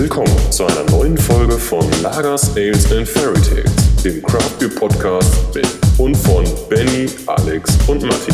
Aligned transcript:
Willkommen 0.00 0.50
zu 0.50 0.64
einer 0.64 0.90
neuen 0.92 1.18
Folge 1.18 1.58
von 1.58 1.84
Lagers, 2.00 2.56
Ales 2.56 2.90
and 2.90 3.06
Fairy 3.06 3.38
Tales, 3.42 4.02
dem 4.02 4.22
Craft 4.22 4.58
Beer 4.58 4.70
Podcast 4.70 5.54
mit 5.54 5.68
und 5.98 6.14
von 6.14 6.42
Benny, 6.70 7.06
Alex 7.26 7.76
und 7.86 8.02
Matti. 8.04 8.32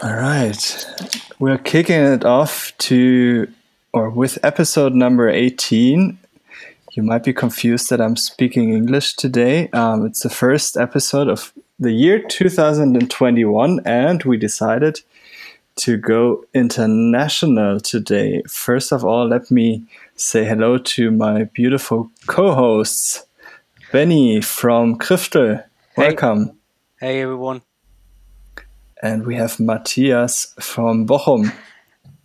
All 0.00 0.14
right. 0.14 0.86
We're 1.40 1.58
kicking 1.58 2.00
it 2.00 2.24
off 2.24 2.72
to, 2.78 3.48
or 3.92 4.08
with 4.08 4.38
episode 4.44 4.94
number 4.94 5.28
18. 5.28 6.20
You 6.98 7.04
might 7.04 7.22
be 7.22 7.32
confused 7.32 7.90
that 7.90 8.00
I'm 8.00 8.16
speaking 8.16 8.72
English 8.72 9.14
today. 9.14 9.68
Um, 9.68 10.04
it's 10.04 10.24
the 10.24 10.28
first 10.28 10.76
episode 10.76 11.28
of 11.28 11.52
the 11.78 11.92
year 11.92 12.20
2021, 12.20 13.80
and 13.84 14.24
we 14.24 14.36
decided 14.36 14.98
to 15.76 15.96
go 15.96 16.44
international 16.54 17.78
today. 17.78 18.42
First 18.48 18.90
of 18.90 19.04
all, 19.04 19.28
let 19.28 19.48
me 19.48 19.84
say 20.16 20.44
hello 20.44 20.76
to 20.76 21.12
my 21.12 21.44
beautiful 21.44 22.10
co 22.26 22.52
hosts, 22.52 23.24
Benny 23.92 24.40
from 24.40 24.98
Kriftel. 24.98 25.62
Hey. 25.94 26.08
Welcome. 26.08 26.58
Hey 26.98 27.22
everyone. 27.22 27.62
And 29.00 29.24
we 29.24 29.36
have 29.36 29.60
Matthias 29.60 30.52
from 30.58 31.06
Bochum. 31.06 31.52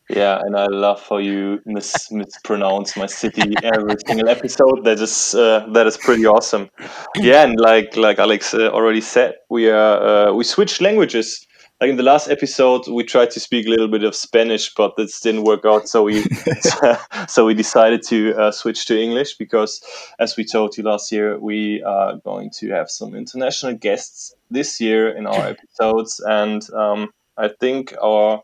Yeah, 0.10 0.40
and 0.44 0.56
I 0.58 0.66
love 0.66 1.06
how 1.10 1.18
you 1.18 1.62
mis- 1.66 2.12
mispronounce 2.12 2.98
my 2.98 3.06
city 3.06 3.54
every 3.64 3.96
single 4.06 4.30
episode. 4.30 4.84
That 4.84 5.00
is 5.00 5.34
uh, 5.34 5.66
that 5.74 5.88
is 5.88 5.98
pretty 5.98 6.26
awesome. 6.26 6.70
Yeah, 7.16 7.44
and 7.44 7.60
like 7.60 7.96
like 7.96 8.20
Alex 8.20 8.54
uh, 8.54 8.70
already 8.70 9.02
said, 9.02 9.36
we 9.50 9.70
are 9.70 10.30
uh, 10.30 10.34
we 10.34 10.44
switched 10.44 10.82
languages. 10.82 11.46
Like 11.80 11.90
in 11.90 11.96
the 11.98 12.04
last 12.04 12.30
episode, 12.30 12.88
we 12.88 13.04
tried 13.04 13.32
to 13.32 13.40
speak 13.40 13.66
a 13.66 13.70
little 13.70 13.88
bit 13.88 14.04
of 14.04 14.16
Spanish, 14.16 14.74
but 14.74 14.96
this 14.98 15.20
didn't 15.20 15.44
work 15.44 15.66
out. 15.66 15.88
So 15.88 16.04
we 16.04 16.24
so 17.28 17.46
we 17.46 17.54
decided 17.54 18.04
to 18.08 18.36
uh, 18.36 18.52
switch 18.52 18.86
to 18.88 19.00
English 19.02 19.36
because, 19.38 19.82
as 20.20 20.36
we 20.36 20.44
told 20.44 20.78
you 20.78 20.84
last 20.84 21.12
year, 21.12 21.40
we 21.40 21.82
are 21.84 22.18
going 22.26 22.52
to 22.60 22.70
have 22.72 22.90
some 22.90 23.16
international 23.16 23.74
guests 23.74 24.36
this 24.52 24.82
year 24.82 25.10
in 25.16 25.26
our 25.28 25.48
episodes, 25.56 26.20
and 26.26 26.62
um, 26.74 27.12
I 27.38 27.48
think 27.60 27.94
our 28.02 28.42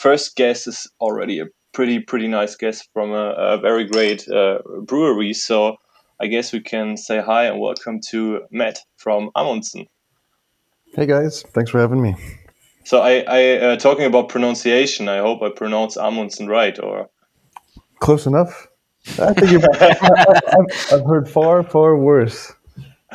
first 0.00 0.34
guest 0.34 0.66
is 0.66 0.90
already 1.00 1.40
a 1.40 1.46
pretty 1.72 2.00
pretty 2.00 2.26
nice 2.26 2.56
guest 2.56 2.88
from 2.94 3.12
a, 3.12 3.32
a 3.54 3.58
very 3.58 3.84
great 3.84 4.26
uh, 4.28 4.58
brewery. 4.86 5.34
So 5.34 5.76
I 6.20 6.26
guess 6.26 6.52
we 6.52 6.60
can 6.60 6.96
say 6.96 7.20
hi 7.20 7.44
and 7.44 7.60
welcome 7.60 8.00
to 8.08 8.40
Matt 8.50 8.78
from 8.96 9.30
Amundsen. 9.36 9.86
Hey 10.94 11.06
guys, 11.06 11.42
thanks 11.54 11.70
for 11.70 11.78
having 11.78 12.02
me. 12.02 12.16
So 12.84 13.00
I, 13.00 13.24
I 13.28 13.40
uh, 13.58 13.76
talking 13.76 14.06
about 14.06 14.30
pronunciation. 14.30 15.08
I 15.08 15.18
hope 15.18 15.42
I 15.42 15.50
pronounce 15.50 15.96
Amundsen 15.96 16.48
right. 16.48 16.76
Or 16.82 17.08
Close 18.00 18.26
enough. 18.26 18.66
I 19.18 19.34
think 19.34 19.52
you've, 19.52 19.64
I, 19.74 19.96
I've, 20.58 20.92
I've 20.92 21.06
heard 21.06 21.28
far, 21.28 21.62
far 21.62 21.96
worse. 21.96 22.52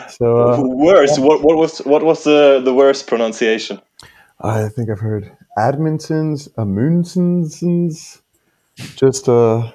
So 0.09 0.53
uh, 0.53 0.61
worse. 0.61 1.17
What, 1.17 1.41
what 1.41 1.57
was 1.57 1.79
what 1.79 2.03
was 2.03 2.23
the 2.23 2.61
the 2.63 2.73
worst 2.73 3.07
pronunciation? 3.07 3.81
I 4.41 4.67
think 4.69 4.89
I've 4.89 4.99
heard 4.99 5.35
Adminsons, 5.57 6.49
Amundsons, 6.55 8.21
just 8.95 9.29
uh, 9.29 9.71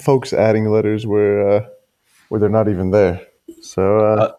folks 0.00 0.32
adding 0.32 0.70
letters 0.70 1.06
where 1.06 1.48
uh, 1.48 1.64
where 2.28 2.40
they're 2.40 2.48
not 2.48 2.68
even 2.68 2.90
there. 2.90 3.20
So 3.60 3.98
uh, 3.98 4.32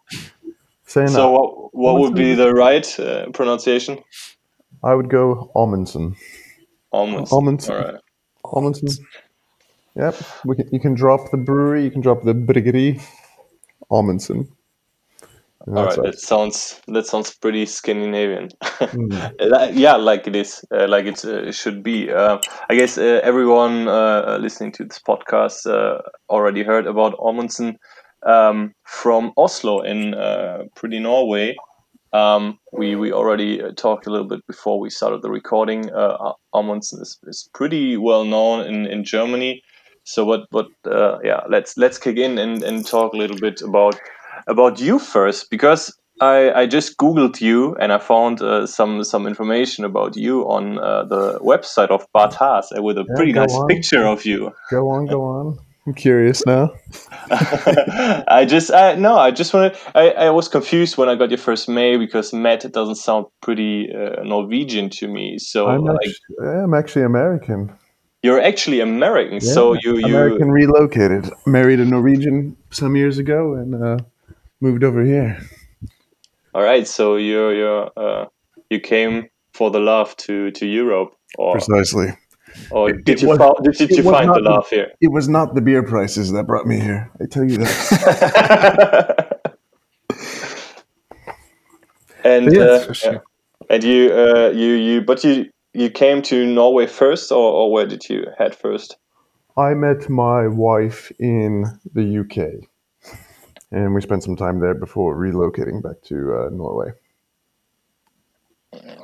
saying 0.85 1.09
So 1.09 1.31
what 1.31 1.73
what 1.73 1.99
would 1.99 2.15
be 2.15 2.33
the 2.33 2.53
right 2.53 2.99
uh, 2.99 3.29
pronunciation? 3.31 3.99
I 4.83 4.93
would 4.93 5.09
go 5.09 5.51
Amundsen. 5.55 6.15
Amundsen. 6.93 7.37
Amundsen. 7.37 7.73
All 7.73 7.81
right. 7.81 7.95
Amundsen. 8.53 9.05
Yep. 9.95 10.15
We 10.45 10.55
can, 10.55 10.69
you 10.71 10.79
can 10.79 10.93
drop 10.93 11.31
the 11.31 11.37
brewery. 11.37 11.83
You 11.83 11.91
can 11.91 12.01
drop 12.01 12.23
the 12.23 12.33
briggery. 12.33 13.01
Amundsen. 13.91 14.47
All 15.67 15.73
that's 15.73 15.97
right, 15.97 16.05
that 16.05 16.19
sounds 16.19 16.79
that 16.87 17.07
sounds 17.07 17.33
pretty 17.35 17.65
Scandinavian. 17.65 18.49
Mm. 18.95 19.33
Uh, 19.39 19.71
yeah, 19.73 19.95
like 19.95 20.27
it 20.27 20.35
is, 20.35 20.63
uh, 20.71 20.87
like 20.87 21.05
uh, 21.07 21.47
it 21.47 21.55
should 21.55 21.81
be. 21.81 22.11
Uh, 22.11 22.37
I 22.69 22.75
guess 22.75 22.97
uh, 22.97 23.19
everyone 23.23 23.87
uh, 23.87 24.37
listening 24.39 24.71
to 24.73 24.85
this 24.85 24.99
podcast 24.99 25.65
uh, 25.65 26.01
already 26.29 26.63
heard 26.63 26.85
about 26.85 27.15
Amundsen 27.19 27.77
um, 28.25 28.73
from 28.83 29.31
Oslo 29.37 29.81
in 29.81 30.13
uh, 30.13 30.63
pretty 30.75 30.99
Norway. 30.99 31.55
Um, 32.13 32.59
we 32.71 32.95
we 32.95 33.11
already 33.11 33.61
uh, 33.61 33.71
talked 33.75 34.07
a 34.07 34.11
little 34.11 34.27
bit 34.27 34.45
before 34.47 34.79
we 34.79 34.89
started 34.89 35.21
the 35.21 35.29
recording. 35.29 35.91
Uh, 35.91 36.33
Amundsen 36.53 37.01
is, 37.01 37.17
is 37.23 37.49
pretty 37.53 37.97
well 37.97 38.23
known 38.23 38.65
in, 38.65 38.85
in 38.85 39.03
Germany. 39.03 39.61
So 40.03 40.23
what 40.23 40.41
what 40.51 40.67
uh, 40.85 41.19
yeah 41.23 41.41
let's 41.49 41.75
let's 41.77 41.97
kick 41.97 42.17
in 42.17 42.37
and, 42.37 42.63
and 42.63 42.85
talk 42.85 43.13
a 43.13 43.17
little 43.17 43.37
bit 43.37 43.61
about 43.61 43.99
about 44.47 44.79
you 44.79 44.99
first 44.99 45.49
because 45.49 45.95
I, 46.21 46.51
I 46.61 46.65
just 46.65 46.97
googled 46.97 47.41
you 47.41 47.75
and 47.75 47.91
I 47.91 47.97
found 47.97 48.41
uh, 48.41 48.65
some 48.67 49.03
some 49.03 49.27
information 49.27 49.83
about 49.83 50.15
you 50.15 50.43
on 50.43 50.79
uh, 50.79 51.03
the 51.03 51.39
website 51.39 51.89
of 51.89 52.05
uh, 52.15 52.81
with 52.81 52.97
a 52.97 53.05
Yeah, 53.07 53.15
pretty 53.15 53.33
nice 53.33 53.53
on. 53.53 53.67
picture 53.67 54.05
of 54.05 54.25
you. 54.25 54.51
Go 54.71 54.89
on, 54.89 55.07
go 55.07 55.23
on. 55.23 55.57
I'm 55.87 55.93
curious 55.93 56.45
now. 56.45 56.71
I 57.29 58.45
just 58.47 58.71
I, 58.71 58.95
no 58.95 59.17
I 59.17 59.31
just 59.31 59.53
wanted 59.53 59.77
I, 59.93 60.09
I 60.11 60.29
was 60.31 60.47
confused 60.47 60.97
when 60.97 61.09
I 61.09 61.15
got 61.15 61.29
your 61.29 61.37
first 61.37 61.67
mail 61.69 61.99
because 61.99 62.33
Matt 62.33 62.71
doesn't 62.71 62.95
sound 62.95 63.25
pretty 63.41 63.93
uh, 63.93 64.23
Norwegian 64.23 64.89
to 64.91 65.07
me. 65.07 65.37
So 65.37 65.67
I'm, 65.67 65.81
like 65.83 65.97
actually, 66.07 66.47
I'm 66.63 66.73
actually 66.73 67.03
American. 67.03 67.71
you're 68.23 68.41
actually 68.41 68.79
American. 68.79 69.41
so 69.41 69.73
you 69.73 69.97
you 69.97 70.05
American 70.07 70.49
relocated. 70.49 71.29
Married 71.45 71.79
a 71.79 71.85
Norwegian 71.85 72.55
some 72.71 72.95
years 72.95 73.17
ago 73.19 73.53
and 73.53 73.75
uh, 73.75 73.97
moved 74.61 74.83
over 74.83 75.03
here. 75.03 75.37
all 76.53 76.63
right. 76.63 76.87
So 76.87 77.15
you're 77.17 77.53
you're 77.53 77.91
uh, 77.97 78.25
you 78.69 78.79
came 78.79 79.29
for 79.53 79.71
the 79.71 79.79
love 79.79 80.15
to 80.17 80.51
to 80.51 80.65
Europe 80.65 81.13
or 81.37 81.53
Precisely. 81.53 82.07
or 82.71 82.89
It- 82.89 83.03
did 83.05 83.17
it 83.17 83.21
you 83.23 83.27
was- 83.29 83.39
did, 83.63 83.87
did 83.89 83.97
you 83.97 84.03
find 84.03 84.29
the 84.33 84.39
love 84.41 84.67
here? 84.69 84.91
It 85.01 85.11
was 85.11 85.27
not 85.27 85.55
the 85.55 85.61
beer 85.61 85.83
prices 85.83 86.31
that 86.31 86.45
brought 86.47 86.65
me 86.67 86.79
here. 86.79 87.11
I 87.21 87.25
tell 87.25 87.43
you 87.43 87.57
that. 87.57 89.41
and 92.23 92.51
Yes, 92.51 92.87
uh, 92.89 92.93
sure. 92.93 93.13
yeah. 93.13 93.19
and 93.69 93.83
you 93.83 94.11
uh, 94.13 94.49
you 94.53 94.73
you 94.73 95.01
but 95.01 95.23
you 95.23 95.49
you 95.73 95.89
came 95.89 96.21
to 96.23 96.45
Norway 96.45 96.87
first 96.87 97.31
or, 97.31 97.51
or 97.53 97.71
where 97.71 97.85
did 97.85 98.07
you 98.09 98.25
head 98.37 98.55
first? 98.55 98.97
I 99.57 99.73
met 99.73 100.09
my 100.09 100.47
wife 100.47 101.11
in 101.19 101.65
the 101.93 102.19
UK, 102.21 102.67
and 103.75 103.93
we 103.93 103.99
spent 103.99 104.23
some 104.23 104.37
time 104.37 104.61
there 104.61 104.73
before 104.73 105.17
relocating 105.17 105.83
back 105.83 106.01
to 106.01 106.33
uh, 106.33 106.49
Norway. 106.49 106.93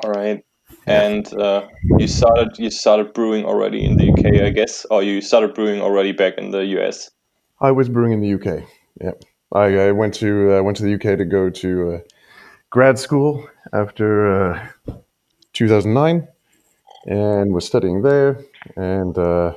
All 0.01 0.11
right. 0.11 0.43
And 0.87 1.31
uh, 1.33 1.67
you 1.99 2.07
started 2.07 2.57
you 2.57 2.71
started 2.71 3.13
brewing 3.13 3.43
already 3.43 3.83
in 3.83 3.97
the 3.97 4.09
UK, 4.09 4.41
I 4.41 4.49
guess, 4.49 4.85
or 4.89 5.03
you 5.03 5.19
started 5.19 5.53
brewing 5.53 5.81
already 5.81 6.13
back 6.13 6.37
in 6.37 6.51
the 6.51 6.65
US. 6.77 7.11
I 7.59 7.71
was 7.71 7.89
brewing 7.89 8.13
in 8.13 8.21
the 8.21 8.33
UK. 8.33 8.63
Yeah, 9.01 9.11
I, 9.51 9.87
I 9.87 9.91
went 9.91 10.13
to 10.15 10.57
uh, 10.57 10.63
went 10.63 10.77
to 10.77 10.83
the 10.83 10.93
UK 10.95 11.17
to 11.17 11.25
go 11.25 11.49
to 11.49 11.91
uh, 11.91 11.99
grad 12.69 12.97
school 12.97 13.45
after 13.73 14.53
uh, 14.53 14.67
2009, 15.51 16.27
and 17.05 17.53
was 17.53 17.65
studying 17.65 18.01
there, 18.01 18.39
and 18.77 19.17
uh, 19.17 19.53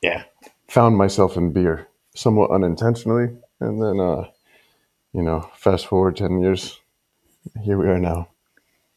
yeah, 0.00 0.24
found 0.68 0.96
myself 0.96 1.36
in 1.36 1.52
beer 1.52 1.86
somewhat 2.14 2.50
unintentionally, 2.50 3.28
and 3.62 3.82
then 3.82 4.00
uh, 4.00 4.24
you 5.12 5.22
know, 5.22 5.48
fast 5.54 5.86
forward 5.86 6.16
ten 6.16 6.40
years, 6.40 6.80
here 7.64 7.78
we 7.78 7.86
are 7.86 7.98
now. 7.98 8.28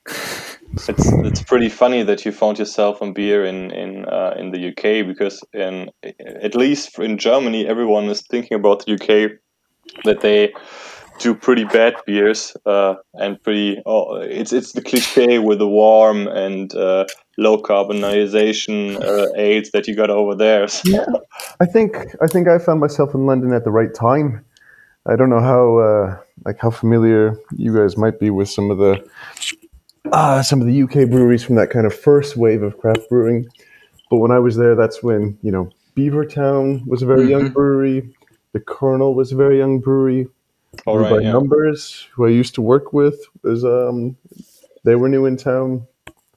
It's 0.89 1.09
it's 1.09 1.41
pretty 1.41 1.69
funny 1.69 2.03
that 2.03 2.25
you 2.25 2.33
found 2.33 2.59
yourself 2.59 3.01
on 3.01 3.13
beer 3.13 3.45
in 3.45 3.71
in 3.71 4.05
uh, 4.05 4.35
in 4.37 4.51
the 4.51 4.69
UK 4.69 5.07
because 5.07 5.41
in 5.53 5.89
at 6.43 6.53
least 6.53 6.99
in 6.99 7.17
Germany 7.17 7.65
everyone 7.65 8.09
is 8.09 8.21
thinking 8.21 8.55
about 8.59 8.85
the 8.85 8.93
UK 8.93 9.39
that 10.03 10.19
they 10.19 10.53
do 11.19 11.33
pretty 11.33 11.63
bad 11.63 11.95
beers 12.05 12.57
uh, 12.65 12.95
and 13.13 13.41
pretty 13.41 13.81
oh 13.85 14.15
it's 14.17 14.51
it's 14.51 14.73
the 14.73 14.81
cliche 14.81 15.39
with 15.39 15.59
the 15.59 15.67
warm 15.67 16.27
and 16.27 16.75
uh, 16.75 17.05
low 17.37 17.61
carbonization 17.61 19.01
uh, 19.01 19.27
aids 19.37 19.71
that 19.71 19.87
you 19.87 19.95
got 19.95 20.09
over 20.09 20.35
there. 20.35 20.67
So, 20.85 21.21
I 21.61 21.65
think 21.65 21.97
I 22.21 22.27
think 22.27 22.47
I 22.47 22.57
found 22.59 22.79
myself 22.79 23.13
in 23.13 23.25
London 23.25 23.53
at 23.53 23.63
the 23.63 23.71
right 23.71 23.93
time. 23.93 24.45
I 25.07 25.15
don't 25.15 25.29
know 25.29 25.41
how 25.41 25.77
uh, 25.77 26.17
like 26.45 26.59
how 26.59 26.71
familiar 26.71 27.39
you 27.55 27.75
guys 27.75 27.97
might 27.97 28.19
be 28.19 28.29
with 28.29 28.49
some 28.49 28.71
of 28.71 28.77
the 28.77 29.07
uh, 30.11 30.41
some 30.41 30.61
of 30.61 30.67
the 30.67 30.83
UK 30.83 31.09
breweries 31.09 31.43
from 31.43 31.55
that 31.55 31.69
kind 31.69 31.85
of 31.85 31.93
first 31.93 32.37
wave 32.37 32.63
of 32.63 32.77
craft 32.77 33.09
brewing. 33.09 33.47
But 34.09 34.17
when 34.17 34.31
I 34.31 34.39
was 34.39 34.55
there, 34.55 34.75
that's 34.75 35.03
when 35.03 35.37
you 35.41 35.51
know 35.51 35.69
Beavertown 35.95 36.85
was 36.87 37.01
a 37.01 37.05
very 37.05 37.29
young 37.29 37.49
brewery. 37.49 38.13
The 38.53 38.59
Kernel 38.59 39.15
was 39.15 39.31
a 39.31 39.35
very 39.35 39.57
young 39.57 39.79
brewery. 39.79 40.27
All 40.85 40.99
right, 40.99 41.09
by 41.09 41.19
yeah. 41.19 41.31
Numbers, 41.31 42.07
who 42.13 42.25
I 42.25 42.29
used 42.29 42.53
to 42.55 42.61
work 42.61 42.91
with, 42.91 43.15
was 43.43 43.63
um, 43.63 44.17
they 44.83 44.95
were 44.95 45.09
new 45.09 45.25
in 45.25 45.37
town. 45.37 45.87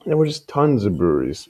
There 0.06 0.16
were 0.16 0.26
just 0.26 0.48
tons 0.48 0.84
of 0.84 0.96
breweries. 0.96 1.48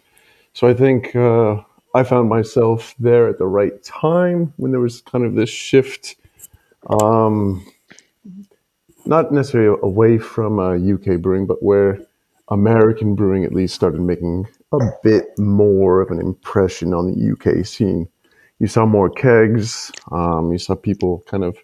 So 0.54 0.66
I 0.66 0.74
think 0.74 1.14
uh, 1.14 1.62
I 1.94 2.02
found 2.02 2.28
myself 2.28 2.94
there 2.98 3.28
at 3.28 3.38
the 3.38 3.46
right 3.46 3.82
time 3.84 4.52
when 4.56 4.72
there 4.72 4.80
was 4.80 5.02
kind 5.02 5.24
of 5.24 5.34
this 5.34 5.50
shift, 5.50 6.16
um, 6.88 7.66
not 9.06 9.32
necessarily 9.32 9.78
away 9.82 10.18
from 10.18 10.58
uh, 10.58 10.74
UK 10.74 11.20
brewing, 11.20 11.46
but 11.46 11.62
where 11.62 11.98
American 12.50 13.14
brewing 13.14 13.44
at 13.44 13.54
least 13.54 13.74
started 13.74 14.00
making 14.00 14.46
a 14.72 14.78
bit 15.02 15.26
more 15.38 16.00
of 16.00 16.10
an 16.10 16.20
impression 16.20 16.92
on 16.94 17.10
the 17.10 17.32
UK 17.32 17.64
scene. 17.64 18.08
You 18.58 18.66
saw 18.66 18.86
more 18.86 19.08
kegs. 19.10 19.92
Um, 20.10 20.52
you 20.52 20.58
saw 20.58 20.74
people 20.74 21.22
kind 21.26 21.44
of 21.44 21.56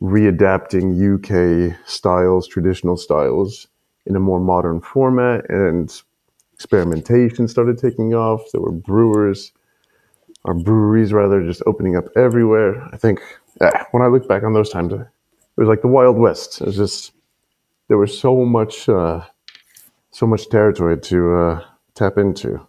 readapting 0.00 0.94
UK 1.72 1.76
styles, 1.86 2.46
traditional 2.46 2.96
styles, 2.96 3.66
in 4.06 4.16
a 4.16 4.20
more 4.20 4.40
modern 4.40 4.80
format, 4.80 5.48
and 5.50 6.02
experimentation 6.54 7.48
started 7.48 7.78
taking 7.78 8.14
off. 8.14 8.42
There 8.52 8.60
were 8.60 8.72
brewers, 8.72 9.52
or 10.44 10.54
breweries 10.54 11.12
rather, 11.12 11.44
just 11.44 11.62
opening 11.66 11.96
up 11.96 12.04
everywhere. 12.16 12.82
I 12.92 12.96
think 12.96 13.20
eh, 13.60 13.84
when 13.92 14.02
I 14.02 14.08
look 14.08 14.28
back 14.28 14.42
on 14.44 14.54
those 14.54 14.70
times, 14.70 14.92
it 14.92 15.06
was 15.56 15.68
like 15.68 15.82
the 15.82 15.88
Wild 15.88 16.18
West. 16.18 16.60
It 16.60 16.66
was 16.66 16.76
just 16.76 17.12
there 17.88 17.98
was 17.98 18.18
so 18.18 18.44
much, 18.44 18.88
uh, 18.88 19.22
so 20.10 20.26
much 20.26 20.48
territory 20.50 20.98
to 21.00 21.34
uh, 21.36 21.64
tap 21.94 22.18
into. 22.18 22.66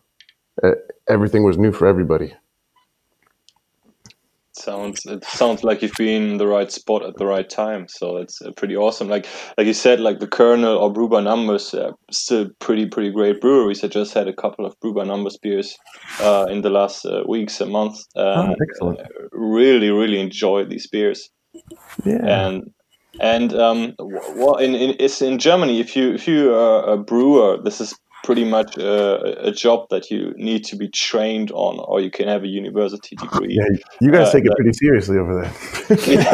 Eh, 0.63 0.73
everything 1.09 1.43
was 1.43 1.57
new 1.57 1.71
for 1.71 1.87
everybody. 1.87 2.33
Sounds 4.59 5.05
it 5.05 5.23
sounds 5.23 5.63
like 5.63 5.81
you've 5.81 5.91
been 5.97 6.31
in 6.31 6.37
the 6.37 6.47
right 6.47 6.71
spot 6.71 7.03
at 7.03 7.17
the 7.17 7.25
right 7.25 7.49
time. 7.49 7.87
So 7.87 8.17
it's 8.17 8.41
uh, 8.41 8.51
pretty 8.57 8.75
awesome. 8.75 9.07
Like 9.07 9.25
like 9.57 9.67
you 9.67 9.73
said, 9.73 9.99
like 9.99 10.19
the 10.19 10.27
Kernel 10.27 10.77
or 10.77 10.91
Brew 10.91 11.07
by 11.07 11.21
Numbers, 11.21 11.73
uh, 11.73 11.91
still 12.11 12.49
pretty 12.59 12.85
pretty 12.85 13.11
great 13.11 13.39
breweries. 13.39 13.83
I 13.83 13.87
just 13.87 14.13
had 14.13 14.27
a 14.27 14.33
couple 14.33 14.65
of 14.65 14.79
Brew 14.81 14.93
by 14.93 15.05
Numbers 15.05 15.37
beers 15.37 15.77
uh, 16.19 16.47
in 16.49 16.61
the 16.61 16.69
last 16.69 17.05
uh, 17.05 17.23
weeks 17.27 17.61
and 17.61 17.71
months. 17.71 18.05
And, 18.15 18.55
excellent. 18.61 18.99
really 19.31 19.89
really 19.89 20.19
enjoyed 20.19 20.69
these 20.69 20.87
beers. 20.87 21.29
Yeah. 22.05 22.25
and 22.25 22.71
and 23.19 23.53
um 23.53 23.95
well 24.35 24.55
in, 24.55 24.75
in 24.75 24.95
it's 24.99 25.19
in 25.21 25.39
germany 25.39 25.79
if 25.79 25.95
you 25.95 26.13
if 26.13 26.27
you 26.27 26.53
are 26.53 26.93
a 26.93 26.97
brewer 26.97 27.57
this 27.63 27.81
is 27.81 27.95
pretty 28.23 28.43
much 28.43 28.77
a, 28.77 29.47
a 29.47 29.51
job 29.51 29.87
that 29.89 30.11
you 30.11 30.33
need 30.37 30.63
to 30.65 30.75
be 30.75 30.87
trained 30.89 31.51
on 31.51 31.79
or 31.79 31.99
you 32.01 32.11
can 32.11 32.27
have 32.27 32.43
a 32.43 32.47
university 32.47 33.15
degree 33.15 33.47
yeah, 33.59 33.77
you 34.01 34.11
guys 34.11 34.27
Uh, 34.27 34.31
take 34.33 34.45
it 34.45 34.49
that- 34.49 34.55
pretty 34.57 34.73
seriously 34.73 35.17
over 35.17 35.41
there. 35.41 35.51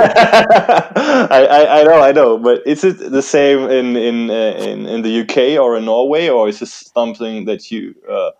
I, 1.32 1.46
I, 1.46 1.80
I 1.80 1.84
know 1.84 2.02
i 2.02 2.12
know 2.12 2.38
but 2.38 2.66
is 2.66 2.84
it 2.84 2.98
the 3.12 3.22
same 3.22 3.70
in 3.70 3.96
in 3.96 4.30
uh, 4.30 4.56
in, 4.58 4.86
in 4.88 5.02
the 5.02 5.22
uk 5.22 5.38
or 5.64 5.78
in 5.78 5.86
norway 5.86 6.28
or 6.30 6.50
is 6.50 6.60
this 6.60 6.92
something 6.94 7.46
that 7.46 7.72
you 7.72 7.96
uh, 8.10 8.32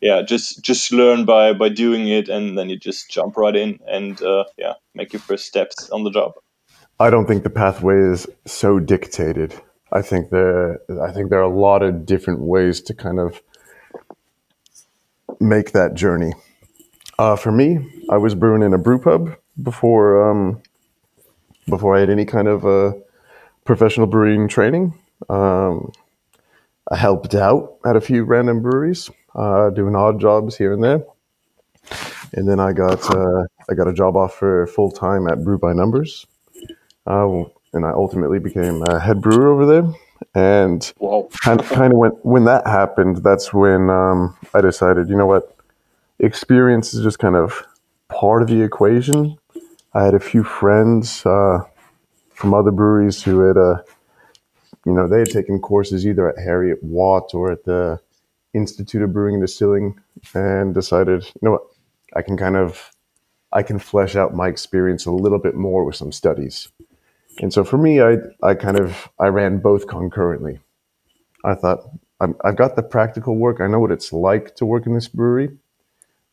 yeah 0.00 0.22
just 0.22 0.62
just 0.62 0.92
learn 0.92 1.24
by 1.24 1.52
by 1.52 1.68
doing 1.68 2.08
it 2.08 2.28
and 2.28 2.56
then 2.58 2.68
you 2.68 2.76
just 2.78 3.10
jump 3.10 3.36
right 3.36 3.56
in 3.56 3.78
and 3.86 4.22
uh, 4.22 4.44
yeah 4.56 4.74
make 4.94 5.12
your 5.12 5.20
first 5.20 5.46
steps 5.46 5.90
on 5.90 6.04
the 6.04 6.10
job 6.10 6.32
I 7.00 7.10
don't 7.10 7.26
think 7.26 7.42
the 7.42 7.50
pathway 7.50 7.98
is 7.98 8.24
so 8.46 8.78
dictated. 8.78 9.52
I 9.94 10.02
think 10.02 10.30
there, 10.30 10.80
I 11.02 11.12
think 11.12 11.30
there 11.30 11.38
are 11.38 11.42
a 11.42 11.56
lot 11.56 11.82
of 11.82 12.04
different 12.04 12.40
ways 12.40 12.80
to 12.82 12.94
kind 12.94 13.20
of 13.20 13.40
make 15.40 15.72
that 15.72 15.94
journey. 15.94 16.32
Uh, 17.18 17.36
for 17.36 17.52
me, 17.52 18.04
I 18.10 18.16
was 18.16 18.34
brewing 18.34 18.62
in 18.62 18.74
a 18.74 18.78
brew 18.78 18.98
pub 18.98 19.36
before 19.62 20.30
um, 20.30 20.62
before 21.68 21.96
I 21.96 22.00
had 22.00 22.10
any 22.10 22.24
kind 22.24 22.48
of 22.48 22.66
uh, 22.66 22.92
professional 23.64 24.08
brewing 24.08 24.48
training. 24.48 24.98
Um, 25.28 25.92
I 26.90 26.96
helped 26.96 27.34
out 27.34 27.76
at 27.86 27.96
a 27.96 28.00
few 28.00 28.24
random 28.24 28.60
breweries, 28.62 29.10
uh, 29.34 29.70
doing 29.70 29.94
odd 29.94 30.20
jobs 30.20 30.56
here 30.56 30.72
and 30.72 30.82
there, 30.82 31.04
and 32.32 32.48
then 32.48 32.58
I 32.58 32.72
got 32.72 33.08
uh, 33.14 33.44
I 33.70 33.74
got 33.74 33.86
a 33.86 33.92
job 33.92 34.16
offer 34.16 34.66
full 34.66 34.90
time 34.90 35.28
at 35.28 35.44
Brew 35.44 35.56
by 35.56 35.72
Numbers 35.72 36.26
uh, 37.06 37.44
and 37.74 37.84
I 37.84 37.90
ultimately 37.90 38.38
became 38.38 38.82
a 38.88 38.98
head 38.98 39.20
brewer 39.20 39.52
over 39.52 39.66
there. 39.66 39.94
And 40.34 40.92
kind 41.42 41.60
of, 41.60 41.68
kind 41.68 41.92
of 41.92 41.98
when 41.98 42.10
when 42.22 42.44
that 42.44 42.66
happened, 42.66 43.18
that's 43.18 43.52
when 43.52 43.90
um, 43.90 44.36
I 44.54 44.60
decided, 44.60 45.08
you 45.08 45.16
know 45.16 45.26
what, 45.26 45.56
experience 46.18 46.94
is 46.94 47.02
just 47.02 47.18
kind 47.18 47.36
of 47.36 47.66
part 48.08 48.42
of 48.42 48.48
the 48.48 48.62
equation. 48.62 49.36
I 49.92 50.04
had 50.04 50.14
a 50.14 50.20
few 50.20 50.42
friends 50.42 51.24
uh, 51.26 51.60
from 52.32 52.54
other 52.54 52.70
breweries 52.70 53.22
who 53.22 53.40
had, 53.40 53.56
uh, 53.56 53.82
you 54.86 54.92
know, 54.92 55.06
they 55.06 55.20
had 55.20 55.30
taken 55.30 55.60
courses 55.60 56.06
either 56.06 56.28
at 56.28 56.36
Heriot-Watt 56.36 57.34
or 57.34 57.52
at 57.52 57.64
the 57.64 58.00
Institute 58.54 59.02
of 59.02 59.12
Brewing 59.12 59.34
and 59.34 59.42
Distilling, 59.42 60.00
and 60.34 60.74
decided, 60.74 61.24
you 61.24 61.40
know 61.42 61.52
what, 61.52 61.66
I 62.16 62.22
can 62.22 62.36
kind 62.36 62.56
of, 62.56 62.90
I 63.52 63.62
can 63.62 63.78
flesh 63.78 64.16
out 64.16 64.34
my 64.34 64.48
experience 64.48 65.06
a 65.06 65.12
little 65.12 65.38
bit 65.38 65.54
more 65.54 65.84
with 65.84 65.96
some 65.96 66.12
studies. 66.12 66.68
And 67.40 67.52
so 67.52 67.64
for 67.64 67.78
me, 67.78 68.00
I, 68.00 68.16
I 68.42 68.54
kind 68.54 68.78
of 68.78 69.08
I 69.18 69.26
ran 69.26 69.58
both 69.58 69.86
concurrently. 69.86 70.60
I 71.44 71.54
thought 71.54 71.80
I'm, 72.20 72.36
I've 72.44 72.56
got 72.56 72.76
the 72.76 72.82
practical 72.82 73.36
work. 73.36 73.60
I 73.60 73.66
know 73.66 73.80
what 73.80 73.90
it's 73.90 74.12
like 74.12 74.54
to 74.56 74.66
work 74.66 74.86
in 74.86 74.94
this 74.94 75.08
brewery, 75.08 75.50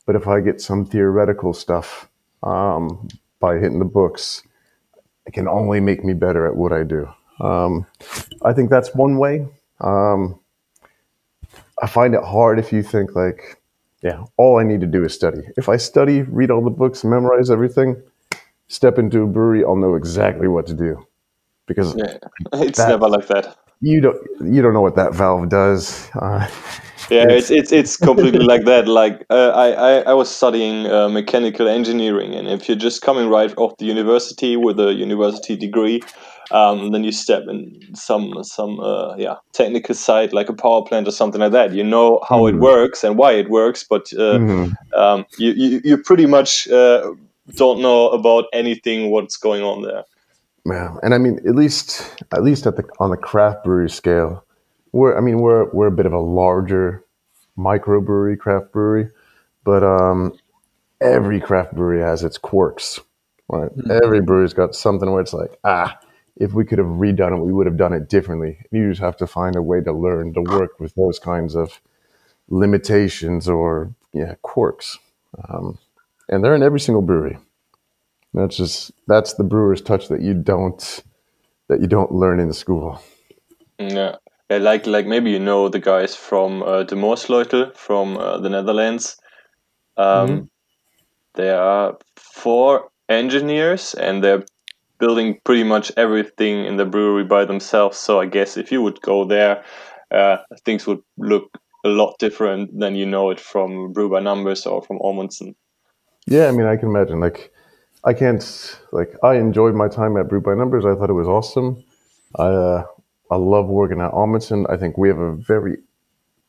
but 0.05 0.15
if 0.15 0.27
I 0.27 0.39
get 0.39 0.61
some 0.61 0.85
theoretical 0.85 1.53
stuff 1.53 2.07
um, 2.43 3.07
by 3.39 3.55
hitting 3.55 3.79
the 3.79 3.85
books, 3.85 4.43
it 5.25 5.33
can 5.33 5.47
only 5.47 5.79
make 5.79 6.03
me 6.03 6.13
better 6.13 6.47
at 6.47 6.55
what 6.55 6.71
I 6.71 6.83
do. 6.83 7.09
Um, 7.39 7.85
I 8.43 8.53
think 8.53 8.69
that's 8.69 8.93
one 8.93 9.17
way. 9.17 9.47
Um, 9.79 10.39
I 11.81 11.87
find 11.87 12.13
it 12.13 12.23
hard 12.23 12.59
if 12.59 12.71
you 12.71 12.83
think 12.83 13.15
like, 13.15 13.59
yeah, 14.03 14.23
all 14.37 14.59
I 14.59 14.63
need 14.63 14.81
to 14.81 14.87
do 14.87 15.03
is 15.03 15.13
study. 15.13 15.41
If 15.57 15.67
I 15.67 15.77
study, 15.77 16.21
read 16.21 16.51
all 16.51 16.63
the 16.63 16.69
books, 16.69 17.03
memorize 17.03 17.49
everything, 17.49 18.01
step 18.71 18.97
into 18.97 19.23
a 19.23 19.27
brewery, 19.27 19.63
I'll 19.63 19.75
know 19.75 19.95
exactly 19.95 20.47
what 20.47 20.67
to 20.67 20.73
do 20.73 21.05
because 21.67 21.95
yeah 21.95 22.17
it's 22.53 22.77
That- 22.77 22.87
never 22.87 23.07
like 23.07 23.27
that 23.27 23.57
you 23.81 24.01
don't 24.01 24.17
you 24.53 24.61
don't 24.61 24.73
know 24.73 24.81
what 24.81 24.95
that 24.95 25.13
valve 25.15 25.49
does. 25.49 26.09
Uh, 26.15 26.47
Yeah, 27.09 27.25
it's 27.29 27.51
it's 27.51 27.73
it's 27.73 27.97
completely 27.97 28.45
like 28.45 28.63
that. 28.65 28.87
Like 28.87 29.25
uh, 29.29 29.49
I, 29.49 29.67
I 29.71 29.91
I 30.11 30.13
was 30.13 30.29
studying 30.29 30.87
uh, 30.87 31.09
mechanical 31.09 31.67
engineering, 31.67 32.33
and 32.35 32.47
if 32.47 32.69
you're 32.69 32.77
just 32.77 33.01
coming 33.01 33.27
right 33.29 33.53
off 33.57 33.77
the 33.79 33.85
university 33.85 34.55
with 34.55 34.79
a 34.79 34.93
university 34.93 35.57
degree, 35.57 36.01
um, 36.51 36.91
then 36.91 37.03
you 37.03 37.11
step 37.11 37.43
in 37.49 37.75
some 37.95 38.41
some 38.43 38.79
uh, 38.79 39.15
yeah 39.17 39.35
technical 39.53 39.93
side 39.93 40.31
like 40.31 40.47
a 40.47 40.53
power 40.53 40.83
plant 40.85 41.05
or 41.07 41.11
something 41.11 41.41
like 41.41 41.51
that. 41.51 41.73
You 41.73 41.83
know 41.83 42.21
how 42.29 42.47
it 42.47 42.55
Mhm. 42.55 42.59
works 42.59 43.03
and 43.03 43.17
why 43.17 43.33
it 43.33 43.49
works, 43.49 43.83
but 43.89 44.13
uh, 44.13 44.39
mhm. 44.39 44.71
um, 44.95 45.25
you, 45.37 45.51
you 45.51 45.81
you 45.83 45.97
pretty 45.97 46.27
much 46.27 46.69
uh, 46.69 47.11
don't 47.55 47.81
know 47.81 48.09
about 48.09 48.45
anything 48.53 49.11
what's 49.11 49.37
going 49.37 49.63
on 49.63 49.81
there. 49.81 50.03
Yeah, 50.65 50.95
and 51.01 51.13
I 51.13 51.17
mean, 51.17 51.39
at 51.47 51.55
least 51.55 52.15
at 52.31 52.43
least 52.43 52.67
at 52.67 52.75
the 52.75 52.83
on 52.99 53.09
the 53.09 53.17
craft 53.17 53.63
brewery 53.63 53.89
scale, 53.89 54.45
we're 54.91 55.17
I 55.17 55.21
mean 55.21 55.39
we're 55.39 55.69
we're 55.71 55.87
a 55.87 55.91
bit 55.91 56.05
of 56.05 56.13
a 56.13 56.19
larger 56.19 57.03
microbrewery, 57.57 58.37
craft 58.37 58.71
brewery, 58.71 59.09
but 59.63 59.83
um, 59.83 60.37
every 61.01 61.39
craft 61.39 61.73
brewery 61.73 62.01
has 62.01 62.23
its 62.23 62.37
quirks. 62.37 62.99
Right, 63.49 63.71
every 63.89 64.21
brewery's 64.21 64.53
got 64.53 64.75
something 64.75 65.11
where 65.11 65.21
it's 65.21 65.33
like 65.33 65.57
ah, 65.63 65.99
if 66.37 66.53
we 66.53 66.63
could 66.63 66.77
have 66.77 66.87
redone 66.87 67.37
it, 67.37 67.43
we 67.43 67.51
would 67.51 67.65
have 67.65 67.77
done 67.77 67.91
it 67.91 68.07
differently. 68.07 68.59
You 68.71 68.89
just 68.89 69.01
have 69.01 69.17
to 69.17 69.27
find 69.27 69.55
a 69.55 69.61
way 69.61 69.81
to 69.81 69.91
learn 69.91 70.33
to 70.35 70.41
work 70.41 70.79
with 70.79 70.93
those 70.95 71.19
kinds 71.19 71.55
of 71.55 71.81
limitations 72.49 73.49
or 73.49 73.93
yeah 74.13 74.35
quirks, 74.43 74.99
um, 75.49 75.79
and 76.31 76.43
they're 76.43 76.55
in 76.55 76.63
every 76.63 76.79
single 76.79 77.01
brewery. 77.01 77.37
That's 78.33 78.57
just 78.57 78.91
that's 79.07 79.33
the 79.33 79.43
brewer's 79.43 79.81
touch 79.81 80.07
that 80.07 80.21
you 80.21 80.33
don't 80.33 81.03
that 81.67 81.81
you 81.81 81.87
don't 81.87 82.11
learn 82.11 82.39
in 82.39 82.53
school. 82.53 83.01
Yeah. 83.79 84.15
Yeah, 84.49 84.57
like 84.57 84.85
like 84.85 85.07
maybe 85.07 85.31
you 85.31 85.39
know 85.39 85.69
the 85.69 85.79
guys 85.79 86.15
from 86.15 86.61
uh, 86.63 86.83
De 86.83 86.95
Moersleutel 86.95 87.73
from 87.75 88.17
uh, 88.17 88.37
the 88.39 88.49
Netherlands. 88.49 89.17
Um, 89.97 90.49
There 91.35 91.59
are 91.59 91.97
four 92.15 92.89
engineers, 93.09 93.93
and 93.95 94.23
they're 94.23 94.43
building 94.99 95.39
pretty 95.43 95.63
much 95.63 95.91
everything 95.97 96.65
in 96.65 96.77
the 96.77 96.85
brewery 96.85 97.23
by 97.25 97.45
themselves. 97.45 97.97
So 97.97 98.19
I 98.19 98.25
guess 98.25 98.57
if 98.57 98.71
you 98.71 98.81
would 98.81 99.01
go 99.01 99.25
there, 99.25 99.63
uh, 100.11 100.37
things 100.65 100.85
would 100.87 101.01
look 101.17 101.57
a 101.85 101.89
lot 101.89 102.15
different 102.19 102.77
than 102.79 102.95
you 102.95 103.05
know 103.05 103.31
it 103.31 103.39
from 103.39 103.93
Brew 103.93 104.09
by 104.09 104.19
Numbers 104.19 104.65
or 104.65 104.81
from 104.81 104.99
Amundsen. 105.03 105.55
Yeah, 106.27 106.47
I 106.47 106.51
mean, 106.51 106.65
I 106.67 106.75
can 106.77 106.89
imagine. 106.89 107.19
Like, 107.19 107.51
I 108.03 108.13
can't 108.13 108.79
like 108.91 109.15
I 109.23 109.35
enjoyed 109.35 109.75
my 109.75 109.87
time 109.87 110.17
at 110.17 110.27
Brew 110.29 110.41
by 110.41 110.55
Numbers. 110.55 110.85
I 110.85 110.95
thought 110.95 111.09
it 111.09 111.13
was 111.13 111.27
awesome. 111.27 111.83
I 112.37 112.45
uh, 112.47 112.83
I 113.31 113.35
love 113.35 113.67
working 113.67 114.01
at 114.01 114.13
Amundsen. 114.13 114.65
I 114.69 114.77
think 114.77 114.97
we 114.97 115.07
have 115.09 115.19
a 115.19 115.33
very 115.35 115.77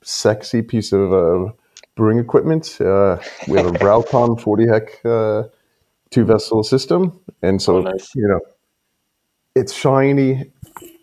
sexy 0.02 0.62
piece 0.62 0.92
of 0.92 1.12
uh, 1.12 1.52
brewing 1.96 2.18
equipment. 2.18 2.80
Uh, 2.80 3.18
we 3.48 3.58
have 3.58 3.66
a 3.66 3.72
BrauKon 3.84 4.40
40 4.40 4.66
heck 4.68 5.04
uh, 5.04 5.44
two 6.10 6.24
vessel 6.24 6.62
system, 6.64 7.20
and 7.42 7.60
so 7.62 7.78
Oh, 7.78 7.82
nice. 7.82 8.14
you 8.14 8.28
know, 8.28 8.40
it's 9.54 9.72
shiny, 9.72 10.50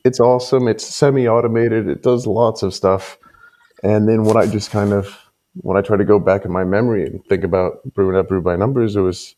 it's 0.03 0.19
awesome, 0.19 0.67
it's 0.67 0.85
semi-automated, 0.85 1.87
it 1.87 2.03
does 2.03 2.27
lots 2.27 2.63
of 2.63 2.73
stuff. 2.73 3.17
And 3.83 4.07
then 4.09 4.23
what 4.23 4.37
I 4.37 4.47
just 4.47 4.71
kind 4.71 4.93
of 4.93 5.17
when 5.55 5.77
I 5.77 5.81
try 5.81 5.97
to 5.97 6.05
go 6.05 6.19
back 6.19 6.45
in 6.45 6.51
my 6.51 6.63
memory 6.63 7.05
and 7.05 7.23
think 7.25 7.43
about 7.43 7.81
brewing 7.93 8.15
up 8.15 8.29
brew 8.29 8.41
by 8.41 8.55
numbers, 8.55 8.95
it 8.95 9.01
was 9.01 9.35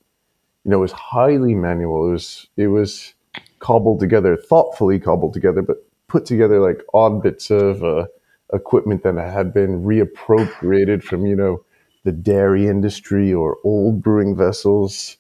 you 0.64 0.72
know 0.72 0.78
it 0.78 0.82
was 0.82 0.92
highly 0.92 1.56
manual. 1.56 2.08
It 2.08 2.12
was 2.12 2.48
it 2.58 2.68
was 2.68 3.14
cobbled 3.60 4.00
together, 4.00 4.36
thoughtfully 4.38 5.00
cobbled 5.00 5.34
together, 5.34 5.62
but 5.62 5.78
put 6.08 6.26
together 6.26 6.60
like 6.60 6.84
odd 6.94 7.24
bits 7.24 7.50
of 7.50 7.84
uh, 7.84 8.06
equipment 8.54 9.04
that 9.04 9.16
had 9.16 9.54
been 9.54 9.84
reappropriated 9.84 11.04
from 11.04 11.26
you 11.26 11.36
know 11.36 11.64
the 12.04 12.12
dairy 12.12 12.68
industry 12.68 13.34
or 13.34 13.58
old 13.64 14.02
brewing 14.02 14.36
vessels, 14.36 15.18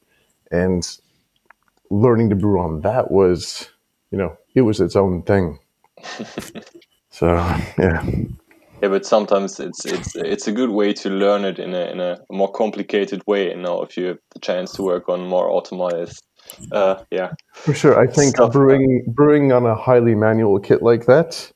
and 0.51 0.97
learning 1.89 2.29
to 2.29 2.35
brew 2.35 2.59
on 2.59 2.81
that 2.81 3.11
was 3.11 3.69
you 4.11 4.17
know 4.17 4.37
it 4.55 4.61
was 4.61 4.81
its 4.81 4.95
own 4.95 5.23
thing. 5.23 5.59
so 7.09 7.35
yeah. 7.77 8.05
Yeah, 8.81 8.89
but 8.89 9.05
sometimes 9.05 9.59
it's 9.59 9.85
it's 9.85 10.15
it's 10.15 10.47
a 10.47 10.51
good 10.51 10.71
way 10.71 10.93
to 10.93 11.09
learn 11.09 11.45
it 11.45 11.59
in 11.59 11.73
a 11.73 11.91
in 11.91 11.99
a 11.99 12.19
more 12.31 12.51
complicated 12.51 13.21
way. 13.27 13.49
You 13.49 13.57
know, 13.57 13.81
if 13.83 13.97
you 13.97 14.05
have 14.07 14.19
the 14.33 14.39
chance 14.39 14.71
to 14.73 14.83
work 14.83 15.09
on 15.09 15.27
more 15.27 15.49
automated 15.49 16.11
uh, 16.71 17.03
yeah. 17.11 17.31
For 17.53 17.73
sure. 17.73 17.99
I 17.99 18.07
think 18.07 18.35
Stuff 18.35 18.53
brewing 18.53 19.03
brewing 19.07 19.51
on 19.51 19.65
a 19.65 19.75
highly 19.75 20.15
manual 20.15 20.59
kit 20.59 20.81
like 20.81 21.05
that, 21.05 21.51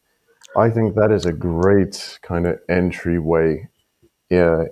I 0.57 0.69
think 0.69 0.95
that 0.95 1.11
is 1.11 1.25
a 1.25 1.33
great 1.33 2.19
kind 2.21 2.47
of 2.47 2.59
entryway 2.69 3.67
yeah, 4.29 4.63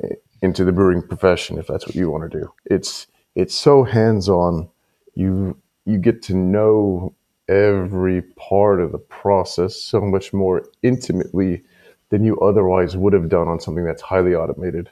into 0.42 0.66
the 0.66 0.72
brewing 0.72 1.02
profession 1.02 1.60
if 1.60 1.68
that's 1.68 1.86
what 1.86 1.96
you 1.96 2.10
want 2.10 2.32
to 2.32 2.40
do. 2.40 2.54
It's 2.66 3.08
it's 3.36 3.56
so 3.56 3.84
hands-on. 3.84 4.70
You 5.16 5.58
you 5.86 5.98
get 5.98 6.22
to 6.24 6.36
know 6.36 7.16
every 7.50 8.22
part 8.22 8.80
of 8.80 8.92
the 8.92 8.98
process 8.98 9.76
so 9.76 10.02
much 10.02 10.34
more 10.34 10.64
intimately 10.82 11.62
than 12.10 12.24
you 12.24 12.40
otherwise 12.40 12.96
would 12.96 13.14
have 13.14 13.30
done 13.30 13.48
on 13.48 13.60
something 13.60 13.86
that's 13.86 14.02
highly 14.02 14.36
automated 14.36 14.90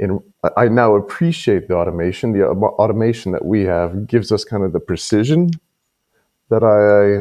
and 0.00 0.22
I 0.56 0.68
now 0.68 0.96
appreciate 0.96 1.68
the 1.68 1.74
automation. 1.74 2.32
The 2.32 2.46
automation 2.46 3.32
that 3.32 3.44
we 3.44 3.64
have 3.64 4.06
gives 4.06 4.32
us 4.32 4.44
kind 4.44 4.64
of 4.64 4.72
the 4.72 4.80
precision 4.80 5.50
that 6.48 6.64
I 6.64 7.20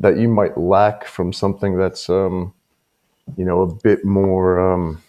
that 0.00 0.18
you 0.18 0.28
might 0.28 0.58
lack 0.58 1.04
from 1.04 1.32
something 1.32 1.78
that's 1.78 2.10
um, 2.10 2.52
you 3.36 3.44
know 3.44 3.62
a 3.62 3.72
bit 3.72 4.04
more 4.04 4.58
um, 4.58 5.00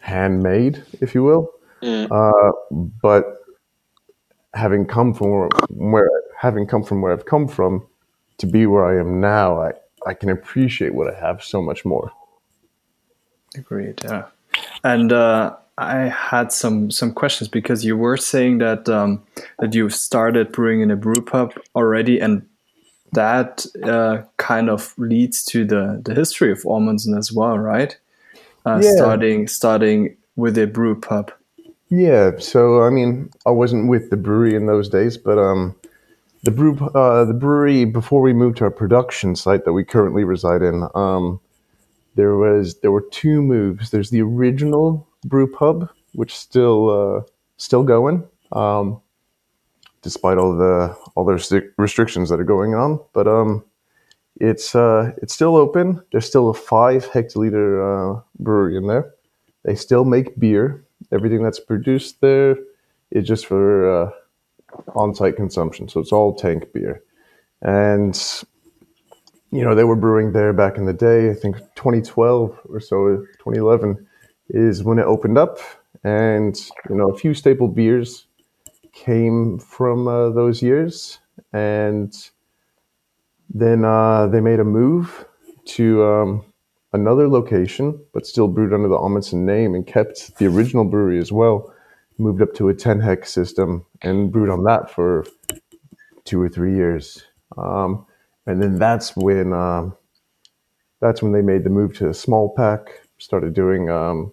handmade, 0.00 0.82
if 1.00 1.14
you 1.14 1.22
will. 1.22 1.52
Mm. 1.82 2.08
Uh, 2.10 2.52
but 3.00 3.44
having 4.54 4.84
come 4.86 5.14
from 5.14 5.50
where 5.68 6.10
having 6.36 6.66
come 6.66 6.82
from 6.82 7.00
where 7.00 7.12
I've 7.12 7.26
come 7.26 7.46
from 7.46 7.86
to 8.38 8.46
be 8.46 8.66
where 8.66 8.84
I 8.84 8.98
am 8.98 9.20
now, 9.20 9.62
I, 9.62 9.72
I 10.06 10.14
can 10.14 10.30
appreciate 10.30 10.94
what 10.94 11.12
I 11.12 11.18
have 11.18 11.42
so 11.42 11.62
much 11.62 11.84
more. 11.84 12.12
Agreed. 13.54 14.00
Yeah. 14.04 14.26
And 14.84 15.12
uh, 15.12 15.56
I 15.78 16.08
had 16.08 16.52
some 16.52 16.90
some 16.90 17.12
questions 17.12 17.48
because 17.48 17.84
you 17.84 17.96
were 17.96 18.16
saying 18.16 18.58
that 18.58 18.88
um, 18.88 19.22
that 19.58 19.74
you 19.74 19.88
started 19.88 20.52
brewing 20.52 20.80
in 20.80 20.90
a 20.90 20.96
brew 20.96 21.22
pub 21.22 21.54
already, 21.74 22.18
and 22.18 22.46
that 23.12 23.66
uh, 23.82 24.22
kind 24.36 24.68
of 24.70 24.94
leads 24.98 25.44
to 25.44 25.64
the 25.64 26.00
the 26.04 26.14
history 26.14 26.52
of 26.52 26.64
Amundsen 26.66 27.16
as 27.16 27.32
well, 27.32 27.58
right? 27.58 27.96
Uh, 28.66 28.80
yeah. 28.82 28.94
Starting 28.94 29.48
starting 29.48 30.16
with 30.36 30.58
a 30.58 30.66
brew 30.66 30.98
pub. 30.98 31.32
Yeah. 31.88 32.32
So 32.38 32.82
I 32.82 32.90
mean, 32.90 33.30
I 33.46 33.50
wasn't 33.50 33.88
with 33.88 34.10
the 34.10 34.16
brewery 34.16 34.54
in 34.54 34.66
those 34.66 34.88
days, 34.88 35.16
but 35.16 35.38
um, 35.38 35.74
the 36.42 36.50
brew 36.50 36.76
uh, 36.94 37.24
the 37.24 37.34
brewery 37.34 37.84
before 37.84 38.20
we 38.20 38.32
moved 38.32 38.58
to 38.58 38.64
our 38.64 38.70
production 38.70 39.36
site 39.36 39.64
that 39.64 39.72
we 39.72 39.84
currently 39.84 40.24
reside 40.24 40.62
in. 40.62 40.88
Um, 40.94 41.40
there 42.14 42.36
was 42.36 42.80
there 42.80 42.90
were 42.90 43.06
two 43.10 43.42
moves. 43.42 43.90
There's 43.90 44.10
the 44.10 44.22
original 44.22 45.06
brew 45.24 45.50
pub, 45.50 45.88
which 46.14 46.36
still 46.36 46.90
uh, 46.90 47.22
still 47.56 47.84
going, 47.84 48.24
um, 48.52 49.00
despite 50.02 50.38
all 50.38 50.56
the 50.56 50.96
all 51.14 51.24
the 51.24 51.70
restrictions 51.78 52.28
that 52.28 52.40
are 52.40 52.44
going 52.44 52.74
on. 52.74 53.00
But 53.12 53.28
um, 53.28 53.64
it's 54.40 54.74
uh, 54.74 55.12
it's 55.22 55.32
still 55.32 55.56
open. 55.56 56.02
There's 56.10 56.26
still 56.26 56.50
a 56.50 56.54
five 56.54 57.06
hectoliter 57.08 58.16
uh, 58.18 58.20
brewery 58.40 58.76
in 58.76 58.88
there. 58.88 59.14
They 59.64 59.76
still 59.76 60.04
make 60.04 60.38
beer. 60.38 60.84
Everything 61.12 61.42
that's 61.42 61.60
produced 61.60 62.20
there 62.20 62.56
is 63.10 63.26
just 63.26 63.46
for 63.46 64.06
uh, 64.06 64.10
on-site 64.94 65.36
consumption. 65.36 65.88
So 65.88 66.00
it's 66.00 66.12
all 66.12 66.34
tank 66.34 66.72
beer, 66.72 67.02
and 67.60 68.14
you 69.50 69.62
know, 69.62 69.74
they 69.74 69.84
were 69.84 69.96
brewing 69.96 70.32
there 70.32 70.52
back 70.52 70.78
in 70.78 70.86
the 70.86 70.94
day. 70.94 71.30
I 71.30 71.34
think 71.34 71.56
2012 71.76 72.58
or 72.70 72.80
so, 72.80 73.18
2011 73.38 74.06
is 74.48 74.82
when 74.82 74.98
it 74.98 75.04
opened 75.04 75.36
up, 75.36 75.58
and 76.04 76.56
you 76.88 76.96
know, 76.96 77.10
a 77.10 77.18
few 77.18 77.34
staple 77.34 77.68
beers 77.68 78.26
came 78.92 79.58
from 79.58 80.08
uh, 80.08 80.30
those 80.30 80.62
years, 80.62 81.18
and 81.52 82.30
then 83.50 83.84
uh, 83.84 84.26
they 84.26 84.40
made 84.40 84.60
a 84.60 84.64
move 84.64 85.26
to 85.64 86.02
um, 86.04 86.44
another 86.92 87.28
location, 87.28 88.02
but 88.12 88.26
still 88.26 88.48
brewed 88.48 88.72
under 88.72 88.88
the 88.88 88.98
Amundsen 88.98 89.44
name 89.44 89.74
and 89.74 89.86
kept 89.86 90.36
the 90.38 90.46
original 90.46 90.84
brewery 90.84 91.18
as 91.18 91.30
well. 91.30 91.71
Moved 92.18 92.42
up 92.42 92.54
to 92.54 92.68
a 92.68 92.74
10 92.74 93.00
hex 93.00 93.32
system 93.32 93.86
and 94.02 94.30
brewed 94.30 94.50
on 94.50 94.64
that 94.64 94.90
for 94.90 95.24
two 96.24 96.40
or 96.40 96.48
three 96.48 96.74
years. 96.74 97.24
Um, 97.56 98.06
and 98.46 98.62
then 98.62 98.78
that's 98.78 99.16
when 99.16 99.52
um, 99.52 99.96
that's 101.00 101.22
when 101.22 101.32
they 101.32 101.42
made 101.42 101.64
the 101.64 101.70
move 101.70 101.96
to 101.98 102.08
a 102.08 102.14
small 102.14 102.54
pack. 102.54 103.02
Started 103.18 103.54
doing 103.54 103.88
um, 103.88 104.32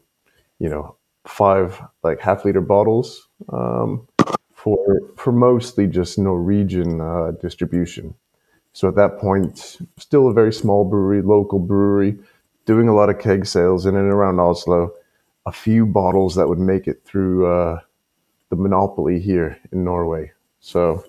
you 0.59 0.69
know 0.69 0.95
five 1.27 1.81
like 2.03 2.19
half 2.19 2.45
liter 2.45 2.61
bottles 2.61 3.27
um, 3.51 4.07
for 4.53 5.01
for 5.15 5.31
mostly 5.31 5.87
just 5.87 6.17
Norwegian 6.17 7.01
uh, 7.01 7.31
distribution. 7.41 8.15
So 8.73 8.87
at 8.87 8.95
that 8.95 9.17
point, 9.17 9.77
still 9.97 10.27
a 10.27 10.33
very 10.33 10.53
small 10.53 10.85
brewery, 10.85 11.21
local 11.21 11.59
brewery, 11.59 12.17
doing 12.65 12.87
a 12.87 12.95
lot 12.95 13.09
of 13.09 13.19
keg 13.19 13.45
sales 13.45 13.85
in 13.85 13.95
and 13.95 14.11
around 14.11 14.39
Oslo. 14.39 14.91
A 15.49 15.51
few 15.51 15.87
bottles 15.87 16.35
that 16.35 16.47
would 16.47 16.59
make 16.59 16.87
it 16.87 17.03
through 17.05 17.51
uh, 17.51 17.79
the 18.49 18.55
monopoly 18.55 19.19
here 19.19 19.57
in 19.71 19.83
Norway. 19.83 20.31
So 20.59 21.03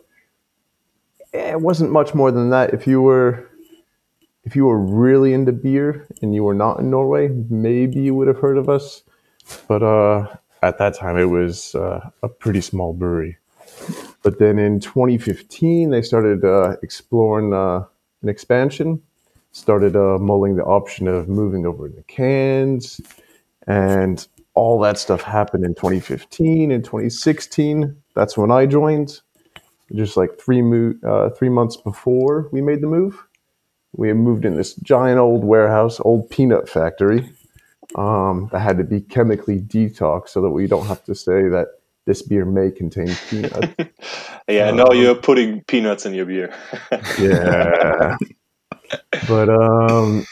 it 1.35 1.61
wasn't 1.61 1.93
much 1.93 2.15
more 2.15 2.31
than 2.31 2.49
that. 2.49 2.73
If 2.73 2.87
you 2.87 3.03
were 3.03 3.51
if 4.45 4.57
you 4.57 4.65
were 4.65 4.81
really 4.81 5.35
into 5.35 5.53
beer 5.53 6.07
and 6.23 6.35
you 6.35 6.43
were 6.43 6.55
not 6.55 6.81
in 6.81 6.89
Norway, 6.89 7.29
maybe 7.51 8.01
you 8.01 8.15
would 8.15 8.29
have 8.29 8.39
heard 8.39 8.57
of 8.57 8.71
us. 8.71 9.03
But 9.69 9.83
uh, 9.83 10.35
at 10.63 10.79
that 10.79 10.95
time, 10.95 11.19
it 11.19 11.27
was 11.27 11.75
uh, 11.75 12.01
a 12.23 12.29
pretty 12.29 12.63
small 12.63 12.95
brewery. 12.95 13.37
But 14.23 14.39
then 14.39 14.59
in 14.59 14.81
2015, 14.81 15.91
they 15.91 16.01
started 16.01 16.45
uh, 16.45 16.77
exploring 16.83 17.53
uh, 17.53 17.85
an 18.23 18.29
expansion, 18.31 19.03
started 19.53 19.97
uh, 19.97 20.19
mulling 20.19 20.57
the 20.57 20.65
option 20.65 21.09
of 21.09 21.29
moving 21.29 21.67
over 21.67 21.87
into 21.87 22.03
cans, 22.05 23.01
and 23.67 24.27
all 24.55 24.81
that 24.81 24.99
stuff 24.99 25.23
happened 25.23 25.65
in 25.65 25.75
2015 25.75 26.71
and 26.71 26.85
2016. 26.85 27.97
That's 28.15 28.37
when 28.37 28.51
I 28.51 28.67
joined 28.67 29.21
just 29.95 30.17
like 30.17 30.39
three 30.39 30.63
mo- 30.63 30.95
uh, 31.07 31.31
three 31.31 31.49
months 31.49 31.77
before 31.77 32.49
we 32.53 32.61
made 32.61 32.81
the 32.81 32.87
move. 32.87 33.25
We 33.93 34.09
had 34.09 34.17
moved 34.17 34.45
in 34.45 34.55
this 34.55 34.75
giant 34.75 35.19
old 35.19 35.45
warehouse, 35.45 35.99
old 36.01 36.31
peanut 36.31 36.69
factory, 36.69 37.29
um, 37.97 38.49
that 38.53 38.61
had 38.61 38.79
to 38.79 38.85
be 38.85 39.01
chemically 39.01 39.61
detoxed 39.61 40.29
so 40.29 40.41
that 40.43 40.51
we 40.51 40.67
don't 40.67 40.87
have 40.87 41.05
to 41.05 41.15
say 41.15 41.49
that 41.49 41.69
this 42.07 42.23
beer 42.23 42.45
may 42.45 42.71
contain 42.71 43.15
peanuts. 43.29 43.75
yeah, 44.49 44.69
um, 44.69 44.77
now 44.77 44.93
you're 44.93 45.15
putting 45.15 45.63
peanuts 45.65 46.07
in 46.07 46.15
your 46.15 46.27
beer. 46.27 46.55
yeah, 47.19 48.17
but 49.29 49.49
um, 49.49 50.25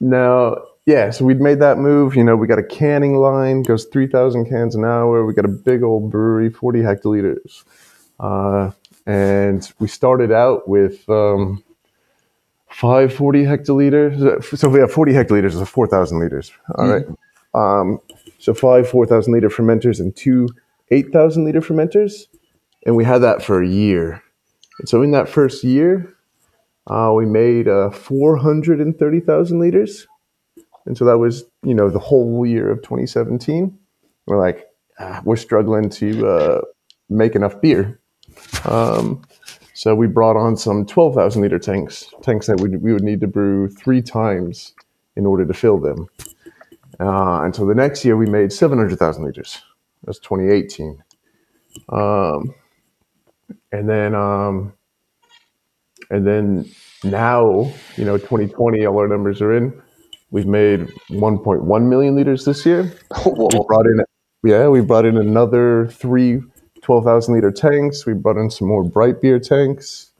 now 0.00 0.56
yeah, 0.86 1.10
so 1.10 1.24
we'd 1.24 1.40
made 1.40 1.60
that 1.60 1.78
move. 1.78 2.16
You 2.16 2.24
know, 2.24 2.36
we 2.36 2.46
got 2.46 2.58
a 2.58 2.64
canning 2.64 3.16
line, 3.16 3.62
goes 3.62 3.84
three 3.84 4.06
thousand 4.06 4.48
cans 4.48 4.74
an 4.74 4.84
hour. 4.84 5.26
We 5.26 5.34
got 5.34 5.44
a 5.44 5.48
big 5.48 5.82
old 5.82 6.10
brewery, 6.10 6.50
forty 6.50 6.80
hectoliters. 6.80 7.64
Uh, 8.18 8.70
and 9.06 9.70
we 9.78 9.88
started 9.88 10.32
out 10.32 10.68
with 10.68 11.08
um, 11.08 11.62
five 12.68 13.12
40 13.14 13.44
hectoliters. 13.44 14.44
So 14.58 14.68
we 14.68 14.80
have 14.80 14.92
40 14.92 15.12
hectoliters 15.12 15.60
is 15.60 15.68
4,000 15.68 16.18
liters. 16.18 16.52
All 16.74 16.84
mm-hmm. 16.84 17.14
right. 17.54 17.80
Um, 17.80 18.00
so 18.38 18.52
five 18.52 18.88
4,000 18.88 19.32
liter 19.32 19.48
fermenters 19.48 20.00
and 20.00 20.14
two 20.14 20.48
8,000 20.90 21.44
liter 21.44 21.60
fermenters. 21.60 22.26
And 22.84 22.96
we 22.96 23.04
had 23.04 23.18
that 23.18 23.42
for 23.42 23.62
a 23.62 23.68
year. 23.68 24.22
And 24.78 24.88
so 24.88 25.02
in 25.02 25.12
that 25.12 25.28
first 25.28 25.64
year, 25.64 26.14
uh, 26.86 27.12
we 27.14 27.26
made 27.26 27.66
uh, 27.66 27.90
430,000 27.90 29.58
liters. 29.58 30.06
And 30.86 30.96
so 30.96 31.04
that 31.04 31.18
was, 31.18 31.44
you 31.62 31.74
know, 31.74 31.90
the 31.90 31.98
whole 31.98 32.46
year 32.46 32.70
of 32.70 32.78
2017. 32.82 33.76
We're 34.26 34.38
like, 34.38 34.66
ah, 34.98 35.20
we're 35.24 35.36
struggling 35.36 35.90
to 35.90 36.28
uh, 36.28 36.60
make 37.08 37.34
enough 37.34 37.60
beer. 37.60 38.00
Um, 38.64 39.22
So 39.76 39.94
we 39.94 40.06
brought 40.06 40.38
on 40.38 40.56
some 40.56 40.86
12,000 40.86 41.42
liter 41.42 41.58
tanks, 41.58 42.06
tanks 42.22 42.46
that 42.46 42.62
we, 42.62 42.70
we 42.78 42.94
would 42.94 43.04
need 43.04 43.20
to 43.20 43.26
brew 43.26 43.68
three 43.68 44.00
times 44.00 44.72
in 45.16 45.26
order 45.26 45.44
to 45.44 45.52
fill 45.52 45.78
them. 45.78 46.06
Uh, 46.98 47.42
and 47.42 47.54
so 47.54 47.66
the 47.66 47.74
next 47.74 48.02
year 48.02 48.16
we 48.16 48.24
made 48.24 48.50
700,000 48.50 49.22
liters. 49.22 49.60
That's 50.04 50.18
2018. 50.20 51.02
Um, 51.90 52.54
and 53.70 53.86
then, 53.86 54.14
um, 54.14 54.72
and 56.08 56.26
then 56.26 56.70
now, 57.04 57.70
you 57.98 58.06
know, 58.06 58.16
2020, 58.16 58.86
all 58.86 58.98
our 58.98 59.08
numbers 59.08 59.42
are 59.42 59.54
in. 59.54 59.82
We've 60.30 60.46
made 60.46 60.80
1.1 61.10 61.88
million 61.88 62.16
liters 62.16 62.44
this 62.44 62.66
year. 62.66 62.92
We 63.24 63.60
brought 63.66 63.86
in, 63.86 64.02
yeah, 64.44 64.68
we 64.68 64.80
brought 64.80 65.06
in 65.06 65.16
another 65.16 65.86
three 65.88 66.42
12,000 66.82 67.34
liter 67.34 67.50
tanks. 67.50 68.06
We 68.06 68.12
brought 68.12 68.36
in 68.36 68.48
some 68.48 68.68
more 68.68 68.84
bright 68.84 69.20
beer 69.20 69.40
tanks. 69.40 70.12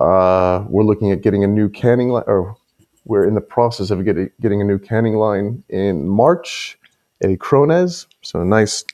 Uh, 0.00 0.64
we're 0.68 0.82
looking 0.82 1.12
at 1.12 1.22
getting 1.22 1.44
a 1.44 1.46
new 1.46 1.68
canning 1.68 2.08
line, 2.08 2.24
or 2.26 2.56
we're 3.04 3.24
in 3.24 3.34
the 3.34 3.40
process 3.40 3.90
of 3.90 4.04
getting, 4.04 4.28
getting 4.40 4.60
a 4.60 4.64
new 4.64 4.78
canning 4.78 5.14
line 5.14 5.62
in 5.68 6.08
March, 6.08 6.76
a 7.22 7.36
Krones, 7.36 8.08
so 8.22 8.40
a 8.40 8.44
nice 8.44 8.84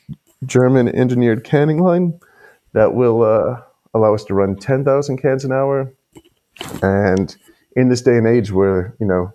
German 0.44 0.88
engineered 0.88 1.42
canning 1.42 1.78
line 1.78 2.18
that 2.72 2.94
will 2.94 3.22
uh, 3.22 3.62
allow 3.94 4.14
us 4.14 4.24
to 4.24 4.34
run 4.34 4.54
10,000 4.54 5.16
cans 5.16 5.44
an 5.44 5.52
hour. 5.52 5.90
And 6.82 7.34
in 7.76 7.88
this 7.88 8.02
day 8.02 8.18
and 8.18 8.26
age 8.26 8.52
where, 8.52 8.94
you 9.00 9.06
know, 9.06 9.32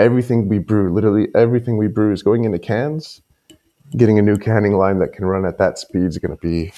everything 0.00 0.48
we 0.48 0.58
brew, 0.58 0.92
literally 0.92 1.28
everything 1.34 1.76
we 1.78 1.88
brew 1.88 2.12
is 2.12 2.22
going 2.22 2.44
into 2.44 2.58
cans, 2.58 3.22
getting 3.96 4.18
a 4.18 4.22
new 4.22 4.38
canning 4.38 4.74
line 4.74 4.98
that 5.00 5.12
can 5.12 5.24
run 5.24 5.44
at 5.46 5.58
that 5.58 5.78
speed 5.78 6.04
is 6.04 6.18
going 6.18 6.32
to 6.32 6.38
be 6.40 6.74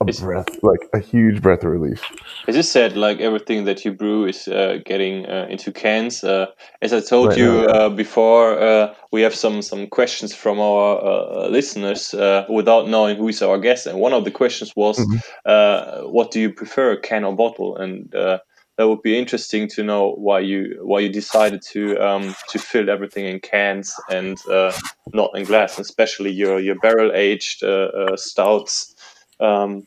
a 0.00 0.04
Is- 0.06 0.24
breath, 0.24 0.58
like 0.62 0.80
a 0.94 0.98
huge 1.00 1.42
breath 1.42 1.64
of 1.64 1.70
relief. 1.70 2.10
As 2.48 2.56
you 2.56 2.62
said, 2.62 2.96
like 2.96 3.20
everything 3.20 3.64
that 3.64 3.84
you 3.84 3.92
brew 3.92 4.26
is 4.26 4.48
uh, 4.48 4.78
getting 4.84 5.26
uh, 5.26 5.46
into 5.50 5.72
cans. 5.72 6.24
Uh, 6.24 6.46
as 6.82 6.92
I 6.92 7.00
told 7.00 7.34
Right, 7.34 7.38
you 7.38 7.66
uh, 7.68 7.88
before, 7.90 8.58
uh, 8.58 8.94
we 9.12 9.22
have 9.22 9.34
some 9.34 9.62
some 9.62 9.86
questions 9.88 10.34
from 10.34 10.58
our 10.60 10.98
uh, 11.04 11.48
listeners 11.48 12.14
uh, 12.14 12.44
without 12.48 12.88
knowing 12.88 13.16
who 13.16 13.28
is 13.28 13.42
our 13.42 13.58
guest. 13.58 13.86
And 13.86 13.98
one 13.98 14.12
of 14.12 14.24
the 14.24 14.30
questions 14.30 14.72
was, 14.76 15.06
Mhm. 15.06 15.20
uh, 15.46 16.02
"What 16.02 16.30
do 16.32 16.40
you 16.40 16.52
prefer, 16.52 16.96
can 16.96 17.24
or 17.24 17.34
bottle?" 17.36 17.76
And 17.76 18.14
uh, 18.14 18.38
that 18.76 18.88
would 18.88 19.02
be 19.02 19.16
interesting 19.18 19.68
to 19.68 19.82
know 19.82 20.12
why 20.12 20.40
you 20.40 20.80
why 20.82 21.00
you 21.00 21.08
decided 21.08 21.62
to 21.62 21.96
um, 21.98 22.34
to 22.48 22.58
fill 22.58 22.90
everything 22.90 23.24
in 23.26 23.40
cans 23.40 23.94
and 24.10 24.38
uh, 24.50 24.72
not 25.12 25.30
in 25.34 25.44
glass, 25.44 25.78
especially 25.78 26.30
your 26.30 26.58
your 26.58 26.74
barrel 26.76 27.12
aged 27.14 27.62
uh, 27.62 27.90
uh, 27.96 28.16
stouts. 28.16 28.94
Um, 29.40 29.86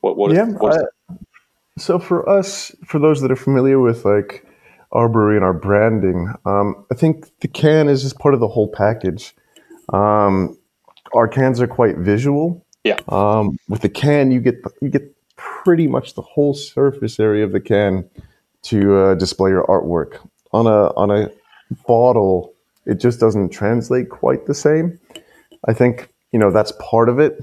what 0.00 0.16
what 0.16 0.32
is- 0.32 0.38
yeah. 0.38 0.46
what's 0.46 0.76
I- 0.78 1.14
so 1.78 1.98
for 1.98 2.26
us, 2.26 2.74
for 2.86 2.98
those 2.98 3.20
that 3.20 3.30
are 3.30 3.36
familiar 3.36 3.78
with 3.78 4.06
like 4.06 4.46
our 4.92 5.10
brewery 5.10 5.36
and 5.36 5.44
our 5.44 5.52
branding, 5.52 6.32
um, 6.46 6.86
I 6.90 6.94
think 6.94 7.26
the 7.40 7.48
can 7.48 7.88
is 7.88 8.02
just 8.02 8.18
part 8.18 8.32
of 8.32 8.40
the 8.40 8.48
whole 8.48 8.68
package. 8.68 9.34
Um, 9.92 10.58
our 11.12 11.28
cans 11.28 11.60
are 11.60 11.66
quite 11.66 11.98
visual. 11.98 12.64
Yeah. 12.82 12.96
Um, 13.08 13.58
with 13.68 13.82
the 13.82 13.88
can, 13.90 14.30
you 14.30 14.40
get 14.40 14.54
you 14.80 14.88
get 14.88 15.15
pretty 15.36 15.86
much 15.86 16.14
the 16.14 16.22
whole 16.22 16.54
surface 16.54 17.20
area 17.20 17.44
of 17.44 17.52
the 17.52 17.60
can 17.60 18.08
to 18.62 18.96
uh, 18.96 19.14
display 19.14 19.50
your 19.50 19.64
artwork. 19.66 20.18
On 20.52 20.66
a 20.66 20.92
on 20.96 21.10
a 21.10 21.30
bottle, 21.86 22.54
it 22.84 23.00
just 23.00 23.20
doesn't 23.20 23.50
translate 23.50 24.08
quite 24.08 24.46
the 24.46 24.54
same. 24.54 24.98
I 25.66 25.72
think 25.72 26.08
you 26.32 26.38
know 26.38 26.50
that's 26.50 26.72
part 26.80 27.08
of 27.08 27.18
it. 27.18 27.38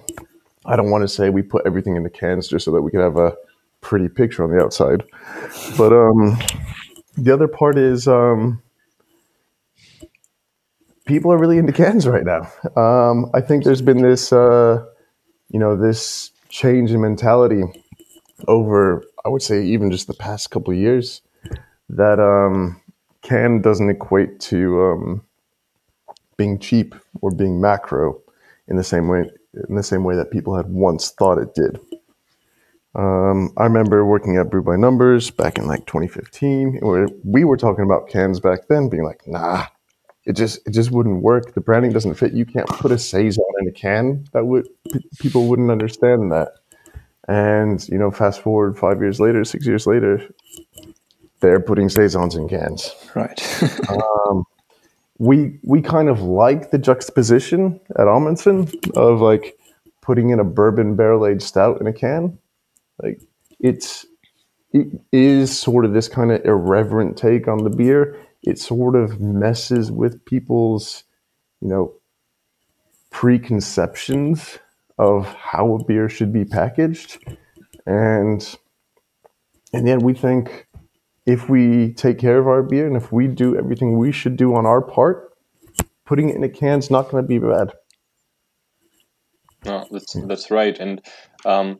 I 0.65 0.75
don't 0.75 0.89
want 0.89 1.03
to 1.03 1.07
say 1.07 1.29
we 1.29 1.41
put 1.41 1.65
everything 1.65 1.95
in 1.95 2.03
the 2.03 2.09
cans 2.09 2.47
just 2.47 2.65
so 2.65 2.71
that 2.71 2.81
we 2.81 2.91
could 2.91 3.01
have 3.01 3.17
a 3.17 3.35
pretty 3.81 4.07
picture 4.07 4.43
on 4.43 4.51
the 4.51 4.63
outside, 4.63 5.03
but 5.77 5.91
um, 5.91 6.37
the 7.17 7.33
other 7.33 7.47
part 7.47 7.77
is 7.77 8.07
um, 8.07 8.61
people 11.05 11.31
are 11.31 11.37
really 11.37 11.57
into 11.57 11.73
cans 11.73 12.07
right 12.07 12.23
now. 12.23 12.49
Um, 12.81 13.29
I 13.33 13.41
think 13.41 13.63
there's 13.63 13.81
been 13.81 14.01
this, 14.01 14.31
uh, 14.31 14.85
you 15.49 15.59
know, 15.59 15.75
this 15.75 16.31
change 16.49 16.91
in 16.91 17.01
mentality 17.01 17.63
over, 18.47 19.03
I 19.25 19.29
would 19.29 19.41
say, 19.41 19.63
even 19.65 19.91
just 19.91 20.07
the 20.07 20.13
past 20.13 20.51
couple 20.51 20.73
years, 20.73 21.21
that 21.89 22.19
um, 22.19 22.81
can 23.21 23.61
doesn't 23.61 23.89
equate 23.89 24.39
to 24.41 24.81
um, 24.83 25.23
being 26.37 26.59
cheap 26.59 26.95
or 27.21 27.31
being 27.31 27.61
macro 27.61 28.21
in 28.67 28.75
the 28.75 28.83
same 28.83 29.07
way 29.07 29.29
in 29.69 29.75
the 29.75 29.83
same 29.83 30.03
way 30.03 30.15
that 30.15 30.31
people 30.31 30.55
had 30.55 30.67
once 30.67 31.11
thought 31.11 31.37
it 31.37 31.53
did. 31.53 31.79
Um, 32.95 33.51
I 33.57 33.63
remember 33.63 34.05
working 34.05 34.37
at 34.37 34.49
Brew 34.49 34.61
by 34.63 34.75
Numbers 34.75 35.31
back 35.31 35.57
in 35.57 35.65
like 35.65 35.85
2015, 35.85 36.79
where 36.81 37.07
we 37.23 37.43
were 37.43 37.57
talking 37.57 37.83
about 37.83 38.07
cans 38.07 38.39
back 38.39 38.67
then, 38.67 38.89
being 38.89 39.03
like, 39.03 39.21
"Nah, 39.27 39.65
it 40.25 40.33
just 40.35 40.59
it 40.67 40.71
just 40.71 40.91
wouldn't 40.91 41.23
work. 41.23 41.53
The 41.53 41.61
branding 41.61 41.91
doesn't 41.91 42.15
fit. 42.15 42.33
You 42.33 42.45
can't 42.45 42.67
put 42.67 42.91
a 42.91 42.99
saison 42.99 43.45
in 43.61 43.67
a 43.67 43.71
can. 43.71 44.25
That 44.33 44.45
would 44.45 44.67
p- 44.91 45.05
people 45.19 45.47
wouldn't 45.47 45.71
understand 45.71 46.31
that." 46.31 46.49
And 47.27 47.87
you 47.89 47.97
know, 47.97 48.11
fast 48.11 48.41
forward 48.41 48.77
five 48.77 48.99
years 48.99 49.19
later, 49.19 49.43
six 49.43 49.65
years 49.65 49.87
later, 49.87 50.21
they're 51.39 51.59
putting 51.59 51.89
saisons 51.89 52.35
in 52.35 52.47
cans 52.47 52.93
Right. 53.15 53.39
Um, 53.89 54.45
we 55.19 55.59
we 55.63 55.81
kind 55.81 56.09
of 56.09 56.21
like 56.21 56.71
the 56.71 56.77
juxtaposition 56.77 57.79
at 57.97 58.07
Amundsen 58.07 58.69
of 58.95 59.21
like 59.21 59.57
putting 60.01 60.31
in 60.31 60.39
a 60.39 60.43
bourbon 60.43 60.95
barrel 60.95 61.25
aged 61.25 61.43
stout 61.43 61.79
in 61.79 61.87
a 61.87 61.93
can. 61.93 62.37
Like 63.01 63.21
it's 63.59 64.05
it 64.73 64.87
is 65.11 65.57
sort 65.57 65.85
of 65.85 65.93
this 65.93 66.09
kind 66.09 66.31
of 66.31 66.43
irreverent 66.45 67.17
take 67.17 67.47
on 67.47 67.63
the 67.63 67.69
beer. 67.69 68.19
It 68.41 68.59
sort 68.59 68.95
of 68.95 69.21
messes 69.21 69.91
with 69.91 70.25
people's, 70.25 71.03
you 71.61 71.69
know, 71.69 71.93
preconceptions 73.11 74.57
of 74.97 75.25
how 75.33 75.75
a 75.75 75.83
beer 75.85 76.09
should 76.09 76.31
be 76.31 76.45
packaged. 76.45 77.17
And 77.85 78.57
and 79.73 79.87
yet 79.87 80.01
we 80.01 80.13
think 80.13 80.67
if 81.25 81.49
we 81.49 81.93
take 81.93 82.19
care 82.19 82.37
of 82.37 82.47
our 82.47 82.63
beer 82.63 82.85
and 82.87 82.95
if 82.95 83.11
we 83.11 83.27
do 83.27 83.57
everything 83.57 83.97
we 83.97 84.11
should 84.11 84.37
do 84.37 84.55
on 84.55 84.65
our 84.65 84.81
part, 84.81 85.33
putting 86.05 86.29
it 86.29 86.35
in 86.35 86.43
a 86.43 86.49
can's 86.49 86.91
not 86.91 87.09
going 87.09 87.23
to 87.23 87.27
be 87.27 87.39
bad. 87.39 87.71
No, 89.65 89.85
that's 89.89 90.13
that's 90.27 90.51
right. 90.51 90.77
And 90.77 91.01
um, 91.45 91.79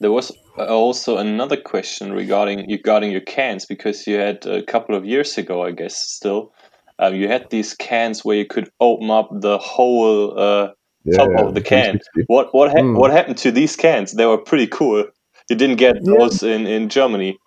there 0.00 0.10
was 0.10 0.32
also 0.58 1.18
another 1.18 1.56
question 1.56 2.12
regarding 2.12 2.68
regarding 2.68 3.12
your 3.12 3.20
cans 3.20 3.64
because 3.64 4.06
you 4.06 4.16
had 4.16 4.44
a 4.46 4.62
couple 4.62 4.94
of 4.94 5.04
years 5.04 5.38
ago, 5.38 5.62
I 5.62 5.70
guess, 5.70 5.96
still. 5.96 6.52
Um, 6.98 7.14
you 7.14 7.28
had 7.28 7.50
these 7.50 7.74
cans 7.74 8.24
where 8.24 8.38
you 8.38 8.46
could 8.46 8.70
open 8.80 9.10
up 9.10 9.28
the 9.30 9.58
whole 9.58 10.38
uh, 10.38 10.68
top 11.14 11.30
of 11.38 11.54
the 11.54 11.60
can. 11.60 12.00
What 12.26 12.54
what 12.54 12.70
ha- 12.70 12.78
Mm. 12.82 12.96
what 12.98 13.10
happened 13.10 13.38
to 13.38 13.50
these 13.52 13.76
cans? 13.76 14.12
They 14.12 14.26
were 14.26 14.38
pretty 14.38 14.66
cool. 14.66 15.04
You 15.48 15.56
didn't 15.56 15.76
get 15.76 15.96
Yeah. 16.02 16.14
those 16.18 16.42
in, 16.42 16.66
in 16.66 16.88
Germany. 16.88 17.38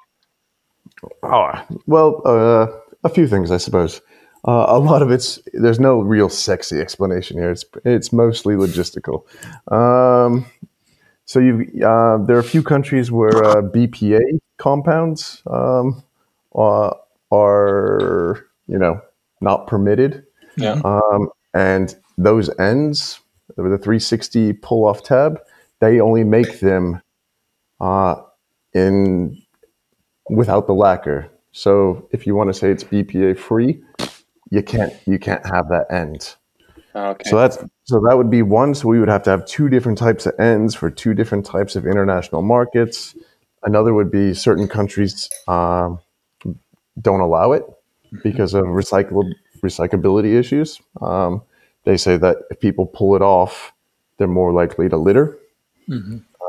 Oh, 1.23 1.51
well, 1.87 2.21
uh, 2.25 2.67
a 3.03 3.09
few 3.09 3.27
things, 3.27 3.51
I 3.51 3.57
suppose. 3.57 4.01
Uh, 4.47 4.65
a 4.69 4.79
lot 4.79 5.01
of 5.01 5.11
it's 5.11 5.39
there's 5.53 5.79
no 5.79 5.99
real 5.99 6.29
sexy 6.29 6.79
explanation 6.79 7.37
here. 7.37 7.51
It's 7.51 7.65
it's 7.85 8.13
mostly 8.13 8.55
logistical. 8.55 9.23
Um, 9.71 10.45
so 11.25 11.39
you 11.39 11.65
uh, 11.85 12.17
there 12.25 12.35
are 12.37 12.39
a 12.39 12.43
few 12.43 12.63
countries 12.63 13.11
where 13.11 13.43
uh, 13.43 13.61
BPA 13.61 14.21
compounds 14.57 15.41
um, 15.47 16.01
uh, 16.55 16.91
are 17.31 18.45
you 18.67 18.77
know 18.79 19.01
not 19.41 19.67
permitted. 19.67 20.25
Yeah. 20.57 20.81
Um, 20.85 21.29
and 21.53 21.95
those 22.17 22.49
ends, 22.59 23.18
the 23.67 23.77
360 23.77 24.53
pull 24.53 24.85
off 24.85 25.03
tab, 25.03 25.39
they 25.79 25.99
only 25.99 26.23
make 26.23 26.59
them 26.59 27.01
uh, 27.81 28.15
in 28.73 29.41
without 30.29 30.67
the 30.67 30.73
lacquer. 30.73 31.29
So 31.51 32.07
if 32.11 32.27
you 32.27 32.35
want 32.35 32.49
to 32.49 32.53
say 32.53 32.69
it's 32.69 32.83
BPA 32.83 33.37
free, 33.37 33.81
you 34.51 34.63
can't 34.63 34.93
you 35.05 35.19
can't 35.19 35.45
have 35.45 35.69
that 35.69 35.87
end. 35.91 36.35
Okay. 36.95 37.29
So 37.29 37.37
that's 37.37 37.57
so 37.83 38.01
that 38.07 38.17
would 38.17 38.29
be 38.29 38.41
one. 38.41 38.73
So 38.75 38.87
we 38.87 38.99
would 38.99 39.09
have 39.09 39.23
to 39.23 39.29
have 39.29 39.45
two 39.45 39.69
different 39.69 39.97
types 39.97 40.25
of 40.25 40.39
ends 40.39 40.75
for 40.75 40.89
two 40.89 41.13
different 41.13 41.45
types 41.45 41.75
of 41.75 41.85
international 41.85 42.41
markets. 42.41 43.15
Another 43.63 43.93
would 43.93 44.11
be 44.11 44.33
certain 44.33 44.67
countries 44.67 45.29
um, 45.47 45.99
don't 47.01 47.19
allow 47.19 47.51
it 47.51 47.63
because 48.23 48.53
of 48.53 48.65
recyclable 48.65 49.31
recyclability 49.61 50.39
issues. 50.39 50.81
Um, 51.01 51.41
they 51.89 51.97
say 51.97 52.17
that 52.17 52.37
if 52.51 52.59
people 52.59 52.85
pull 52.85 53.15
it 53.15 53.23
off, 53.23 53.73
they're 54.17 54.27
more 54.27 54.53
likely 54.53 54.87
to 54.89 54.95
litter, 54.95 55.39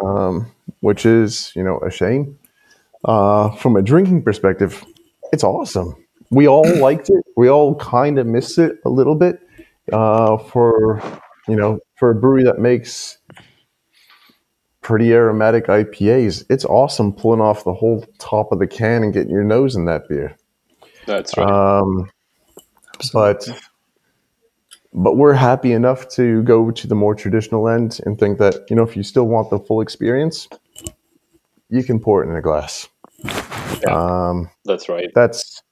um, 0.04 0.52
which 0.80 1.06
is 1.06 1.52
you 1.56 1.62
know 1.62 1.80
a 1.80 1.90
shame. 1.90 2.38
Uh, 3.06 3.50
from 3.52 3.74
a 3.74 3.82
drinking 3.82 4.22
perspective, 4.22 4.84
it's 5.32 5.42
awesome. 5.42 5.94
We 6.30 6.46
all 6.46 6.68
liked 6.80 7.08
it. 7.08 7.24
We 7.36 7.48
all 7.48 7.74
kind 7.76 8.18
of 8.18 8.26
missed 8.26 8.58
it 8.58 8.76
a 8.84 8.90
little 8.90 9.14
bit 9.14 9.40
uh, 9.92 10.36
for 10.36 11.02
you 11.48 11.56
know 11.56 11.78
for 11.96 12.10
a 12.10 12.14
brewery 12.14 12.44
that 12.44 12.58
makes 12.58 13.16
pretty 14.82 15.14
aromatic 15.14 15.68
IPAs. 15.68 16.44
It's 16.50 16.66
awesome 16.66 17.14
pulling 17.14 17.40
off 17.40 17.64
the 17.64 17.72
whole 17.72 18.04
top 18.18 18.52
of 18.52 18.58
the 18.58 18.66
can 18.66 19.02
and 19.02 19.12
getting 19.14 19.30
your 19.30 19.44
nose 19.44 19.74
in 19.74 19.86
that 19.86 20.06
beer. 20.06 20.36
That's 21.06 21.34
right. 21.38 21.48
Um, 21.48 22.10
but 23.14 23.48
but 24.92 25.16
we're 25.16 25.34
happy 25.34 25.72
enough 25.72 26.08
to 26.10 26.42
go 26.42 26.70
to 26.70 26.86
the 26.86 26.94
more 26.94 27.14
traditional 27.14 27.68
end 27.68 28.00
and 28.04 28.18
think 28.18 28.38
that 28.38 28.68
you 28.68 28.76
know 28.76 28.82
if 28.82 28.96
you 28.96 29.02
still 29.02 29.26
want 29.26 29.50
the 29.50 29.58
full 29.58 29.80
experience, 29.80 30.48
you 31.68 31.82
can 31.82 32.00
pour 32.00 32.24
it 32.24 32.28
in 32.28 32.36
a 32.36 32.42
glass. 32.42 32.88
Um, 33.88 34.50
That's 34.64 34.88
right. 34.88 35.10
that's 35.14 35.62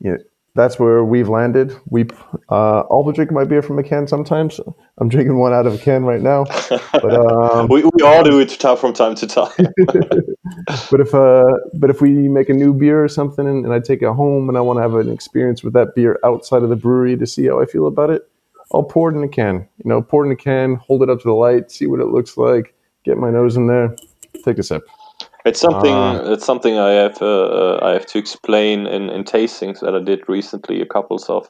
you 0.00 0.12
know, 0.12 0.18
that's 0.56 0.78
where 0.78 1.04
we've 1.04 1.28
landed. 1.28 1.76
We 1.88 2.06
uh, 2.48 2.80
I'll 2.90 3.04
be 3.04 3.24
my 3.26 3.44
beer 3.44 3.62
from 3.62 3.78
a 3.78 3.82
can 3.82 4.08
sometimes. 4.08 4.58
I'm 4.98 5.08
drinking 5.08 5.38
one 5.38 5.52
out 5.52 5.66
of 5.66 5.74
a 5.74 5.78
can 5.78 6.04
right 6.04 6.20
now. 6.20 6.44
But 6.92 7.14
um, 7.14 7.68
we, 7.70 7.82
we 7.82 8.02
all 8.02 8.24
do 8.24 8.40
it 8.40 8.50
from 8.78 8.92
time 8.94 9.14
to 9.16 9.26
time. 9.26 9.52
but 10.90 11.00
if 11.00 11.14
uh, 11.14 11.52
but 11.74 11.90
if 11.90 12.00
we 12.00 12.28
make 12.28 12.48
a 12.48 12.54
new 12.54 12.72
beer 12.72 13.04
or 13.04 13.08
something, 13.08 13.46
and, 13.46 13.64
and 13.64 13.74
I 13.74 13.80
take 13.80 14.02
it 14.02 14.12
home, 14.12 14.48
and 14.48 14.56
I 14.56 14.62
want 14.62 14.78
to 14.78 14.82
have 14.82 14.94
an 14.94 15.12
experience 15.12 15.62
with 15.62 15.74
that 15.74 15.94
beer 15.94 16.18
outside 16.24 16.62
of 16.62 16.70
the 16.70 16.76
brewery 16.76 17.16
to 17.16 17.26
see 17.26 17.46
how 17.46 17.60
I 17.60 17.66
feel 17.66 17.86
about 17.86 18.10
it, 18.10 18.28
I'll 18.76 18.82
pour 18.82 19.10
it 19.10 19.16
in 19.16 19.24
a 19.24 19.28
can. 19.28 19.66
You 19.82 19.88
know, 19.88 20.02
pour 20.02 20.22
it 20.22 20.26
in 20.26 20.32
a 20.32 20.36
can, 20.36 20.74
hold 20.74 21.02
it 21.02 21.08
up 21.08 21.18
to 21.20 21.28
the 21.28 21.32
light, 21.32 21.70
see 21.70 21.86
what 21.86 22.00
it 22.00 22.08
looks 22.08 22.36
like, 22.36 22.74
get 23.04 23.16
my 23.16 23.30
nose 23.30 23.56
in 23.56 23.68
there, 23.68 23.96
take 24.44 24.58
a 24.58 24.62
sip. 24.62 24.82
It's 25.46 25.60
something. 25.60 25.94
Ah. 25.94 26.32
it's 26.32 26.44
something 26.44 26.76
I 26.76 26.90
have. 26.90 27.22
Uh, 27.22 27.44
uh, 27.44 27.78
I 27.80 27.92
have 27.92 28.04
to 28.06 28.18
explain 28.18 28.86
in, 28.86 29.08
in 29.08 29.24
tastings 29.24 29.80
that 29.80 29.94
I 29.94 30.02
did 30.02 30.28
recently, 30.28 30.82
a 30.82 30.86
couple 30.86 31.18
of, 31.28 31.48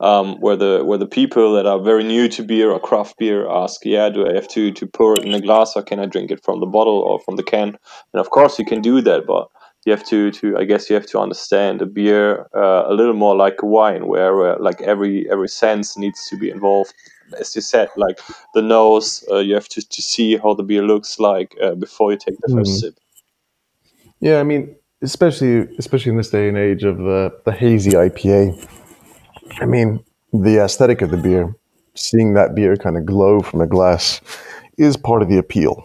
um, 0.00 0.40
where 0.40 0.56
the 0.56 0.82
where 0.82 0.98
the 0.98 1.06
people 1.06 1.52
that 1.52 1.66
are 1.66 1.78
very 1.78 2.02
new 2.02 2.26
to 2.28 2.42
beer 2.42 2.72
or 2.72 2.80
craft 2.80 3.18
beer 3.18 3.48
ask, 3.48 3.84
yeah, 3.84 4.08
do 4.08 4.26
I 4.26 4.32
have 4.34 4.48
to 4.48 4.72
to 4.72 4.86
pour 4.86 5.12
it 5.12 5.24
in 5.24 5.34
a 5.34 5.40
glass 5.40 5.76
or 5.76 5.82
can 5.82 6.00
I 6.00 6.06
drink 6.06 6.32
it 6.32 6.42
from 6.42 6.58
the 6.58 6.66
bottle 6.66 6.98
or 6.98 7.20
from 7.20 7.36
the 7.36 7.44
can? 7.44 7.68
And 8.14 8.20
of 8.20 8.30
course 8.30 8.58
you 8.58 8.64
can 8.64 8.80
do 8.80 9.00
that, 9.02 9.26
but 9.26 9.48
you 9.84 9.92
have 9.92 10.04
to 10.04 10.30
to 10.30 10.56
I 10.58 10.64
guess 10.64 10.88
you 10.88 10.94
have 10.94 11.06
to 11.06 11.18
understand 11.18 11.82
a 11.82 11.86
beer 11.86 12.46
uh, 12.54 12.84
a 12.86 12.94
little 12.94 13.14
more 13.14 13.36
like 13.36 13.62
a 13.62 13.66
wine, 13.66 14.06
where 14.06 14.54
uh, 14.54 14.56
like 14.58 14.80
every 14.82 15.28
every 15.30 15.48
sense 15.48 15.96
needs 15.98 16.26
to 16.30 16.36
be 16.36 16.50
involved. 16.50 16.94
As 17.38 17.54
you 17.56 17.62
said, 17.62 17.88
like 17.96 18.18
the 18.54 18.62
nose, 18.62 19.24
uh, 19.30 19.38
you 19.38 19.54
have 19.54 19.68
to, 19.68 19.80
to 19.88 20.02
see 20.02 20.36
how 20.36 20.54
the 20.54 20.62
beer 20.62 20.82
looks 20.82 21.18
like 21.18 21.56
uh, 21.62 21.74
before 21.74 22.12
you 22.12 22.18
take 22.18 22.36
the 22.46 22.52
first 22.54 22.72
Mhm. 22.72 22.80
sip. 22.80 22.94
Yeah, 24.20 24.40
I 24.40 24.42
mean, 24.42 24.74
especially 25.02 25.68
especially 25.78 26.10
in 26.10 26.16
this 26.16 26.30
day 26.30 26.48
and 26.48 26.56
age 26.56 26.84
of 26.84 26.98
the 26.98 27.32
the 27.44 27.52
hazy 27.52 27.92
IPA. 27.92 28.54
I 29.60 29.66
mean, 29.66 30.00
the 30.32 30.58
aesthetic 30.64 31.02
of 31.02 31.10
the 31.10 31.16
beer, 31.16 31.54
seeing 31.94 32.34
that 32.34 32.54
beer 32.54 32.76
kind 32.76 32.96
of 32.96 33.04
glow 33.06 33.40
from 33.40 33.60
a 33.60 33.66
glass, 33.66 34.20
is 34.78 34.96
part 34.96 35.22
of 35.22 35.28
the 35.28 35.38
appeal. 35.38 35.84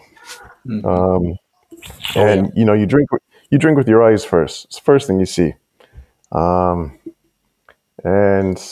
Um, 0.84 1.36
and 2.16 2.52
you 2.54 2.64
know, 2.64 2.74
you 2.74 2.86
drink 2.86 3.10
with- 3.12 3.22
you 3.50 3.58
drink 3.58 3.76
with 3.76 3.88
your 3.88 4.02
eyes 4.02 4.24
first. 4.24 4.66
It's 4.66 4.76
the 4.76 4.82
first 4.82 5.06
thing 5.06 5.20
you 5.20 5.26
see, 5.26 5.54
um, 6.32 6.98
and 8.04 8.62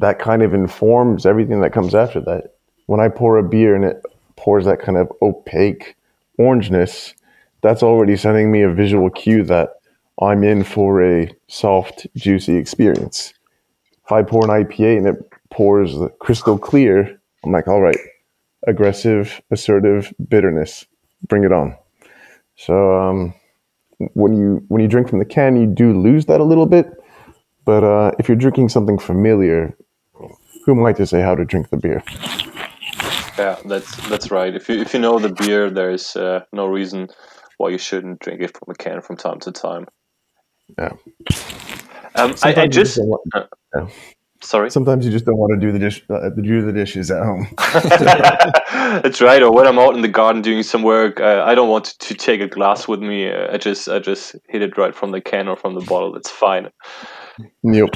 that 0.00 0.18
kind 0.18 0.42
of 0.42 0.54
informs 0.54 1.24
everything 1.24 1.60
that 1.60 1.72
comes 1.72 1.94
after 1.94 2.20
that. 2.22 2.54
When 2.86 3.00
I 3.00 3.08
pour 3.08 3.38
a 3.38 3.42
beer 3.42 3.74
and 3.74 3.84
it 3.84 4.02
pours 4.36 4.64
that 4.66 4.80
kind 4.80 4.98
of 4.98 5.10
opaque 5.22 5.96
orangeness, 6.38 7.14
that's 7.62 7.82
already 7.82 8.16
sending 8.16 8.50
me 8.50 8.62
a 8.62 8.72
visual 8.72 9.08
cue 9.08 9.44
that 9.44 9.70
I'm 10.20 10.44
in 10.44 10.64
for 10.64 11.02
a 11.02 11.30
soft, 11.48 12.06
juicy 12.14 12.56
experience. 12.56 13.32
If 14.04 14.12
I 14.12 14.22
pour 14.22 14.44
an 14.44 14.64
IPA 14.64 14.98
and 14.98 15.06
it 15.08 15.16
pours 15.50 15.94
crystal 16.18 16.58
clear, 16.58 17.18
I'm 17.42 17.52
like, 17.52 17.68
all 17.68 17.80
right, 17.80 17.96
aggressive, 18.66 19.40
assertive 19.50 20.12
bitterness, 20.28 20.84
bring 21.26 21.44
it 21.44 21.52
on. 21.52 21.76
So 22.56 22.94
um, 22.94 23.34
when 24.14 24.34
you 24.34 24.64
when 24.68 24.80
you 24.82 24.88
drink 24.88 25.08
from 25.08 25.18
the 25.18 25.24
can, 25.24 25.56
you 25.56 25.66
do 25.66 25.98
lose 25.98 26.26
that 26.26 26.40
a 26.40 26.44
little 26.44 26.66
bit. 26.66 26.86
But 27.64 27.82
uh, 27.82 28.12
if 28.18 28.28
you're 28.28 28.36
drinking 28.36 28.68
something 28.68 28.98
familiar, 28.98 29.76
who 30.64 30.78
am 30.78 30.84
I 30.84 30.92
to 30.94 31.06
say 31.06 31.20
how 31.20 31.34
to 31.34 31.44
drink 31.44 31.70
the 31.70 31.76
beer? 31.76 32.02
Yeah, 33.38 33.58
that's 33.64 33.96
that's 34.08 34.30
right. 34.30 34.54
If 34.54 34.68
you 34.68 34.80
if 34.80 34.94
you 34.94 35.00
know 35.00 35.18
the 35.18 35.32
beer, 35.32 35.70
there 35.70 35.90
is 35.90 36.14
uh, 36.16 36.44
no 36.52 36.66
reason 36.66 37.08
why 37.58 37.70
you 37.70 37.78
shouldn't 37.78 38.20
drink 38.20 38.42
it 38.42 38.56
from 38.56 38.70
a 38.70 38.74
can 38.74 39.00
from 39.00 39.16
time 39.16 39.40
to 39.40 39.52
time. 39.52 39.86
Yeah. 40.78 40.92
Um, 42.16 42.34
I, 42.42 42.54
I 42.54 42.66
just 42.68 42.96
don't 42.96 43.48
yeah. 43.74 43.88
Sorry. 44.44 44.70
Sometimes 44.70 45.04
you 45.04 45.10
just 45.10 45.24
don't 45.24 45.36
want 45.36 45.58
to 45.58 45.66
do 45.66 45.72
the 45.72 45.78
dish, 45.78 46.04
uh, 46.10 46.30
do 46.30 46.62
the 46.62 46.72
dishes 46.72 47.10
at 47.10 47.22
home. 47.22 47.46
That's 49.02 49.20
right. 49.20 49.42
Or 49.42 49.52
when 49.52 49.66
I'm 49.66 49.78
out 49.78 49.94
in 49.94 50.02
the 50.02 50.08
garden 50.08 50.42
doing 50.42 50.62
some 50.62 50.82
work, 50.82 51.20
uh, 51.20 51.42
I 51.46 51.54
don't 51.54 51.68
want 51.68 51.86
to, 51.86 51.98
to 51.98 52.14
take 52.14 52.40
a 52.40 52.48
glass 52.48 52.86
with 52.86 53.00
me. 53.00 53.28
Uh, 53.28 53.54
I 53.54 53.58
just 53.58 53.88
I 53.88 53.98
just 53.98 54.36
hit 54.48 54.62
it 54.62 54.76
right 54.76 54.94
from 54.94 55.10
the 55.10 55.20
can 55.20 55.48
or 55.48 55.56
from 55.56 55.74
the 55.74 55.80
bottle. 55.80 56.14
It's 56.16 56.30
fine. 56.30 56.70
Yep. 57.64 57.88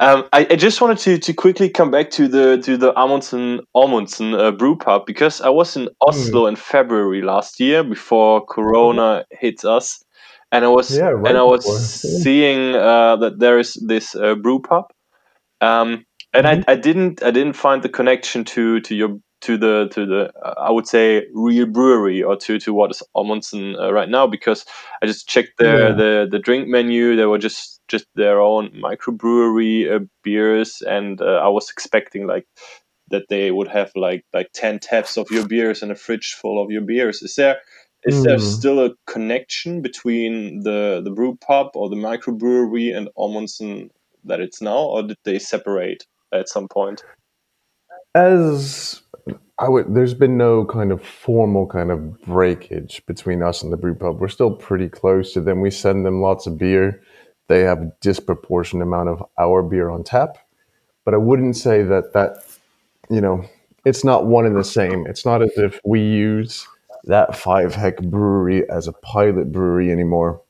Um, 0.00 0.24
I, 0.32 0.46
I 0.50 0.56
just 0.56 0.80
wanted 0.80 0.98
to, 0.98 1.18
to 1.18 1.32
quickly 1.34 1.68
come 1.68 1.90
back 1.90 2.10
to 2.12 2.28
the 2.28 2.58
to 2.62 2.76
the 2.76 2.98
Amundsen 2.98 3.60
Amundsen 3.74 4.34
uh, 4.34 4.50
brew 4.52 4.76
pub 4.76 5.04
because 5.06 5.40
I 5.40 5.50
was 5.50 5.76
in 5.76 5.88
Oslo 6.00 6.46
in 6.46 6.56
February 6.56 7.22
last 7.22 7.60
year 7.60 7.84
before 7.84 8.44
Corona 8.46 9.24
hit 9.30 9.64
us, 9.64 10.02
and 10.50 10.64
I 10.64 10.68
was 10.68 10.96
Yeah, 10.96 11.08
right 11.08 11.28
and 11.28 11.38
I 11.38 11.42
was 11.42 11.64
before. 11.64 11.78
Seeing 11.78 12.74
uh, 12.74 13.16
that 13.16 13.38
there 13.38 13.58
is 13.58 13.74
this 13.86 14.14
uh, 14.14 14.34
brew 14.34 14.60
pub, 14.60 14.86
um, 15.64 16.04
and 16.34 16.48
I, 16.48 16.62
I 16.68 16.76
didn't 16.76 17.22
I 17.24 17.32
didn't 17.32 17.54
find 17.54 17.82
the 17.82 17.90
connection 17.90 18.44
to 18.46 18.80
to 18.82 18.96
your 18.96 19.18
to 19.42 19.58
the 19.58 19.88
to 19.92 20.06
the 20.06 20.32
uh, 20.44 20.54
I 20.58 20.72
would 20.72 20.88
say 20.88 21.26
real 21.34 21.66
brewery 21.66 22.22
or 22.22 22.36
to 22.38 22.58
to 22.60 22.74
what 22.74 22.92
is 22.92 23.02
Amundsen 23.16 23.76
uh, 23.76 23.92
right 23.92 24.10
now 24.10 24.26
because 24.28 24.66
I 25.02 25.06
just 25.06 25.28
checked 25.28 25.58
their 25.58 25.94
Yeah. 25.94 25.94
the 25.94 26.28
the 26.30 26.40
drink 26.40 26.68
menu. 26.68 27.16
They 27.16 27.26
were 27.26 27.38
just 27.38 27.80
just 27.88 28.06
their 28.16 28.40
own 28.40 28.70
microbrewery 28.72 29.94
uh, 29.94 30.00
beers, 30.24 30.82
and 30.88 31.20
uh, 31.22 31.40
I 31.44 31.48
was 31.48 31.70
expecting 31.70 32.26
like 32.28 32.46
that 33.10 33.28
they 33.30 33.52
would 33.52 33.68
have 33.68 33.92
like 33.96 34.24
like 34.34 34.50
ten 34.54 34.80
taps 34.80 35.18
of 35.18 35.30
your 35.30 35.44
beers 35.44 35.82
and 35.82 35.92
a 35.92 35.96
fridge 35.96 36.34
full 36.34 36.62
of 36.62 36.70
your 36.70 36.82
beers. 36.82 37.22
Is 37.22 37.36
there 37.36 37.58
is 38.04 38.22
there 38.22 38.38
Hmm. 38.38 38.38
still 38.38 38.80
a 38.84 38.92
connection 39.06 39.82
between 39.82 40.62
the 40.62 41.02
the 41.04 41.12
brew 41.12 41.36
pub 41.36 41.68
or 41.74 41.90
the 41.90 41.96
microbrewery 41.96 42.96
and 42.96 43.08
Amundsen 43.18 43.90
that 44.24 44.40
it's 44.40 44.60
now, 44.60 44.78
or 44.78 45.02
did 45.02 45.18
they 45.24 45.38
separate 45.38 46.06
at 46.32 46.48
some 46.48 46.68
point? 46.68 47.02
As 48.14 49.02
I 49.58 49.68
would, 49.68 49.94
there's 49.94 50.14
been 50.14 50.36
no 50.36 50.64
kind 50.64 50.92
of 50.92 51.02
formal 51.02 51.66
kind 51.66 51.90
of 51.90 52.20
breakage 52.22 53.02
between 53.06 53.42
us 53.42 53.62
and 53.62 53.72
the 53.72 53.76
brew 53.76 53.94
pub. 53.94 54.20
We're 54.20 54.28
still 54.28 54.50
pretty 54.50 54.88
close 54.88 55.32
to 55.34 55.40
them. 55.40 55.60
We 55.60 55.70
send 55.70 56.04
them 56.04 56.20
lots 56.20 56.46
of 56.46 56.58
beer. 56.58 57.02
They 57.48 57.60
have 57.60 57.82
a 57.82 57.92
disproportionate 58.00 58.86
amount 58.86 59.10
of 59.10 59.22
our 59.38 59.62
beer 59.62 59.90
on 59.90 60.02
tap. 60.02 60.38
But 61.04 61.14
I 61.14 61.18
wouldn't 61.18 61.56
say 61.56 61.82
that 61.82 62.14
that, 62.14 62.44
you 63.10 63.20
know, 63.20 63.44
it's 63.84 64.04
not 64.04 64.26
one 64.26 64.46
and 64.46 64.56
the 64.56 64.64
same. 64.64 65.06
It's 65.06 65.26
not 65.26 65.42
as 65.42 65.52
if 65.56 65.78
we 65.84 66.00
use 66.00 66.66
that 67.04 67.36
five 67.36 67.74
heck 67.74 68.00
brewery 68.00 68.68
as 68.70 68.88
a 68.88 68.92
pilot 68.92 69.52
brewery 69.52 69.92
anymore 69.92 70.40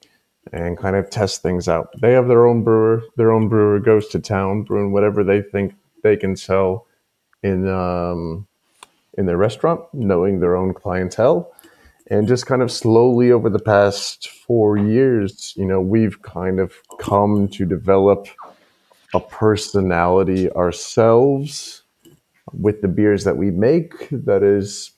and 0.54 0.78
kind 0.78 0.94
of 0.94 1.10
test 1.10 1.42
things 1.42 1.68
out. 1.68 1.88
They 2.00 2.12
have 2.12 2.28
their 2.28 2.46
own 2.46 2.62
brewer. 2.62 3.02
Their 3.16 3.32
own 3.32 3.48
brewer 3.48 3.80
goes 3.80 4.06
to 4.08 4.20
town 4.20 4.62
brewing 4.62 4.92
whatever 4.92 5.24
they 5.24 5.42
think 5.42 5.74
they 6.04 6.16
can 6.16 6.36
sell 6.36 6.86
in 7.42 7.68
um, 7.68 8.46
in 9.18 9.26
their 9.26 9.36
restaurant, 9.36 9.80
knowing 9.92 10.38
their 10.38 10.56
own 10.56 10.72
clientele, 10.72 11.52
and 12.08 12.28
just 12.28 12.46
kind 12.46 12.62
of 12.62 12.70
slowly 12.70 13.32
over 13.32 13.50
the 13.50 13.58
past 13.58 14.28
four 14.28 14.76
years, 14.76 15.54
you 15.56 15.64
know, 15.64 15.80
we've 15.80 16.22
kind 16.22 16.60
of 16.60 16.72
come 16.98 17.48
to 17.48 17.64
develop 17.64 18.28
a 19.12 19.20
personality 19.20 20.50
ourselves 20.52 21.82
with 22.52 22.80
the 22.80 22.88
beers 22.88 23.24
that 23.24 23.36
we 23.36 23.50
make 23.50 24.08
that 24.10 24.42
is 24.42 24.92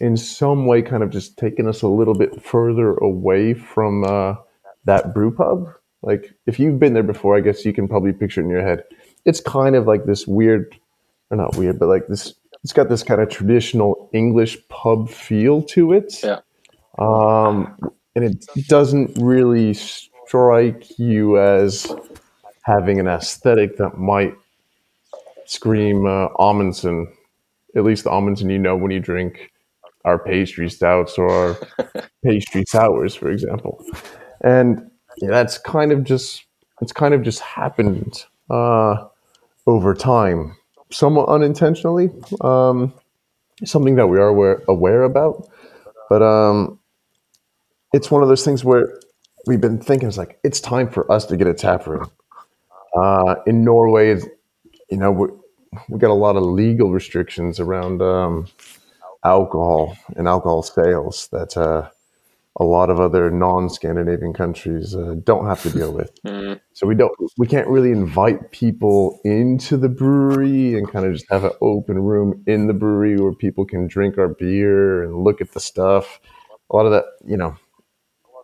in 0.00 0.16
some 0.16 0.66
way 0.66 0.82
kind 0.82 1.02
of 1.04 1.10
just 1.10 1.36
taking 1.36 1.68
us 1.68 1.82
a 1.82 1.88
little 1.88 2.14
bit 2.14 2.42
further 2.42 2.94
away 2.96 3.54
from 3.54 4.04
uh, 4.04 4.34
that 4.84 5.14
brew 5.14 5.34
pub. 5.34 5.68
Like 6.02 6.34
if 6.46 6.58
you've 6.58 6.78
been 6.78 6.94
there 6.94 7.02
before, 7.02 7.36
I 7.36 7.40
guess 7.40 7.64
you 7.64 7.72
can 7.72 7.88
probably 7.88 8.12
picture 8.12 8.40
it 8.40 8.44
in 8.44 8.50
your 8.50 8.62
head. 8.62 8.84
It's 9.24 9.40
kind 9.40 9.74
of 9.74 9.86
like 9.86 10.04
this 10.04 10.26
weird, 10.26 10.74
or 11.30 11.36
not 11.36 11.56
weird, 11.56 11.78
but 11.78 11.88
like 11.88 12.06
this. 12.08 12.34
It's 12.62 12.72
got 12.72 12.88
this 12.88 13.02
kind 13.02 13.20
of 13.20 13.28
traditional 13.28 14.08
English 14.14 14.56
pub 14.68 15.10
feel 15.10 15.62
to 15.62 15.92
it. 15.92 16.22
Yeah. 16.22 16.40
Um, 16.98 17.76
and 18.14 18.24
it 18.24 18.46
doesn't 18.68 19.18
really 19.20 19.74
strike 19.74 20.98
you 20.98 21.38
as 21.38 21.94
having 22.62 23.00
an 23.00 23.06
aesthetic 23.06 23.76
that 23.76 23.98
might 23.98 24.34
scream 25.46 26.06
uh, 26.06 26.28
Amundsen. 26.38 27.12
At 27.76 27.84
least 27.84 28.04
the 28.04 28.12
Amundsen 28.12 28.50
you 28.50 28.58
know 28.58 28.76
when 28.76 28.90
you 28.90 29.00
drink 29.00 29.50
our 30.04 30.18
pastry 30.18 30.70
stouts 30.70 31.18
or 31.18 31.30
our 31.30 32.04
pastry 32.24 32.64
sours, 32.68 33.14
for 33.14 33.30
example. 33.30 33.84
And 34.44 34.90
that's 35.20 35.58
kind 35.58 35.92
of 35.92 36.04
just 36.04 36.44
it's 36.82 36.92
kind 36.92 37.14
of 37.14 37.22
just 37.22 37.40
happened 37.40 38.24
uh, 38.50 39.06
over 39.66 39.94
time, 39.94 40.56
somewhat 40.92 41.28
unintentionally. 41.30 42.10
Um, 42.42 42.94
something 43.64 43.96
that 43.96 44.08
we 44.08 44.18
are 44.18 44.28
aware, 44.28 44.62
aware 44.68 45.04
about, 45.04 45.48
But 46.10 46.22
um, 46.22 46.80
it's 47.92 48.10
one 48.10 48.22
of 48.22 48.28
those 48.28 48.44
things 48.44 48.64
where 48.64 49.00
we've 49.46 49.60
been 49.60 49.80
thinking 49.80 50.08
it's 50.08 50.18
like 50.18 50.38
it's 50.44 50.60
time 50.60 50.88
for 50.90 51.10
us 51.12 51.26
to 51.26 51.36
get 51.36 51.46
a 51.48 51.54
tap 51.54 51.86
room. 51.86 52.10
Uh, 52.96 53.36
in 53.46 53.64
Norway, 53.64 54.20
you 54.90 54.98
know, 54.98 55.12
we, 55.12 55.28
we 55.88 55.98
got 55.98 56.10
a 56.10 56.14
lot 56.14 56.36
of 56.36 56.44
legal 56.44 56.92
restrictions 56.92 57.60
around 57.60 58.02
um, 58.02 58.48
alcohol 59.24 59.96
and 60.16 60.28
alcohol 60.28 60.62
sales 60.62 61.28
that 61.32 61.56
uh, 61.56 61.90
a 62.56 62.64
lot 62.64 62.88
of 62.88 63.00
other 63.00 63.30
non-Scandinavian 63.30 64.32
countries 64.32 64.94
uh, 64.94 65.16
don't 65.24 65.46
have 65.46 65.62
to 65.62 65.70
deal 65.70 65.92
with. 65.92 66.10
Mm. 66.24 66.58
So 66.72 66.86
we 66.86 66.94
don't, 66.94 67.12
we 67.36 67.46
can't 67.46 67.68
really 67.68 67.90
invite 67.90 68.50
people 68.50 69.20
into 69.24 69.76
the 69.76 69.88
brewery 69.88 70.74
and 70.74 70.90
kind 70.90 71.04
of 71.06 71.12
just 71.12 71.26
have 71.30 71.44
an 71.44 71.52
open 71.60 71.98
room 71.98 72.42
in 72.46 72.66
the 72.66 72.72
brewery 72.72 73.16
where 73.16 73.34
people 73.34 73.64
can 73.64 73.86
drink 73.86 74.18
our 74.18 74.28
beer 74.28 75.02
and 75.02 75.22
look 75.22 75.40
at 75.40 75.52
the 75.52 75.60
stuff. 75.60 76.18
A 76.70 76.76
lot 76.76 76.86
of 76.86 76.92
that, 76.92 77.04
you 77.26 77.36
know, 77.36 77.56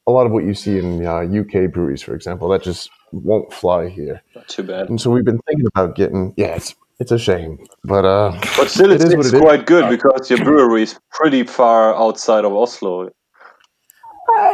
a 0.06 0.10
lot 0.12 0.26
of 0.26 0.32
what 0.32 0.44
you 0.44 0.54
see 0.54 0.78
in 0.78 1.04
uh, 1.04 1.20
UK 1.22 1.72
breweries, 1.72 2.02
for 2.02 2.14
example, 2.14 2.48
that 2.50 2.62
just 2.62 2.90
won't 3.12 3.52
fly 3.52 3.88
here. 3.88 4.22
Not 4.34 4.48
too 4.48 4.62
bad. 4.62 4.88
And 4.88 5.00
so 5.00 5.10
we've 5.10 5.24
been 5.24 5.40
thinking 5.48 5.66
about 5.66 5.96
getting. 5.96 6.34
Yeah, 6.36 6.54
it's 6.56 6.74
it's 6.98 7.12
a 7.12 7.18
shame, 7.18 7.58
but 7.84 8.04
uh, 8.04 8.38
But 8.56 8.68
still, 8.68 8.90
it 8.90 8.96
it's, 8.96 9.04
is 9.04 9.12
it 9.14 9.34
is. 9.34 9.40
quite 9.40 9.66
good 9.66 9.88
because 9.88 10.28
your 10.28 10.44
brewery 10.44 10.82
is 10.82 10.98
pretty 11.10 11.44
far 11.44 11.94
outside 11.94 12.44
of 12.44 12.52
Oslo. 12.52 13.10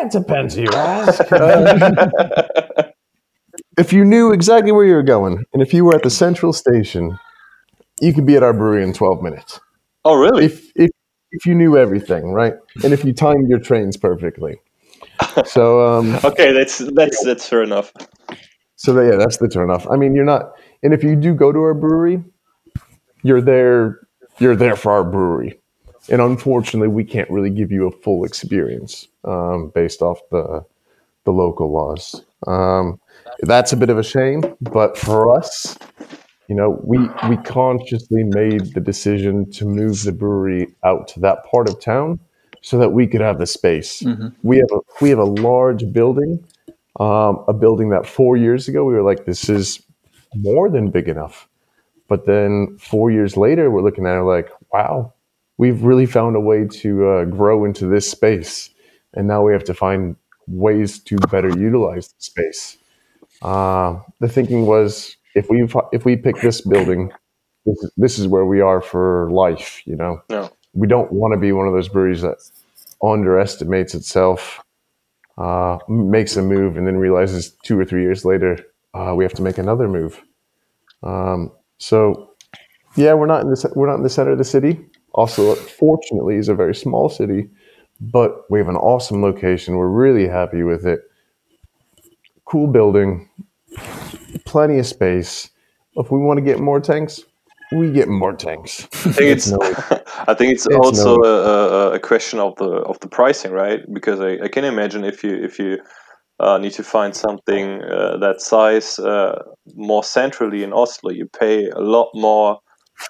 It 0.05 0.11
depends 0.11 0.55
who 0.55 0.63
you 0.63 0.71
ask. 0.73 1.23
If 3.79 3.93
you 3.93 4.07
knew 4.07 4.33
exactly 4.33 4.73
where 4.73 4.87
you 4.87 4.95
were 4.95 5.03
going, 5.03 5.45
and 5.53 5.63
if 5.63 5.75
you 5.75 5.85
were 5.85 5.95
at 5.95 6.03
the 6.03 6.09
central 6.09 6.55
station, 6.55 7.19
you 8.01 8.15
could 8.15 8.25
be 8.25 8.35
at 8.35 8.43
our 8.43 8.55
brewery 8.55 8.83
in 8.83 8.95
twelve 8.95 9.23
minutes. 9.23 9.61
Oh, 10.05 10.15
really? 10.15 10.47
If 10.47 10.73
if 10.75 10.91
if 11.33 11.45
you 11.45 11.55
knew 11.55 11.77
everything, 11.77 12.33
right, 12.33 12.55
and 12.83 12.95
if 12.95 13.05
you 13.05 13.13
timed 13.13 13.51
your 13.51 13.59
trains 13.59 13.99
perfectly. 13.99 14.57
So 15.45 15.87
um, 15.87 16.15
Okay, 16.25 16.53
that's 16.53 16.79
that's 16.95 17.23
that's 17.23 17.47
fair 17.47 17.63
enough. 17.63 17.93
So 18.77 18.99
yeah, 18.99 19.17
that's 19.17 19.37
the 19.37 19.47
turnoff. 19.47 19.91
I 19.93 19.97
mean, 19.97 20.15
you're 20.15 20.25
not, 20.25 20.53
and 20.83 20.95
if 20.95 21.03
you 21.03 21.15
do 21.15 21.35
go 21.35 21.53
to 21.53 21.59
our 21.59 21.75
brewery, 21.75 22.25
you're 23.23 23.43
there. 23.43 24.01
You're 24.39 24.57
there 24.57 24.77
for 24.77 24.93
our 24.93 25.05
brewery, 25.05 25.61
and 26.09 26.21
unfortunately, 26.21 26.89
we 26.89 27.05
can't 27.05 27.31
really 27.31 27.51
give 27.51 27.71
you 27.71 27.87
a 27.87 27.91
full 27.91 28.25
experience 28.25 29.09
um, 29.25 29.73
based 29.75 30.03
off 30.03 30.21
the 30.31 30.65
the 31.25 31.33
local 31.33 31.73
laws. 31.73 32.23
Um, 32.47 33.01
that's 33.41 33.73
a 33.73 33.77
bit 33.77 33.91
of 33.91 33.99
a 33.99 34.05
shame, 34.05 34.43
but 34.61 34.97
for 34.97 35.37
us, 35.37 35.77
you 36.49 36.55
know, 36.55 36.81
we 36.85 36.99
we 37.29 37.37
consciously 37.39 38.23
made 38.23 38.75
the 38.75 38.81
decision 38.81 39.51
to 39.53 39.65
move 39.65 40.03
the 40.05 40.13
brewery 40.13 40.75
out 40.85 41.09
to 41.09 41.21
that 41.21 41.45
part 41.51 41.69
of 41.69 41.81
town 41.81 42.21
so 42.63 42.79
that 42.79 42.91
we 42.91 43.07
could 43.07 43.21
have 43.21 43.39
the 43.39 43.47
space. 43.47 44.03
We 44.43 44.59
have 44.59 44.71
a 44.73 44.81
we 45.01 45.11
have 45.11 45.19
a 45.19 45.25
large 45.25 45.93
building 45.93 46.45
um, 47.01 47.45
a 47.47 47.53
building 47.53 47.91
that 47.91 48.07
four 48.07 48.37
years 48.37 48.69
ago 48.69 48.85
we 48.85 48.95
were 48.95 49.03
like, 49.03 49.27
this 49.27 49.49
is 49.49 49.83
more 50.35 50.71
than 50.71 50.91
big 50.91 51.09
enough. 51.09 51.49
But 52.09 52.27
then 52.27 52.79
four 52.79 53.11
years 53.11 53.37
later, 53.37 53.71
we're 53.71 53.83
looking 53.83 54.07
at 54.07 54.17
it 54.17 54.23
like, 54.23 54.49
wow, 54.73 55.13
we've 55.59 55.83
really 55.83 56.07
found 56.07 56.37
a 56.37 56.41
way 56.41 56.67
to 56.67 57.09
uh, 57.09 57.25
grow 57.25 57.65
into 57.65 57.87
this 57.87 58.11
space. 58.11 58.71
And 59.15 59.27
now 59.27 59.43
we 59.43 59.53
have 59.53 59.65
to 59.65 59.75
find 59.75 60.17
ways 60.47 60.99
to 61.05 61.17
better 61.31 61.49
utilize 61.49 62.09
the 62.09 62.15
space. 62.23 62.77
Uh, 63.43 63.99
the 64.21 64.29
thinking 64.29 64.67
was 64.67 65.17
if 65.35 65.49
we 65.51 65.67
if 65.93 66.05
we 66.05 66.17
pick 66.17 66.41
this 66.41 66.61
building, 66.61 67.13
this 67.65 67.77
is, 67.83 67.91
this 67.97 68.19
is 68.19 68.27
where 68.29 68.45
we 68.47 68.61
are 68.61 68.81
for 68.81 69.31
life. 69.31 69.83
You 69.87 69.97
know, 69.97 70.21
No. 70.31 70.51
we 70.73 70.87
don't 70.87 71.13
want 71.13 71.35
to 71.35 71.41
be 71.41 71.53
one 71.53 71.67
of 71.67 71.73
those 71.75 71.89
breweries 71.89 72.23
that 72.23 72.39
underestimates 73.03 73.95
itself, 73.95 74.63
uh, 75.39 75.79
makes 75.89 76.37
a 76.37 76.43
move, 76.43 76.77
and 76.77 76.87
then 76.87 76.97
realizes 76.97 77.51
two 77.65 77.79
or 77.79 77.85
three 77.85 78.03
years 78.03 78.25
later 78.25 78.59
uh, 78.95 79.15
we 79.15 79.25
have 79.25 79.35
to 79.35 79.43
make 79.43 79.59
another 79.59 79.89
move. 79.89 80.23
Um, 81.03 81.53
so, 81.79 82.31
yeah, 82.97 83.13
we're 83.13 83.27
not 83.27 83.43
in 83.43 83.51
the 83.51 83.73
we're 83.75 83.87
not 83.89 83.97
in 83.97 84.03
the 84.03 84.11
center 84.11 84.33
of 84.33 84.39
the 84.39 84.45
city. 84.45 84.85
Oslo, 85.17 85.55
fortunately, 85.55 86.37
is 86.37 86.49
a 86.49 86.55
very 86.55 86.75
small 86.75 87.09
city, 87.09 87.49
but 88.01 88.51
we 88.51 88.59
have 88.59 88.69
an 88.69 88.77
awesome 88.77 89.23
location. 89.23 89.77
We're 89.77 89.89
really 89.89 90.29
happy 90.29 90.63
with 90.63 90.87
it. 90.87 91.01
Cool 92.45 92.69
building, 92.69 93.29
plenty 94.45 94.79
of 94.79 94.87
space. 94.87 95.51
If 95.97 96.11
we 96.11 96.19
want 96.19 96.39
to 96.39 96.43
get 96.43 96.61
more 96.61 96.81
tanks, 96.81 97.23
we 97.73 97.91
get 97.91 98.09
more 98.09 98.33
tanks. 98.35 98.85
I 98.85 99.13
think 99.13 99.31
it's 99.31 99.51
no- 99.51 99.59
I 100.29 100.35
think 100.35 100.53
it's, 100.53 100.67
it's 100.67 100.77
also 100.77 101.17
no- 101.17 101.25
a, 101.25 101.91
a, 101.91 101.93
a 101.95 101.99
question 101.99 102.39
of 102.39 102.55
the 102.57 102.67
of 102.67 103.01
the 103.01 103.09
pricing, 103.09 103.53
right? 103.53 103.81
Because 103.93 104.21
I, 104.21 104.39
I 104.45 104.49
can 104.49 104.65
imagine 104.65 105.05
if 105.05 105.25
you 105.25 105.35
if 105.35 105.59
you 105.59 105.79
uh, 106.39 106.59
need 106.59 106.73
to 106.73 106.85
find 106.85 107.17
something 107.17 107.83
uh, 107.83 108.19
that 108.19 108.41
size 108.41 108.99
uh, 108.99 109.43
more 109.75 110.05
centrally 110.05 110.63
in 110.63 110.73
Oslo, 110.73 111.11
you 111.11 111.27
pay 111.27 111.69
a 111.71 111.81
lot 111.81 112.11
more 112.15 112.61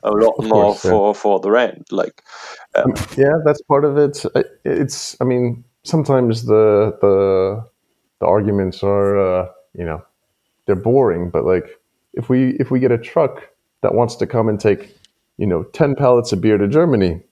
a 0.03 0.11
lot 0.12 0.37
Of 0.38 0.46
more 0.46 0.75
course, 0.75 0.85
yeah. 0.85 0.90
for 0.90 1.14
for 1.14 1.40
the 1.40 1.51
rent. 1.51 1.92
Like 1.92 2.22
yeah 3.16 3.35
that's 3.44 3.62
part 3.62 3.85
of 3.85 3.99
it 3.99 4.25
it's 4.64 5.16
i 5.20 5.25
mean 5.25 5.64
sometimes 5.85 6.44
the 6.46 6.96
the 7.03 7.64
the 8.20 8.27
arguments 8.27 8.83
are 8.85 9.18
uh 9.18 9.49
you 9.75 9.85
know 9.85 10.03
they're 10.66 10.77
boring 10.77 11.31
but 11.31 11.44
like 11.44 11.81
if 12.14 12.29
we 12.29 12.51
if 12.61 12.70
we 12.70 12.81
get 12.81 12.92
a 12.92 12.99
truck 12.99 13.51
that 13.83 13.94
wants 13.94 14.16
to 14.16 14.27
come 14.27 14.49
and 14.49 14.61
take 14.61 14.96
you 15.38 15.46
know 15.46 15.64
10 15.64 15.96
pallets 15.96 16.33
of 16.33 16.40
beer 16.42 16.59
to 16.59 16.68
germany 16.68 17.22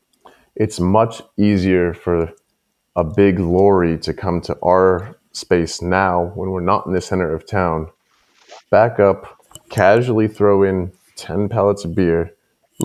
it's 0.57 0.81
much 0.81 1.23
easier 1.39 1.95
for 1.95 2.33
a 2.97 3.05
big 3.05 3.41
lorry 3.41 3.99
to 3.99 4.15
come 4.15 4.41
to 4.43 4.57
our 4.65 5.17
space 5.33 5.83
now 5.83 6.33
when 6.37 6.51
we're 6.51 6.61
not 6.61 6.87
in 6.87 6.93
the 6.95 7.01
center 7.03 7.35
of 7.35 7.47
town 7.47 7.89
back 8.71 9.01
up 9.01 9.39
casually 9.71 10.29
throw 10.29 10.65
in 10.65 10.93
10 11.17 11.49
pallets 11.49 11.85
of 11.87 11.95
beer 11.97 12.33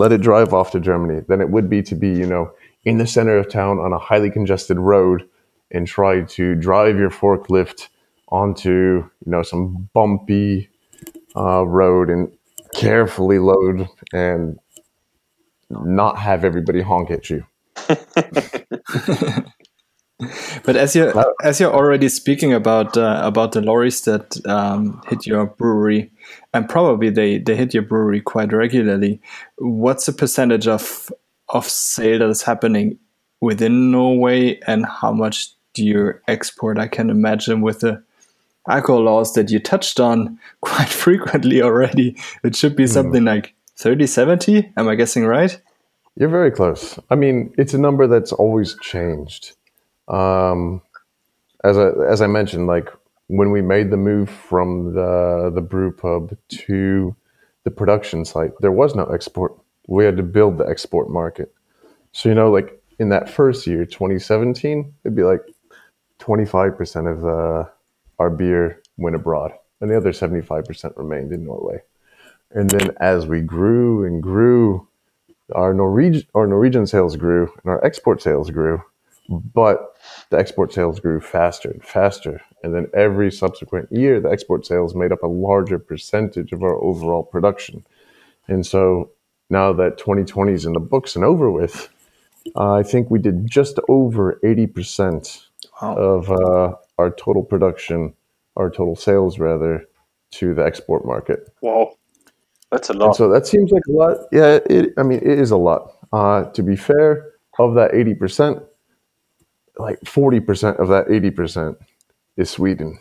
let 0.00 0.12
it 0.12 0.22
drive 0.22 0.54
off 0.54 0.70
to 0.70 0.80
Germany 0.80 1.20
than 1.28 1.42
it 1.42 1.50
would 1.50 1.68
be 1.68 1.82
to 1.82 1.94
be, 1.94 2.08
you 2.08 2.24
know, 2.24 2.50
in 2.86 2.96
the 2.96 3.06
center 3.06 3.36
of 3.36 3.50
town 3.50 3.78
on 3.78 3.92
a 3.92 3.98
highly 3.98 4.30
congested 4.30 4.78
road 4.78 5.28
and 5.70 5.86
try 5.86 6.22
to 6.22 6.54
drive 6.54 6.98
your 6.98 7.10
forklift 7.10 7.88
onto, 8.28 8.70
you 8.70 9.30
know, 9.30 9.42
some 9.42 9.90
bumpy 9.92 10.70
uh, 11.36 11.66
road 11.66 12.08
and 12.08 12.32
carefully 12.74 13.38
load 13.38 13.86
and 14.14 14.58
not 15.68 16.18
have 16.18 16.46
everybody 16.46 16.80
honk 16.80 17.10
at 17.10 17.28
you. 17.28 17.44
But 20.64 20.76
as 20.76 20.94
you 20.94 21.12
as 21.42 21.60
you're 21.60 21.72
already 21.72 22.08
speaking 22.10 22.52
about 22.52 22.96
uh, 22.96 23.20
about 23.24 23.52
the 23.52 23.62
lorries 23.62 24.02
that 24.02 24.36
um, 24.46 25.00
hit 25.08 25.26
your 25.26 25.46
brewery, 25.46 26.10
and 26.52 26.68
probably 26.68 27.10
they, 27.10 27.38
they 27.38 27.56
hit 27.56 27.74
your 27.74 27.82
brewery 27.82 28.20
quite 28.20 28.52
regularly. 28.52 29.20
What's 29.58 30.06
the 30.06 30.12
percentage 30.12 30.66
of 30.66 31.10
of 31.48 31.68
sale 31.68 32.20
that 32.20 32.28
is 32.28 32.42
happening 32.42 32.98
within 33.40 33.90
Norway, 33.90 34.60
and 34.66 34.86
how 34.86 35.12
much 35.12 35.52
do 35.74 35.84
you 35.84 36.14
export? 36.28 36.78
I 36.78 36.86
can 36.86 37.10
imagine 37.10 37.60
with 37.60 37.80
the 37.80 38.02
alcohol 38.68 39.02
laws 39.02 39.32
that 39.34 39.50
you 39.50 39.58
touched 39.58 40.00
on 40.00 40.38
quite 40.60 40.88
frequently 40.88 41.62
already, 41.62 42.16
it 42.44 42.54
should 42.56 42.76
be 42.76 42.86
something 42.86 43.24
like 43.24 43.54
30, 43.76 44.06
70. 44.06 44.72
Am 44.76 44.88
I 44.88 44.94
guessing 44.94 45.24
right? 45.24 45.60
You're 46.16 46.28
very 46.28 46.50
close. 46.50 46.98
I 47.08 47.14
mean, 47.14 47.52
it's 47.56 47.72
a 47.72 47.78
number 47.78 48.06
that's 48.06 48.32
always 48.32 48.76
changed. 48.82 49.56
Um, 50.08 50.82
as 51.64 51.78
I 51.78 51.90
as 52.08 52.20
I 52.20 52.26
mentioned, 52.26 52.66
like 52.66 52.88
when 53.30 53.52
we 53.52 53.62
made 53.62 53.90
the 53.90 53.96
move 53.96 54.28
from 54.28 54.92
the 54.92 55.52
the 55.54 55.60
brew 55.60 55.92
pub 55.92 56.36
to 56.48 57.14
the 57.62 57.70
production 57.70 58.24
site, 58.24 58.52
there 58.60 58.72
was 58.72 58.96
no 58.96 59.04
export. 59.06 59.56
We 59.86 60.04
had 60.04 60.16
to 60.16 60.22
build 60.22 60.58
the 60.58 60.68
export 60.68 61.10
market. 61.10 61.54
So 62.12 62.28
you 62.28 62.34
know, 62.34 62.50
like 62.50 62.82
in 62.98 63.08
that 63.10 63.30
first 63.30 63.66
year, 63.66 63.84
2017, 63.84 64.92
it'd 65.04 65.16
be 65.16 65.22
like 65.22 65.42
25% 66.18 67.10
of 67.10 67.24
uh, 67.24 67.68
our 68.18 68.30
beer 68.30 68.82
went 68.96 69.16
abroad, 69.16 69.52
and 69.80 69.90
the 69.90 69.96
other 69.96 70.10
75% 70.10 70.96
remained 70.96 71.32
in 71.32 71.44
Norway. 71.44 71.78
And 72.50 72.68
then 72.68 72.90
as 72.98 73.26
we 73.26 73.42
grew 73.42 74.04
and 74.04 74.20
grew, 74.20 74.88
our 75.54 75.72
Norwegian 75.72 76.26
our 76.34 76.48
Norwegian 76.48 76.86
sales 76.86 77.16
grew 77.16 77.52
and 77.62 77.70
our 77.70 77.84
export 77.84 78.22
sales 78.22 78.50
grew, 78.50 78.82
but 79.28 79.96
the 80.30 80.38
export 80.38 80.72
sales 80.72 80.98
grew 80.98 81.20
faster 81.20 81.70
and 81.70 81.84
faster. 81.84 82.40
And 82.62 82.74
then 82.74 82.86
every 82.94 83.30
subsequent 83.32 83.88
year, 83.90 84.20
the 84.20 84.30
export 84.30 84.66
sales 84.66 84.94
made 84.94 85.12
up 85.12 85.22
a 85.22 85.26
larger 85.26 85.78
percentage 85.78 86.52
of 86.52 86.62
our 86.62 86.74
overall 86.82 87.22
production. 87.22 87.84
And 88.48 88.66
so 88.66 89.10
now 89.48 89.72
that 89.72 89.96
2020 89.98 90.52
is 90.52 90.66
in 90.66 90.74
the 90.74 90.80
books 90.80 91.16
and 91.16 91.24
over 91.24 91.50
with, 91.50 91.88
uh, 92.56 92.72
I 92.74 92.82
think 92.82 93.10
we 93.10 93.18
did 93.18 93.46
just 93.50 93.78
over 93.88 94.38
80% 94.44 95.46
Wow. 95.80 95.96
of 95.96 96.30
uh, 96.30 96.74
our 96.98 97.10
total 97.12 97.42
production, 97.42 98.12
our 98.56 98.68
total 98.68 98.96
sales 98.96 99.38
rather, 99.38 99.86
to 100.32 100.52
the 100.54 100.62
export 100.64 101.06
market. 101.06 101.48
wow, 101.62 101.94
that's 102.70 102.90
a 102.90 102.92
And 102.92 103.00
lot. 103.00 103.16
so 103.16 103.28
that 103.30 103.46
seems 103.46 103.70
like 103.70 103.82
a 103.88 103.92
lot. 103.92 104.18
Yeah, 104.30 104.58
it, 104.68 104.92
I 104.98 105.02
mean, 105.02 105.18
it 105.20 105.38
is 105.38 105.50
a 105.52 105.56
lot. 105.56 105.92
Uh, 106.12 106.44
to 106.50 106.62
be 106.62 106.76
fair, 106.76 107.30
of 107.58 107.74
that 107.76 107.92
80%, 107.92 108.62
like 109.78 110.00
40% 110.02 110.76
of 110.78 110.88
that 110.88 111.06
80% 111.08 111.76
is 112.40 112.50
Sweden. 112.50 112.98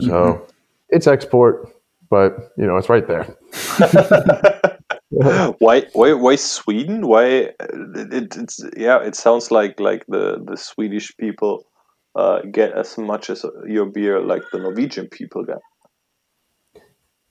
So 0.00 0.46
it's 0.88 1.06
export, 1.06 1.68
but 2.10 2.52
you 2.58 2.66
know, 2.66 2.76
it's 2.76 2.88
right 2.88 3.06
there. 3.06 3.36
why 5.58 5.82
why 5.92 6.12
why 6.12 6.36
Sweden? 6.36 7.06
Why 7.06 7.24
it, 7.24 8.36
it's 8.36 8.64
yeah, 8.76 9.02
it 9.02 9.14
sounds 9.14 9.50
like 9.50 9.78
like 9.78 10.04
the 10.08 10.42
the 10.44 10.56
Swedish 10.56 11.16
people 11.16 11.64
uh, 12.16 12.40
get 12.50 12.72
as 12.72 12.98
much 12.98 13.30
as 13.30 13.44
your 13.66 13.86
beer 13.86 14.20
like 14.20 14.42
the 14.52 14.58
Norwegian 14.58 15.08
people 15.08 15.44
get. 15.44 15.58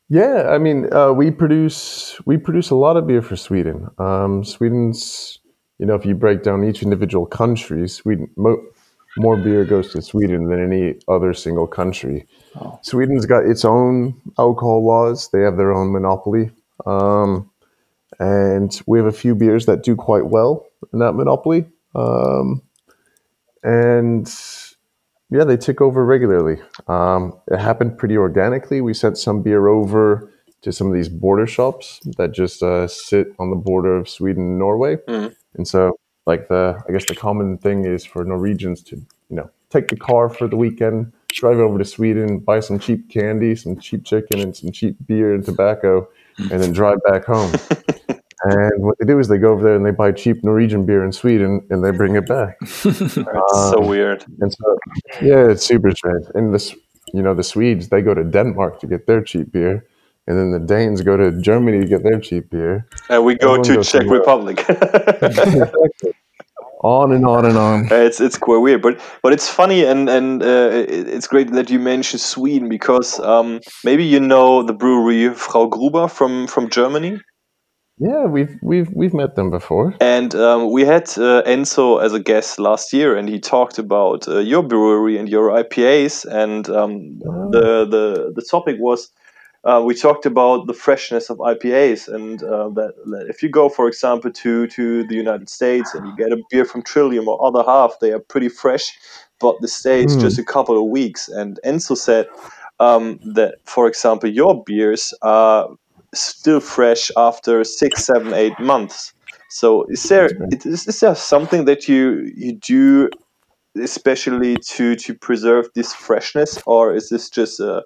Yeah, 0.10 0.50
I 0.50 0.60
mean, 0.60 0.94
uh, 0.94 1.12
we 1.12 1.32
produce 1.32 2.20
we 2.26 2.38
produce 2.38 2.70
a 2.70 2.76
lot 2.76 2.98
of 2.98 3.08
beer 3.08 3.22
for 3.22 3.36
Sweden. 3.36 3.88
Um, 3.98 4.44
Sweden's, 4.44 5.40
you 5.80 5.86
know, 5.86 5.96
if 5.96 6.06
you 6.06 6.16
break 6.16 6.44
down 6.44 6.64
each 6.64 6.84
individual 6.84 7.26
country, 7.26 7.88
Sweden 7.90 8.30
mo- 8.38 8.64
more 9.18 9.38
beer 9.38 9.66
goes 9.66 9.92
to 9.92 10.02
Sweden 10.02 10.48
than 10.50 10.62
any 10.62 11.00
other 11.08 11.34
single 11.34 11.68
country. 11.68 12.28
Oh. 12.56 12.80
Sweden's 12.82 13.26
got 13.26 13.46
its 13.46 13.66
own 13.66 14.20
alcohol 14.38 14.86
laws; 14.86 15.30
they 15.30 15.42
have 15.42 15.58
their 15.58 15.74
own 15.74 15.92
monopoly, 15.92 16.52
um, 16.86 17.50
and 18.20 18.82
we 18.88 18.98
have 18.98 19.08
a 19.08 19.12
few 19.12 19.36
beers 19.36 19.66
that 19.66 19.84
do 19.84 19.96
quite 19.96 20.28
well 20.28 20.66
in 20.92 21.00
that 21.00 21.14
monopoly. 21.14 21.66
Um, 21.96 22.62
and 23.64 24.34
yeah, 25.30 25.44
they 25.44 25.58
tick 25.58 25.82
over 25.82 26.06
regularly. 26.06 26.62
Um, 26.88 27.34
it 27.50 27.60
happened 27.60 27.98
pretty 27.98 28.18
organically. 28.18 28.82
We 28.82 28.94
sent 28.94 29.18
some 29.18 29.42
beer 29.42 29.68
over 29.68 30.30
to 30.62 30.72
some 30.72 30.88
of 30.88 30.94
these 30.94 31.10
border 31.10 31.48
shops 31.48 32.00
that 32.18 32.32
just 32.32 32.64
uh, 32.64 32.88
sit 32.88 33.28
on 33.40 33.50
the 33.50 33.56
border 33.56 33.98
of 33.98 34.08
Sweden 34.08 34.44
and 34.44 34.60
Norway. 34.60 34.98
Mm. 35.08 35.36
And 35.56 35.68
so, 35.68 35.98
like 36.26 36.48
the, 36.48 36.82
I 36.88 36.92
guess 36.92 37.06
the 37.06 37.16
common 37.16 37.58
thing 37.58 37.86
is 37.86 38.06
for 38.06 38.24
Norwegians 38.24 38.82
to, 38.84 38.96
you 38.96 39.36
know, 39.36 39.50
take 39.70 39.88
the 39.88 39.98
car 39.98 40.30
for 40.30 40.48
the 40.48 40.56
weekend, 40.56 41.12
drive 41.30 41.58
over 41.58 41.78
to 41.78 41.86
Sweden, 41.86 42.40
buy 42.40 42.60
some 42.60 42.80
cheap 42.80 43.10
candy, 43.10 43.56
some 43.56 43.80
cheap 43.80 44.06
chicken, 44.06 44.40
and 44.40 44.56
some 44.56 44.72
cheap 44.72 44.96
beer 45.08 45.34
and 45.34 45.46
tobacco, 45.46 46.08
and 46.52 46.62
then 46.62 46.72
drive 46.72 47.00
back 47.10 47.26
home. 47.26 47.52
And 48.44 48.84
what 48.84 48.98
they 49.00 49.06
do 49.06 49.20
is 49.20 49.30
they 49.30 49.38
go 49.38 49.54
over 49.54 49.64
there 49.64 49.76
and 49.76 49.86
they 49.86 49.92
buy 49.92 50.12
cheap 50.12 50.44
Norwegian 50.44 50.86
beer 50.86 51.06
in 51.06 51.14
Sweden 51.14 51.66
and 51.70 51.84
they 51.84 51.92
bring 51.92 52.16
it 52.16 52.28
back. 52.28 52.60
That's 52.60 53.18
um, 53.18 53.72
so 53.72 53.82
weird. 53.82 54.26
And 54.42 54.54
so, 54.54 54.78
yeah, 55.22 55.50
it's 55.50 55.66
super 55.66 55.92
strange. 55.92 56.26
And 56.36 56.54
this, 56.54 56.76
you 57.14 57.22
know, 57.22 57.34
the 57.34 57.44
Swedes 57.44 57.88
they 57.88 58.02
go 58.02 58.14
to 58.14 58.24
Denmark 58.24 58.82
to 58.82 58.88
get 58.88 59.08
their 59.08 59.22
cheap 59.22 59.54
beer, 59.54 59.86
and 60.28 60.38
then 60.38 60.52
the 60.52 60.60
Danes 60.60 61.02
go 61.02 61.18
to 61.18 61.32
Germany 61.42 61.82
to 61.82 61.88
get 61.88 62.04
their 62.04 62.20
cheap 62.20 62.50
beer. 62.50 62.88
And 63.10 63.26
we 63.26 63.36
go 63.36 63.56
Everyone 63.56 63.84
to 63.84 63.90
Czech 63.90 64.10
Republic. 64.10 64.66
on 66.84 67.14
and 67.14 67.26
on 67.26 67.46
and 67.46 67.58
on. 67.58 67.88
It's 67.92 68.20
it's 68.20 68.38
quite 68.38 68.58
weird, 68.58 68.82
but 68.82 69.00
but 69.24 69.34
it's 69.34 69.50
funny 69.50 69.84
and 69.86 70.10
and 70.10 70.44
uh, 70.44 70.70
it's 70.72 71.28
great 71.28 71.52
that 71.54 71.70
you 71.70 71.80
mentioned 71.80 72.22
Sweden 72.22 72.70
because 72.70 73.20
um, 73.22 73.62
maybe 73.84 74.04
you 74.04 74.20
know 74.20 74.64
the 74.64 74.74
brewery 74.74 75.34
Frau 75.34 75.66
Gruber 75.66 76.08
from 76.08 76.48
from 76.48 76.70
Germany. 76.70 77.20
Yeah, 78.00 78.26
we've 78.26 78.58
we've 78.62 78.90
we've 78.94 79.14
met 79.14 79.36
them 79.36 79.50
before, 79.50 79.96
and 80.02 80.36
um, 80.36 80.72
we 80.72 80.84
had 80.84 81.04
uh, 81.18 81.44
Enzo 81.44 82.04
as 82.04 82.12
a 82.12 82.20
guest 82.20 82.60
last 82.60 82.92
year, 82.92 83.16
and 83.16 83.30
he 83.30 83.40
talked 83.40 83.78
about 83.78 84.28
uh, 84.28 84.40
your 84.40 84.64
brewery 84.64 85.18
and 85.18 85.30
your 85.30 85.52
IPAs, 85.52 86.26
and 86.26 86.68
um, 86.70 87.20
oh. 87.26 87.52
the 87.52 87.86
the 87.86 88.34
the 88.36 88.42
topic 88.42 88.78
was. 88.80 89.10
Uh, 89.66 89.82
we 89.86 89.96
talked 89.96 90.26
about 90.26 90.68
the 90.68 90.74
freshness 90.74 91.30
of 91.30 91.38
IPAs, 91.38 92.14
and 92.14 92.44
uh, 92.44 92.68
that, 92.70 92.94
that, 93.06 93.28
if 93.30 93.42
you 93.42 93.48
go, 93.48 93.70
for 93.70 93.88
example, 93.88 94.30
to 94.30 94.68
to 94.68 95.08
the 95.08 95.16
United 95.16 95.50
States 95.50 95.94
and 95.94 96.06
you 96.06 96.16
get 96.18 96.34
a 96.34 96.42
beer 96.50 96.66
from 96.66 96.82
Trillium 96.84 97.30
or 97.30 97.42
other 97.46 97.64
half, 97.64 97.96
they 98.02 98.12
are 98.12 98.20
pretty 98.20 98.50
fresh, 98.50 98.92
but 99.40 99.56
the 99.62 99.70
stays 99.70 100.18
mm. 100.18 100.22
just 100.22 100.38
a 100.38 100.44
couple 100.44 100.78
of 100.78 100.90
weeks. 100.90 101.30
And 101.30 101.60
Enzo 101.66 101.96
said 101.96 102.28
um, 102.82 103.20
that, 103.36 103.56
for 103.64 103.88
example, 103.88 104.30
your 104.30 104.64
beers 104.66 105.14
are 105.22 105.70
still 106.14 106.60
fresh 106.60 107.10
after 107.16 107.64
six, 107.64 108.06
seven, 108.06 108.34
eight 108.34 108.60
months. 108.60 109.14
So 109.50 109.86
is 109.86 110.04
there 110.04 110.30
is, 110.52 110.88
is 110.88 111.00
there 111.00 111.16
something 111.16 111.66
that 111.66 111.88
you 111.88 112.30
you 112.36 112.54
do 112.54 113.10
especially 113.82 114.58
to 114.76 114.96
to 114.96 115.14
preserve 115.14 115.68
this 115.74 115.94
freshness, 115.94 116.62
or 116.66 116.94
is 116.94 117.10
this 117.10 117.30
just 117.30 117.60
a, 117.60 117.84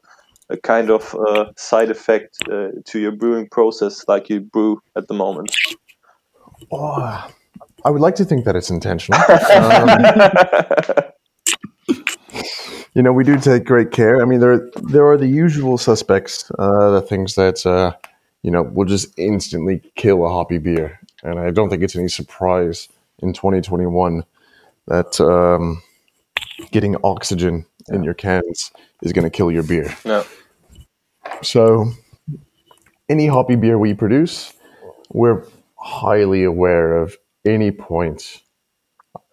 a 0.49 0.57
kind 0.57 0.89
of 0.89 1.15
uh, 1.15 1.51
side 1.57 1.89
effect 1.89 2.37
uh, 2.51 2.69
to 2.85 2.99
your 2.99 3.11
brewing 3.11 3.47
process, 3.49 4.05
like 4.07 4.29
you 4.29 4.41
brew 4.41 4.81
at 4.95 5.07
the 5.07 5.13
moment? 5.13 5.53
Oh, 6.71 7.29
I 7.85 7.89
would 7.89 8.01
like 8.01 8.15
to 8.15 8.25
think 8.25 8.45
that 8.45 8.55
it's 8.55 8.69
intentional. 8.69 9.19
um, 9.53 9.89
you 12.93 13.01
know, 13.03 13.13
we 13.13 13.23
do 13.23 13.37
take 13.37 13.65
great 13.65 13.91
care. 13.91 14.21
I 14.21 14.25
mean, 14.25 14.39
there 14.39 14.69
there 14.89 15.05
are 15.07 15.17
the 15.17 15.27
usual 15.27 15.77
suspects, 15.77 16.49
uh, 16.57 16.91
the 16.91 17.01
things 17.01 17.35
that 17.35 17.65
uh, 17.65 17.93
you 18.47 18.51
know, 18.51 18.63
will 18.63 18.85
just 18.85 19.07
instantly 19.17 19.81
kill 19.95 20.25
a 20.25 20.29
hoppy 20.29 20.57
beer. 20.57 20.99
And 21.23 21.39
I 21.39 21.51
don't 21.51 21.69
think 21.69 21.83
it's 21.83 21.95
any 21.95 22.07
surprise 22.07 22.87
in 23.19 23.33
2021 23.33 24.23
that 24.87 25.19
um, 25.19 25.81
getting 26.71 26.95
oxygen 27.03 27.65
yeah. 27.89 27.95
in 27.95 28.03
your 28.03 28.13
cans 28.13 28.71
is 29.01 29.13
going 29.13 29.23
to 29.23 29.29
kill 29.29 29.51
your 29.51 29.63
beer. 29.63 29.95
No. 30.05 30.25
So, 31.41 31.91
any 33.09 33.27
hoppy 33.27 33.55
beer 33.55 33.77
we 33.77 33.93
produce, 33.93 34.53
we're 35.11 35.45
highly 35.79 36.43
aware 36.43 36.97
of 36.97 37.15
any 37.45 37.71
point 37.71 38.41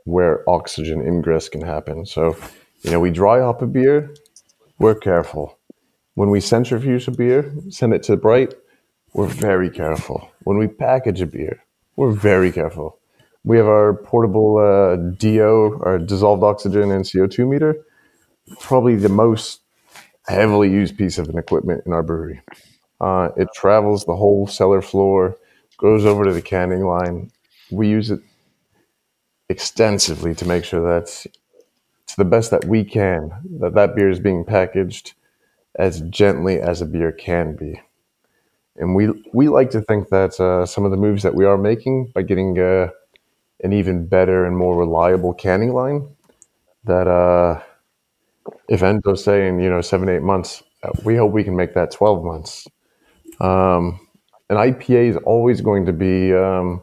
where 0.05 0.49
oxygen 0.49 1.01
ingress 1.01 1.49
can 1.49 1.62
happen. 1.62 2.07
So, 2.07 2.37
you 2.83 2.90
know, 2.90 3.01
we 3.01 3.11
dry 3.11 3.40
hop 3.40 3.62
a 3.62 3.67
beer, 3.67 4.14
we're 4.79 4.95
careful. 4.95 5.59
When 6.14 6.31
we 6.31 6.40
centrifuge 6.40 7.09
a 7.09 7.11
beer, 7.11 7.53
send 7.71 7.95
it 7.95 8.03
to 8.05 8.17
bright, 8.17 8.55
we're 9.14 9.27
very 9.27 9.71
careful. 9.71 10.29
When 10.45 10.59
we 10.59 10.69
package 10.69 11.21
a 11.21 11.27
beer, 11.27 11.62
we're 11.97 12.12
very 12.12 12.53
careful. 12.53 12.99
We 13.45 13.57
have 13.57 13.67
our 13.67 13.95
portable 13.95 14.59
uh, 14.59 14.97
DO, 14.97 15.81
our 15.85 15.99
dissolved 15.99 16.43
oxygen 16.43 16.90
and 16.90 17.05
CO2 17.05 17.49
meter, 17.49 17.85
probably 18.61 18.96
the 18.96 19.09
most 19.09 19.61
heavily 20.26 20.70
used 20.70 20.96
piece 20.96 21.18
of 21.18 21.28
an 21.28 21.38
equipment 21.38 21.83
in 21.87 21.92
our 21.92 22.02
brewery. 22.02 22.40
Uh, 23.00 23.28
it 23.37 23.48
travels 23.54 24.04
the 24.04 24.16
whole 24.16 24.46
cellar 24.46 24.80
floor, 24.80 25.37
goes 25.78 26.04
over 26.04 26.24
to 26.24 26.33
the 26.33 26.42
canning 26.42 26.87
line. 26.87 27.30
We 27.70 27.88
use 27.88 28.11
it 28.11 28.20
extensively 29.48 30.35
to 30.35 30.46
make 30.46 30.64
sure 30.64 30.83
that 30.83 31.07
to 32.07 32.16
the 32.16 32.24
best 32.24 32.50
that 32.50 32.64
we 32.64 32.85
can 32.85 33.30
that 33.61 33.74
that 33.74 33.94
beer 33.94 34.09
is 34.09 34.20
being 34.20 34.44
packaged 34.44 35.14
as 35.76 36.00
gently 36.02 36.61
as 36.61 36.80
a 36.80 36.87
beer 36.87 37.12
can 37.12 37.57
be. 37.57 37.80
And 38.76 38.94
we 38.94 39.11
we 39.33 39.48
like 39.48 39.70
to 39.70 39.80
think 39.80 40.09
that 40.09 40.38
uh, 40.40 40.66
some 40.66 40.85
of 40.85 40.90
the 40.90 40.96
moves 40.96 41.22
that 41.22 41.35
we 41.35 41.44
are 41.44 41.59
making 41.59 42.12
by 42.14 42.22
getting 42.22 42.59
uh, 42.59 42.88
an 43.62 43.72
even 43.72 44.07
better 44.07 44.44
and 44.44 44.57
more 44.57 44.76
reliable 44.76 45.33
canning 45.33 45.72
line, 45.72 46.09
that 46.85 47.07
uh, 47.07 47.62
if 48.68 48.80
Enzo's 48.80 49.24
saying 49.24 49.61
you 49.61 49.70
know 49.70 49.80
seven 49.80 50.09
eight 50.09 50.22
months, 50.22 50.62
uh, 50.83 50.90
we 51.04 51.16
hope 51.16 51.33
we 51.33 51.44
can 51.44 51.57
make 51.57 51.74
that 51.74 51.90
twelve 51.90 52.24
months. 52.24 52.66
Um, 53.40 54.00
an 54.50 54.57
IPA 54.57 55.11
is 55.11 55.16
always 55.18 55.61
going 55.61 55.87
to 55.87 55.92
be 55.92 56.35
um, 56.35 56.83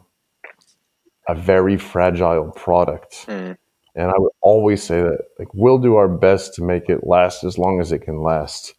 a 1.28 1.34
very 1.34 1.76
fragile 1.76 2.50
product. 2.52 3.26
Mm. 3.26 3.56
And 3.94 4.10
I 4.10 4.14
would 4.16 4.32
always 4.40 4.82
say 4.82 5.02
that 5.02 5.18
like 5.38 5.48
we'll 5.54 5.78
do 5.78 5.96
our 5.96 6.08
best 6.08 6.54
to 6.54 6.62
make 6.62 6.88
it 6.88 7.06
last 7.06 7.44
as 7.44 7.58
long 7.58 7.80
as 7.80 7.92
it 7.92 8.00
can 8.00 8.22
last. 8.22 8.74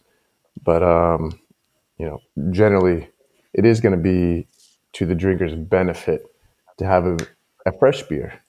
But 0.62 0.82
um, 0.82 1.38
you 1.98 2.06
know, 2.06 2.20
generally 2.50 3.08
it 3.52 3.64
is 3.64 3.80
going 3.80 3.96
to 3.96 4.02
be 4.02 4.48
to 4.94 5.06
the 5.06 5.14
drinker's 5.14 5.54
benefit 5.54 6.24
to 6.78 6.86
have 6.86 7.06
a, 7.06 7.16
a 7.66 7.72
fresh 7.78 8.02
beer. 8.02 8.40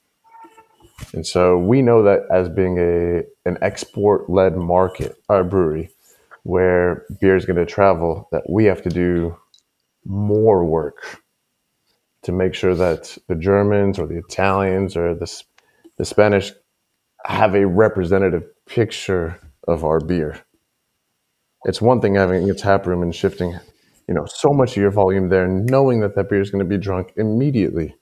And 1.13 1.25
so 1.25 1.57
we 1.57 1.81
know 1.81 2.03
that 2.03 2.21
as 2.31 2.49
being 2.49 2.77
a 2.77 3.23
an 3.45 3.57
export 3.61 4.29
led 4.29 4.55
market, 4.55 5.15
our 5.29 5.43
brewery, 5.43 5.89
where 6.43 7.05
beer 7.19 7.35
is 7.35 7.45
going 7.45 7.57
to 7.57 7.65
travel, 7.65 8.27
that 8.31 8.49
we 8.49 8.65
have 8.65 8.81
to 8.83 8.89
do 8.89 9.37
more 10.05 10.63
work 10.63 11.21
to 12.23 12.31
make 12.31 12.53
sure 12.53 12.75
that 12.75 13.17
the 13.27 13.35
Germans 13.35 13.99
or 13.99 14.07
the 14.07 14.17
Italians 14.17 14.95
or 14.95 15.13
the, 15.13 15.43
the 15.97 16.05
Spanish 16.05 16.51
have 17.23 17.55
a 17.55 17.65
representative 17.67 18.43
picture 18.65 19.39
of 19.67 19.83
our 19.83 19.99
beer. 19.99 20.41
It's 21.65 21.81
one 21.81 22.01
thing 22.01 22.15
having 22.15 22.49
a 22.49 22.53
tap 22.53 22.85
room 22.85 23.01
and 23.01 23.13
shifting, 23.13 23.57
you 24.07 24.13
know, 24.13 24.25
so 24.27 24.53
much 24.53 24.71
of 24.71 24.77
your 24.77 24.91
volume 24.91 25.29
there, 25.29 25.47
knowing 25.47 26.01
that 26.01 26.15
that 26.15 26.29
beer 26.29 26.41
is 26.41 26.51
going 26.51 26.63
to 26.63 26.69
be 26.69 26.77
drunk 26.77 27.13
immediately, 27.15 27.95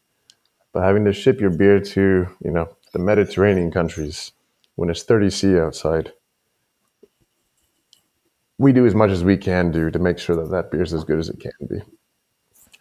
but 0.74 0.84
having 0.84 1.06
to 1.06 1.14
ship 1.14 1.40
your 1.40 1.50
beer 1.50 1.80
to, 1.80 2.28
you 2.44 2.52
know, 2.52 2.76
the 2.94 3.00
Mediterranean 3.00 3.72
countries 3.72 4.32
when 4.76 4.90
it's 4.90 5.04
30 5.04 5.30
C 5.30 5.58
outside, 5.60 6.14
we 8.58 8.72
do 8.72 8.86
as 8.86 8.96
much 8.96 9.12
as 9.12 9.24
we 9.24 9.38
can 9.38 9.72
do 9.72 9.92
to 9.92 10.00
make 10.00 10.18
sure 10.20 10.36
that 10.36 10.52
that 10.52 10.72
beer 10.72 10.82
is 10.84 10.94
as 10.94 11.04
good 11.04 11.20
as 11.20 11.30
it 11.30 11.40
can 11.40 11.52
be. 11.70 11.82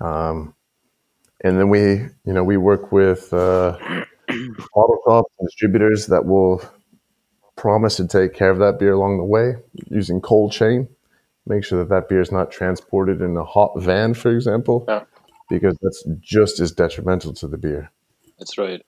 Um, 0.01 0.55
and 1.43 1.59
then 1.59 1.69
we, 1.71 1.81
you 2.25 2.33
know, 2.33 2.45
we 2.45 2.57
work 2.57 2.93
with 2.93 3.33
uh, 3.33 3.77
bottle 4.75 4.99
shops 5.07 5.33
and 5.39 5.49
distributors 5.49 6.07
that 6.07 6.25
will 6.25 6.63
promise 7.57 7.97
to 7.97 8.07
take 8.07 8.35
care 8.35 8.51
of 8.51 8.59
that 8.59 8.79
beer 8.79 8.93
along 8.93 9.19
the 9.19 9.25
way 9.25 9.57
using 9.91 10.21
cold 10.21 10.53
chain. 10.53 10.89
Make 11.47 11.65
sure 11.65 11.79
that 11.81 11.89
that 11.89 12.09
beer 12.09 12.21
is 12.21 12.31
not 12.31 12.51
transported 12.53 13.21
in 13.21 13.37
a 13.37 13.45
hot 13.45 13.73
van, 13.81 14.15
for 14.15 14.31
example, 14.31 14.85
Yeah. 14.89 15.05
because 15.51 15.77
that's 15.83 16.05
just 16.21 16.61
as 16.61 16.71
detrimental 16.71 17.35
to 17.35 17.49
the 17.49 17.59
beer. 17.59 17.91
That's 18.39 18.57
right. 18.59 18.85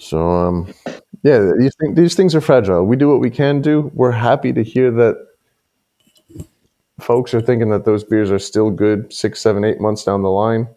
So, 0.00 0.28
um, 0.28 0.72
yeah, 1.22 1.52
these, 1.58 1.74
thing, 1.76 1.94
these 1.94 2.14
things 2.14 2.34
are 2.34 2.40
fragile. 2.40 2.84
We 2.84 2.96
do 2.96 3.08
what 3.08 3.20
we 3.20 3.30
can 3.30 3.60
do. 3.60 3.90
We're 3.94 4.10
happy 4.10 4.52
to 4.52 4.62
hear 4.62 4.90
that 4.92 5.16
folks 7.00 7.34
are 7.34 7.40
thinking 7.40 7.70
that 7.70 7.84
those 7.84 8.04
beers 8.04 8.30
are 8.30 8.38
still 8.38 8.70
good 8.70 9.12
six, 9.12 9.40
seven, 9.40 9.64
eight 9.64 9.80
months 9.80 10.04
down 10.04 10.22
the 10.22 10.30
line. 10.30 10.68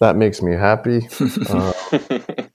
That 0.00 0.16
makes 0.16 0.42
me 0.42 0.52
happy. 0.52 1.08
Uh, 1.48 1.72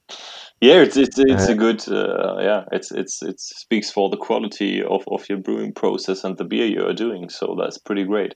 Yeah, 0.60 0.82
it's 0.82 0.98
it's 0.98 1.20
it's 1.20 1.48
a 1.48 1.54
good 1.54 1.88
uh, 1.88 2.38
yeah. 2.40 2.64
It's 2.72 2.92
it's 2.92 3.22
it 3.22 3.40
speaks 3.40 3.92
for 3.92 4.10
the 4.10 4.18
quality 4.18 4.82
of, 4.84 5.04
of 5.08 5.30
your 5.30 5.38
brewing 5.38 5.72
process 5.72 6.24
and 6.24 6.36
the 6.36 6.46
beer 6.46 6.66
you 6.66 6.84
are 6.88 6.94
doing. 6.94 7.30
So 7.30 7.56
that's 7.60 7.78
pretty 7.78 8.06
great. 8.06 8.34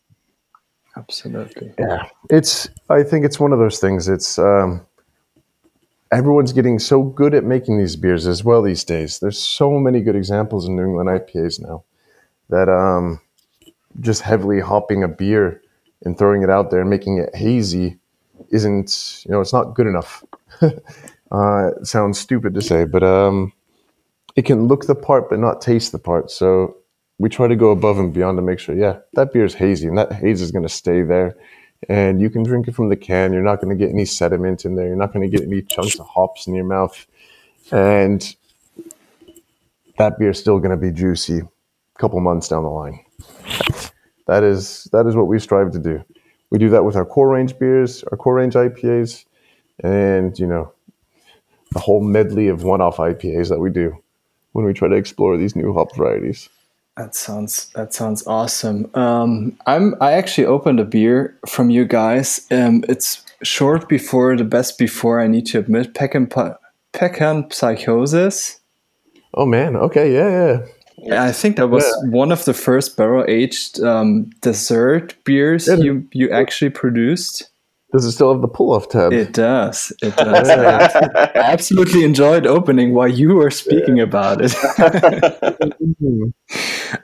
Absolutely. 0.95 1.73
yeah, 1.79 2.03
it's. 2.29 2.69
I 2.89 3.01
think 3.01 3.25
it's 3.25 3.39
one 3.39 3.53
of 3.53 3.59
those 3.59 3.79
things. 3.79 4.07
It's 4.07 4.37
um, 4.37 4.85
everyone's 6.11 6.53
getting 6.53 6.77
so 6.77 7.03
good 7.03 7.33
at 7.33 7.43
making 7.43 7.77
these 7.77 7.95
beers 7.95 8.27
as 8.27 8.43
well 8.43 8.61
these 8.61 8.83
days. 8.83 9.19
There's 9.19 9.39
so 9.39 9.79
many 9.79 10.01
good 10.01 10.15
examples 10.15 10.67
in 10.67 10.75
New 10.75 10.83
England 10.83 11.09
IPAs 11.09 11.61
now 11.61 11.83
that 12.49 12.67
um, 12.69 13.21
just 13.99 14.21
heavily 14.21 14.59
hopping 14.59 15.03
a 15.03 15.07
beer 15.07 15.61
and 16.03 16.17
throwing 16.17 16.43
it 16.43 16.49
out 16.49 16.69
there 16.71 16.81
and 16.81 16.89
making 16.89 17.17
it 17.19 17.35
hazy 17.35 17.97
isn't. 18.49 19.23
You 19.25 19.31
know, 19.31 19.41
it's 19.41 19.53
not 19.53 19.73
good 19.75 19.87
enough. 19.87 20.23
uh, 20.61 21.71
it 21.79 21.87
sounds 21.87 22.19
stupid 22.19 22.53
to 22.55 22.61
say, 22.61 22.83
but 22.83 23.03
um, 23.03 23.53
it 24.35 24.43
can 24.43 24.67
look 24.67 24.87
the 24.87 24.95
part 24.95 25.29
but 25.29 25.39
not 25.39 25.61
taste 25.61 25.91
the 25.93 25.99
part. 25.99 26.29
So 26.29 26.75
we 27.19 27.29
try 27.29 27.47
to 27.47 27.55
go 27.55 27.69
above 27.69 27.99
and 27.99 28.13
beyond 28.13 28.37
to 28.37 28.41
make 28.41 28.59
sure, 28.59 28.75
yeah, 28.75 28.97
that 29.13 29.31
beer 29.31 29.45
is 29.45 29.53
hazy 29.53 29.87
and 29.87 29.97
that 29.97 30.11
haze 30.11 30.41
is 30.41 30.51
going 30.51 30.63
to 30.63 30.69
stay 30.69 31.03
there. 31.03 31.37
And 31.89 32.21
you 32.21 32.29
can 32.29 32.43
drink 32.43 32.67
it 32.67 32.75
from 32.75 32.89
the 32.89 32.95
can. 32.95 33.33
You're 33.33 33.41
not 33.41 33.59
going 33.61 33.75
to 33.75 33.85
get 33.85 33.91
any 33.91 34.05
sediment 34.05 34.65
in 34.65 34.75
there. 34.75 34.87
You're 34.87 34.95
not 34.95 35.13
going 35.13 35.29
to 35.29 35.37
get 35.37 35.45
any 35.45 35.61
chunks 35.63 35.99
of 35.99 36.07
hops 36.07 36.47
in 36.47 36.53
your 36.53 36.65
mouth. 36.65 37.07
And 37.71 38.35
that 39.97 40.19
beer 40.19 40.29
is 40.29 40.39
still 40.39 40.59
going 40.59 40.71
to 40.71 40.77
be 40.77 40.91
juicy 40.91 41.39
a 41.39 41.99
couple 41.99 42.19
months 42.19 42.47
down 42.47 42.63
the 42.63 42.69
line. 42.69 43.03
That 44.27 44.43
is 44.43 44.87
that 44.91 45.07
is 45.07 45.15
what 45.15 45.27
we 45.27 45.39
strive 45.39 45.71
to 45.71 45.79
do. 45.79 46.03
We 46.49 46.57
do 46.57 46.69
that 46.69 46.85
with 46.85 46.95
our 46.95 47.05
core 47.05 47.29
range 47.29 47.57
beers, 47.57 48.03
our 48.05 48.17
core 48.17 48.35
range 48.35 48.53
IPAs, 48.53 49.25
and 49.83 50.37
you 50.37 50.47
know, 50.47 50.71
the 51.71 51.79
whole 51.79 52.01
medley 52.01 52.47
of 52.47 52.63
one-off 52.63 52.97
IPAs 52.97 53.49
that 53.49 53.59
we 53.59 53.69
do 53.69 53.97
when 54.51 54.65
we 54.65 54.73
try 54.73 54.87
to 54.87 54.95
explore 54.95 55.37
these 55.37 55.55
new 55.55 55.73
hop 55.73 55.95
varieties. 55.95 56.49
That 57.01 57.15
sounds 57.15 57.71
that 57.73 57.95
sounds 57.95 58.27
awesome. 58.27 58.87
Um, 58.93 59.57
I'm 59.65 59.95
I 59.99 60.11
actually 60.11 60.45
opened 60.45 60.79
a 60.79 60.85
beer 60.85 61.35
from 61.49 61.71
you 61.71 61.83
guys. 61.83 62.45
Um, 62.51 62.83
it's 62.87 63.25
short 63.41 63.89
before 63.89 64.37
the 64.37 64.43
best 64.43 64.77
before. 64.77 65.19
I 65.19 65.25
need 65.25 65.47
to 65.47 65.57
admit, 65.57 65.95
Pecan 65.95 66.29
Pecan 66.93 67.49
Psychosis. 67.49 68.59
Oh 69.33 69.47
man, 69.47 69.75
okay, 69.75 70.13
yeah, 70.13 70.29
yeah. 70.29 70.65
Yeah, 71.03 71.23
I 71.23 71.31
think 71.31 71.55
that 71.55 71.69
was 71.69 71.83
one 72.11 72.31
of 72.31 72.45
the 72.45 72.53
first 72.53 72.95
barrel 72.97 73.25
aged 73.27 73.81
um, 73.81 74.29
dessert 74.41 75.15
beers 75.23 75.67
Yeah. 75.67 75.77
you 75.77 76.07
you 76.13 76.29
actually 76.29 76.69
produced. 76.69 77.50
Does 77.91 78.05
it 78.05 78.13
still 78.13 78.31
have 78.31 78.41
the 78.41 78.47
pull-off 78.47 78.87
tab? 78.87 79.11
It 79.11 79.33
does. 79.33 79.91
It 80.01 80.15
does. 80.17 80.49
I 80.49 81.31
absolutely 81.35 82.05
enjoyed 82.05 82.47
opening 82.47 82.93
while 82.93 83.09
you 83.09 83.35
were 83.35 83.51
speaking 83.51 83.99
about 83.99 84.39
it. 84.41 84.53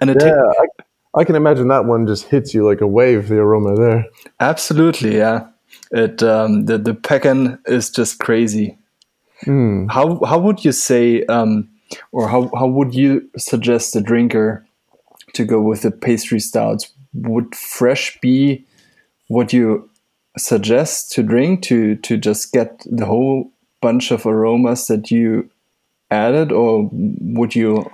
And 0.01 0.09
it 0.09 0.17
Yeah, 0.21 0.35
I, 0.59 1.21
I 1.21 1.23
can 1.23 1.35
imagine 1.35 1.69
that 1.69 1.85
one 1.85 2.05
just 2.07 2.25
hits 2.25 2.53
you 2.53 2.65
like 2.65 2.81
a 2.81 2.87
wave. 2.87 3.29
The 3.29 3.37
aroma 3.37 3.75
there. 3.75 4.05
Absolutely, 4.39 5.15
yeah. 5.17 5.47
It 5.91 6.21
um, 6.23 6.65
the 6.65 6.77
the 6.77 6.93
pecan 6.93 7.59
is 7.65 7.89
just 7.89 8.19
crazy. 8.19 8.77
Mm. 9.45 9.89
How 9.89 10.23
how 10.25 10.39
would 10.39 10.65
you 10.65 10.71
say, 10.71 11.23
um, 11.25 11.69
or 12.11 12.27
how 12.27 12.51
how 12.55 12.67
would 12.67 12.93
you 12.93 13.29
suggest 13.37 13.93
the 13.93 14.01
drinker 14.01 14.65
to 15.33 15.45
go 15.45 15.61
with 15.61 15.83
the 15.83 15.91
pastry 15.91 16.39
stouts? 16.39 16.91
Would 17.13 17.55
fresh 17.55 18.19
be 18.19 18.65
what 19.29 19.53
you 19.53 19.89
suggest 20.37 21.11
to 21.13 21.23
drink 21.23 21.63
to 21.63 21.95
to 21.97 22.17
just 22.17 22.53
get 22.53 22.81
the 22.85 23.05
whole 23.05 23.51
bunch 23.81 24.11
of 24.11 24.25
aromas 24.25 24.87
that 24.87 25.11
you 25.11 25.49
added, 26.09 26.51
or 26.51 26.89
would 26.91 27.55
you 27.55 27.89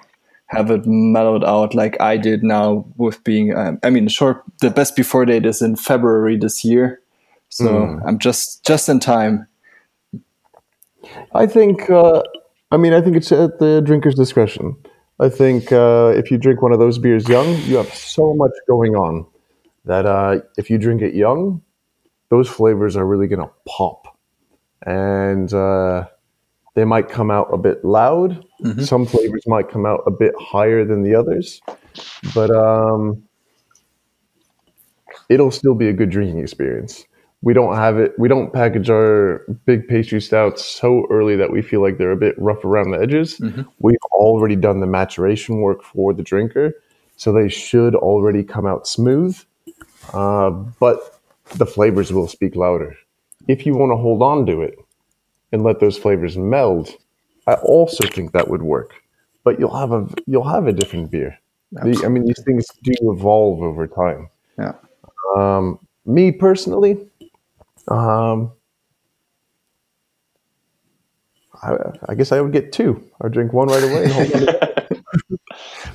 have 0.48 0.70
it 0.70 0.86
mellowed 0.86 1.44
out 1.44 1.74
like 1.74 2.00
I 2.00 2.18
did 2.18 2.44
now 2.44 2.86
with 2.98 3.24
being? 3.24 3.56
Um, 3.56 3.80
I 3.84 3.90
mean, 3.90 4.08
short. 4.08 4.44
The 4.62 4.70
best 4.70 4.96
before 4.96 5.26
date 5.26 5.46
is 5.46 5.62
in 5.62 5.76
February 5.76 6.38
this 6.38 6.64
year, 6.64 7.02
so 7.50 7.66
Mm. 7.66 8.02
I'm 8.06 8.20
just 8.20 8.66
just 8.66 8.90
in 8.90 9.00
time. 9.00 9.48
I 11.34 11.46
think. 11.46 11.90
Uh, 11.90 12.22
I 12.72 12.78
mean, 12.78 12.94
I 12.94 13.02
think 13.02 13.16
it's 13.16 13.32
at 13.32 13.60
the 13.60 13.82
drinker's 13.82 14.16
discretion. 14.16 14.76
I 15.20 15.30
think 15.30 15.72
uh, 15.72 16.12
if 16.16 16.32
you 16.32 16.40
drink 16.40 16.62
one 16.62 16.74
of 16.74 16.80
those 16.80 16.98
beers 16.98 17.30
young, 17.30 17.56
you 17.68 17.78
have 17.78 17.94
so 17.94 18.34
much 18.34 18.52
going 18.68 18.96
on 18.96 19.28
that 19.86 20.08
uh, 20.08 20.40
if 20.58 20.72
you 20.72 20.80
drink 20.80 21.02
it 21.04 21.14
young, 21.14 21.62
those 22.34 22.50
flavors 22.50 22.98
are 22.98 23.06
really 23.06 23.28
going 23.28 23.48
to 23.48 23.54
pop, 23.68 24.18
and 24.88 25.54
uh, 25.54 26.08
they 26.74 26.84
might 26.84 27.08
come 27.08 27.30
out 27.30 27.54
a 27.54 27.60
bit 27.60 27.86
loud. 27.86 28.44
Some 28.80 29.06
flavors 29.06 29.44
might 29.46 29.70
come 29.70 29.86
out 29.86 30.02
a 30.08 30.12
bit 30.12 30.34
higher 30.40 30.84
than 30.84 31.04
the 31.04 31.14
others, 31.14 31.62
but 32.34 32.50
um, 32.50 33.22
it'll 35.30 35.52
still 35.52 35.76
be 35.76 35.90
a 35.90 35.94
good 35.94 36.10
drinking 36.10 36.40
experience. 36.40 37.06
We 37.44 37.54
don't 37.54 37.76
have 37.76 38.00
it. 38.00 38.18
We 38.18 38.30
don't 38.30 38.52
package 38.52 38.90
our 38.90 39.46
big 39.66 39.88
pastry 39.88 40.20
stouts 40.20 40.66
so 40.66 41.06
early 41.12 41.36
that 41.36 41.52
we 41.52 41.62
feel 41.62 41.84
like 41.84 42.00
they're 42.00 42.14
a 42.14 42.18
bit 42.18 42.34
rough 42.40 42.66
around 42.66 42.90
the 42.92 43.00
edges. 43.00 43.40
We've 43.78 43.98
already 44.12 44.56
done 44.56 44.80
the 44.80 44.88
maturation 44.88 45.62
work 45.62 45.84
for 45.84 46.16
the 46.16 46.24
drinker, 46.24 46.74
so 47.16 47.32
they 47.32 47.48
should 47.50 47.94
already 47.94 48.44
come 48.44 48.66
out 48.66 48.88
smooth. 48.88 49.38
Uh, 50.12 50.50
but 50.50 51.20
the 51.58 51.66
flavors 51.66 52.12
will 52.12 52.28
speak 52.28 52.56
louder. 52.56 52.96
If 53.48 53.66
you 53.66 53.76
want 53.76 53.92
to 53.92 53.98
hold 53.98 54.22
on 54.22 54.46
to 54.48 54.62
it 54.62 54.76
and 55.52 55.64
let 55.64 55.80
those 55.80 55.98
flavors 55.98 56.38
meld, 56.38 56.90
I 57.48 57.56
also 57.56 58.08
think 58.08 58.32
that 58.32 58.48
would 58.48 58.64
work. 58.64 58.94
But 59.44 59.60
you'll 59.60 59.76
have 59.76 59.92
a 59.92 60.08
you'll 60.26 60.48
have 60.48 60.68
a 60.68 60.74
different 60.74 61.12
beer. 61.12 61.38
The, 61.72 62.04
I 62.06 62.08
mean, 62.08 62.26
these 62.26 62.42
things 62.46 62.68
do 62.84 62.94
evolve 63.12 63.62
over 63.62 63.88
time. 63.88 64.30
Yeah. 64.60 64.74
Um, 65.36 65.80
me 66.06 66.32
personally, 66.32 67.08
um, 67.88 68.52
I, 71.64 71.76
I 72.10 72.16
guess 72.16 72.32
I 72.32 72.42
would 72.42 72.52
get 72.52 72.72
two. 72.72 73.04
I 73.22 73.28
drink 73.30 73.54
one 73.54 73.70
right 73.70 73.84
away. 73.84 74.04
And 74.06 74.12
hold 74.14 74.32
on 74.32 74.42
to 74.42 74.83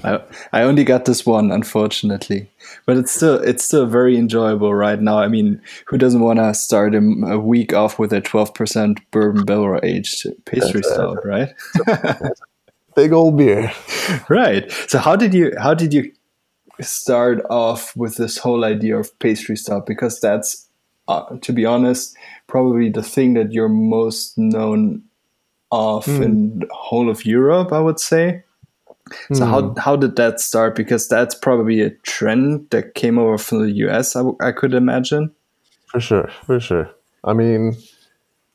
I, 0.04 0.20
I 0.52 0.62
only 0.62 0.84
got 0.84 1.04
this 1.04 1.26
one, 1.26 1.50
unfortunately, 1.50 2.50
but 2.86 2.96
it's 2.96 3.12
still 3.12 3.34
it's 3.40 3.64
still 3.64 3.86
very 3.86 4.16
enjoyable 4.16 4.74
right 4.74 5.00
now. 5.00 5.18
I 5.18 5.28
mean, 5.28 5.60
who 5.86 5.98
doesn't 5.98 6.20
want 6.20 6.38
to 6.38 6.54
start 6.54 6.94
a, 6.94 6.98
a 6.98 7.38
week 7.38 7.72
off 7.72 7.98
with 7.98 8.12
a 8.12 8.20
twelve 8.20 8.54
percent 8.54 9.00
bourbon 9.10 9.44
barrel 9.44 9.80
aged 9.82 10.26
pastry 10.44 10.82
stout, 10.82 11.24
right? 11.24 11.52
big 12.94 13.12
old 13.12 13.36
beer. 13.36 13.72
right. 14.28 14.70
So 14.88 14.98
how 14.98 15.16
did 15.16 15.34
you 15.34 15.52
how 15.58 15.74
did 15.74 15.92
you 15.92 16.12
start 16.80 17.44
off 17.50 17.96
with 17.96 18.16
this 18.16 18.38
whole 18.38 18.64
idea 18.64 18.96
of 18.96 19.16
pastry 19.18 19.56
stout? 19.56 19.86
Because 19.86 20.20
that's, 20.20 20.68
uh, 21.08 21.36
to 21.38 21.52
be 21.52 21.64
honest, 21.64 22.16
probably 22.46 22.88
the 22.88 23.02
thing 23.02 23.34
that 23.34 23.52
you're 23.52 23.68
most 23.68 24.38
known 24.38 25.02
of 25.70 26.08
in 26.08 26.60
the 26.60 26.68
whole 26.70 27.10
of 27.10 27.24
Europe. 27.24 27.72
I 27.72 27.80
would 27.80 28.00
say. 28.00 28.44
So 29.32 29.44
how 29.44 29.74
how 29.78 29.96
did 29.96 30.16
that 30.16 30.40
start? 30.40 30.74
Because 30.74 31.08
that's 31.08 31.34
probably 31.34 31.80
a 31.80 31.90
trend 32.02 32.68
that 32.70 32.94
came 32.94 33.18
over 33.18 33.38
from 33.38 33.62
the 33.62 33.72
US. 33.86 34.16
I, 34.16 34.20
w- 34.20 34.36
I 34.40 34.52
could 34.52 34.74
imagine. 34.74 35.32
For 35.86 36.00
sure, 36.00 36.30
for 36.44 36.60
sure. 36.60 36.90
I 37.24 37.32
mean, 37.32 37.76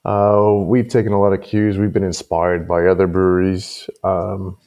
uh, 0.05 0.53
we've 0.65 0.87
taken 0.87 1.13
a 1.13 1.19
lot 1.19 1.33
of 1.33 1.41
cues. 1.41 1.77
We've 1.77 1.93
been 1.93 2.03
inspired 2.03 2.67
by 2.67 2.85
other 2.87 3.07
breweries. 3.07 3.89
Um, 4.03 4.57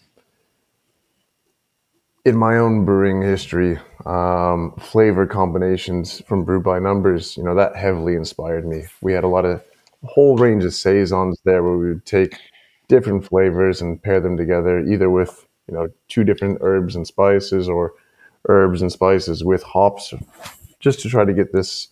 in 2.25 2.37
my 2.37 2.59
own 2.59 2.85
brewing 2.85 3.23
history, 3.23 3.79
um, 4.05 4.75
flavor 4.81 5.27
combinations 5.27 6.21
from 6.27 6.45
Brew 6.45 6.61
by 6.61 6.81
Numbers, 6.81 7.37
you 7.37 7.45
know, 7.45 7.55
that 7.55 7.77
heavily 7.77 8.17
inspired 8.17 8.67
me. 8.67 8.85
We 9.01 9.13
had 9.13 9.23
a 9.23 9.29
lot 9.29 9.45
of 9.45 9.63
a 10.03 10.07
whole 10.07 10.37
range 10.37 10.65
of 10.65 10.75
saisons 10.75 11.39
there 11.45 11.63
where 11.63 11.77
we 11.77 11.89
would 11.89 12.05
take 12.05 12.37
different 12.89 13.25
flavors 13.25 13.81
and 13.81 14.03
pair 14.03 14.21
them 14.21 14.37
together, 14.37 14.81
either 14.81 15.09
with 15.09 15.47
you 15.69 15.75
know 15.75 15.89
two 16.09 16.25
different 16.25 16.59
herbs 16.61 16.97
and 16.97 17.07
spices 17.07 17.69
or 17.69 17.93
herbs 18.49 18.83
and 18.83 18.93
spices 18.93 19.45
with 19.45 19.63
hops, 19.63 20.15
just 20.81 21.01
to 21.01 21.09
try 21.09 21.25
to 21.25 21.33
get 21.33 21.53
this 21.53 21.89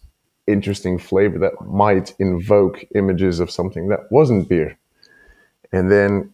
interesting 0.47 0.99
flavor 0.99 1.39
that 1.39 1.61
might 1.67 2.15
invoke 2.19 2.85
images 2.95 3.41
of 3.41 3.51
something 3.51 3.89
that 3.89 4.01
wasn't 4.11 4.49
beer. 4.49 4.77
and 5.73 5.91
then 5.91 6.33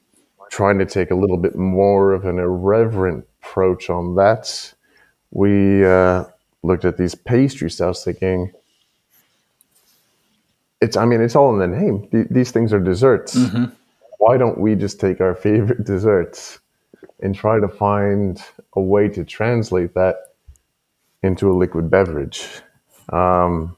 trying 0.51 0.79
to 0.79 0.85
take 0.85 1.13
a 1.13 1.15
little 1.15 1.37
bit 1.37 1.55
more 1.55 2.13
of 2.13 2.25
an 2.27 2.39
irreverent 2.39 3.25
approach 3.41 3.89
on 3.89 4.17
that, 4.17 4.75
we 5.31 5.85
uh, 5.85 6.25
looked 6.65 6.85
at 6.85 6.97
these 6.99 7.15
pastry 7.15 7.71
stouts, 7.71 8.05
thinking 8.05 8.53
it's. 10.81 10.97
I 10.97 11.05
mean, 11.05 11.21
it's 11.21 11.37
all 11.37 11.53
in 11.53 11.59
the 11.61 11.79
name. 11.79 12.09
Th- 12.11 12.27
these 12.31 12.51
things 12.51 12.73
are 12.73 12.81
desserts. 12.81 13.37
Why 14.19 14.37
don't 14.37 14.59
we 14.59 14.75
just 14.75 14.99
take 15.01 15.21
our 15.21 15.35
favorite 15.47 15.85
desserts 15.85 16.59
and 17.21 17.35
try 17.35 17.61
to 17.61 17.69
find 17.69 18.43
a 18.75 18.81
way 18.81 19.09
to 19.09 19.25
translate 19.25 19.95
that 19.95 20.17
into 21.23 21.51
a 21.51 21.55
liquid 21.55 21.91
beverage? 21.91 22.49
Um, 23.11 23.77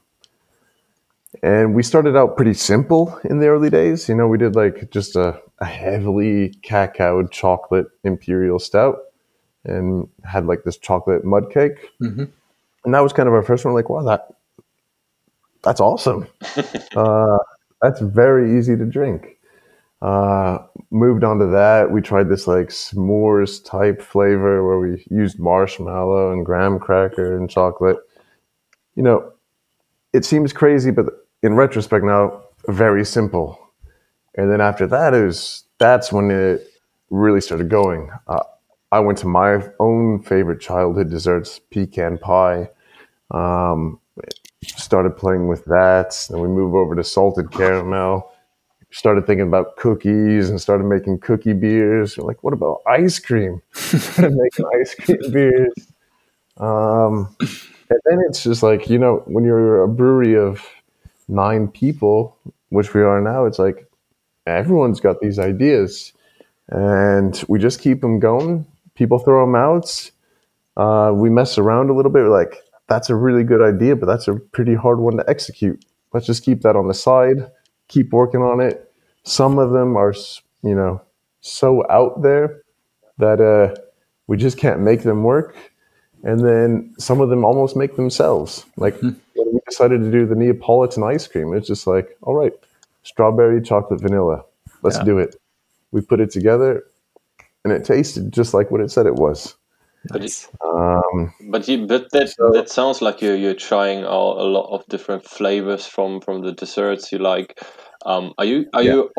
and 1.41 1.73
we 1.73 1.83
started 1.83 2.15
out 2.15 2.37
pretty 2.37 2.53
simple 2.53 3.19
in 3.25 3.39
the 3.39 3.47
early 3.47 3.69
days. 3.69 4.07
You 4.07 4.15
know, 4.15 4.27
we 4.27 4.37
did 4.37 4.55
like 4.55 4.91
just 4.91 5.15
a, 5.15 5.41
a 5.59 5.65
heavily 5.65 6.53
cacao 6.61 7.25
chocolate 7.27 7.87
imperial 8.03 8.59
stout 8.59 8.99
and 9.65 10.07
had 10.23 10.45
like 10.45 10.63
this 10.63 10.77
chocolate 10.77 11.23
mud 11.25 11.51
cake. 11.51 11.89
And 12.85 12.93
that 12.93 12.99
was 13.01 13.13
kind 13.13 13.27
of 13.27 13.33
our 13.33 13.43
first 13.43 13.65
one. 13.65 13.73
Like, 13.73 13.89
wow, 13.89 14.03
that 14.03 14.27
that's 15.63 15.79
awesome. 15.81 16.27
uh, 16.95 17.37
that's 17.81 17.99
very 18.01 18.57
easy 18.57 18.75
to 18.77 18.85
drink. 18.85 19.37
Uh, 20.03 20.57
moved 20.91 21.23
on 21.23 21.39
to 21.39 21.45
that. 21.47 21.89
We 21.89 22.01
tried 22.01 22.27
this 22.27 22.45
like 22.45 22.67
s'mores 22.67 23.63
type 23.63 24.01
flavor 24.01 24.67
where 24.67 24.77
we 24.77 25.05
used 25.09 25.39
marshmallow 25.39 26.33
and 26.33 26.45
graham 26.45 26.77
cracker 26.77 27.37
and 27.37 27.49
chocolate. 27.49 27.97
You 28.95 29.03
know, 29.03 29.31
it 30.11 30.25
seems 30.25 30.51
crazy, 30.51 30.91
but 30.91 31.05
in 31.41 31.53
retrospect 31.53 32.03
now, 32.03 32.43
very 32.67 33.05
simple. 33.05 33.57
And 34.35 34.51
then 34.51 34.59
after 34.59 34.85
that 34.87 35.13
is 35.13 35.63
that's 35.79 36.11
when 36.11 36.31
it 36.31 36.67
really 37.09 37.39
started 37.39 37.69
going. 37.69 38.11
Uh, 38.27 38.43
I 38.91 38.99
went 38.99 39.19
to 39.19 39.27
my 39.27 39.63
own 39.79 40.21
favorite 40.21 40.59
childhood 40.59 41.09
desserts, 41.09 41.61
pecan 41.71 42.17
pie. 42.17 42.69
Um, 43.31 44.01
started 44.65 45.15
playing 45.15 45.47
with 45.47 45.63
that. 45.65 46.27
Then 46.29 46.41
we 46.41 46.49
move 46.49 46.75
over 46.75 46.93
to 46.93 47.05
salted 47.05 47.51
caramel. 47.51 48.32
Started 48.93 49.27
thinking 49.27 49.47
about 49.47 49.75
cookies 49.75 50.49
and 50.49 50.61
started 50.61 50.85
making 50.85 51.19
cookie 51.19 51.53
beers. 51.53 52.17
We're 52.17 52.27
like, 52.27 52.43
what 52.43 52.53
about 52.53 52.81
ice 52.87 53.19
cream? 53.19 53.61
started 53.73 54.35
making 54.35 54.65
ice 54.79 54.95
cream 54.95 55.31
beers. 55.31 55.73
Um, 56.57 57.35
and 57.39 57.99
then 58.05 58.19
it's 58.27 58.43
just 58.43 58.63
like, 58.63 58.89
you 58.89 58.99
know, 58.99 59.23
when 59.25 59.43
you're 59.43 59.83
a 59.83 59.87
brewery 59.87 60.37
of 60.37 60.65
nine 61.27 61.67
people, 61.67 62.37
which 62.69 62.93
we 62.93 63.01
are 63.01 63.21
now, 63.21 63.45
it's 63.45 63.59
like 63.59 63.87
everyone's 64.47 64.99
got 64.99 65.19
these 65.21 65.39
ideas 65.39 66.13
and 66.69 67.43
we 67.47 67.59
just 67.59 67.81
keep 67.81 68.01
them 68.01 68.19
going. 68.19 68.65
People 68.95 69.19
throw 69.19 69.45
them 69.45 69.55
out. 69.55 70.11
Uh, 70.77 71.11
we 71.13 71.29
mess 71.29 71.57
around 71.57 71.89
a 71.89 71.93
little 71.95 72.11
bit. 72.11 72.23
We're 72.23 72.29
like, 72.29 72.57
that's 72.87 73.09
a 73.09 73.15
really 73.15 73.43
good 73.43 73.61
idea, 73.61 73.95
but 73.95 74.05
that's 74.07 74.27
a 74.27 74.35
pretty 74.35 74.75
hard 74.75 74.99
one 74.99 75.17
to 75.17 75.23
execute. 75.29 75.83
Let's 76.13 76.25
just 76.25 76.43
keep 76.43 76.61
that 76.61 76.75
on 76.75 76.87
the 76.87 76.93
side, 76.93 77.49
keep 77.87 78.11
working 78.11 78.41
on 78.41 78.59
it. 78.59 78.82
Some 79.23 79.57
of 79.59 79.71
them 79.71 79.95
are, 79.97 80.13
you 80.63 80.75
know, 80.75 81.01
so 81.41 81.83
out 81.89 82.21
there 82.21 82.61
that 83.17 83.39
uh, 83.41 83.79
we 84.27 84.37
just 84.37 84.57
can't 84.57 84.81
make 84.81 85.03
them 85.03 85.23
work. 85.23 85.55
And 86.23 86.39
then 86.39 86.93
some 86.97 87.19
of 87.21 87.29
them 87.29 87.43
almost 87.43 87.75
make 87.75 87.95
themselves. 87.95 88.65
Like 88.77 88.95
when 89.01 89.19
we 89.35 89.59
decided 89.67 90.01
to 90.01 90.11
do 90.11 90.25
the 90.25 90.35
Neapolitan 90.35 91.03
ice 91.03 91.27
cream, 91.27 91.53
it's 91.53 91.67
just 91.67 91.85
like, 91.85 92.17
all 92.21 92.33
right, 92.35 92.53
strawberry, 93.03 93.61
chocolate, 93.61 93.99
vanilla. 94.01 94.43
Let's 94.81 94.97
Yeah. 94.97 95.03
do 95.03 95.17
it. 95.19 95.35
We 95.91 96.01
put 96.01 96.19
it 96.21 96.31
together 96.31 96.83
and 97.63 97.73
it 97.73 97.85
tasted 97.85 98.31
just 98.31 98.53
like 98.53 98.71
what 98.71 98.81
it 98.81 98.91
said 98.91 99.05
it 99.05 99.15
was. 99.15 99.55
Nice. 100.11 100.49
Um, 100.65 101.33
But 101.49 101.67
you, 101.67 101.87
but 101.87 102.11
that 102.11 102.29
So- 102.29 102.51
that 102.51 102.69
sounds 102.69 103.01
like 103.01 103.21
you're 103.21 103.37
you're 103.37 103.53
trying 103.69 104.03
out 104.03 104.37
a 104.37 104.43
lot 104.57 104.69
of 104.73 104.85
different 104.87 105.23
flavors 105.23 105.85
from 105.87 106.19
from 106.21 106.41
the 106.41 106.51
desserts 106.51 107.11
you 107.11 107.19
like. 107.19 107.61
Um, 108.05 108.33
are 108.37 108.45
you 108.45 108.65
are 108.73 108.83
Yeah. 108.83 108.93
you 108.93 109.11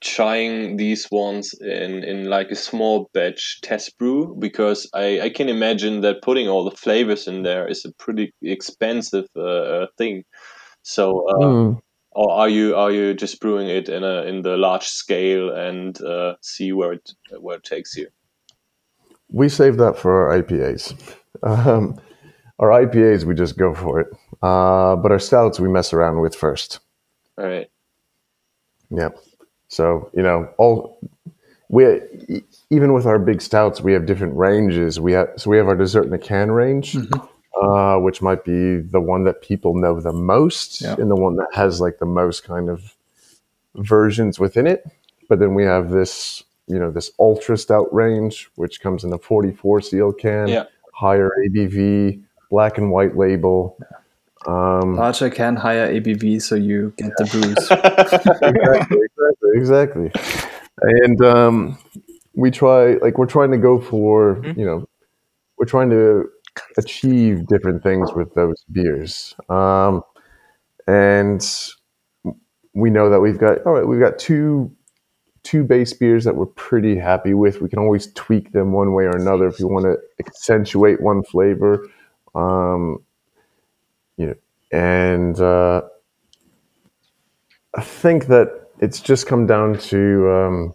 trying 0.00 0.76
these 0.76 1.08
ones 1.10 1.54
in 1.60 2.04
in 2.04 2.28
like 2.30 2.50
a 2.50 2.56
small 2.56 3.08
batch 3.14 3.60
test 3.62 3.98
brew? 3.98 4.36
Because 4.38 4.88
I 4.94 5.20
I 5.26 5.30
can 5.30 5.48
imagine 5.48 6.00
that 6.02 6.22
putting 6.22 6.48
all 6.48 6.64
the 6.64 6.76
flavors 6.76 7.26
in 7.28 7.42
there 7.42 7.68
is 7.68 7.84
a 7.84 7.92
pretty 7.92 8.32
expensive 8.42 9.26
uh, 9.36 9.42
uh, 9.42 9.86
thing. 9.98 10.24
So. 10.82 11.28
Uh, 11.28 11.46
mm, 11.46 11.82
Or 12.16 12.32
are 12.32 12.48
you 12.48 12.74
are 12.76 12.92
you 12.92 13.14
just 13.14 13.40
brewing 13.40 13.68
it 13.68 13.88
in 13.88 14.02
a 14.02 14.22
in 14.28 14.42
the 14.42 14.56
large 14.56 14.86
scale 14.86 15.50
and 15.50 16.00
uh, 16.00 16.36
see 16.40 16.72
where 16.72 16.94
it 16.94 17.12
where 17.40 17.58
it 17.58 17.64
takes 17.64 17.96
you? 17.96 18.08
we 19.30 19.48
save 19.48 19.76
that 19.78 19.98
for 19.98 20.28
our 20.30 20.42
IPAs. 20.42 20.94
Um, 21.42 22.00
our 22.58 22.70
IPAs, 22.70 23.24
we 23.24 23.34
just 23.34 23.58
go 23.58 23.74
for 23.74 24.00
it. 24.00 24.08
Uh, 24.42 24.96
but 24.96 25.12
our 25.12 25.18
stouts, 25.18 25.60
we 25.60 25.68
mess 25.68 25.92
around 25.92 26.20
with 26.20 26.34
first. 26.34 26.80
All 27.38 27.44
right. 27.46 27.68
Yep. 28.90 29.18
So 29.68 30.10
you 30.14 30.22
know, 30.22 30.48
all 30.58 30.98
we 31.68 32.42
even 32.70 32.92
with 32.92 33.06
our 33.06 33.18
big 33.18 33.40
stouts, 33.42 33.80
we 33.80 33.92
have 33.92 34.06
different 34.06 34.36
ranges. 34.36 35.00
We 35.00 35.12
have 35.12 35.30
so 35.36 35.50
we 35.50 35.56
have 35.56 35.68
our 35.68 35.76
dessert 35.76 36.06
in 36.06 36.12
a 36.12 36.18
can 36.18 36.52
range, 36.52 36.96
uh, 37.60 37.96
which 37.98 38.22
might 38.22 38.44
be 38.44 38.76
the 38.78 39.00
one 39.00 39.24
that 39.24 39.42
people 39.42 39.74
know 39.74 40.00
the 40.00 40.12
most, 40.12 40.82
Yeah. 40.82 40.94
and 40.98 41.10
the 41.10 41.16
one 41.16 41.36
that 41.36 41.48
has 41.54 41.80
like 41.80 41.98
the 41.98 42.06
most 42.06 42.44
kind 42.44 42.68
of 42.70 42.94
versions 43.74 44.38
within 44.38 44.66
it. 44.66 44.84
But 45.28 45.40
then 45.40 45.54
we 45.54 45.64
have 45.64 45.90
this, 45.90 46.44
you 46.68 46.78
know, 46.78 46.90
this 46.92 47.10
ultra 47.18 47.56
stout 47.58 47.92
range, 47.92 48.48
which 48.54 48.80
comes 48.80 49.02
in 49.02 49.12
a 49.12 49.18
44 49.18 49.80
cl 49.80 50.12
can, 50.12 50.46
Yeah. 50.48 50.64
higher 50.94 51.30
ABV, 51.44 52.22
black 52.48 52.78
and 52.78 52.92
white 52.92 53.16
label. 53.16 53.76
Larger 54.46 55.30
can, 55.30 55.56
higher 55.56 55.92
ABV, 55.92 56.40
so 56.42 56.54
you 56.54 56.92
get 56.96 57.12
the 57.16 57.24
booze. 57.32 57.70
exactly, 58.42 58.98
exactly, 59.54 60.10
exactly. 60.10 60.12
And 60.82 61.24
um, 61.24 61.78
we 62.34 62.50
try, 62.50 62.94
like, 62.96 63.18
we're 63.18 63.26
trying 63.26 63.50
to 63.50 63.58
go 63.58 63.80
for, 63.80 64.40
you 64.56 64.64
know, 64.64 64.86
we're 65.58 65.66
trying 65.66 65.90
to 65.90 66.28
achieve 66.78 67.46
different 67.46 67.82
things 67.82 68.12
with 68.14 68.34
those 68.34 68.62
beers. 68.70 69.34
Um, 69.48 70.02
and 70.86 71.44
we 72.74 72.90
know 72.90 73.10
that 73.10 73.20
we've 73.20 73.38
got, 73.38 73.64
all 73.66 73.72
right, 73.72 73.86
we've 73.86 74.00
got 74.00 74.18
two 74.18 74.70
two 75.46 75.62
base 75.62 75.92
beers 75.92 76.24
that 76.24 76.34
we're 76.34 76.44
pretty 76.44 76.96
happy 76.96 77.32
with. 77.32 77.60
We 77.60 77.68
can 77.68 77.78
always 77.78 78.12
tweak 78.14 78.50
them 78.50 78.72
one 78.72 78.94
way 78.94 79.04
or 79.04 79.16
another 79.16 79.46
if 79.46 79.60
you 79.60 79.68
want 79.68 79.84
to 79.84 79.96
accentuate 80.18 81.00
one 81.00 81.22
flavor. 81.22 81.88
Um, 82.34 82.42
you 82.74 82.96
know, 82.96 83.04
and 84.72 85.38
uh, 85.40 85.82
I 87.74 87.82
think 87.82 88.26
that 88.26 88.68
it's 88.80 89.00
just 89.00 89.26
come 89.26 89.46
down 89.46 89.78
to 89.78 90.30
um, 90.30 90.74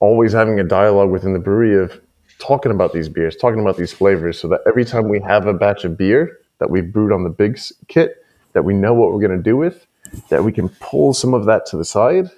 always 0.00 0.32
having 0.32 0.60
a 0.60 0.64
dialogue 0.64 1.10
within 1.10 1.32
the 1.32 1.38
brewery 1.38 1.82
of 1.82 2.00
talking 2.38 2.70
about 2.70 2.92
these 2.92 3.08
beers, 3.08 3.36
talking 3.36 3.60
about 3.60 3.76
these 3.76 3.92
flavors, 3.92 4.38
so 4.38 4.48
that 4.48 4.60
every 4.66 4.84
time 4.84 5.08
we 5.08 5.20
have 5.20 5.46
a 5.46 5.54
batch 5.54 5.84
of 5.84 5.96
beer 5.96 6.38
that 6.58 6.70
we've 6.70 6.92
brewed 6.92 7.12
on 7.12 7.24
the 7.24 7.30
big 7.30 7.58
kit, 7.88 8.24
that 8.52 8.62
we 8.62 8.74
know 8.74 8.94
what 8.94 9.12
we're 9.12 9.20
going 9.20 9.36
to 9.36 9.42
do 9.42 9.56
with, 9.56 9.86
that 10.28 10.44
we 10.44 10.52
can 10.52 10.68
pull 10.80 11.12
some 11.12 11.34
of 11.34 11.44
that 11.46 11.66
to 11.66 11.76
the 11.76 11.84
side 11.84 12.30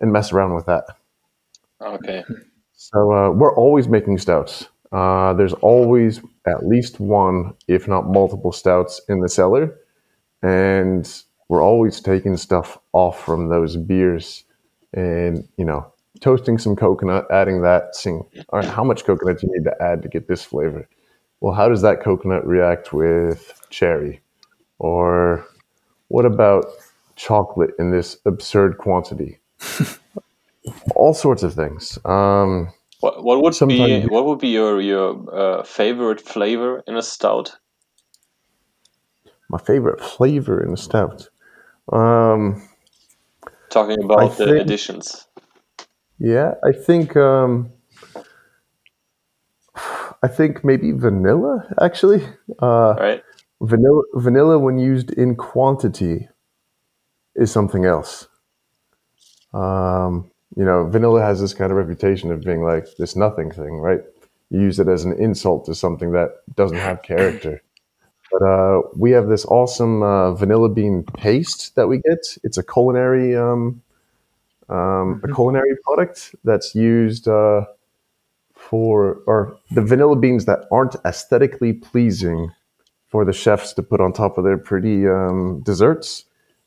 and 0.00 0.12
mess 0.12 0.32
around 0.32 0.54
with 0.54 0.66
that. 0.66 0.84
Okay. 1.80 2.24
So 2.74 3.12
uh, 3.12 3.30
we're 3.30 3.54
always 3.54 3.88
making 3.88 4.18
stouts. 4.18 4.68
Uh, 4.92 5.32
there's 5.34 5.54
always 5.54 6.20
at 6.46 6.66
least 6.66 7.00
one, 7.00 7.54
if 7.68 7.88
not 7.88 8.08
multiple 8.08 8.52
stouts 8.52 9.00
in 9.08 9.20
the 9.20 9.28
cellar, 9.28 9.76
and 10.42 11.22
we're 11.48 11.62
always 11.62 12.00
taking 12.00 12.36
stuff 12.36 12.78
off 12.92 13.24
from 13.24 13.48
those 13.48 13.76
beers, 13.76 14.44
and 14.92 15.46
you 15.56 15.64
know, 15.64 15.92
toasting 16.20 16.58
some 16.58 16.76
coconut, 16.76 17.26
adding 17.30 17.62
that, 17.62 17.94
seeing 17.94 18.24
all 18.50 18.60
right, 18.60 18.68
how 18.68 18.84
much 18.84 19.04
coconut 19.04 19.40
do 19.40 19.46
you 19.46 19.52
need 19.56 19.64
to 19.64 19.82
add 19.82 20.02
to 20.02 20.08
get 20.08 20.28
this 20.28 20.44
flavor? 20.44 20.88
Well, 21.40 21.54
how 21.54 21.68
does 21.68 21.82
that 21.82 22.02
coconut 22.02 22.46
react 22.46 22.92
with 22.92 23.60
cherry? 23.70 24.20
Or 24.78 25.46
what 26.08 26.24
about 26.24 26.66
chocolate 27.16 27.70
in 27.78 27.90
this 27.90 28.18
absurd 28.24 28.78
quantity? 28.78 29.38
All 30.94 31.14
sorts 31.14 31.42
of 31.42 31.54
things. 31.54 31.98
Um, 32.04 32.72
What 33.06 33.22
what 33.24 33.42
would 33.42 33.68
be 33.68 34.02
what 34.06 34.24
would 34.26 34.38
be 34.40 34.48
your 34.48 34.80
your 34.80 35.14
uh, 35.32 35.62
favorite 35.62 36.20
flavor 36.20 36.82
in 36.88 36.96
a 36.96 37.02
stout? 37.02 37.56
my 39.48 39.58
favorite 39.58 40.00
flavor 40.00 40.60
in 40.60 40.72
a 40.72 40.76
stout. 40.76 41.28
Um, 41.92 42.68
Talking 43.70 44.02
about 44.02 44.36
the 44.36 44.46
think- 44.46 44.60
additions. 44.60 45.28
yeah, 46.18 46.54
I 46.64 46.72
think 46.72 47.16
um, 47.16 47.70
I 50.22 50.28
think 50.28 50.64
maybe 50.64 50.90
vanilla 50.92 51.64
actually. 51.80 52.22
Uh, 52.58 52.94
Right. 52.98 53.22
vanilla 53.60 54.02
vanilla 54.14 54.58
when 54.58 54.78
used 54.78 55.12
in 55.12 55.36
quantity 55.36 56.28
is 57.36 57.52
something 57.52 57.84
else. 57.84 58.26
Um, 59.54 60.30
you 60.54 60.64
know, 60.64 60.88
vanilla 60.88 61.22
has 61.22 61.40
this 61.40 61.54
kind 61.54 61.72
of 61.72 61.78
reputation 61.78 62.30
of 62.30 62.42
being 62.42 62.62
like 62.62 62.86
this 62.98 63.16
nothing 63.16 63.50
thing, 63.50 63.78
right? 63.78 64.00
You 64.50 64.60
use 64.60 64.78
it 64.78 64.88
as 64.88 65.04
an 65.04 65.12
insult 65.14 65.66
to 65.66 65.74
something 65.74 66.12
that 66.12 66.30
doesn't 66.54 66.78
have 66.78 67.02
character. 67.02 67.62
But 68.32 68.42
uh, 68.42 68.82
we 68.96 69.12
have 69.12 69.28
this 69.28 69.44
awesome 69.44 70.02
uh, 70.02 70.32
vanilla 70.32 70.68
bean 70.68 71.04
paste 71.04 71.76
that 71.76 71.86
we 71.86 71.98
get. 71.98 72.18
It's 72.42 72.58
a 72.58 72.62
culinary 72.64 73.36
um, 73.36 73.80
um, 74.68 75.20
a 75.22 75.32
culinary 75.32 75.76
product 75.84 76.34
that's 76.42 76.74
used 76.74 77.28
uh, 77.28 77.66
for 78.52 79.22
or 79.28 79.56
the 79.70 79.80
vanilla 79.80 80.16
beans 80.16 80.44
that 80.46 80.66
aren't 80.72 80.96
aesthetically 81.04 81.72
pleasing 81.72 82.50
for 83.06 83.24
the 83.24 83.32
chefs 83.32 83.72
to 83.74 83.82
put 83.82 84.00
on 84.00 84.12
top 84.12 84.38
of 84.38 84.44
their 84.44 84.58
pretty 84.58 85.06
um, 85.06 85.60
desserts 85.64 86.24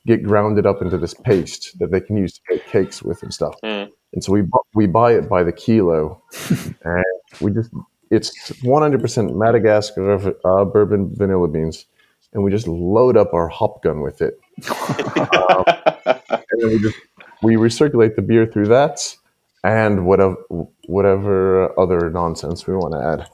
get 0.10 0.24
grounded 0.24 0.66
up 0.66 0.82
into 0.82 0.98
this 0.98 1.14
paste 1.14 1.78
that 1.80 1.92
they 1.92 2.02
can 2.02 2.18
use 2.18 2.34
to 2.34 2.42
make 2.50 2.66
cakes 2.66 3.04
with 3.04 3.22
and 3.22 3.32
stuff. 3.32 3.56
Mm. 3.64 3.92
And 4.14 4.24
so 4.24 4.34
we 4.34 4.44
we 4.74 4.88
buy 4.88 5.14
it 5.14 5.30
by 5.30 5.44
the 5.44 5.52
kilo, 5.52 6.22
and 6.84 7.06
we 7.40 7.52
just 7.52 7.72
it's 8.10 8.32
100% 8.64 9.36
Madagascar 9.36 10.34
uh, 10.44 10.66
bourbon 10.66 11.16
vanilla 11.16 11.48
beans, 11.48 11.86
and 12.34 12.44
we 12.44 12.50
just 12.50 12.68
load 12.68 13.16
up 13.18 13.34
our 13.36 13.48
hop 13.48 13.84
gun 13.84 14.02
with 14.02 14.22
it, 14.22 14.40
um, 15.36 15.64
and 16.06 16.58
then 16.58 16.70
we 16.70 16.80
just 16.80 16.98
we 17.44 17.54
recirculate 17.56 18.16
the 18.16 18.24
beer 18.24 18.48
through 18.48 18.68
that 18.68 19.16
and 19.64 20.06
whatever 20.08 20.38
whatever 20.88 21.80
other 21.80 22.10
nonsense 22.10 22.66
we 22.66 22.74
want 22.74 22.94
to 22.94 23.02
add. 23.12 23.30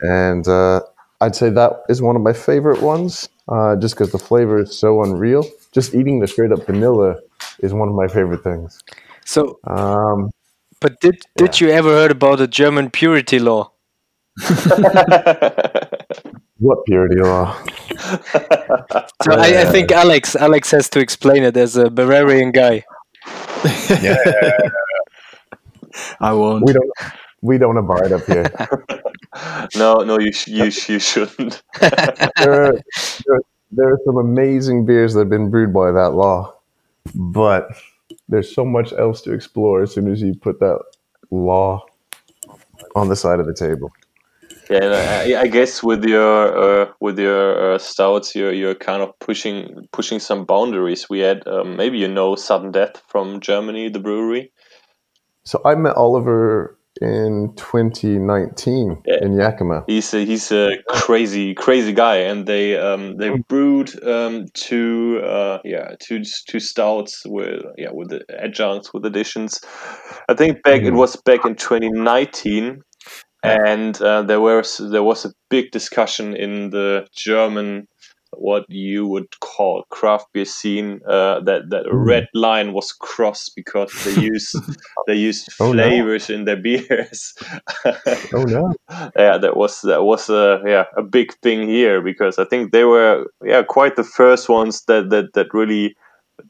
And 0.00 0.48
uh, 0.48 0.80
I'd 1.20 1.36
say 1.36 1.50
that 1.50 1.82
is 1.90 2.00
one 2.00 2.16
of 2.16 2.22
my 2.22 2.32
favorite 2.32 2.80
ones, 2.80 3.28
uh, 3.48 3.76
just 3.76 3.94
because 3.94 4.12
the 4.12 4.18
flavor 4.18 4.60
is 4.62 4.78
so 4.78 5.02
unreal. 5.02 5.44
Just 5.72 5.94
eating 5.94 6.20
the 6.20 6.26
straight 6.26 6.52
up 6.52 6.66
vanilla 6.66 7.16
is 7.60 7.72
one 7.72 7.88
of 7.88 7.94
my 7.94 8.08
favorite 8.08 8.42
things. 8.44 8.78
So, 9.24 9.58
Um, 9.64 10.30
but 10.80 11.00
did 11.00 11.22
did 11.36 11.60
you 11.60 11.70
ever 11.70 11.90
heard 11.90 12.12
about 12.12 12.38
the 12.38 12.46
German 12.48 12.90
purity 12.90 13.38
law? 13.38 13.72
what 16.58 16.84
purity 16.86 17.20
law? 17.20 17.56
So 19.22 19.32
I, 19.32 19.62
I 19.62 19.64
think 19.64 19.90
Alex 19.92 20.36
Alex 20.36 20.70
has 20.70 20.88
to 20.90 21.00
explain 21.00 21.42
it 21.42 21.56
as 21.56 21.76
a 21.76 21.90
Bavarian 21.90 22.52
guy. 22.52 22.84
Yeah. 24.02 24.16
I 26.20 26.32
won't. 26.32 26.64
We 26.64 26.72
don't 26.72 26.90
we 27.40 27.58
don't 27.58 27.76
abide 27.76 28.12
up 28.12 28.24
here. 28.24 28.50
no, 29.76 29.98
no, 29.98 30.18
you 30.18 30.32
sh- 30.32 30.48
you 30.48 30.70
sh- 30.70 30.88
you 30.88 30.98
shouldn't. 30.98 31.62
there, 31.80 32.64
are, 32.64 32.72
there, 33.26 33.40
there 33.70 33.92
are 33.92 33.98
some 34.04 34.16
amazing 34.16 34.86
beers 34.86 35.14
that 35.14 35.20
have 35.20 35.30
been 35.30 35.50
brewed 35.50 35.72
by 35.72 35.92
that 35.92 36.10
law, 36.10 36.54
but 37.14 37.68
there's 38.28 38.54
so 38.54 38.64
much 38.64 38.92
else 38.92 39.22
to 39.22 39.32
explore 39.32 39.82
as 39.82 39.92
soon 39.92 40.10
as 40.10 40.20
you 40.22 40.34
put 40.34 40.60
that 40.60 40.78
law 41.30 41.84
on 42.96 43.08
the 43.08 43.16
side 43.16 43.40
of 43.40 43.46
the 43.46 43.54
table. 43.54 43.90
Yeah, 44.70 44.84
and 44.84 44.94
I, 44.94 45.40
I 45.42 45.46
guess 45.46 45.82
with 45.82 46.04
your 46.04 46.82
uh, 46.82 46.92
with 47.00 47.18
your 47.18 47.74
uh, 47.74 47.78
stouts, 47.78 48.34
you're 48.34 48.52
you're 48.52 48.74
kind 48.74 49.02
of 49.02 49.18
pushing 49.18 49.88
pushing 49.92 50.20
some 50.20 50.44
boundaries. 50.44 51.08
We 51.08 51.20
had 51.20 51.46
um, 51.48 51.76
maybe 51.76 51.98
you 51.98 52.08
know 52.08 52.34
Sudden 52.34 52.72
Death 52.72 53.02
from 53.08 53.40
Germany, 53.40 53.88
the 53.88 53.98
brewery. 53.98 54.52
So 55.44 55.62
I 55.64 55.74
met 55.74 55.96
Oliver 55.96 56.77
in 57.00 57.52
2019 57.56 59.02
Yeah. 59.06 59.16
in 59.22 59.32
Yakima. 59.38 59.84
He's 59.86 60.12
a, 60.14 60.24
he's 60.24 60.50
a 60.52 60.76
crazy 60.88 61.54
crazy 61.54 61.92
guy, 61.92 62.16
and 62.16 62.46
they 62.46 62.76
um, 62.76 63.16
they 63.16 63.30
brewed 63.48 63.90
um, 64.04 64.46
two 64.54 65.20
uh, 65.24 65.58
yeah 65.64 65.94
two 66.00 66.22
two 66.48 66.60
stouts 66.60 67.22
with 67.26 67.62
yeah 67.76 67.90
with 67.92 68.08
the 68.10 68.24
adjuncts 68.38 68.92
with 68.92 69.04
additions. 69.06 69.60
I 70.28 70.34
think 70.34 70.62
back 70.62 70.82
it 70.82 70.92
Mhm. 70.92 70.96
was 70.96 71.16
back 71.16 71.44
in 71.44 71.54
2019, 71.56 72.82
and 73.42 74.02
uh, 74.02 74.22
there 74.22 74.40
was 74.40 74.78
there 74.90 75.02
was 75.02 75.24
a 75.24 75.32
big 75.50 75.70
discussion 75.70 76.34
in 76.34 76.70
the 76.70 77.06
German 77.16 77.86
what 78.32 78.64
you 78.68 79.06
would 79.06 79.28
call 79.40 79.84
craft 79.90 80.26
beer 80.32 80.44
scene 80.44 81.00
uh, 81.08 81.40
that 81.40 81.70
that 81.70 81.86
a 81.86 81.94
Mhm. 81.94 81.96
red 81.96 82.28
line 82.34 82.72
was 82.72 82.92
crossed 82.92 83.52
because 83.56 84.00
they 84.04 84.12
use 84.14 84.52
they 85.06 85.14
use 85.14 85.46
Oh, 85.60 85.72
no. 85.72 85.82
flavors 85.82 86.30
in 86.30 86.44
their 86.44 86.56
beers. 86.56 87.34
Oh 88.32 88.44
no! 88.44 88.74
yeah, 89.16 89.38
that 89.38 89.56
was 89.56 89.80
that 89.82 90.02
was 90.04 90.28
a 90.28 90.60
yeah 90.66 90.84
a 90.96 91.02
big 91.02 91.32
thing 91.42 91.68
here 91.68 92.00
because 92.00 92.38
I 92.38 92.44
think 92.44 92.72
they 92.72 92.84
were 92.84 93.26
yeah 93.44 93.62
quite 93.62 93.96
the 93.96 94.04
first 94.04 94.48
ones 94.48 94.82
that 94.86 95.10
that 95.10 95.32
that 95.34 95.52
really 95.54 95.94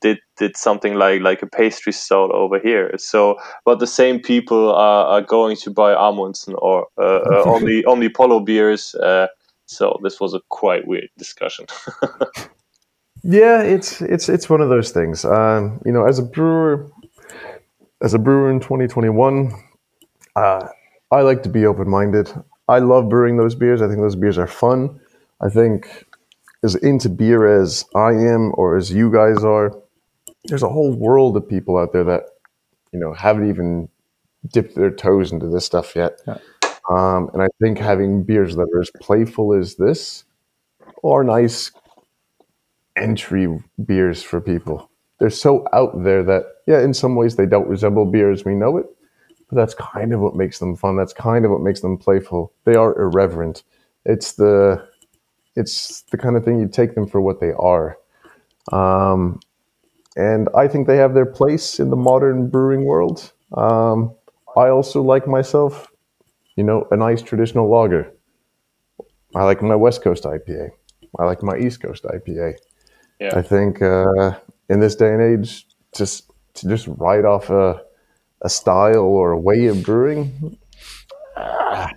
did 0.01 0.19
did 0.37 0.57
something 0.57 0.95
like 0.95 1.21
like 1.23 1.43
a 1.43 1.47
pastry 1.47 1.93
stout 1.93 2.31
over 2.33 2.59
here. 2.59 2.93
So, 2.99 3.37
but 3.65 3.79
the 3.79 3.87
same 3.87 4.21
people 4.21 4.73
are, 4.75 5.07
are 5.07 5.23
going 5.23 5.57
to 5.59 5.71
buy 5.71 5.95
Amundsen 5.95 6.55
or 6.59 6.87
uh, 6.99 7.21
uh, 7.31 7.45
only 7.47 7.83
Omnipollo 7.85 8.45
beers. 8.45 8.95
Uh, 8.97 9.29
so 9.69 9.99
this 10.03 10.19
was 10.21 10.35
a 10.35 10.41
quite 10.49 10.87
weird 10.87 11.11
discussion. 11.17 11.67
Yeah, 13.23 13.63
it's 13.63 14.01
it's 14.01 14.29
it's 14.29 14.49
one 14.49 14.61
of 14.61 14.69
those 14.69 14.91
things. 14.91 15.25
Um, 15.25 15.81
you 15.85 15.93
know, 15.93 16.07
as 16.07 16.19
a 16.19 16.23
brewer, 16.23 16.91
as 18.03 18.15
a 18.15 18.19
brewer 18.19 18.51
in 18.51 18.61
2021, 18.61 19.53
uh, 20.37 20.69
I 21.11 21.21
like 21.23 21.43
to 21.43 21.49
be 21.49 21.67
open 21.67 21.89
minded. 21.89 22.33
I 22.69 22.79
love 22.79 23.09
brewing 23.09 23.37
those 23.37 23.55
beers. 23.55 23.83
I 23.83 23.89
think 23.89 24.01
those 24.01 24.17
beers 24.17 24.39
are 24.39 24.47
fun. 24.47 25.01
I 25.41 25.49
think 25.49 26.07
as 26.63 26.75
into 26.77 27.09
beer 27.09 27.61
as 27.61 27.85
I 27.95 28.11
am 28.11 28.53
or 28.55 28.77
as 28.77 28.93
you 28.93 29.13
guys 29.13 29.45
are, 29.45 29.77
there's 30.45 30.63
a 30.63 30.69
whole 30.69 30.93
world 30.93 31.37
of 31.37 31.49
people 31.49 31.77
out 31.77 31.93
there 31.93 32.05
that 32.05 32.23
you 32.93 33.01
know 33.01 33.13
haven't 33.13 33.49
even 33.49 33.89
dipped 34.53 34.77
their 34.77 34.91
toes 34.91 35.33
into 35.33 35.49
this 35.49 35.65
stuff 35.67 35.97
yet. 35.97 36.21
Yeah. 36.27 36.39
Um, 36.89 37.31
and 37.33 37.43
I 37.43 37.49
think 37.61 37.79
having 37.79 38.23
beers 38.23 38.57
that 38.57 38.69
are 38.75 38.81
as 38.81 38.91
playful 39.01 39.55
as 39.55 39.77
this 39.77 40.25
are 41.05 41.23
nice 41.23 41.71
entry 42.97 43.63
beers 43.85 44.23
for 44.23 44.41
people. 44.41 44.91
They're 45.21 45.31
so 45.31 45.67
out 45.73 46.03
there 46.05 46.23
that, 46.25 46.45
yeah, 46.67 46.81
in 46.81 46.95
some 46.95 47.17
ways 47.17 47.37
they 47.37 47.47
don't 47.47 47.69
resemble 47.69 48.05
beer 48.05 48.31
as 48.31 48.45
we 48.45 48.55
know 48.55 48.77
it, 48.79 48.87
but 49.49 49.57
that's 49.57 49.75
kind 49.75 50.13
of 50.13 50.21
what 50.21 50.37
makes 50.37 50.59
them 50.59 50.77
fun. 50.77 50.97
That's 50.97 51.13
kind 51.13 51.45
of 51.45 51.51
what 51.51 51.61
makes 51.61 51.81
them 51.81 51.99
playful. 51.99 52.53
They 52.65 52.75
are 52.75 52.99
irreverent. 53.01 53.65
It's 54.05 54.33
the, 54.33 54.87
it's 55.57 56.03
the 56.03 56.17
kind 56.19 56.37
of 56.37 56.45
thing 56.45 56.61
you 56.61 56.69
take 56.69 56.95
them 56.95 57.07
for 57.07 57.21
what 57.21 57.41
they 57.41 57.53
are. 57.53 57.99
Um, 58.73 59.41
and 60.17 60.49
I 60.57 60.69
think 60.69 60.87
they 60.87 60.97
have 60.97 61.15
their 61.15 61.27
place 61.27 61.79
in 61.81 61.91
the 61.91 61.97
modern 61.97 62.49
brewing 62.49 62.85
world. 62.85 63.33
Um, 63.55 64.15
I 64.57 64.69
also 64.69 65.03
like 65.03 65.27
myself, 65.27 65.89
you 66.59 66.65
know, 66.65 66.89
a 66.91 66.97
nice 66.97 67.23
traditional 67.23 67.71
lager. 67.71 68.13
I 69.33 69.45
like 69.45 69.63
my 69.63 69.77
West 69.77 70.03
Coast 70.03 70.25
IPA. 70.25 70.71
I 71.17 71.25
like 71.25 71.41
my 71.41 71.57
East 71.57 71.81
Coast 71.81 72.03
IPA. 72.03 72.55
Yeah. 73.21 73.39
I 73.39 73.43
think 73.43 73.81
uh, 73.81 74.33
in 74.69 74.81
this 74.81 74.97
day 74.97 75.13
and 75.15 75.23
age, 75.23 75.69
just 75.97 76.33
to 76.55 76.69
just 76.69 76.89
write 76.89 77.25
off 77.25 77.49
a, 77.49 77.81
a 78.43 78.49
style 78.49 79.05
or 79.05 79.31
a 79.31 79.39
way 79.39 79.67
of 79.67 79.85
brewing, 79.85 80.59
ah, 81.37 81.93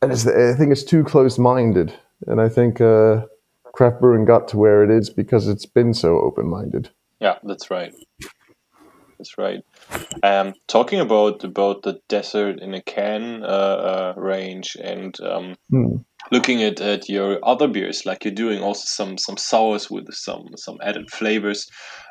I, 0.00 0.06
just, 0.06 0.26
I 0.26 0.54
think 0.54 0.72
it's 0.72 0.82
too 0.82 1.04
close 1.04 1.38
minded. 1.38 1.92
And 2.26 2.40
I 2.40 2.48
think 2.48 2.80
uh, 2.80 3.26
craft 3.74 4.00
brewing 4.00 4.24
got 4.24 4.48
to 4.48 4.56
where 4.56 4.82
it 4.82 4.90
is 4.90 5.10
because 5.10 5.48
it's 5.48 5.66
been 5.66 5.92
so 5.92 6.18
open 6.18 6.48
minded. 6.48 6.88
Yeah, 7.20 7.36
that's 7.42 7.70
right. 7.70 7.92
That's 9.18 9.36
right. 9.36 9.62
Um, 10.22 10.54
talking 10.66 11.00
about 11.00 11.44
about 11.44 11.82
the 11.82 12.00
desert 12.08 12.60
in 12.60 12.74
a 12.74 12.82
can 12.82 13.42
uh, 13.44 13.46
uh, 13.46 14.14
range 14.16 14.76
and 14.82 15.18
um, 15.20 15.54
Hmm. 15.70 15.96
looking 16.32 16.62
at, 16.62 16.80
at 16.80 17.08
your 17.08 17.38
other 17.44 17.68
beers, 17.68 18.06
like 18.06 18.24
you're 18.24 18.34
doing 18.34 18.62
also 18.62 18.84
some 18.86 19.18
some 19.18 19.36
sours 19.36 19.90
with 19.90 20.12
some 20.14 20.46
some 20.56 20.78
added 20.82 21.10
flavors. 21.10 21.68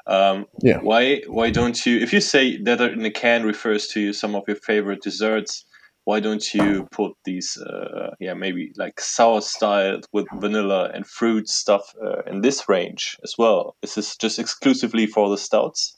Um, 0.08 0.46
Yeah. 0.62 0.80
Why 0.82 1.22
why 1.28 1.50
don't 1.52 1.86
you? 1.86 2.00
If 2.00 2.14
you 2.14 2.22
say 2.22 2.58
desert 2.58 2.94
in 2.94 3.06
a 3.06 3.12
can 3.12 3.44
refers 3.44 3.88
to 3.90 4.14
some 4.14 4.36
of 4.36 4.44
your 4.48 4.58
favorite 4.58 5.02
desserts, 5.02 5.66
why 6.04 6.20
don't 6.20 6.54
you 6.54 6.88
put 6.92 7.14
these 7.26 7.58
uh, 7.58 8.12
yeah 8.20 8.36
maybe 8.36 8.72
like 8.78 9.00
sour 9.00 9.42
style 9.42 10.00
with 10.14 10.28
vanilla 10.40 10.92
and 10.94 11.08
fruit 11.08 11.50
stuff 11.50 11.84
uh, 12.06 12.22
in 12.32 12.42
this 12.42 12.70
range 12.70 13.18
as 13.24 13.34
well? 13.38 13.76
Is 13.82 13.96
this 13.96 14.16
just 14.18 14.38
exclusively 14.40 15.08
for 15.08 15.30
the 15.30 15.38
stouts? 15.38 15.98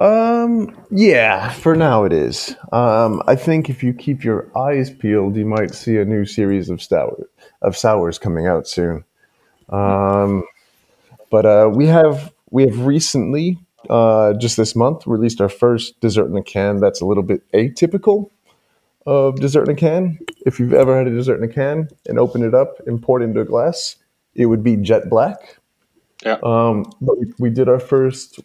Um, 0.00 0.76
yeah, 0.90 1.50
for 1.50 1.74
now 1.74 2.04
it 2.04 2.12
is. 2.12 2.54
Um, 2.72 3.22
I 3.26 3.36
think 3.36 3.68
if 3.68 3.82
you 3.82 3.92
keep 3.92 4.24
your 4.24 4.50
eyes 4.56 4.90
peeled, 4.90 5.36
you 5.36 5.46
might 5.46 5.74
see 5.74 5.98
a 5.98 6.04
new 6.04 6.24
series 6.24 6.70
of 6.70 6.82
sour 6.82 7.28
of 7.62 7.76
sours 7.76 8.18
coming 8.18 8.46
out 8.46 8.66
soon. 8.66 9.04
Um, 9.68 10.44
but 11.30 11.46
uh, 11.46 11.70
we 11.72 11.86
have 11.86 12.32
we 12.50 12.64
have 12.64 12.86
recently 12.86 13.58
uh, 13.88 14.34
just 14.34 14.56
this 14.56 14.76
month 14.76 15.06
released 15.06 15.40
our 15.40 15.48
first 15.48 15.98
dessert 16.00 16.26
in 16.26 16.36
a 16.36 16.42
can. 16.42 16.78
That's 16.78 17.00
a 17.00 17.06
little 17.06 17.22
bit 17.22 17.42
atypical 17.52 18.30
of 19.06 19.40
dessert 19.40 19.68
in 19.68 19.76
a 19.76 19.78
can. 19.78 20.18
If 20.44 20.60
you've 20.60 20.74
ever 20.74 20.96
had 20.96 21.06
a 21.06 21.10
dessert 21.10 21.42
in 21.42 21.48
a 21.48 21.52
can 21.52 21.88
and 22.06 22.18
opened 22.18 22.44
it 22.44 22.54
up 22.54 22.80
and 22.86 23.02
poured 23.02 23.22
it 23.22 23.26
into 23.26 23.40
a 23.40 23.44
glass, 23.44 23.96
it 24.34 24.46
would 24.46 24.62
be 24.62 24.76
jet 24.76 25.08
black. 25.08 25.58
Yeah. 26.24 26.38
Um, 26.42 26.84
but 27.00 27.18
we, 27.18 27.32
we 27.38 27.50
did 27.50 27.68
our 27.68 27.80
first 27.80 28.40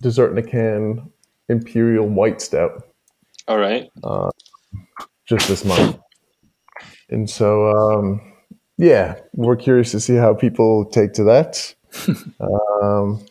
dessert 0.00 0.32
in 0.32 0.38
a 0.38 0.42
can 0.42 1.10
imperial 1.48 2.08
white 2.08 2.40
stout 2.40 2.84
All 3.48 3.58
right. 3.58 3.90
Uh, 4.02 4.30
just 5.26 5.48
this 5.48 5.64
month. 5.64 5.98
And 7.10 7.28
so, 7.28 7.68
um, 7.68 8.20
yeah, 8.76 9.16
we're 9.34 9.56
curious 9.56 9.90
to 9.92 10.00
see 10.00 10.16
how 10.16 10.34
people 10.34 10.84
take 10.86 11.12
to 11.14 11.24
that. 11.24 11.74
um, 12.82 13.24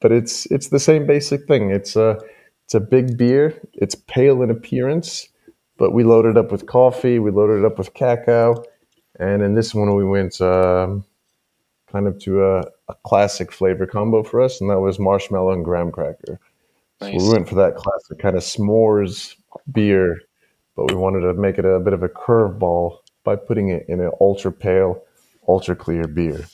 but 0.00 0.12
it's 0.12 0.46
it's 0.46 0.68
the 0.68 0.78
same 0.78 1.06
basic 1.06 1.46
thing. 1.46 1.70
It's 1.70 1.96
a 1.96 2.18
it's 2.64 2.74
a 2.74 2.80
big 2.80 3.18
beer. 3.18 3.60
It's 3.74 3.94
pale 3.94 4.42
in 4.42 4.50
appearance, 4.50 5.28
but 5.76 5.92
we 5.92 6.04
loaded 6.04 6.36
up 6.36 6.52
with 6.52 6.66
coffee. 6.66 7.18
We 7.18 7.30
loaded 7.30 7.60
it 7.60 7.64
up 7.64 7.78
with 7.78 7.94
cacao, 7.94 8.62
and 9.18 9.42
in 9.42 9.54
this 9.54 9.74
one 9.74 9.94
we 9.94 10.04
went 10.04 10.40
um, 10.40 11.04
kind 11.90 12.06
of 12.06 12.18
to 12.20 12.44
a, 12.44 12.60
a 12.88 12.94
classic 13.04 13.52
flavor 13.52 13.86
combo 13.86 14.22
for 14.22 14.40
us, 14.40 14.60
and 14.60 14.70
that 14.70 14.80
was 14.80 14.98
marshmallow 14.98 15.52
and 15.52 15.64
graham 15.64 15.90
cracker. 15.90 16.38
So 17.00 17.10
we 17.10 17.32
went 17.32 17.48
for 17.48 17.54
that 17.56 17.76
classic 17.76 18.18
kind 18.18 18.36
of 18.36 18.42
s'mores 18.42 19.36
beer, 19.70 20.20
but 20.74 20.90
we 20.90 20.96
wanted 20.96 21.20
to 21.20 21.34
make 21.34 21.58
it 21.58 21.64
a 21.64 21.78
bit 21.78 21.92
of 21.92 22.02
a 22.02 22.08
curveball 22.08 22.98
by 23.24 23.36
putting 23.36 23.68
it 23.68 23.84
in 23.88 24.00
an 24.00 24.10
ultra 24.20 24.52
pale, 24.52 25.02
ultra 25.46 25.76
clear 25.76 26.08
beer. 26.08 26.44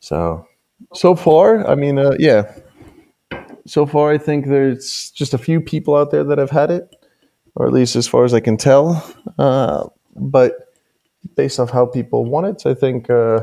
so, 0.00 0.46
so 0.94 1.14
far, 1.14 1.66
I 1.68 1.74
mean, 1.74 1.98
uh, 1.98 2.16
yeah. 2.18 2.54
So 3.66 3.86
far, 3.86 4.12
I 4.12 4.18
think 4.18 4.46
there's 4.46 5.10
just 5.10 5.34
a 5.34 5.38
few 5.38 5.60
people 5.60 5.96
out 5.96 6.10
there 6.10 6.24
that 6.24 6.38
have 6.38 6.50
had 6.50 6.70
it, 6.70 6.94
or 7.54 7.66
at 7.66 7.72
least 7.72 7.96
as 7.96 8.06
far 8.06 8.24
as 8.24 8.32
I 8.34 8.40
can 8.40 8.56
tell. 8.56 9.04
Uh, 9.38 9.88
but 10.16 10.63
based 11.36 11.58
off 11.58 11.70
how 11.70 11.86
people 11.86 12.24
want 12.24 12.46
it, 12.46 12.66
I 12.66 12.74
think, 12.74 13.10
uh, 13.10 13.42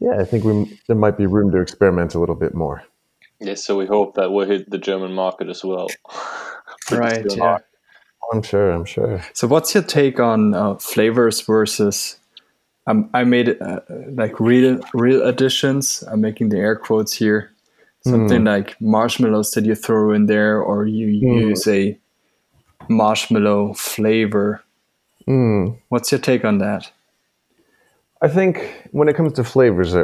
yeah, 0.00 0.18
I 0.18 0.24
think 0.24 0.44
we 0.44 0.78
there 0.86 0.96
might 0.96 1.16
be 1.16 1.26
room 1.26 1.50
to 1.52 1.60
experiment 1.60 2.14
a 2.14 2.18
little 2.18 2.34
bit 2.34 2.54
more. 2.54 2.82
Yes, 3.40 3.64
so 3.64 3.76
we 3.76 3.86
hope 3.86 4.14
that 4.14 4.30
will 4.30 4.46
hit 4.46 4.70
the 4.70 4.78
German 4.78 5.12
market 5.12 5.48
as 5.48 5.64
well. 5.64 5.88
Right. 6.90 7.28
soon. 7.28 7.38
Yeah. 7.38 7.58
I'm 8.32 8.42
sure. 8.42 8.70
I'm 8.70 8.84
sure. 8.84 9.20
So, 9.32 9.48
what's 9.48 9.74
your 9.74 9.82
take 9.82 10.20
on 10.20 10.54
uh, 10.54 10.76
flavors 10.76 11.40
versus? 11.40 12.18
Um, 12.86 13.10
I 13.12 13.24
made 13.24 13.60
uh, 13.60 13.80
like 14.12 14.38
real 14.38 14.80
real 14.94 15.26
additions. 15.26 16.04
I'm 16.06 16.20
making 16.20 16.50
the 16.50 16.58
air 16.58 16.76
quotes 16.76 17.12
here. 17.12 17.52
Something 18.04 18.44
like 18.44 18.80
marshmallows 18.80 19.50
that 19.52 19.64
you 19.64 19.74
throw 19.74 20.12
in 20.12 20.26
there, 20.26 20.60
or 20.60 20.86
you 20.86 21.08
use 21.08 21.66
a 21.66 21.98
marshmallow 22.88 23.74
flavor. 23.74 24.62
Mm. 25.28 25.78
What's 25.88 26.12
your 26.12 26.20
take 26.20 26.44
on 26.44 26.58
that? 26.58 26.90
I 28.22 28.28
think 28.28 28.88
when 28.92 29.08
it 29.08 29.16
comes 29.16 29.34
to 29.34 29.44
flavors, 29.44 29.94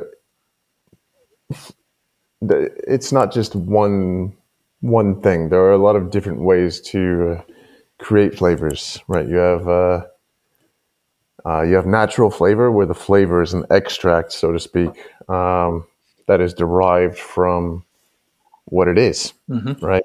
it's 2.41 3.13
not 3.13 3.33
just 3.33 3.55
one 3.55 4.35
one 4.81 5.21
thing. 5.23 5.49
There 5.49 5.61
are 5.61 5.73
a 5.73 5.79
lot 5.79 5.97
of 5.97 6.11
different 6.11 6.41
ways 6.41 6.81
to 6.91 7.41
create 7.99 8.37
flavors, 8.37 9.01
right? 9.07 9.27
You 9.27 9.37
have 9.37 9.69
uh, 9.69 10.03
uh, 11.47 11.63
you 11.63 11.75
have 11.75 11.87
natural 11.87 12.31
flavor, 12.31 12.71
where 12.71 12.87
the 12.87 12.95
flavor 12.95 13.43
is 13.43 13.55
an 13.55 13.65
extract, 13.71 14.33
so 14.33 14.53
to 14.53 14.59
speak, 14.61 14.91
um, 15.29 15.87
that 16.27 16.41
is 16.41 16.53
derived 16.55 17.19
from 17.19 17.85
what 18.67 18.89
it 18.89 18.99
is, 18.99 19.33
right? 19.81 20.02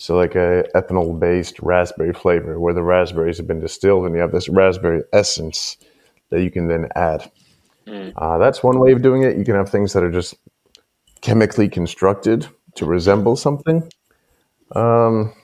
So, 0.00 0.16
like 0.16 0.34
a 0.34 0.64
ethanol-based 0.74 1.60
raspberry 1.60 2.14
flavor, 2.14 2.58
where 2.58 2.72
the 2.72 2.82
raspberries 2.82 3.36
have 3.36 3.46
been 3.46 3.60
distilled, 3.60 4.06
and 4.06 4.14
you 4.14 4.22
have 4.22 4.32
this 4.32 4.48
raspberry 4.48 5.02
essence 5.12 5.76
that 6.30 6.42
you 6.42 6.50
can 6.50 6.68
then 6.68 6.88
add. 6.96 7.30
Uh, 8.16 8.38
that's 8.38 8.62
one 8.62 8.78
way 8.78 8.92
of 8.92 9.02
doing 9.02 9.24
it. 9.24 9.36
You 9.36 9.44
can 9.44 9.56
have 9.56 9.68
things 9.68 9.92
that 9.92 10.02
are 10.02 10.10
just 10.10 10.36
chemically 11.20 11.68
constructed 11.68 12.46
to 12.76 12.86
resemble 12.86 13.36
something. 13.36 13.90
Um, 14.74 15.34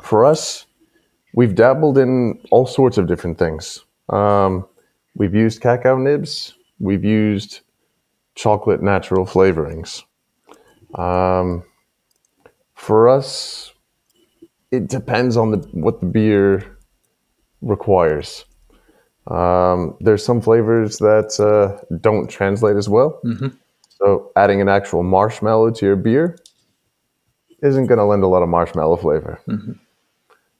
for 0.00 0.24
us, 0.24 0.66
we've 1.34 1.56
dabbled 1.56 1.98
in 1.98 2.38
all 2.52 2.66
sorts 2.66 2.96
of 2.96 3.08
different 3.08 3.40
things. 3.40 3.84
Um, 4.08 4.68
we've 5.16 5.34
used 5.34 5.60
cacao 5.60 5.98
nibs. 5.98 6.54
We've 6.78 7.04
used 7.04 7.62
chocolate 8.36 8.84
natural 8.84 9.26
flavorings. 9.26 10.04
Um, 10.94 11.64
for 12.86 13.08
us, 13.08 13.72
it 14.70 14.88
depends 14.88 15.36
on 15.36 15.50
the 15.52 15.58
what 15.72 16.00
the 16.00 16.06
beer 16.06 16.76
requires. 17.62 18.44
Um, 19.26 19.96
there's 20.00 20.24
some 20.24 20.40
flavors 20.42 20.98
that 20.98 21.30
uh, 21.40 21.82
don't 22.00 22.28
translate 22.28 22.76
as 22.76 22.88
well. 22.88 23.20
So 23.88 24.30
adding 24.36 24.60
an 24.60 24.68
actual 24.68 25.02
marshmallow 25.02 25.70
to 25.70 25.86
your 25.86 25.96
beer 25.96 26.36
isn't 27.62 27.86
going 27.86 27.98
to 27.98 28.04
lend 28.04 28.22
a 28.22 28.26
lot 28.26 28.42
of 28.42 28.48
marshmallow 28.50 28.96
flavor. 28.96 29.40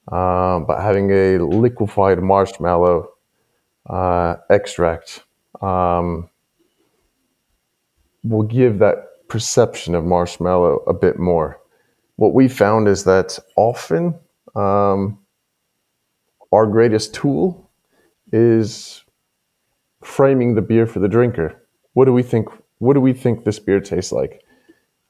Um, 0.09 0.66
but 0.66 0.81
having 0.81 1.11
a 1.11 1.39
liquefied 1.39 2.22
marshmallow 2.22 3.11
uh, 3.91 4.37
extract 4.49 5.25
um, 5.61 6.31
will 8.22 8.45
give 8.45 8.79
that 8.79 8.97
perception 9.29 9.95
of 9.95 10.05
marshmallow 10.05 10.83
a 10.87 10.95
bit 10.95 11.18
more. 11.18 11.61
What 12.16 12.34
we 12.34 12.48
found 12.48 12.88
is 12.88 13.04
that 13.04 13.38
often 13.56 14.14
um, 14.54 15.18
our 16.52 16.66
greatest 16.66 17.14
tool 17.14 17.68
is 18.32 19.02
framing 20.02 20.54
the 20.54 20.62
beer 20.62 20.86
for 20.86 21.00
the 21.00 21.08
drinker. 21.08 21.60
What 21.94 22.04
do 22.04 22.12
we 22.12 22.22
think? 22.22 22.48
What 22.78 22.94
do 22.94 23.00
we 23.00 23.12
think 23.12 23.44
this 23.44 23.58
beer 23.58 23.80
tastes 23.80 24.12
like? 24.12 24.42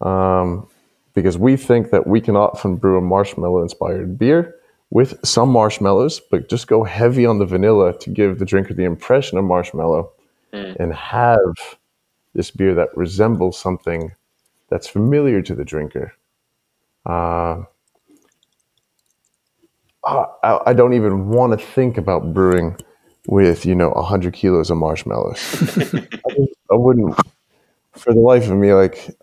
Um, 0.01 0.69
because 1.15 1.39
we 1.39 1.57
think 1.57 1.91
that 1.91 2.07
we 2.07 2.21
can 2.21 2.37
often 2.37 2.77
brew 2.77 2.99
a 2.99 3.01
marshmallow-inspired 3.01 4.19
beer 4.19 4.57
with 4.91 5.19
some 5.25 5.49
marshmallows, 5.49 6.21
but 6.31 6.49
just 6.49 6.67
go 6.67 6.85
heavy 6.85 7.27
on 7.27 7.39
the 7.39 7.47
vanilla 7.47 7.97
to 7.99 8.11
give 8.11 8.39
the 8.39 8.45
drinker 8.45 8.75
the 8.75 8.85
impression 8.85 9.39
of 9.39 9.45
marshmallow, 9.45 10.11
and 10.81 10.93
have 10.95 11.55
this 12.35 12.51
beer 12.51 12.75
that 12.75 12.97
resembles 12.97 13.59
something 13.59 14.13
that's 14.69 14.89
familiar 14.89 15.43
to 15.43 15.55
the 15.55 15.65
drinker. 15.65 16.13
Uh, 17.07 17.65
I, 20.07 20.61
I 20.67 20.73
don't 20.73 20.95
even 20.95 21.29
want 21.29 21.59
to 21.59 21.67
think 21.67 21.99
about 21.99 22.35
brewing 22.35 22.77
with 23.27 23.65
you 23.65 23.75
know 23.75 23.91
100 23.91 24.35
kilos 24.35 24.71
of 24.71 24.77
marshmallows 24.77 25.39
I, 25.95 26.47
I 26.71 26.75
wouldn't 26.75 27.17
for 27.93 28.13
the 28.13 28.21
life 28.21 28.51
of 28.51 28.57
me 28.57 28.75
like 28.75 29.17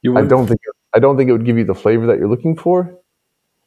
You 0.00 0.16
i 0.16 0.22
don't 0.22 0.46
think 0.46 0.60
i 0.94 0.98
don't 0.98 1.16
think 1.18 1.28
it 1.28 1.32
would 1.32 1.44
give 1.44 1.58
you 1.58 1.64
the 1.64 1.74
flavor 1.74 2.06
that 2.06 2.18
you're 2.18 2.28
looking 2.28 2.56
for 2.56 2.98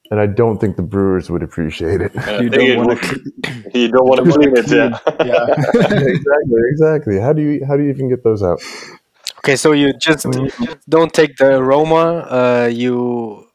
and 0.10 0.20
i 0.20 0.26
don't 0.26 0.58
think 0.58 0.76
the 0.76 0.82
brewers 0.82 1.30
would 1.30 1.44
appreciate 1.44 2.02
it 2.02 2.18
I 2.18 2.40
you 2.40 2.50
don't 2.50 2.88
want 2.88 3.04
to. 3.04 3.72
you 3.76 3.90
don't 3.90 4.08
want 4.08 4.26
to 4.26 4.32
clean 4.32 4.58
it, 4.58 4.72
yeah. 4.72 4.98
Yeah. 5.24 5.46
exactly 6.08 6.62
exactly 6.72 7.20
how 7.20 7.32
do 7.32 7.44
you 7.44 7.64
how 7.66 7.78
do 7.78 7.84
you 7.84 7.90
even 7.90 8.10
get 8.10 8.24
those 8.24 8.42
out 8.42 8.60
Okay, 9.40 9.56
so 9.56 9.72
you 9.72 9.94
just, 9.94 10.26
you 10.26 10.50
just 10.62 10.90
don't 10.90 11.14
take 11.14 11.38
the 11.38 11.58
aroma. 11.58 12.28
Uh, 12.30 12.70
you 12.72 13.48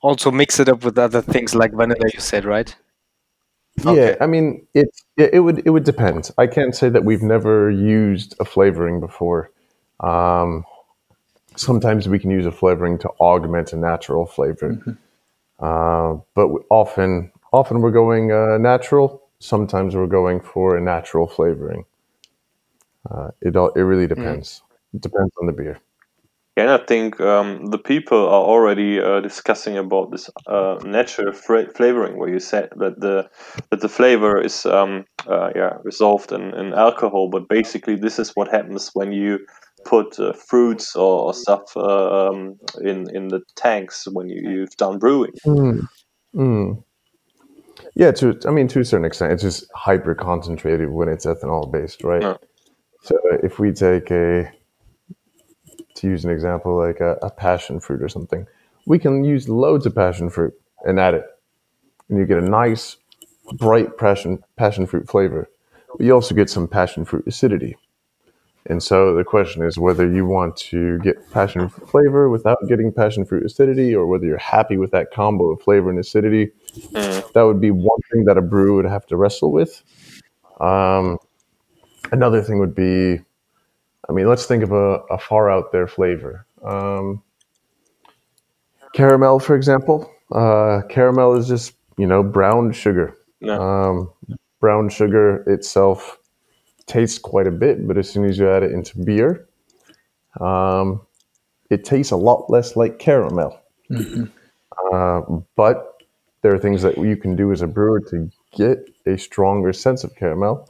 also 0.00 0.30
mix 0.30 0.58
it 0.60 0.68
up 0.68 0.84
with 0.84 0.98
other 0.98 1.22
things 1.22 1.54
like 1.54 1.72
vanilla. 1.72 2.04
You 2.12 2.20
said 2.20 2.44
right? 2.44 2.74
Okay. 3.84 4.10
Yeah, 4.10 4.16
I 4.20 4.26
mean, 4.26 4.66
it, 4.74 4.88
it 5.16 5.34
it 5.34 5.40
would 5.40 5.62
it 5.66 5.70
would 5.70 5.84
depend. 5.84 6.30
I 6.38 6.46
can't 6.46 6.74
say 6.74 6.88
that 6.90 7.04
we've 7.04 7.22
never 7.22 7.70
used 7.70 8.34
a 8.38 8.44
flavoring 8.44 9.00
before. 9.00 9.50
Um, 10.00 10.64
sometimes 11.56 12.08
we 12.08 12.18
can 12.18 12.30
use 12.30 12.46
a 12.46 12.52
flavoring 12.52 12.98
to 12.98 13.08
augment 13.20 13.72
a 13.72 13.76
natural 13.76 14.26
flavor, 14.26 14.78
uh, 15.60 16.16
but 16.34 16.48
often 16.70 17.32
often 17.52 17.80
we're 17.80 17.92
going 17.92 18.32
uh, 18.32 18.58
natural. 18.58 19.22
Sometimes 19.40 19.96
we're 19.96 20.06
going 20.06 20.40
for 20.40 20.76
a 20.76 20.80
natural 20.80 21.26
flavoring. 21.26 21.84
Uh, 23.10 23.30
it 23.40 23.56
all 23.56 23.70
it 23.70 23.80
really 23.80 24.06
depends. 24.06 24.62
It 24.94 25.00
depends 25.00 25.32
on 25.40 25.46
the 25.46 25.52
beer. 25.52 25.78
Yeah, 26.56 26.64
and 26.64 26.72
I 26.72 26.84
think 26.84 27.18
um, 27.18 27.66
the 27.66 27.78
people 27.78 28.18
are 28.18 28.44
already 28.44 29.00
uh, 29.00 29.20
discussing 29.20 29.78
about 29.78 30.10
this 30.10 30.28
uh, 30.46 30.78
natural 30.84 31.32
fra- 31.32 31.70
flavoring, 31.74 32.18
where 32.18 32.28
you 32.28 32.40
said 32.40 32.68
that 32.76 33.00
the 33.00 33.30
that 33.70 33.80
the 33.80 33.88
flavor 33.88 34.38
is 34.38 34.66
um, 34.66 35.06
uh, 35.26 35.50
yeah 35.56 35.78
resolved 35.82 36.30
in, 36.30 36.54
in 36.54 36.74
alcohol, 36.74 37.30
but 37.30 37.48
basically 37.48 37.96
this 37.96 38.18
is 38.18 38.32
what 38.34 38.48
happens 38.48 38.90
when 38.92 39.12
you 39.12 39.38
put 39.86 40.20
uh, 40.20 40.32
fruits 40.34 40.94
or, 40.94 41.26
or 41.26 41.34
stuff 41.34 41.74
uh, 41.74 42.28
um, 42.28 42.58
in 42.82 43.08
in 43.16 43.28
the 43.28 43.40
tanks 43.56 44.06
when 44.12 44.28
you, 44.28 44.42
you've 44.50 44.76
done 44.76 44.98
brewing. 44.98 45.32
Mm. 46.36 46.84
Yeah, 47.94 48.12
to 48.12 48.38
I 48.46 48.50
mean 48.50 48.68
to 48.68 48.80
a 48.80 48.84
certain 48.84 49.04
extent, 49.04 49.32
it's 49.32 49.42
just 49.42 49.64
hyper 49.74 50.14
concentrated 50.14 50.90
when 50.90 51.08
it's 51.08 51.26
ethanol 51.26 51.70
based, 51.70 52.04
right? 52.04 52.22
Yeah. 52.22 52.36
So 53.02 53.18
if 53.42 53.58
we 53.58 53.72
take 53.72 54.10
a 54.10 54.50
to 55.94 56.08
use 56.08 56.24
an 56.24 56.30
example 56.30 56.76
like 56.76 57.00
a, 57.00 57.18
a 57.22 57.30
passion 57.30 57.80
fruit 57.80 58.02
or 58.02 58.08
something, 58.08 58.46
we 58.86 58.98
can 58.98 59.24
use 59.24 59.48
loads 59.48 59.86
of 59.86 59.94
passion 59.94 60.30
fruit 60.30 60.54
and 60.84 60.98
add 60.98 61.14
it, 61.14 61.24
and 62.08 62.18
you 62.18 62.24
get 62.26 62.38
a 62.38 62.48
nice 62.48 62.96
bright 63.54 63.98
passion 63.98 64.42
passion 64.56 64.86
fruit 64.86 65.08
flavor. 65.08 65.48
But 65.96 66.06
you 66.06 66.12
also 66.12 66.34
get 66.34 66.48
some 66.48 66.68
passion 66.68 67.04
fruit 67.04 67.26
acidity. 67.26 67.76
And 68.66 68.80
so 68.80 69.14
the 69.14 69.24
question 69.24 69.64
is 69.64 69.76
whether 69.76 70.08
you 70.08 70.24
want 70.24 70.56
to 70.58 71.00
get 71.00 71.30
passion 71.32 71.68
fruit 71.68 71.90
flavor 71.90 72.30
without 72.30 72.58
getting 72.68 72.92
passion 72.92 73.24
fruit 73.24 73.44
acidity, 73.44 73.94
or 73.94 74.06
whether 74.06 74.24
you're 74.24 74.38
happy 74.38 74.76
with 74.76 74.92
that 74.92 75.10
combo 75.10 75.50
of 75.50 75.60
flavor 75.60 75.90
and 75.90 75.98
acidity. 75.98 76.52
Mm. 76.92 77.32
That 77.32 77.42
would 77.42 77.60
be 77.60 77.72
one 77.72 77.98
thing 78.12 78.24
that 78.26 78.38
a 78.38 78.42
brewer 78.42 78.74
would 78.76 78.84
have 78.84 79.06
to 79.06 79.16
wrestle 79.16 79.50
with. 79.50 79.82
Um, 80.60 81.18
another 82.12 82.42
thing 82.42 82.58
would 82.58 82.74
be, 82.74 83.18
I 84.08 84.12
mean, 84.12 84.28
let's 84.28 84.46
think 84.46 84.62
of 84.62 84.72
a, 84.72 84.98
a 85.10 85.18
far 85.18 85.50
out 85.50 85.72
there 85.72 85.88
flavor. 85.88 86.46
Um, 86.62 87.22
caramel, 88.94 89.40
for 89.40 89.56
example. 89.56 90.10
Uh, 90.30 90.82
caramel 90.88 91.34
is 91.34 91.48
just 91.48 91.74
you 91.98 92.06
know 92.06 92.22
brown 92.22 92.72
sugar. 92.72 93.16
No. 93.40 93.60
Um, 93.60 94.36
brown 94.60 94.88
sugar 94.88 95.42
itself 95.50 96.18
tastes 96.86 97.18
quite 97.18 97.46
a 97.46 97.50
bit, 97.50 97.86
but 97.86 97.98
as 97.98 98.08
soon 98.08 98.24
as 98.24 98.38
you 98.38 98.48
add 98.48 98.62
it 98.62 98.72
into 98.72 98.98
beer, 98.98 99.48
um, 100.40 101.00
it 101.70 101.84
tastes 101.84 102.12
a 102.12 102.16
lot 102.16 102.48
less 102.50 102.76
like 102.76 102.98
caramel. 102.98 103.58
Uh, 104.92 105.20
but 105.54 106.02
there 106.42 106.54
are 106.54 106.58
things 106.58 106.82
that 106.82 106.96
you 106.98 107.16
can 107.16 107.36
do 107.36 107.52
as 107.52 107.62
a 107.62 107.66
brewer 107.66 108.00
to 108.00 108.30
get 108.52 108.78
a 109.06 109.16
stronger 109.16 109.72
sense 109.72 110.04
of 110.04 110.14
caramel, 110.16 110.68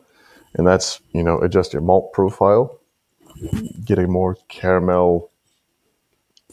and 0.55 0.67
that's 0.67 1.01
you 1.13 1.23
know 1.23 1.39
adjust 1.41 1.73
your 1.73 1.83
malt 1.83 2.13
profile, 2.13 2.79
get 3.85 3.99
a 3.99 4.07
more 4.07 4.37
caramel 4.49 5.31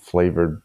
flavored 0.01 0.61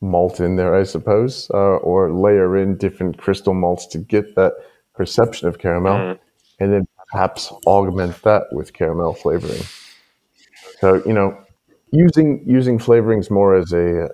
malt 0.00 0.40
in 0.40 0.56
there, 0.56 0.74
I 0.74 0.84
suppose, 0.84 1.50
uh, 1.54 1.56
or 1.78 2.12
layer 2.12 2.56
in 2.56 2.76
different 2.78 3.18
crystal 3.18 3.54
malts 3.54 3.86
to 3.88 3.98
get 3.98 4.36
that 4.36 4.54
perception 4.94 5.48
of 5.48 5.58
caramel, 5.58 5.98
Mm. 5.98 6.18
and 6.60 6.72
then 6.72 6.88
perhaps 7.12 7.52
augment 7.66 8.22
that 8.22 8.44
with 8.52 8.72
caramel 8.74 9.14
flavoring. 9.14 9.62
So 10.80 11.02
you 11.06 11.12
know, 11.12 11.36
using 11.92 12.42
using 12.46 12.78
flavorings 12.78 13.30
more 13.30 13.54
as 13.56 13.72
a 13.72 14.10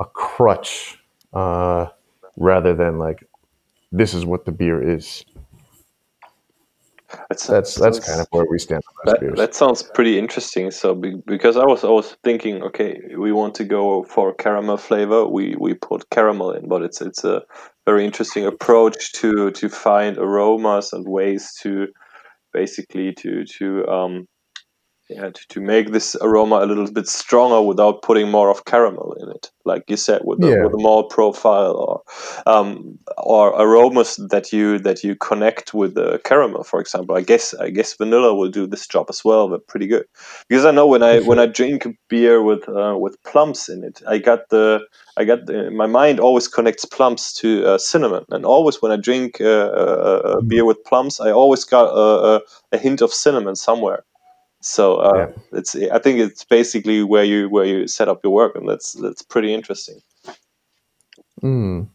a 0.00 0.04
crutch 0.06 0.98
uh, 1.32 1.88
rather 2.36 2.74
than 2.74 2.98
like 2.98 3.24
this 3.92 4.14
is 4.14 4.26
what 4.26 4.44
the 4.46 4.52
beer 4.52 4.82
is. 4.82 5.24
That's 7.28 7.46
That's 7.46 7.74
that's 7.74 8.00
kind 8.00 8.20
of 8.20 8.26
where 8.30 8.46
we 8.48 8.58
stand 8.58 8.82
on 8.88 9.14
That, 9.14 9.36
that 9.36 9.54
sounds 9.54 9.82
pretty 9.82 10.18
interesting. 10.18 10.70
So, 10.70 10.94
be, 10.94 11.14
because 11.26 11.56
I 11.56 11.64
was 11.64 11.84
always 11.84 12.16
thinking, 12.24 12.62
okay, 12.62 13.00
we 13.16 13.32
want 13.32 13.54
to 13.56 13.64
go 13.64 14.04
for 14.04 14.34
caramel 14.34 14.76
flavor, 14.76 15.26
we 15.26 15.54
we 15.58 15.74
put 15.74 16.10
caramel 16.10 16.52
in, 16.52 16.68
but 16.68 16.82
it's 16.82 17.00
it's 17.00 17.24
a 17.24 17.42
very 17.86 18.04
interesting 18.04 18.46
approach 18.46 19.12
to 19.12 19.50
to 19.50 19.68
find 19.68 20.18
aromas 20.18 20.92
and 20.92 21.06
ways 21.06 21.50
to 21.62 21.88
basically 22.52 23.12
to 23.14 23.44
to 23.44 23.86
um 23.88 24.26
yeah 25.14 25.30
to, 25.30 25.48
to 25.48 25.60
make 25.60 25.92
this 25.92 26.16
aroma 26.20 26.56
a 26.56 26.66
little 26.66 26.90
bit 26.90 27.06
stronger 27.08 27.60
without 27.60 28.02
putting 28.02 28.30
more 28.30 28.50
of 28.50 28.64
caramel 28.64 29.12
in 29.20 29.28
it, 29.30 29.50
like 29.64 29.84
you 29.88 29.96
said, 29.96 30.20
with 30.24 30.40
the, 30.40 30.48
Yeah. 30.50 30.64
with 30.64 30.74
a 30.74 30.82
malt 30.82 31.10
profile 31.10 31.74
or 31.76 32.02
um, 32.46 32.98
or 33.18 33.48
aromas 33.60 34.16
that 34.30 34.52
you 34.52 34.78
that 34.80 35.04
you 35.04 35.14
connect 35.16 35.74
with 35.74 35.94
the 35.94 36.18
caramel. 36.24 36.64
For 36.64 36.80
example, 36.80 37.16
I 37.16 37.22
guess 37.22 37.54
I 37.54 37.70
guess 37.70 37.94
vanilla 37.96 38.34
will 38.34 38.50
do 38.50 38.66
this 38.66 38.86
job 38.86 39.06
as 39.08 39.24
well, 39.24 39.48
but 39.48 39.66
pretty 39.66 39.86
good 39.86 40.06
because 40.48 40.64
I 40.64 40.70
know 40.70 40.86
when 40.86 41.02
I 41.02 41.20
when 41.20 41.38
I 41.38 41.46
drink 41.46 41.86
a 41.86 41.92
beer 42.08 42.42
with 42.42 42.68
uh, 42.68 42.96
with 42.98 43.16
plums 43.24 43.68
in 43.68 43.84
it, 43.84 44.02
I 44.08 44.18
got 44.18 44.48
the 44.50 44.80
I 45.16 45.24
got 45.24 45.46
the, 45.46 45.70
my 45.70 45.86
mind 45.86 46.20
always 46.20 46.48
connects 46.48 46.84
plums 46.86 47.32
to 47.34 47.66
uh, 47.66 47.78
cinnamon, 47.78 48.24
and 48.30 48.44
always 48.46 48.80
when 48.82 48.92
I 48.92 48.96
drink 48.96 49.40
uh, 49.40 49.44
a, 49.44 49.84
a- 49.84 50.38
a 50.38 50.42
beer 50.42 50.64
with 50.64 50.82
plums, 50.84 51.20
I 51.20 51.30
always 51.30 51.64
got 51.64 51.84
a, 51.84 52.36
a, 52.36 52.40
a 52.72 52.78
hint 52.78 53.02
of 53.02 53.12
cinnamon 53.12 53.56
somewhere. 53.56 54.04
So 54.62 54.96
uh, 54.96 55.12
Yeah. 55.52 55.58
it's 55.58 55.74
I 55.74 55.98
think 55.98 56.20
it's 56.20 56.44
basically 56.44 57.02
where 57.02 57.24
you 57.24 57.48
where 57.48 57.64
you 57.64 57.86
set 57.86 58.08
up 58.08 58.20
your 58.24 58.32
work, 58.32 58.54
and 58.56 58.68
that's 58.68 58.92
that's 58.92 59.22
pretty 59.22 59.52
interesting. 59.52 60.00
Mm. 61.42 61.88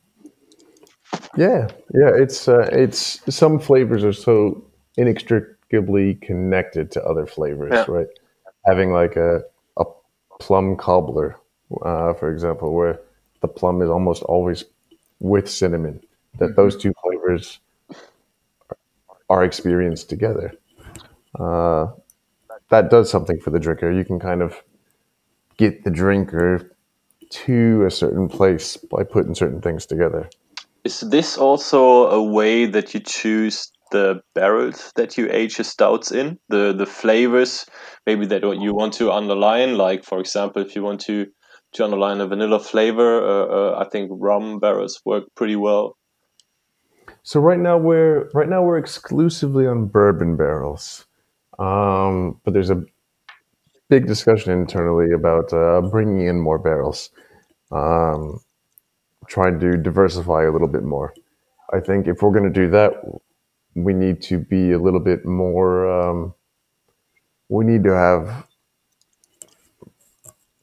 Yeah, 1.38 1.68
yeah. 1.94 2.12
It's 2.14 2.48
uh, 2.48 2.68
it's 2.72 3.20
some 3.34 3.60
flavors 3.60 4.04
are 4.04 4.14
so 4.14 4.64
inextricably 4.98 6.16
connected 6.16 6.92
to 6.92 7.04
other 7.04 7.26
flavors, 7.26 7.72
Yeah. 7.74 7.86
right? 7.88 8.08
Having 8.66 8.92
like 8.92 9.16
a 9.16 9.42
a 9.78 9.86
plum 10.40 10.76
cobbler, 10.76 11.38
uh, 11.86 12.14
for 12.14 12.32
example, 12.32 12.74
where 12.74 13.00
the 13.42 13.48
plum 13.48 13.82
is 13.82 13.90
almost 13.90 14.24
always 14.24 14.66
with 15.20 15.50
cinnamon. 15.50 16.02
That 16.40 16.56
those 16.56 16.76
two 16.76 16.94
flavors 17.02 17.60
are 19.30 19.44
experienced 19.44 20.10
together. 20.10 20.52
Uh, 21.40 21.88
that 22.70 22.90
does 22.90 23.10
something 23.10 23.40
for 23.40 23.50
the 23.50 23.60
drinker. 23.60 23.92
You 23.92 24.06
can 24.06 24.20
kind 24.20 24.42
of 24.42 24.62
get 25.58 25.84
the 25.84 25.92
drinker 25.92 26.76
to 27.30 27.86
a 27.86 27.92
certain 27.92 28.30
place 28.30 28.78
by 28.78 29.04
putting 29.04 29.36
certain 29.36 29.62
things 29.62 29.86
together. 29.86 30.30
Is 30.84 31.02
this 31.02 31.38
also 31.38 32.08
a 32.08 32.24
way 32.24 32.66
that 32.66 32.94
you 32.94 33.02
choose 33.02 33.72
the 33.92 34.22
barrels 34.34 34.92
that 34.96 35.18
you 35.18 35.28
age 35.32 35.58
your 35.58 35.66
stouts 35.66 36.12
in? 36.12 36.40
The 36.50 36.74
the 36.74 36.86
flavors 36.86 37.66
maybe 38.06 38.26
that 38.28 38.44
what 38.44 38.62
you 38.62 38.74
want 38.74 38.94
to 38.94 39.12
underline, 39.12 39.78
like 39.78 40.06
for 40.06 40.20
example, 40.20 40.62
if 40.62 40.76
you 40.76 40.84
want 40.84 41.02
to 41.02 41.28
to 41.74 41.84
underline 41.84 42.22
a 42.22 42.28
vanilla 42.28 42.60
flavor, 42.60 43.22
uh, 43.22 43.46
uh, 43.46 43.86
I 43.86 43.90
think 43.90 44.10
rum 44.14 44.60
barrels 44.60 45.02
work 45.06 45.26
pretty 45.36 45.58
well. 45.58 45.98
So 47.24 47.42
right 47.42 47.60
now 47.60 47.78
we're 47.78 48.30
right 48.34 48.48
now 48.48 48.64
we're 48.64 48.78
exclusively 48.78 49.68
on 49.68 49.88
bourbon 49.88 50.38
barrels, 50.38 51.07
um, 51.60 52.40
but 52.44 52.54
there's 52.54 52.70
a 52.70 52.84
big 53.90 54.08
discussion 54.08 54.52
internally 54.54 55.12
about 55.14 55.52
uh, 55.54 55.82
bringing 55.82 56.28
in 56.28 56.40
more 56.40 56.60
barrels, 56.60 57.10
um, 57.72 58.40
trying 59.28 59.60
to 59.60 59.78
diversify 59.78 60.44
a 60.46 60.52
little 60.52 60.68
bit 60.68 60.84
more. 60.84 61.14
I 61.74 61.80
think 61.80 62.08
if 62.08 62.22
we're 62.22 62.32
going 62.32 62.52
to 62.52 62.62
do 62.62 62.70
that, 62.72 62.94
we 63.76 63.94
need 63.94 64.22
to 64.24 64.40
be 64.40 64.72
a 64.72 64.80
little 64.80 65.00
bit 65.00 65.26
more. 65.26 65.90
Um, 65.90 66.34
we 67.50 67.66
need 67.66 67.84
to 67.84 67.94
have 67.94 68.48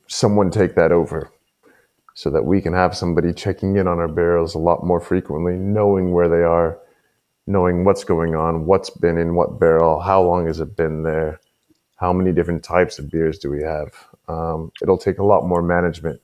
someone 0.07 0.51
take 0.51 0.75
that 0.75 0.93
over 0.93 1.31
so 2.15 2.31
that 2.31 2.45
we 2.45 2.61
can 2.61 2.73
have 2.73 2.97
somebody 2.97 3.33
checking 3.33 3.77
in 3.77 3.89
on 3.89 3.99
our 3.99 4.09
barrels 4.09 4.55
a 4.55 4.59
lot 4.59 4.85
more 4.85 5.01
frequently, 5.01 5.55
knowing 5.55 6.13
where 6.13 6.29
they 6.29 6.43
are, 6.43 6.79
knowing 7.47 7.85
what's 7.85 8.05
going 8.05 8.35
on, 8.35 8.67
what's 8.67 8.91
been 8.91 9.19
in 9.19 9.35
what 9.35 9.61
barrel, 9.61 10.01
how 10.01 10.23
long 10.23 10.47
has 10.47 10.61
it 10.61 10.77
been 10.77 11.03
there, 11.03 11.41
how 11.97 12.13
many 12.13 12.33
different 12.33 12.63
types 12.63 12.99
of 12.99 13.11
beers 13.11 13.39
do 13.39 13.51
we 13.51 13.63
have. 13.63 13.93
Um, 14.29 14.73
it'll 14.83 14.99
take 14.99 15.19
a 15.19 15.25
lot 15.25 15.47
more 15.47 15.63
management. 15.63 16.21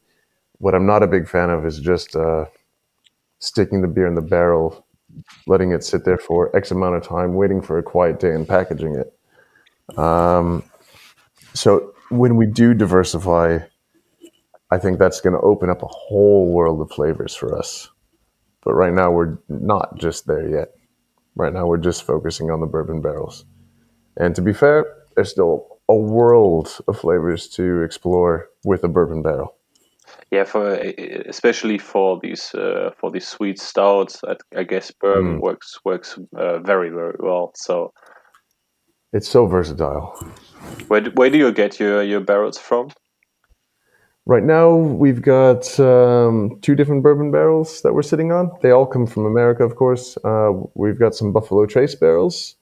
What 0.59 0.75
I'm 0.75 0.87
not 0.87 1.03
a 1.03 1.07
big 1.07 1.29
fan 1.29 1.51
of 1.51 1.67
is 1.67 1.79
just 1.79 2.17
uh, 2.17 2.47
sticking 3.39 3.83
the 3.83 3.89
beer 3.89 4.07
in 4.07 4.15
the 4.15 4.23
barrel, 4.23 4.87
letting 5.47 5.73
it 5.73 5.85
sit 5.85 6.05
there 6.05 6.19
for 6.19 6.55
X 6.57 6.71
amount 6.71 6.97
of 6.97 7.03
time, 7.03 7.35
waiting 7.35 7.61
for 7.61 7.79
a 7.79 7.83
quiet 7.83 8.21
day 8.21 8.35
and 8.35 8.49
packaging 8.49 8.95
it. 8.97 9.99
Um, 9.99 10.63
so 11.55 11.95
when 12.11 12.37
we 12.37 12.47
do 12.47 12.75
diversify, 12.75 13.59
I 14.71 14.79
think 14.79 14.99
that's 14.99 15.21
going 15.21 15.35
to 15.35 15.41
open 15.41 15.69
up 15.69 15.83
a 15.83 15.89
whole 15.89 16.53
world 16.53 16.81
of 16.81 16.91
flavors 16.91 17.35
for 17.35 17.59
us. 17.59 17.89
But 18.63 18.75
right 18.75 18.93
now, 18.93 19.11
we're 19.11 19.39
not 19.49 19.97
just 19.99 20.27
there 20.27 20.49
yet. 20.49 20.75
Right 21.41 21.55
now, 21.55 21.67
we're 21.67 21.79
just 21.79 22.03
focusing 22.05 22.51
on 22.51 22.61
the 22.61 22.67
bourbon 22.67 23.01
barrels. 23.01 23.47
And 24.19 24.35
to 24.37 24.43
be 24.43 24.53
fair, 24.53 24.85
there's 25.15 25.31
still 25.31 25.79
a 25.89 25.95
world 25.97 26.69
of 26.87 26.99
flavors 26.99 27.49
to 27.57 27.83
explore 27.83 28.51
with 28.63 28.85
a 28.85 28.89
bourbon 28.89 29.23
barrel. 29.23 29.57
Yeah, 30.31 30.45
for 30.45 30.75
especially 31.29 31.79
for 31.79 32.21
these 32.23 32.55
uh, 32.55 32.91
for 33.01 33.11
these 33.11 33.27
sweet 33.27 33.59
stouts, 33.59 34.21
I, 34.29 34.37
I 34.61 34.65
guess 34.65 34.93
bourbon 35.01 35.39
Mm. 35.39 35.41
works 35.41 35.79
works 35.83 36.19
uh, 36.37 36.59
very 36.59 36.91
very 36.91 37.17
well. 37.19 37.53
So 37.55 37.93
It's 39.15 39.29
so 39.29 39.47
versatile. 39.47 40.13
where 40.89 41.01
do, 41.01 41.11
where 41.15 41.31
do 41.31 41.39
you 41.39 41.53
get 41.53 41.81
your 41.81 42.03
your 42.03 42.21
barrels 42.21 42.59
from? 42.59 42.91
Right 44.27 44.43
now, 44.45 44.75
we've 44.75 45.23
got 45.23 45.81
um, 45.81 46.59
two 46.61 46.75
different 46.75 47.03
bourbon 47.03 47.31
barrels 47.31 47.83
that 47.83 47.95
we're 47.95 48.03
sitting 48.03 48.33
on. 48.33 48.51
They 48.63 48.71
all 48.71 48.87
come 48.87 49.07
from 49.07 49.27
America, 49.27 49.65
of 49.65 49.77
course. 49.77 50.17
Uh, 50.23 50.53
we've 50.75 50.99
got 50.99 51.15
some 51.15 51.33
Buffalo 51.33 51.67
Trace 51.67 51.95
barrels 51.95 52.57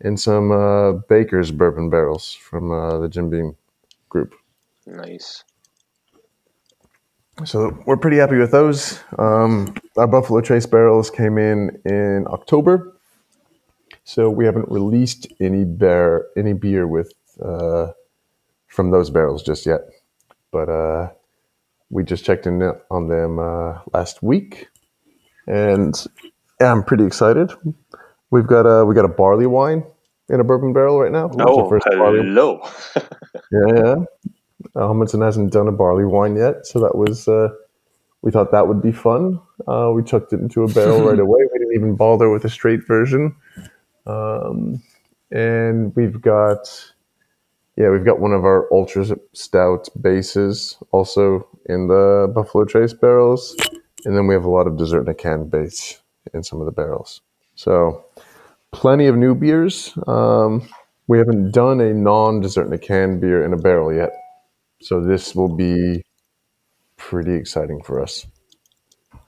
and 0.00 0.18
some 0.18 0.50
uh, 0.50 0.92
Baker's 1.08 1.50
bourbon 1.50 1.90
barrels 1.90 2.32
from 2.32 2.72
uh, 2.72 2.98
the 2.98 3.08
Jim 3.08 3.30
Beam 3.30 3.56
group. 4.08 4.34
Nice. 4.86 5.44
So 7.44 7.78
we're 7.86 7.98
pretty 7.98 8.16
happy 8.16 8.38
with 8.38 8.50
those. 8.50 8.98
Um, 9.18 9.74
our 9.98 10.06
Buffalo 10.06 10.40
Trace 10.40 10.64
barrels 10.64 11.10
came 11.10 11.36
in 11.36 11.78
in 11.84 12.26
October, 12.28 12.96
so 14.04 14.30
we 14.30 14.46
haven't 14.46 14.70
released 14.70 15.28
any 15.38 15.64
bear 15.64 16.26
any 16.36 16.54
beer 16.54 16.86
with 16.86 17.12
uh, 17.44 17.88
from 18.68 18.90
those 18.90 19.10
barrels 19.10 19.42
just 19.42 19.66
yet. 19.66 19.82
But 20.52 20.68
uh, 20.68 21.10
we 21.90 22.04
just 22.04 22.24
checked 22.24 22.46
in 22.46 22.62
on 22.90 23.08
them 23.08 23.38
uh, 23.38 23.80
last 23.92 24.22
week, 24.22 24.68
and 25.46 25.94
I'm 26.60 26.82
pretty 26.82 27.04
excited. 27.04 27.52
We've 28.30 28.46
got 28.46 28.62
a 28.62 28.84
we 28.84 28.94
got 28.94 29.04
a 29.04 29.08
barley 29.08 29.46
wine 29.46 29.84
in 30.28 30.40
a 30.40 30.44
bourbon 30.44 30.72
barrel 30.72 31.00
right 31.00 31.12
now. 31.12 31.30
Oh, 31.40 31.68
first 31.68 31.86
hello. 31.90 32.60
Yeah, 33.52 33.74
yeah. 33.76 33.94
Uh, 34.74 35.18
hasn't 35.20 35.52
done 35.52 35.68
a 35.68 35.72
barley 35.72 36.04
wine 36.04 36.36
yet, 36.36 36.66
so 36.66 36.80
that 36.80 36.96
was 36.96 37.28
uh, 37.28 37.48
we 38.22 38.30
thought 38.30 38.50
that 38.52 38.66
would 38.68 38.82
be 38.82 38.92
fun. 38.92 39.40
Uh, 39.68 39.92
we 39.94 40.02
chucked 40.02 40.32
it 40.32 40.40
into 40.40 40.64
a 40.64 40.68
barrel 40.68 41.08
right 41.08 41.18
away. 41.26 41.40
We 41.52 41.58
didn't 41.58 41.74
even 41.74 41.96
bother 41.96 42.28
with 42.30 42.44
a 42.44 42.50
straight 42.50 42.86
version. 42.86 43.36
Um, 44.06 44.82
and 45.30 45.94
we've 45.96 46.20
got 46.20 46.92
yeah, 47.76 47.90
we've 47.90 48.04
got 48.04 48.20
one 48.20 48.32
of 48.32 48.44
our 48.44 48.72
ultra 48.72 49.04
stout 49.34 49.88
bases 50.00 50.78
also 50.92 51.46
in 51.66 51.88
the 51.88 52.32
Buffalo 52.34 52.64
Trace 52.64 52.94
barrels, 52.94 53.54
and 54.04 54.16
then 54.16 54.26
we 54.26 54.34
have 54.34 54.44
a 54.44 54.50
lot 54.50 54.66
of 54.66 54.78
dessert 54.78 55.02
in 55.02 55.08
a 55.08 55.14
can 55.14 55.48
base 55.48 56.00
in 56.32 56.42
some 56.42 56.60
of 56.60 56.66
the 56.66 56.72
barrels. 56.72 57.20
So 57.54 58.04
plenty 58.72 59.06
of 59.06 59.16
new 59.16 59.34
beers. 59.34 59.92
Um, 60.06 60.68
we 61.06 61.18
haven't 61.18 61.52
done 61.52 61.80
a 61.80 61.92
non-dessert 61.92 62.66
in 62.66 62.72
a 62.72 62.78
can 62.78 63.20
beer 63.20 63.44
in 63.44 63.52
a 63.52 63.58
barrel 63.58 63.92
yet, 63.92 64.10
so 64.80 65.00
this 65.00 65.34
will 65.34 65.54
be 65.54 66.02
pretty 66.96 67.34
exciting 67.34 67.82
for 67.82 68.02
us. 68.02 68.26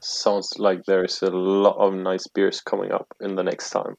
Sounds 0.01 0.59
like 0.59 0.85
there's 0.87 1.23
a 1.23 1.31
lot 1.31 1.77
of 1.77 1.93
nice 1.93 2.27
beers 2.29 2.61
coming 2.61 2.93
up 2.93 3.07
in 3.21 3.35
the 3.35 3.43
next 3.43 3.71
time. 3.71 3.97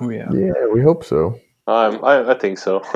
Oh 0.00 0.08
yeah. 0.10 0.28
Yeah, 0.32 0.66
we 0.72 0.82
hope 0.82 1.04
so. 1.04 1.38
Um, 1.66 2.04
I, 2.04 2.30
I 2.32 2.34
think 2.38 2.58
so. 2.58 2.82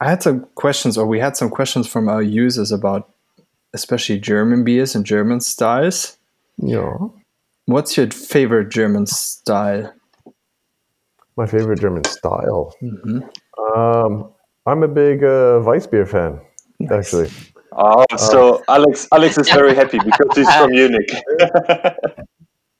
I 0.00 0.10
had 0.10 0.22
some 0.22 0.46
questions, 0.54 0.98
or 0.98 1.06
we 1.06 1.20
had 1.20 1.36
some 1.36 1.48
questions 1.50 1.86
from 1.88 2.08
our 2.08 2.22
users 2.22 2.70
about, 2.72 3.10
especially 3.72 4.18
German 4.18 4.62
beers 4.64 4.94
and 4.94 5.04
German 5.06 5.40
styles. 5.40 6.16
Yeah, 6.58 6.96
What's 7.66 7.96
your 7.96 8.10
favorite 8.10 8.70
German 8.70 9.06
style? 9.06 9.92
my 11.36 11.46
favorite 11.46 11.80
German 11.80 12.02
style. 12.04 12.74
Um, 13.76 14.32
I'm 14.64 14.82
a 14.82 14.88
big 14.88 15.22
uh, 15.22 15.60
Weissbier 15.64 16.08
fan, 16.08 16.40
actually. 16.90 17.28
oh, 17.72 18.04
so 18.16 18.62
Alex, 18.68 19.06
Alex 19.12 19.36
is 19.36 19.50
very 19.50 19.74
happy 19.74 19.98
because 19.98 20.34
he's 20.34 20.54
from 20.54 20.70
Munich. 20.78 21.10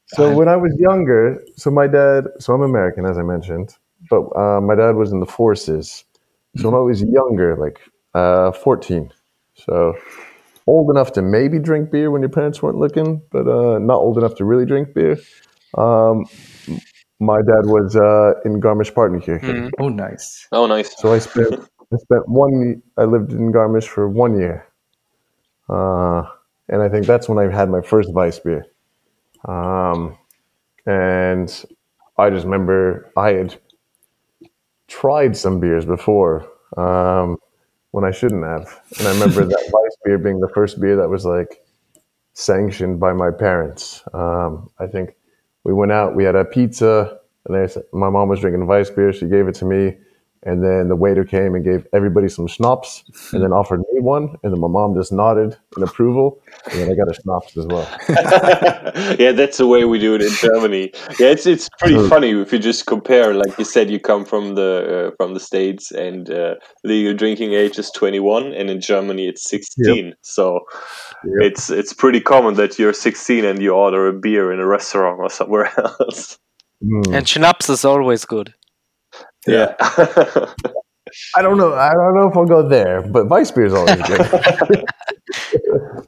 So 0.09 0.33
when 0.35 0.49
I 0.49 0.57
was 0.57 0.73
younger, 0.79 1.43
so 1.57 1.71
my 1.71 1.87
dad, 1.87 2.27
so 2.39 2.55
I'm 2.55 2.63
American, 2.63 3.07
as 3.07 3.19
I 3.19 3.23
mentioned, 3.23 3.75
but 4.09 4.23
uh, 4.37 4.61
my 4.61 4.75
dad 4.77 4.95
was 4.95 5.11
in 5.13 5.21
the 5.21 5.27
forces. 5.27 6.05
So 6.57 6.71
when 6.71 6.79
I 6.79 6.83
was 6.83 7.03
younger, 7.03 7.57
like 7.57 7.81
uh, 8.15 8.53
14, 8.53 9.13
so 9.55 9.95
old 10.67 10.91
enough 10.91 11.13
to 11.15 11.23
maybe 11.23 11.59
drink 11.59 11.91
beer 11.91 12.11
when 12.11 12.23
your 12.23 12.29
parents 12.31 12.63
weren't 12.63 12.79
looking, 12.79 13.21
but 13.33 13.47
uh, 13.49 13.79
not 13.79 13.97
old 13.97 14.17
enough 14.17 14.37
to 14.37 14.45
really 14.45 14.65
drink 14.65 14.95
beer. 14.95 15.19
Um, 15.77 16.25
my 17.19 17.39
dad 17.39 17.67
was 17.67 17.97
uh, 17.97 18.35
in 18.45 18.61
Garmisch-Partenkirchen, 18.61 19.71
Oh, 19.79 19.89
nice. 19.89 20.47
oh, 20.53 20.67
nice. 20.67 20.97
so 20.99 21.13
I 21.13 21.19
spent 21.19 21.55
I 21.93 21.97
spent 21.99 22.29
one. 22.29 22.83
I 22.97 23.05
lived 23.05 23.33
in 23.33 23.53
Garmisch 23.53 23.87
for 23.89 24.09
one 24.09 24.39
year, 24.39 24.67
uh, 25.69 26.25
and 26.69 26.83
I 26.83 26.89
think 26.89 27.07
that's 27.07 27.29
when 27.29 27.39
I 27.39 27.53
had 27.53 27.71
my 27.71 27.81
first 27.81 28.13
Weiss 28.13 28.39
beer. 28.41 28.67
Um, 29.47 30.19
and 30.87 31.65
I 32.19 32.31
just 32.31 32.45
remember 32.45 33.11
I 33.17 33.31
had 33.31 33.57
tried 34.89 35.37
some 35.37 35.61
beers 35.61 35.85
before 35.85 36.49
um, 36.77 37.39
when 37.93 38.05
I 38.05 38.11
shouldn't 38.11 38.45
have, 38.45 38.81
and 38.99 39.09
I 39.09 39.13
remember 39.13 39.45
that 39.45 39.65
Weiss 39.73 39.97
beer 40.05 40.19
being 40.19 40.41
the 40.41 40.49
first 40.49 40.81
beer 40.81 40.97
that 40.97 41.09
was 41.09 41.25
like 41.25 41.65
sanctioned 42.35 43.01
by 43.01 43.13
my 43.13 43.31
parents. 43.31 44.03
Um, 44.13 44.71
I 44.79 44.87
think 44.87 45.17
we 45.65 45.73
went 45.73 45.93
out, 45.93 46.15
we 46.15 46.25
had 46.25 46.37
a 46.37 46.45
pizza, 46.45 47.19
and 47.47 47.55
there's, 47.55 47.79
my 47.93 48.11
mom 48.11 48.29
was 48.29 48.41
drinking 48.41 48.67
Weiss 48.67 48.91
beer. 48.91 49.13
She 49.13 49.27
gave 49.27 49.49
it 49.49 49.55
to 49.57 49.65
me, 49.65 49.97
and 50.47 50.63
then 50.65 50.89
the 50.89 50.97
waiter 50.97 51.25
came 51.25 51.55
and 51.55 51.65
gave 51.65 51.87
everybody 51.93 52.29
some 52.29 52.47
schnapps, 52.47 53.05
and 53.33 53.43
then 53.43 53.53
offered 53.53 53.81
me 53.93 54.01
one, 54.01 54.37
and 54.43 54.53
then 54.53 54.61
my 54.61 54.69
mom 54.69 54.95
just 54.95 55.13
nodded 55.13 55.57
in 55.77 55.83
approval, 55.83 56.41
and 56.71 56.81
then 56.81 56.91
I 56.91 56.95
got 56.95 57.11
a 57.11 57.15
schnapps 57.21 57.57
as 57.57 57.67
well. 57.67 57.87
yeah, 59.19 59.33
that's 59.33 59.59
the 59.59 59.67
way 59.67 59.85
we 59.85 59.99
do 59.99 60.15
it 60.15 60.23
in 60.23 60.33
Germany. 60.33 60.93
Yeah, 61.19 61.29
it's 61.29 61.47
it's 61.47 61.69
pretty 61.79 62.09
funny 62.09 62.31
if 62.31 62.53
you 62.53 62.59
just 62.59 62.87
compare. 62.87 63.35
Like 63.35 63.59
you 63.59 63.65
said, 63.65 63.91
you 63.91 64.01
come 64.01 64.25
from 64.25 64.55
the 64.55 65.09
uh, 65.09 65.11
from 65.17 65.35
the 65.35 65.41
states, 65.41 65.91
and 65.91 66.31
uh, 66.31 66.55
legal 66.85 67.15
drinking 67.15 67.53
age 67.53 67.79
is 67.79 67.91
twenty 67.91 68.21
one, 68.21 68.53
and 68.53 68.71
in 68.71 68.81
Germany 68.81 69.29
it's 69.29 69.45
sixteen. 69.49 70.15
So 70.23 70.61
Yep. 71.25 71.43
it's 71.53 71.71
it's 71.71 71.93
pretty 71.93 72.21
common 72.21 72.55
that 72.55 72.79
you're 72.79 72.93
sixteen 72.93 73.45
and 73.45 73.61
you 73.61 73.73
order 73.73 74.07
a 74.07 74.13
beer 74.13 74.53
in 74.53 74.61
a 74.61 74.67
restaurant 74.67 75.19
or 75.21 75.31
somewhere 75.31 75.73
else. 76.01 76.39
Mm. 76.85 77.15
And 77.17 77.29
schnapps 77.29 77.69
is 77.69 77.85
always 77.85 78.25
good. 78.25 78.55
Yeah. 79.47 79.75
I 81.37 81.43
don't 81.43 81.57
know. 81.57 81.75
I 81.75 81.93
don't 81.93 82.15
know 82.17 82.29
if 82.29 82.37
I'll 82.37 82.47
go 82.47 82.69
there, 82.69 83.01
but 83.03 83.29
Weiss 83.29 83.51
beer 83.51 83.67
is 83.67 83.75
always 83.75 84.03
good. 84.03 84.85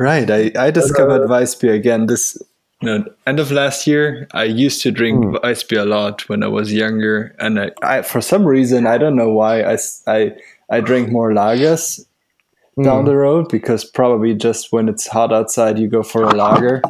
Right. 0.00 0.30
I, 0.30 0.52
I 0.56 0.70
discovered 0.70 1.28
Weissbier 1.28 1.74
again 1.74 2.06
this 2.06 2.40
you 2.80 2.88
know, 2.88 3.04
end 3.26 3.40
of 3.40 3.50
last 3.50 3.84
year. 3.86 4.28
I 4.32 4.44
used 4.44 4.80
to 4.82 4.92
drink 4.92 5.24
Hmm. 5.24 5.34
Weissbier 5.42 5.82
a 5.82 5.84
lot 5.84 6.28
when 6.28 6.44
I 6.44 6.46
was 6.46 6.72
younger. 6.72 7.34
And 7.40 7.58
I, 7.58 7.70
I, 7.82 8.02
for 8.02 8.20
some 8.20 8.44
reason, 8.46 8.86
I 8.86 8.96
don't 8.96 9.16
know 9.16 9.30
why, 9.30 9.62
I 9.62 9.76
I 10.06 10.36
I 10.70 10.80
drink 10.80 11.10
more 11.10 11.32
lagers 11.32 12.00
down 12.80 13.06
the 13.06 13.16
road 13.16 13.48
because 13.48 13.84
probably 13.84 14.34
just 14.34 14.72
when 14.72 14.88
it's 14.88 15.08
hot 15.08 15.32
outside, 15.32 15.80
you 15.80 15.88
go 15.88 16.04
for 16.04 16.22
a 16.22 16.30
lager. 16.32 16.80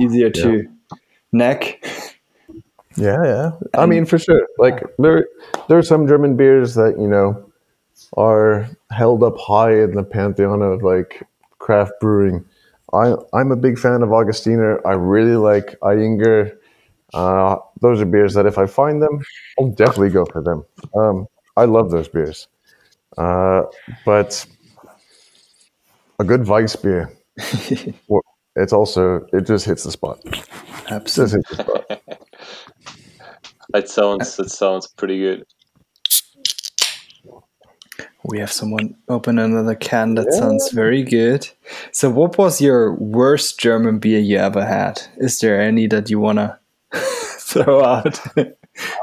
Easier 0.00 0.30
to 0.30 0.66
neck. 1.32 1.84
Yeah, 2.98 3.24
yeah. 3.24 3.50
I 3.74 3.86
mean, 3.86 4.06
for 4.06 4.18
sure. 4.18 4.46
Like 4.58 4.82
there, 4.98 5.26
there 5.68 5.78
are 5.78 5.82
some 5.82 6.06
German 6.06 6.36
beers 6.36 6.74
that 6.74 6.96
you 6.98 7.06
know 7.06 7.50
are 8.16 8.68
held 8.92 9.22
up 9.24 9.38
high 9.38 9.82
in 9.82 9.92
the 9.94 10.04
pantheon 10.04 10.62
of 10.62 10.82
like 10.82 11.22
craft 11.58 11.92
brewing. 12.00 12.44
I, 12.94 13.14
I'm 13.34 13.52
a 13.52 13.56
big 13.56 13.78
fan 13.78 14.02
of 14.02 14.10
Augustiner. 14.10 14.80
I 14.86 14.92
really 14.94 15.36
like 15.36 15.78
Ayinger. 15.82 16.56
Uh, 17.14 17.56
those 17.82 18.00
are 18.00 18.06
beers 18.06 18.34
that 18.34 18.46
if 18.46 18.58
I 18.58 18.66
find 18.66 19.02
them, 19.02 19.20
I'll 19.58 19.70
definitely 19.70 20.10
go 20.10 20.26
for 20.26 20.42
them. 20.42 20.64
Um, 20.96 21.26
I 21.56 21.66
love 21.66 21.90
those 21.90 22.08
beers. 22.08 22.48
Uh, 23.18 23.64
but 24.06 24.46
a 26.18 26.24
good 26.24 26.46
Weiss 26.46 26.76
beer, 26.76 27.12
it's 28.56 28.72
also 28.72 29.26
it 29.32 29.46
just 29.46 29.64
hits 29.64 29.84
the 29.84 29.90
spot. 29.90 30.18
Absolutely. 30.90 31.42
hits 33.74 33.96
the 33.96 34.04
spot. 34.08 34.18
that 34.18 34.28
sounds 34.28 34.38
uh, 34.38 34.42
that 34.42 34.50
sounds 34.50 34.86
pretty 34.88 35.18
good. 35.18 35.46
We 38.24 38.40
have 38.40 38.52
someone 38.52 38.96
open 39.08 39.38
another 39.38 39.74
can. 39.74 40.14
That 40.14 40.32
sounds 40.32 40.70
very 40.72 41.02
good. 41.02 41.48
So, 41.92 42.10
what 42.10 42.36
was 42.36 42.60
your 42.60 42.94
worst 42.94 43.58
German 43.58 43.98
beer 44.00 44.20
you 44.20 44.38
ever 44.38 44.64
had? 44.64 45.02
Is 45.18 45.38
there 45.40 45.60
any 45.60 45.86
that 45.88 46.10
you 46.10 46.20
want 46.20 46.38
to 46.38 46.58
throw 46.94 47.84
out? 47.84 48.20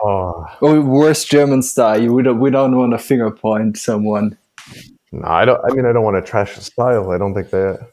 Oh. 0.04 0.46
or 0.62 0.82
worst 0.82 1.30
German 1.30 1.62
style? 1.64 2.02
You, 2.02 2.14
we 2.14 2.24
don't, 2.24 2.40
we 2.40 2.52
don't 2.52 2.78
want 2.78 2.94
to 2.94 2.98
finger 2.98 3.32
point 3.32 3.78
someone. 3.78 4.38
No, 5.12 5.28
I 5.28 5.46
don't. 5.46 5.60
I 5.66 5.74
mean, 5.74 5.86
I 5.86 5.94
don't 5.94 6.04
want 6.04 6.24
to 6.24 6.30
trash 6.30 6.56
the 6.56 6.62
style. 6.62 7.12
I 7.12 7.18
don't 7.18 7.34
think 7.34 7.50
that. 7.52 7.90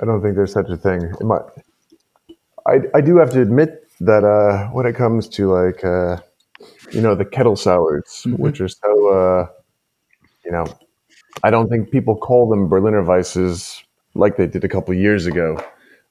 I 0.00 0.06
don't 0.06 0.22
think 0.22 0.36
there's 0.36 0.52
such 0.52 0.68
a 0.70 0.76
thing. 0.76 1.02
It 1.02 1.24
might, 1.24 1.42
I 2.66 2.80
I 2.94 3.00
do 3.00 3.16
have 3.18 3.30
to 3.32 3.42
admit 3.42 3.81
that 4.04 4.24
uh, 4.24 4.68
when 4.70 4.86
it 4.86 4.94
comes 4.94 5.28
to 5.28 5.52
like 5.52 5.84
uh, 5.84 6.18
you 6.92 7.00
know 7.00 7.14
the 7.14 7.24
kettle 7.24 7.56
sours, 7.56 8.26
which 8.36 8.60
are 8.60 8.68
so 8.68 9.08
uh, 9.08 9.46
you 10.44 10.52
know, 10.52 10.66
I 11.42 11.50
don't 11.50 11.68
think 11.68 11.90
people 11.90 12.16
call 12.16 12.48
them 12.48 12.68
Berliner 12.68 13.02
Weisses 13.02 13.82
like 14.14 14.36
they 14.36 14.46
did 14.46 14.64
a 14.64 14.68
couple 14.68 14.94
years 14.94 15.26
ago. 15.26 15.62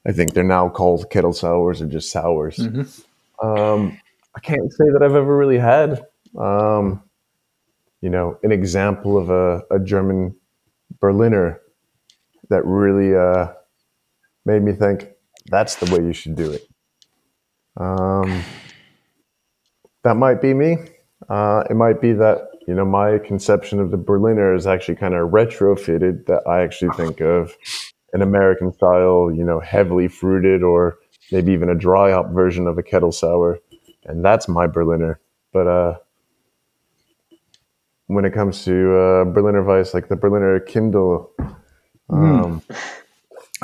I 0.05 0.11
think 0.11 0.33
they're 0.33 0.43
now 0.43 0.69
called 0.69 1.09
kettle 1.11 1.33
sours 1.33 1.81
or 1.81 1.85
just 1.85 2.11
sours. 2.11 2.57
Um, 3.43 3.99
I 4.35 4.39
can't 4.39 4.71
say 4.71 4.85
that 4.93 5.03
I've 5.03 5.15
ever 5.15 5.35
really 5.37 5.59
had. 5.59 6.05
Um, 6.37 7.03
you 8.01 8.09
know, 8.09 8.39
an 8.43 8.51
example 8.51 9.17
of 9.17 9.29
a, 9.29 9.63
a 9.69 9.79
German 9.79 10.35
Berliner 10.99 11.61
that 12.49 12.65
really 12.65 13.15
uh, 13.15 13.53
made 14.45 14.63
me 14.63 14.73
think 14.73 15.07
that's 15.47 15.75
the 15.75 15.93
way 15.93 16.03
you 16.03 16.13
should 16.13 16.35
do 16.35 16.51
it. 16.51 16.67
Um, 17.77 18.43
that 20.03 20.15
might 20.15 20.41
be 20.41 20.53
me. 20.53 20.77
Uh, 21.29 21.63
it 21.69 21.75
might 21.75 22.01
be 22.01 22.13
that 22.13 22.47
you 22.67 22.73
know 22.73 22.85
my 22.85 23.17
conception 23.19 23.79
of 23.79 23.91
the 23.91 23.97
Berliner 23.97 24.53
is 24.53 24.67
actually 24.67 24.95
kind 24.95 25.13
of 25.13 25.29
retrofitted. 25.29 26.25
That 26.25 26.43
I 26.47 26.61
actually 26.61 26.91
think 26.95 27.21
of 27.21 27.55
an 28.13 28.21
American 28.21 28.73
style, 28.73 29.31
you 29.33 29.43
know, 29.43 29.59
heavily 29.59 30.07
fruited 30.07 30.63
or 30.63 30.97
maybe 31.31 31.53
even 31.53 31.69
a 31.69 31.75
dry 31.75 32.11
hop 32.11 32.31
version 32.31 32.67
of 32.67 32.77
a 32.77 32.83
kettle 32.83 33.11
sour, 33.11 33.59
and 34.05 34.23
that's 34.23 34.47
my 34.47 34.67
Berliner. 34.67 35.19
But 35.53 35.67
uh, 35.67 35.93
when 38.07 38.25
it 38.25 38.33
comes 38.33 38.65
to 38.65 38.95
uh, 38.95 39.23
Berliner 39.25 39.63
Weiss, 39.63 39.93
like 39.93 40.09
the 40.09 40.15
Berliner 40.15 40.59
Kindl, 40.59 41.29
um, 42.09 42.61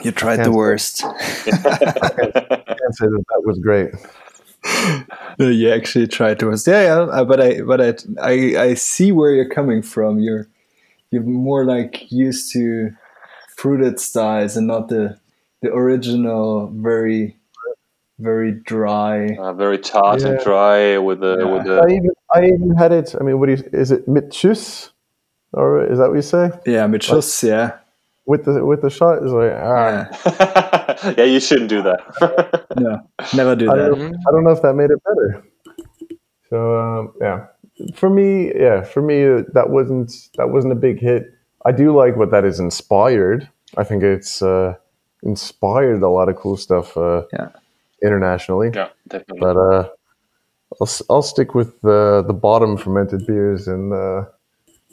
You 0.04 0.12
tried 0.12 0.44
the 0.44 0.52
worst. 0.52 1.04
I 1.04 1.14
can't 1.46 2.96
say 2.96 3.06
that 3.08 3.24
that 3.30 3.42
was 3.46 3.60
great. 3.60 3.92
no, 5.40 5.50
you 5.50 5.72
actually 5.72 6.08
tried 6.08 6.40
to. 6.40 6.50
Yeah, 6.68 6.84
yeah, 6.84 7.00
uh, 7.00 7.24
but 7.26 7.40
I, 7.42 7.62
but 7.62 7.82
I, 7.82 7.94
I, 8.22 8.62
I 8.70 8.74
see 8.76 9.12
where 9.12 9.32
you're 9.32 9.50
coming 9.50 9.82
from. 9.82 10.20
You're, 10.20 10.48
you're 11.12 11.24
more 11.24 11.66
like 11.66 12.12
used 12.12 12.52
to 12.54 12.92
fruited 13.56 14.00
styles 14.00 14.56
and 14.58 14.68
not 14.68 14.90
the, 14.90 15.18
the 15.62 15.70
original, 15.74 16.68
very, 16.76 17.36
very 18.20 18.52
dry, 18.52 19.36
uh, 19.38 19.54
very 19.54 19.78
tart 19.80 20.22
Yeah. 20.22 20.28
and 20.30 20.40
dry 20.44 20.98
with 21.00 21.20
the 21.22 21.38
Yeah. 21.40 21.46
with 21.54 21.62
I 21.62 21.66
the. 21.66 21.88
even 21.88 22.10
I 22.36 22.46
even 22.46 22.76
had 22.78 22.92
it. 22.92 23.16
I 23.20 23.24
mean, 23.24 23.40
what 23.40 23.48
do 23.48 23.54
you, 23.54 23.64
is 23.74 23.92
it? 23.92 24.08
mit 24.08 24.30
Schuss, 24.32 24.90
or 25.54 25.84
is 25.86 25.98
that 25.98 26.10
what 26.10 26.16
you 26.16 26.22
say? 26.22 26.52
yeah, 26.66 26.86
mit 26.88 27.02
Schuss, 27.02 27.42
yeah, 27.48 27.78
With 28.28 28.44
the 28.46 28.66
with 28.66 28.82
the 28.82 28.90
shot 28.90 29.24
is 29.24 29.32
like 29.32 29.54
ah, 29.56 30.08
yeah, 30.22 31.14
yeah, 31.18 31.24
you 31.24 31.40
shouldn't 31.40 31.70
do 31.70 31.82
that. 31.84 32.68
no, 32.76 33.00
never 33.34 33.56
do 33.56 33.70
I 33.72 33.76
that. 33.76 33.90
don't, 33.90 34.14
I 34.28 34.32
don't 34.32 34.44
know 34.44 34.52
if 34.52 34.62
that 34.62 34.74
made 34.76 34.92
it 34.92 35.00
better. 35.04 35.44
So 36.50 36.78
um, 36.80 37.14
yeah, 37.22 37.48
for 37.96 38.10
me, 38.10 38.52
yeah, 38.54 38.84
for 38.84 39.02
me 39.02 39.24
uh, 39.26 39.44
that 39.54 39.70
wasn't 39.70 40.12
that 40.36 40.50
wasn't 40.50 40.74
a 40.74 40.76
big 40.76 41.00
hit. 41.00 41.24
I 41.66 41.72
do 41.72 41.96
like 41.96 42.16
what 42.18 42.32
that 42.32 42.46
is 42.46 42.60
inspired. 42.60 43.50
I 43.78 43.84
think 43.84 44.04
it's 44.04 44.42
uh, 44.42 44.76
inspired 45.24 46.02
a 46.04 46.10
lot 46.10 46.30
of 46.30 46.36
cool 46.36 46.58
stuff 46.58 46.96
uh, 46.98 47.24
Yeah. 47.34 47.50
internationally. 48.04 48.72
yeah, 48.74 48.90
definitely. 49.08 49.40
But 49.40 49.58
uh, 49.58 49.90
I'll 50.82 50.88
s- 50.88 51.02
I'll 51.10 51.22
stick 51.22 51.56
with 51.56 51.80
the 51.82 52.24
the 52.28 52.34
bottom 52.34 52.78
fermented 52.78 53.26
beers 53.26 53.68
and 53.68 53.92
the 53.92 54.30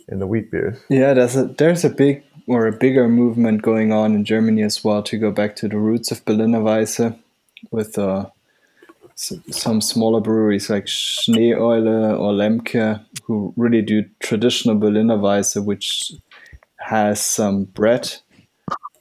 and 0.09 0.21
the 0.21 0.27
wheat 0.27 0.51
beers. 0.51 0.79
Yeah, 0.89 1.15
there's 1.15 1.37
a 1.37 1.45
there's 1.45 1.85
a 1.85 1.91
big 1.91 2.23
or 2.47 2.67
a 2.67 2.73
bigger 2.73 3.09
movement 3.09 3.63
going 3.63 3.93
on 3.93 4.15
in 4.15 4.25
Germany 4.25 4.63
as 4.63 4.85
well 4.85 5.03
to 5.03 5.19
go 5.19 5.31
back 5.31 5.57
to 5.57 5.69
the 5.69 5.79
roots 5.79 6.11
of 6.11 6.25
Berliner 6.25 6.61
Weisse 6.61 7.19
with 7.71 7.99
uh, 7.99 8.27
some 9.15 9.81
smaller 9.81 10.21
breweries 10.21 10.69
like 10.69 10.87
Schneeeule 10.87 12.19
or 12.19 12.33
Lemke 12.33 13.05
who 13.25 13.55
really 13.57 13.83
do 13.83 14.05
traditional 14.21 14.75
Berliner 14.77 15.17
Weisse, 15.17 15.65
which 15.65 16.13
has 16.77 17.21
some 17.25 17.65
bread 17.65 18.13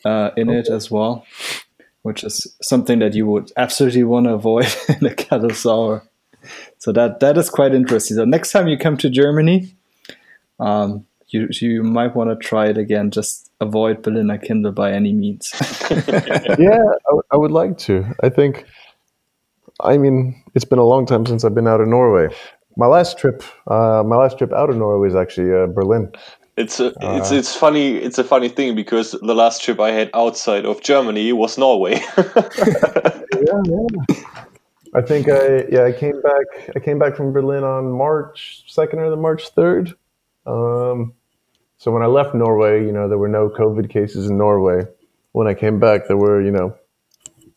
uh, 0.05 0.31
in 0.37 0.49
it 0.49 0.69
as 0.69 0.89
well, 0.89 1.25
which 2.03 2.23
is 2.23 2.55
something 2.61 2.99
that 2.99 3.13
you 3.13 3.25
would 3.25 3.51
absolutely 3.57 4.03
want 4.03 4.25
to 4.25 4.33
avoid 4.33 4.73
in 5.01 5.05
a 5.05 5.13
kettle 5.13 5.49
sour. 5.49 6.03
So 6.77 6.91
that 6.91 7.19
that 7.21 7.37
is 7.37 7.49
quite 7.49 7.73
interesting. 7.73 8.17
So 8.17 8.25
next 8.25 8.51
time 8.51 8.67
you 8.67 8.77
come 8.77 8.97
to 8.97 9.09
Germany, 9.09 9.75
um, 10.59 11.05
you 11.29 11.47
you 11.51 11.83
might 11.83 12.15
want 12.15 12.29
to 12.29 12.35
try 12.35 12.67
it 12.67 12.77
again. 12.77 13.11
Just 13.11 13.51
avoid 13.59 14.01
Berliner 14.01 14.37
Kindl 14.37 14.73
by 14.73 14.91
any 14.91 15.13
means. 15.13 15.51
yeah, 15.89 16.83
I, 16.83 17.09
w- 17.09 17.23
I 17.31 17.37
would 17.37 17.51
like 17.51 17.77
to. 17.79 18.05
I 18.21 18.29
think, 18.29 18.65
I 19.81 19.97
mean, 19.97 20.41
it's 20.53 20.65
been 20.65 20.79
a 20.79 20.85
long 20.85 21.05
time 21.05 21.25
since 21.25 21.43
I've 21.43 21.55
been 21.55 21.67
out 21.67 21.81
of 21.81 21.87
Norway. 21.87 22.29
My 22.77 22.87
last 22.87 23.17
trip, 23.17 23.43
uh, 23.67 24.03
my 24.05 24.15
last 24.15 24.37
trip 24.37 24.51
out 24.53 24.69
of 24.69 24.77
Norway 24.77 25.07
was 25.07 25.15
actually 25.15 25.53
uh, 25.53 25.67
Berlin. 25.67 26.11
It's 26.55 26.79
a, 26.79 26.93
it's 27.01 27.31
it's 27.31 27.55
funny. 27.55 27.95
It's 27.95 28.19
a 28.19 28.23
funny 28.23 28.47
thing 28.47 28.75
because 28.75 29.11
the 29.11 29.33
last 29.33 29.63
trip 29.63 29.79
I 29.79 29.89
had 29.89 30.11
outside 30.13 30.65
of 30.65 30.81
Germany 30.81 31.33
was 31.33 31.57
Norway. 31.57 31.99
Yeah, 33.43 33.61
yeah. 33.65 34.15
I 34.95 35.01
think 35.01 35.27
I 35.27 35.65
yeah 35.69 35.83
I 35.83 35.91
came 35.91 36.21
back 36.21 36.75
I 36.75 36.79
came 36.79 36.99
back 36.99 37.17
from 37.17 37.33
Berlin 37.33 37.63
on 37.63 37.91
March 37.91 38.63
second 38.67 38.99
or 38.99 39.09
the 39.09 39.17
March 39.17 39.49
third. 39.49 39.93
Um, 40.45 41.13
so 41.77 41.91
when 41.91 42.03
I 42.03 42.07
left 42.07 42.33
Norway, 42.33 42.85
you 42.85 42.91
know 42.91 43.07
there 43.07 43.17
were 43.17 43.27
no 43.27 43.49
COVID 43.49 43.89
cases 43.89 44.29
in 44.29 44.37
Norway. 44.37 44.85
When 45.31 45.47
I 45.47 45.53
came 45.53 45.79
back, 45.79 46.07
there 46.07 46.17
were 46.17 46.41
you 46.41 46.51
know 46.51 46.75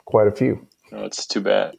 quite 0.04 0.26
a 0.26 0.32
few. 0.32 0.66
No, 0.92 1.04
it's 1.04 1.26
too 1.26 1.40
bad. 1.40 1.74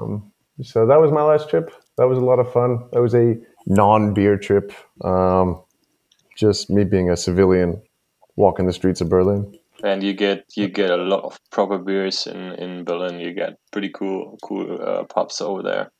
Um, 0.00 0.32
so 0.62 0.86
that 0.86 1.00
was 1.00 1.10
my 1.12 1.22
last 1.22 1.48
trip. 1.48 1.70
That 1.96 2.08
was 2.08 2.18
a 2.18 2.22
lot 2.24 2.38
of 2.38 2.52
fun. 2.52 2.88
That 2.92 3.00
was 3.00 3.14
a 3.14 3.36
non-beer 3.66 4.38
trip. 4.38 4.72
Um, 5.02 5.62
just 6.36 6.70
me 6.70 6.84
being 6.84 7.10
a 7.10 7.16
civilian, 7.16 7.82
walking 8.36 8.66
the 8.66 8.72
streets 8.72 9.00
of 9.00 9.08
Berlin. 9.08 9.54
And 9.82 10.02
you 10.02 10.12
get 10.12 10.44
you 10.56 10.68
get 10.68 10.90
a 10.90 10.96
lot 10.96 11.24
of 11.24 11.38
proper 11.50 11.78
beers 11.78 12.26
in, 12.26 12.52
in 12.54 12.84
Berlin. 12.84 13.18
You 13.20 13.32
get 13.32 13.58
pretty 13.72 13.90
cool 13.90 14.38
cool 14.42 14.78
uh, 14.80 15.04
pubs 15.04 15.40
over 15.40 15.62
there. 15.62 15.90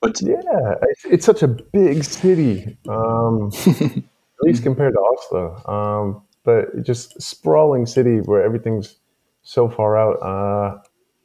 But 0.00 0.20
Yeah, 0.20 0.74
it's, 0.82 1.04
it's 1.04 1.26
such 1.26 1.42
a 1.42 1.48
big 1.48 2.04
city, 2.04 2.76
um, 2.88 3.50
at 3.66 4.42
least 4.42 4.62
compared 4.62 4.94
to 4.94 5.00
Oslo. 5.00 5.62
Um, 5.66 6.22
but 6.44 6.82
just 6.82 7.20
sprawling 7.22 7.86
city 7.86 8.18
where 8.18 8.42
everything's 8.42 8.96
so 9.42 9.68
far 9.68 9.96
out. 9.96 10.16
Uh, 10.22 10.78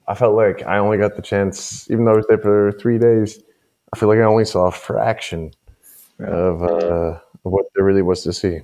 I 0.07 0.15
felt 0.15 0.35
like 0.35 0.63
I 0.65 0.77
only 0.77 0.97
got 0.97 1.15
the 1.15 1.21
chance, 1.21 1.89
even 1.89 2.05
though 2.05 2.13
I 2.13 2.17
was 2.17 2.27
there 2.27 2.37
for 2.37 2.71
three 2.73 2.97
days. 2.97 3.39
I 3.93 3.97
feel 3.97 4.09
like 4.09 4.19
I 4.19 4.23
only 4.23 4.45
saw 4.45 4.67
a 4.67 4.71
fraction 4.71 5.51
of, 6.19 6.63
uh, 6.63 7.19
of 7.19 7.21
what 7.41 7.65
there 7.75 7.83
really 7.83 8.01
was 8.01 8.23
to 8.23 8.33
see. 8.33 8.59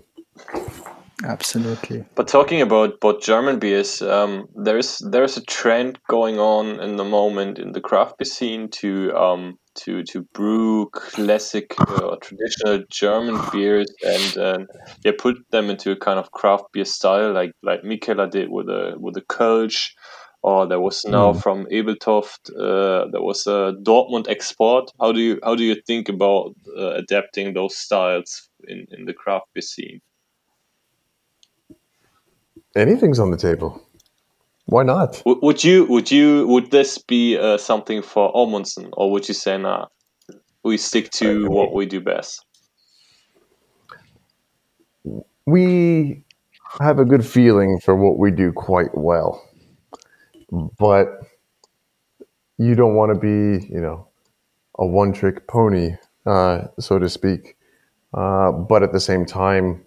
Absolutely. 1.24 2.04
But 2.16 2.28
talking 2.28 2.62
about, 2.62 2.96
about 2.96 3.22
German 3.22 3.58
beers, 3.58 4.02
um, 4.02 4.48
there's 4.56 4.98
there's 5.00 5.38
a 5.38 5.46
trend 5.46 5.98
going 6.10 6.38
on 6.40 6.82
in 6.82 6.98
the 6.98 7.06
moment 7.06 7.60
in 7.60 7.72
the 7.72 7.80
craft 7.82 8.18
beer 8.18 8.26
scene 8.26 8.70
to 8.82 9.16
um, 9.16 9.58
to 9.76 10.04
to 10.04 10.24
brew 10.34 10.90
classic 10.90 11.74
uh, 11.80 12.08
or 12.08 12.18
traditional 12.18 12.84
German 12.90 13.40
beers 13.52 13.88
and 14.04 14.38
uh, 14.38 14.58
yeah 15.06 15.14
put 15.18 15.38
them 15.52 15.70
into 15.70 15.92
a 15.92 15.96
kind 15.96 16.20
of 16.20 16.32
craft 16.32 16.66
beer 16.74 16.86
style 16.86 17.32
like 17.32 17.54
like 17.64 17.84
Mikkeller 17.84 18.30
did 18.30 18.50
with 18.50 18.68
a 18.68 18.96
with 18.98 19.16
a 19.16 19.22
Kölsch, 19.22 19.92
or 20.42 20.68
there 20.68 20.82
was 20.82 21.06
now 21.06 21.32
from 21.32 21.66
Ebeltoft 21.68 22.50
uh, 22.50 23.08
there 23.12 23.24
was 23.24 23.48
a 23.48 23.74
Dortmund 23.82 24.28
Export. 24.28 24.92
How 25.00 25.14
do 25.14 25.22
you 25.22 25.40
how 25.42 25.56
do 25.56 25.64
you 25.64 25.82
think 25.88 26.10
about 26.10 26.54
uh, 26.78 26.96
adapting 26.96 27.54
those 27.54 27.78
styles 27.78 28.50
in, 28.68 28.86
in 28.92 29.06
the 29.06 29.14
craft 29.14 29.46
beer 29.54 29.62
scene? 29.62 30.02
Anything's 32.76 33.20
on 33.20 33.32
the 33.32 33.38
table. 33.38 33.82
Why 34.66 34.84
not? 34.84 35.22
Would, 35.26 35.40
would 35.42 35.64
you 35.64 35.86
would 35.86 36.10
you 36.10 36.48
would 36.48 36.72
this 36.72 36.98
be 36.98 37.38
uh, 37.38 37.58
something 37.58 38.02
for 38.02 38.32
Amundsen, 38.36 38.90
or 38.94 39.12
would 39.12 39.28
you 39.28 39.34
say 39.34 39.58
nah? 39.58 39.88
We 40.64 40.78
stick 40.78 41.12
to 41.12 41.50
what 41.50 41.74
we 41.74 41.86
do 41.86 42.00
best. 42.00 42.46
we 45.46 46.24
have 46.80 47.00
a 47.00 47.06
good 47.06 47.26
feeling 47.26 47.80
for 47.80 47.96
what 47.96 48.18
we 48.18 48.32
do 48.32 48.52
quite 48.52 48.96
well, 48.98 49.44
but 50.80 51.08
you 52.58 52.76
don't 52.76 52.96
want 52.96 53.14
to 53.14 53.20
be, 53.20 53.66
you 53.68 53.82
know, 53.82 54.08
a 54.80 54.86
one-trick 54.86 55.48
pony, 55.48 55.96
uh, 56.26 56.64
so 56.80 56.98
to 57.00 57.10
speak. 57.10 57.58
Uh, 58.14 58.52
but 58.52 58.84
at 58.84 58.94
the 58.94 59.00
same 59.00 59.26
time, 59.26 59.84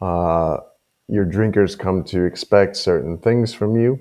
uh, 0.00 0.58
your 1.10 1.24
drinkers 1.24 1.76
come 1.76 2.04
to 2.04 2.24
expect 2.24 2.76
certain 2.76 3.18
things 3.18 3.52
from 3.52 3.76
you, 3.76 3.98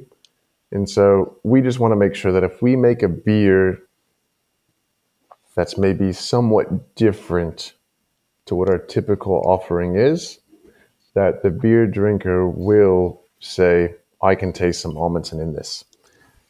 and 0.72 0.90
so 0.90 1.38
we 1.44 1.62
just 1.62 1.80
want 1.80 1.92
to 1.92 1.96
make 1.96 2.16
sure 2.16 2.32
that 2.32 2.44
if 2.44 2.62
we 2.62 2.76
make 2.76 3.02
a 3.02 3.10
beer 3.10 3.80
that's 5.56 5.78
maybe 5.78 6.14
somewhat 6.14 6.96
different 6.96 7.74
to 8.46 8.56
what 8.56 8.70
our 8.70 8.78
typical 8.78 9.42
offering 9.46 9.96
is, 9.96 10.40
that 11.16 11.44
the 11.44 11.50
beer 11.50 11.86
drinker 11.86 12.48
will 12.48 13.22
say, 13.40 13.96
I 14.22 14.36
can 14.36 14.54
taste 14.54 14.82
some 14.82 14.96
Amundsen 14.96 15.40
in 15.40 15.54
this. 15.54 15.84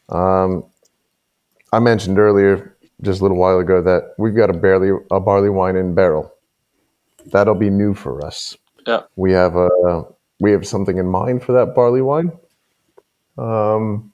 Um, 0.08 0.64
I 1.72 1.78
mentioned 1.78 2.18
earlier, 2.18 2.76
just 3.02 3.20
a 3.20 3.24
little 3.24 3.36
while 3.36 3.58
ago, 3.58 3.82
that 3.82 4.14
we've 4.18 4.36
got 4.36 4.50
a 4.50 4.52
barley, 4.52 4.90
a 5.10 5.20
barley 5.20 5.50
wine 5.50 5.76
in 5.76 5.94
barrel. 5.94 6.32
That'll 7.26 7.54
be 7.54 7.70
new 7.70 7.94
for 7.94 8.24
us. 8.24 8.56
Yeah. 8.86 9.02
We 9.16 9.32
have 9.32 9.56
a 9.56 10.04
we 10.40 10.52
have 10.52 10.66
something 10.66 10.98
in 10.98 11.06
mind 11.06 11.42
for 11.42 11.52
that 11.52 11.74
barley 11.74 12.02
wine. 12.02 12.32
Um, 13.38 14.12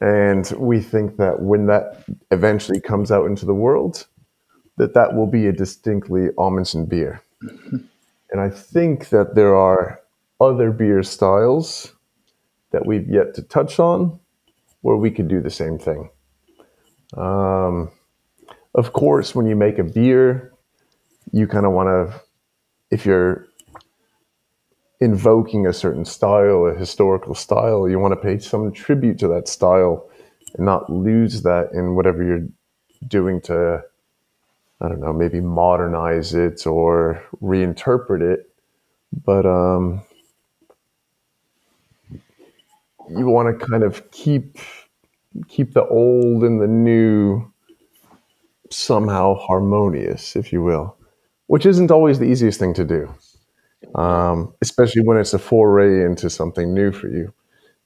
and 0.00 0.50
we 0.56 0.80
think 0.80 1.16
that 1.16 1.40
when 1.40 1.66
that 1.66 2.04
eventually 2.30 2.80
comes 2.80 3.10
out 3.10 3.26
into 3.26 3.46
the 3.46 3.54
world, 3.54 4.06
that 4.76 4.94
that 4.94 5.14
will 5.14 5.26
be 5.26 5.46
a 5.46 5.52
distinctly 5.52 6.28
Amundsen 6.38 6.86
beer. 6.86 7.22
And 8.32 8.40
I 8.40 8.48
think 8.48 9.08
that 9.08 9.34
there 9.34 9.56
are 9.56 10.00
other 10.40 10.70
beer 10.70 11.02
styles 11.02 11.92
that 12.70 12.86
we've 12.86 13.08
yet 13.08 13.34
to 13.34 13.42
touch 13.42 13.80
on 13.80 14.20
where 14.82 14.96
we 14.96 15.10
could 15.10 15.28
do 15.28 15.40
the 15.40 15.50
same 15.50 15.78
thing. 15.78 16.10
Um, 17.16 17.90
of 18.74 18.92
course, 18.92 19.34
when 19.34 19.46
you 19.46 19.56
make 19.56 19.78
a 19.78 19.84
beer, 19.84 20.52
you 21.32 21.48
kind 21.48 21.66
of 21.66 21.72
want 21.72 21.88
to, 21.88 22.20
if 22.92 23.04
you're 23.04 23.48
invoking 25.00 25.66
a 25.66 25.72
certain 25.72 26.04
style, 26.04 26.66
a 26.66 26.74
historical 26.74 27.34
style, 27.34 27.88
you 27.88 27.98
want 27.98 28.12
to 28.12 28.20
pay 28.20 28.38
some 28.38 28.72
tribute 28.72 29.18
to 29.18 29.28
that 29.28 29.48
style 29.48 30.08
and 30.54 30.66
not 30.66 30.90
lose 30.90 31.42
that 31.42 31.70
in 31.72 31.94
whatever 31.94 32.22
you're 32.22 32.48
doing 33.08 33.40
to 33.42 33.82
I 34.82 34.88
don't 34.88 35.00
know, 35.00 35.12
maybe 35.12 35.40
modernize 35.40 36.32
it 36.34 36.66
or 36.66 37.22
reinterpret 37.42 38.22
it. 38.22 38.50
But 39.24 39.44
um, 39.44 40.02
you 43.10 43.26
want 43.26 43.58
to 43.58 43.66
kind 43.66 43.82
of 43.82 44.10
keep 44.10 44.58
keep 45.48 45.74
the 45.74 45.86
old 45.86 46.42
and 46.42 46.60
the 46.60 46.66
new 46.66 47.52
somehow 48.70 49.34
harmonious, 49.34 50.34
if 50.34 50.52
you 50.52 50.62
will, 50.62 50.96
which 51.46 51.66
isn't 51.66 51.90
always 51.90 52.18
the 52.18 52.24
easiest 52.24 52.58
thing 52.58 52.72
to 52.74 52.84
do, 52.84 53.12
um, 53.94 54.52
especially 54.60 55.02
when 55.02 55.16
it's 55.16 55.34
a 55.34 55.38
foray 55.38 56.04
into 56.04 56.30
something 56.30 56.74
new 56.74 56.92
for 56.92 57.08
you. 57.08 57.32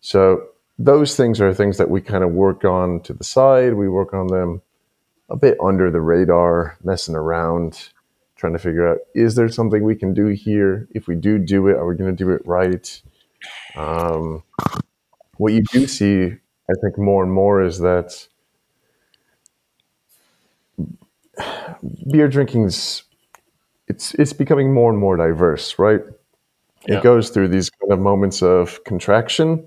So 0.01 0.49
those 0.79 1.17
things 1.17 1.41
are 1.41 1.55
things 1.55 1.79
that 1.79 1.91
we 1.91 2.01
kind 2.01 2.25
of 2.25 2.33
work 2.33 2.65
on 2.65 3.01
to 3.03 3.13
the 3.13 3.25
side. 3.25 3.75
We 3.75 3.89
work 3.89 4.13
on 4.13 4.27
them 4.27 4.63
a 5.31 5.37
bit 5.37 5.57
under 5.63 5.91
the 5.91 6.01
radar, 6.01 6.77
messing 6.83 7.15
around, 7.15 7.91
trying 8.37 8.53
to 8.53 8.59
figure 8.59 8.87
out 8.87 8.99
is 9.15 9.37
there 9.37 9.49
something 9.49 9.83
we 9.83 9.95
can 9.95 10.13
do 10.13 10.27
here? 10.27 10.89
If 10.91 11.07
we 11.07 11.15
do 11.15 11.39
do 11.39 11.69
it, 11.69 11.77
are 11.77 11.87
we 11.87 11.97
going 11.97 12.15
to 12.15 12.25
do 12.25 12.31
it 12.31 12.43
right? 12.45 13.03
Um, 13.77 14.43
what 15.37 15.53
you 15.53 15.63
do 15.73 15.87
see, 15.87 16.25
I 16.25 16.75
think, 16.83 16.99
more 16.99 17.23
and 17.23 17.33
more 17.33 17.63
is 17.63 17.79
that 17.81 18.29
beer 22.11 22.29
drinking's 22.29 23.05
it's 23.89 24.15
it's 24.15 24.33
becoming 24.33 24.73
more 24.73 24.91
and 24.91 24.99
more 24.99 25.17
diverse, 25.17 25.79
right? 25.79 26.01
Yeah. 26.87 26.99
It 26.99 27.03
goes 27.03 27.31
through 27.31 27.49
these 27.49 27.71
kind 27.71 27.93
of 27.93 27.99
moments 27.99 28.43
of 28.43 28.83
contraction. 28.85 29.67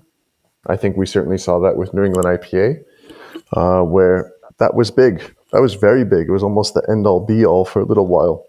I 0.66 0.76
think 0.76 0.96
we 0.96 1.06
certainly 1.06 1.38
saw 1.38 1.58
that 1.60 1.76
with 1.76 1.94
New 1.94 2.04
England 2.04 2.26
IPA, 2.26 2.82
uh, 3.54 3.82
where 3.82 4.32
that 4.58 4.74
was 4.74 4.90
big. 4.90 5.34
That 5.52 5.62
was 5.62 5.74
very 5.74 6.04
big. 6.04 6.28
It 6.28 6.32
was 6.32 6.42
almost 6.42 6.74
the 6.74 6.86
end 6.88 7.06
all 7.06 7.24
be 7.24 7.44
all 7.44 7.64
for 7.64 7.80
a 7.80 7.84
little 7.84 8.06
while. 8.06 8.44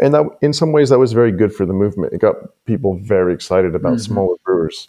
And 0.00 0.14
that, 0.14 0.24
in 0.42 0.52
some 0.52 0.72
ways, 0.72 0.90
that 0.90 0.98
was 0.98 1.12
very 1.12 1.32
good 1.32 1.54
for 1.54 1.64
the 1.64 1.72
movement. 1.72 2.12
It 2.12 2.20
got 2.20 2.36
people 2.66 2.98
very 3.02 3.32
excited 3.32 3.74
about 3.74 4.00
smaller 4.00 4.36
brewers. 4.44 4.88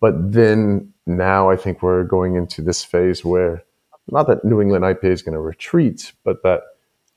But 0.00 0.32
then 0.32 0.92
now 1.06 1.50
I 1.50 1.56
think 1.56 1.82
we're 1.82 2.04
going 2.04 2.36
into 2.36 2.62
this 2.62 2.84
phase 2.84 3.24
where 3.24 3.64
not 4.08 4.26
that 4.26 4.44
New 4.44 4.60
England 4.60 4.84
IPA 4.84 5.04
is 5.04 5.22
going 5.22 5.34
to 5.34 5.40
retreat, 5.40 6.12
but 6.24 6.42
that 6.42 6.62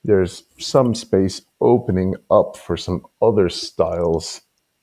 there's 0.03 0.43
some 0.59 0.95
space 0.95 1.41
opening 1.61 2.15
up 2.31 2.57
for 2.57 2.77
some 2.77 3.05
other 3.21 3.49
styles 3.49 4.41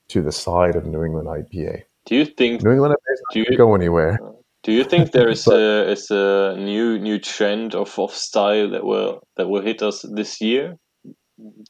to 0.09 0.23
the 0.23 0.33
side 0.33 0.77
of 0.77 0.87
New 0.87 1.03
England 1.03 1.29
IPA. 1.29 1.83
Do 2.07 2.15
you 2.17 2.25
think 2.27 2.63
New 2.63 2.73
England 2.73 2.95
IPA 2.95 3.33
Do 3.33 3.39
you- 3.41 3.57
go 3.57 3.75
anywhere. 3.75 4.19
Do 4.63 4.73
you 4.73 4.83
think 4.85 5.13
there 5.13 5.29
is 5.29 5.47
a 5.59 5.91
is 5.91 6.11
a 6.11 6.57
new 6.59 6.99
new 6.99 7.19
trend 7.19 7.75
of, 7.75 7.99
of 7.99 8.11
style 8.13 8.71
that 8.71 8.85
will 8.85 9.21
that 9.37 9.49
will 9.49 9.63
hit 9.63 9.83
us 9.83 10.05
this 10.15 10.41
year? 10.41 10.77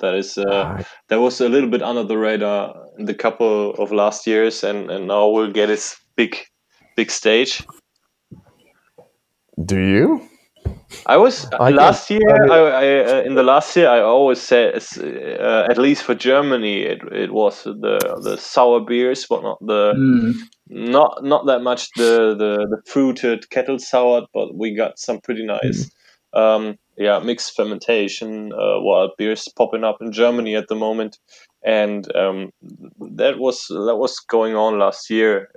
That 0.01 0.15
is 0.15 0.39
uh, 0.39 0.83
that 1.09 1.21
was 1.21 1.41
a 1.41 1.49
little 1.49 1.71
bit 1.71 1.83
under 1.83 2.05
the 2.05 2.19
radar 2.19 2.75
in 2.99 3.07
the 3.07 3.15
couple 3.15 3.71
of 3.75 3.91
last 3.93 4.27
years, 4.27 4.63
and, 4.63 4.91
and 4.91 5.09
now 5.09 5.29
will 5.29 5.51
get 5.51 5.71
its 5.71 5.97
big 6.17 6.37
big 6.97 7.11
stage. 7.11 7.65
Do 9.65 9.79
you? 9.79 10.29
I 11.07 11.17
was 11.19 11.47
I 11.61 11.71
last 11.71 12.09
guess- 12.09 12.19
year. 12.19 12.53
I 12.53 12.59
I, 12.59 13.19
uh, 13.19 13.23
in 13.27 13.35
the 13.35 13.43
last 13.43 13.77
year, 13.77 13.89
I 13.89 14.01
always 14.01 14.41
said, 14.41 14.75
uh, 14.99 15.67
at 15.71 15.77
least 15.79 16.03
for 16.05 16.15
Germany, 16.15 16.83
it, 16.83 17.01
it 17.13 17.31
was 17.33 17.65
the 17.65 17.99
the 18.23 18.37
sour 18.39 18.81
beers, 18.81 19.27
but 19.29 19.43
not 19.43 19.59
the 19.61 19.93
Mm. 19.97 20.33
not 20.69 21.23
not 21.23 21.47
that 21.47 21.61
much 21.63 21.89
the 21.97 22.35
the, 22.39 22.67
the 22.71 22.81
fruited 22.91 23.51
kettle 23.51 23.79
soured, 23.79 24.25
but 24.33 24.55
we 24.55 24.75
got 24.75 24.99
some 24.99 25.21
pretty 25.21 25.45
nice, 25.45 25.91
um, 26.33 26.77
yeah, 26.97 27.19
mixed 27.19 27.55
fermentation 27.57 28.53
uh, 28.53 28.81
wild 28.81 29.11
beers 29.19 29.49
popping 29.57 29.85
up 29.85 29.99
in 30.01 30.11
Germany 30.13 30.57
at 30.57 30.69
the 30.69 30.75
moment, 30.77 31.19
and 31.63 32.07
um, 32.17 32.51
that 33.17 33.39
was 33.39 33.67
that 33.69 33.97
was 33.99 34.19
going 34.31 34.55
on 34.57 34.79
last 34.79 35.11
year. 35.11 35.49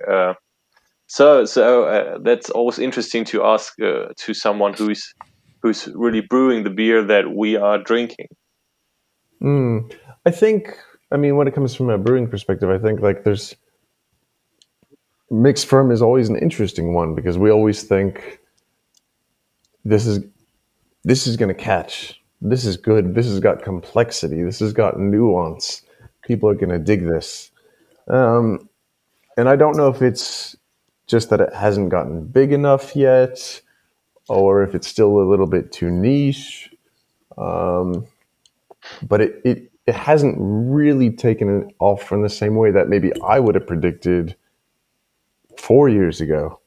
So 1.08 1.46
so 1.46 1.86
uh, 1.86 2.18
that's 2.20 2.50
always 2.50 2.80
interesting 2.80 3.24
to 3.26 3.44
ask 3.44 3.80
uh, 3.82 4.10
to 4.16 4.34
someone 4.34 4.74
who's 4.74 5.14
who's 5.62 5.88
really 5.96 6.22
brewing 6.22 6.64
the 6.64 6.70
beer 6.70 7.04
that 7.04 7.36
we 7.36 7.56
are 7.56 7.78
drinking. 7.78 8.28
Mm, 9.42 9.94
I 10.26 10.32
think, 10.32 10.78
I 11.12 11.18
mean, 11.18 11.36
when 11.36 11.48
it 11.48 11.54
comes 11.54 11.76
from 11.76 11.90
a 11.90 11.98
brewing 11.98 12.28
perspective, 12.28 12.70
I 12.70 12.78
think 12.78 13.02
like 13.02 13.24
there's 13.24 13.56
mixed 15.30 15.68
ferm 15.68 15.92
is 15.92 16.02
always 16.02 16.30
an 16.30 16.38
interesting 16.38 16.94
one 16.94 17.16
because 17.16 17.38
we 17.38 17.52
always 17.52 17.84
think 17.84 18.40
this 19.86 20.06
is 20.06 20.24
this 21.04 21.28
is 21.28 21.38
going 21.38 21.54
to 21.56 21.62
catch. 21.62 22.22
This 22.42 22.66
is 22.66 22.78
good. 22.78 23.16
This 23.16 23.26
has 23.28 23.40
got 23.40 23.64
complexity. 23.64 24.44
This 24.44 24.60
has 24.60 24.74
got 24.74 25.00
nuance. 25.00 25.82
People 26.24 26.50
are 26.50 26.56
going 26.56 26.70
to 26.70 26.80
dig 26.80 27.08
this. 27.08 27.50
Um, 28.10 28.70
and 29.38 29.48
I 29.48 29.56
don't 29.56 29.78
know 29.78 29.88
if 29.88 30.02
it's 30.02 30.56
just 31.08 31.30
that 31.30 31.42
it 31.42 31.54
hasn't 31.54 31.90
gotten 31.90 32.26
big 32.26 32.52
enough 32.52 32.96
yet, 32.96 33.62
or 34.30 34.64
if 34.64 34.76
it's 34.76 34.88
still 34.88 35.20
a 35.20 35.28
little 35.28 35.48
bit 35.48 35.72
too 35.72 35.90
niche. 35.90 36.70
Um, 37.38 38.06
but 39.02 39.22
it, 39.22 39.42
it, 39.44 39.72
it 39.86 39.96
hasn't 39.96 40.36
really 40.40 41.10
taken 41.10 41.72
off 41.80 42.04
from 42.04 42.22
the 42.22 42.30
same 42.30 42.56
way 42.56 42.72
that 42.72 42.90
maybe 42.90 43.12
I 43.22 43.40
would 43.40 43.56
have 43.56 43.68
predicted 43.68 44.36
four 45.58 45.90
years 45.90 46.22
ago. 46.22 46.60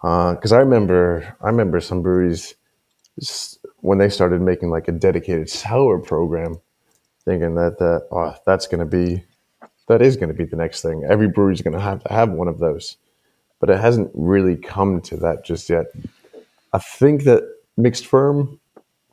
Because 0.00 0.52
I 0.52 0.58
remember, 0.58 1.36
I 1.40 1.46
remember 1.46 1.80
some 1.80 2.02
breweries 2.02 2.54
when 3.80 3.98
they 3.98 4.08
started 4.08 4.40
making 4.40 4.70
like 4.70 4.88
a 4.88 4.92
dedicated 4.92 5.50
sour 5.50 5.98
program, 5.98 6.60
thinking 7.24 7.56
that 7.56 7.78
that 7.78 8.06
oh, 8.12 8.34
that's 8.46 8.66
going 8.66 8.80
to 8.80 8.86
be, 8.86 9.24
that 9.88 10.02
is 10.02 10.16
going 10.16 10.28
to 10.28 10.34
be 10.34 10.44
the 10.44 10.56
next 10.56 10.82
thing. 10.82 11.04
Every 11.08 11.28
brewery's 11.28 11.62
going 11.62 11.74
to 11.74 11.80
have 11.80 12.04
to 12.04 12.12
have 12.12 12.30
one 12.30 12.46
of 12.46 12.58
those, 12.58 12.96
but 13.60 13.70
it 13.70 13.78
hasn't 13.78 14.10
really 14.14 14.56
come 14.56 15.00
to 15.02 15.16
that 15.18 15.44
just 15.44 15.68
yet. 15.68 15.86
I 16.72 16.78
think 16.78 17.24
that 17.24 17.42
mixed 17.76 18.06
ferm 18.06 18.60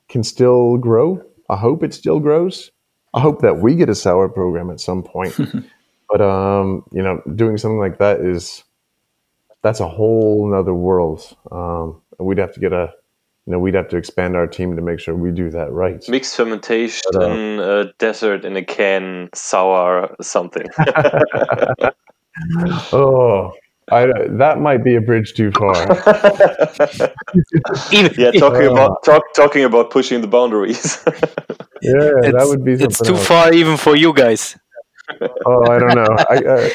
can 0.10 0.24
still 0.24 0.78
grow. 0.78 1.24
I 1.50 1.56
hope 1.56 1.84
it 1.84 1.94
still 1.94 2.20
grows. 2.20 2.72
I 3.14 3.20
hope 3.20 3.42
that 3.42 3.60
we 3.60 3.76
get 3.76 3.90
a 3.90 3.96
sour 3.96 4.28
program 4.28 4.70
at 4.70 4.80
some 4.80 5.04
point. 5.04 5.38
but 6.10 6.22
um, 6.22 6.84
you 6.92 7.02
know, 7.02 7.22
doing 7.36 7.58
something 7.58 7.80
like 7.80 8.00
that 8.00 8.22
is 8.22 8.64
that's 9.62 9.80
a 9.80 9.88
whole 9.88 10.50
nother 10.50 10.74
world. 10.74 11.36
Um, 11.52 12.02
and 12.18 12.28
we'd 12.28 12.38
have 12.38 12.54
to 12.54 12.60
get 12.60 12.74
a 12.74 12.94
you 13.46 13.52
know, 13.52 13.60
we'd 13.60 13.74
have 13.74 13.90
to 13.90 13.98
expand 13.98 14.38
our 14.38 14.48
team 14.48 14.76
to 14.78 14.82
make 14.82 15.00
sure 15.00 15.16
we 15.16 15.32
do 15.32 15.50
that 15.50 15.72
right. 15.72 16.02
Mixed 16.08 16.38
fermentation, 16.38 17.02
But, 17.12 17.22
uh, 17.22 17.86
desert 18.00 18.46
in 18.46 18.56
a 18.56 18.64
can, 18.64 19.30
sour 19.34 20.16
something. 20.22 20.68
Oh, 22.92 23.54
I, 23.92 24.06
that 24.38 24.60
might 24.60 24.84
be 24.84 24.96
a 24.96 25.02
bridge 25.02 25.34
too 25.34 25.52
far. 25.52 25.76
Yeah, 28.18 28.32
talking 28.32 28.68
Uh. 28.68 28.72
about 28.72 29.04
talk, 29.04 29.24
talking 29.36 29.64
about 29.64 29.90
pushing 29.92 30.22
the 30.22 30.28
boundaries. 30.28 31.04
Yeah, 31.82 32.32
that 32.32 32.34
it's, 32.40 32.50
would 32.50 32.64
be 32.64 32.74
it's 32.74 33.00
too 33.02 33.16
else. 33.16 33.28
far 33.28 33.52
even 33.54 33.76
for 33.78 33.96
you 33.96 34.14
guys. 34.14 34.58
Oh, 35.46 35.66
I 35.70 35.78
don't 35.80 35.96
know. 35.96 36.08
I, 36.30 36.36
uh, 36.38 36.70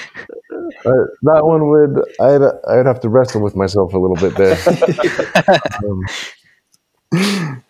uh, 0.84 1.04
that 1.22 1.44
one 1.46 1.68
would 1.70 1.98
I'd 2.20 2.42
I'd 2.68 2.86
have 2.86 3.00
to 3.00 3.08
wrestle 3.08 3.40
with 3.40 3.56
myself 3.56 3.94
a 3.94 3.98
little 3.98 4.16
bit 4.16 4.36
there. 4.36 4.58
um, 5.84 7.62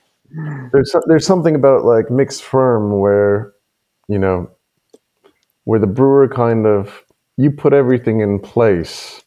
there's 0.73 0.95
there's 1.07 1.27
something 1.27 1.55
about 1.55 1.85
like 1.85 2.11
mixed 2.11 2.43
ferm 2.43 2.99
where 2.99 3.53
you 4.09 4.19
know 4.19 4.51
where 5.65 5.79
the 5.79 5.87
brewer 5.87 6.29
kind 6.29 6.67
of 6.67 7.05
you 7.37 7.51
put 7.51 7.73
everything 7.73 8.21
in 8.21 8.39
place 8.41 9.23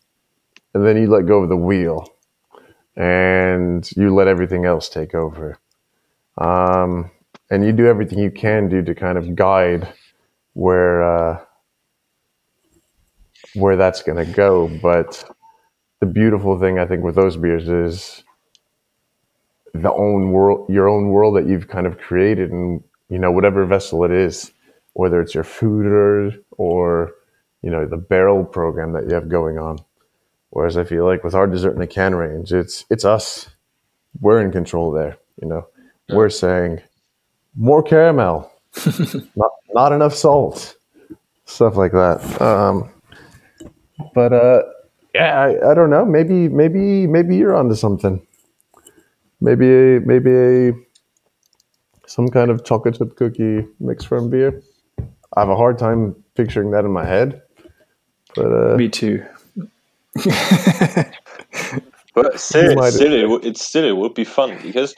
and 0.74 0.86
then 0.86 0.98
you 0.98 1.08
let 1.08 1.26
go 1.26 1.44
of 1.44 1.50
the 1.50 1.58
wheel 1.58 2.08
and 2.96 3.90
you 3.96 4.14
let 4.14 4.28
everything 4.28 4.66
else 4.66 4.90
take 4.90 5.16
over. 5.16 5.58
Um, 6.38 7.12
and 7.50 7.66
you 7.66 7.72
do 7.72 7.88
everything 7.88 8.20
you 8.20 8.32
can 8.32 8.70
do 8.70 8.82
to 8.82 8.96
kind 8.96 9.18
of 9.18 9.36
guide 9.36 9.94
where 10.54 11.04
uh, 11.04 11.40
where 13.54 13.76
that's 13.76 14.02
going 14.02 14.26
to 14.26 14.32
go. 14.32 14.68
But 14.82 15.24
the 16.00 16.06
beautiful 16.06 16.60
thing 16.60 16.80
I 16.80 16.86
think 16.86 17.04
with 17.04 17.16
those 17.16 17.38
beers 17.38 17.68
is 17.68 18.24
the 19.74 19.92
own 19.92 20.32
world, 20.32 20.70
your 20.70 20.90
own 20.90 21.10
world 21.10 21.36
that 21.38 21.48
you've 21.48 21.68
kind 21.68 21.88
of 21.88 21.98
created, 21.98 22.52
and 22.52 22.84
you 23.10 23.20
know 23.20 23.32
whatever 23.32 23.66
vessel 23.66 24.04
it 24.04 24.12
is, 24.12 24.52
whether 24.94 25.22
it's 25.22 25.36
your 25.36 25.44
foeder 25.44 26.42
or 26.52 27.12
you 27.62 27.70
know 27.70 27.86
the 27.86 27.98
barrel 27.98 28.46
program 28.46 28.94
that 28.94 29.08
you 29.08 29.14
have 29.14 29.30
going 29.30 29.58
on. 29.58 29.78
Whereas 30.52 30.78
I 30.78 30.84
feel 30.84 31.06
like 31.06 31.24
with 31.24 31.34
our 31.34 31.48
dessert 31.48 31.74
in 31.74 31.80
the 31.80 31.88
can 31.88 32.14
range, 32.14 32.54
it's 32.54 32.86
it's 32.90 33.06
us. 33.06 33.50
We're 34.20 34.42
in 34.42 34.52
control 34.52 34.92
there. 34.92 35.18
You 35.42 35.48
know, 35.48 35.68
we're 36.10 36.30
saying 36.30 36.82
more 37.56 37.82
caramel, 37.82 38.52
not 39.36 39.52
not 39.74 39.92
enough 39.94 40.14
salt, 40.14 40.76
stuff 41.46 41.78
like 41.78 41.94
that. 41.94 42.42
Um, 42.42 42.92
but 44.14 44.34
uh, 44.34 44.64
yeah, 45.16 45.40
I, 45.40 45.72
I 45.72 45.74
don't 45.74 45.90
know. 45.90 46.06
Maybe 46.06 46.50
maybe 46.50 47.08
maybe 47.08 47.38
you're 47.38 47.56
onto 47.56 47.76
something. 47.76 48.22
Maybe 49.40 49.68
a, 49.72 50.00
maybe 50.02 50.32
a 50.36 50.74
some 52.08 52.28
kind 52.28 52.52
of 52.52 52.66
chocolate 52.66 52.98
chip 52.98 53.16
cookie 53.16 53.66
mix 53.80 54.04
from 54.04 54.30
beer. 54.30 54.62
I 55.36 55.40
have 55.40 55.50
a 55.50 55.56
hard 55.56 55.80
time 55.80 56.14
picturing 56.36 56.72
that 56.72 56.84
in 56.84 56.92
my 56.92 57.06
head. 57.06 57.42
But 58.36 58.52
uh, 58.52 58.76
Me 58.78 58.90
too. 58.90 59.26
But 62.14 62.40
still, 62.40 62.76
might- 62.76 62.92
still, 62.94 63.14
it, 63.14 63.30
would- 63.30 63.46
it 63.46 63.58
still 63.58 63.86
it 63.86 63.96
would 63.98 64.14
be 64.14 64.26
fun 64.26 64.58
because 64.62 64.94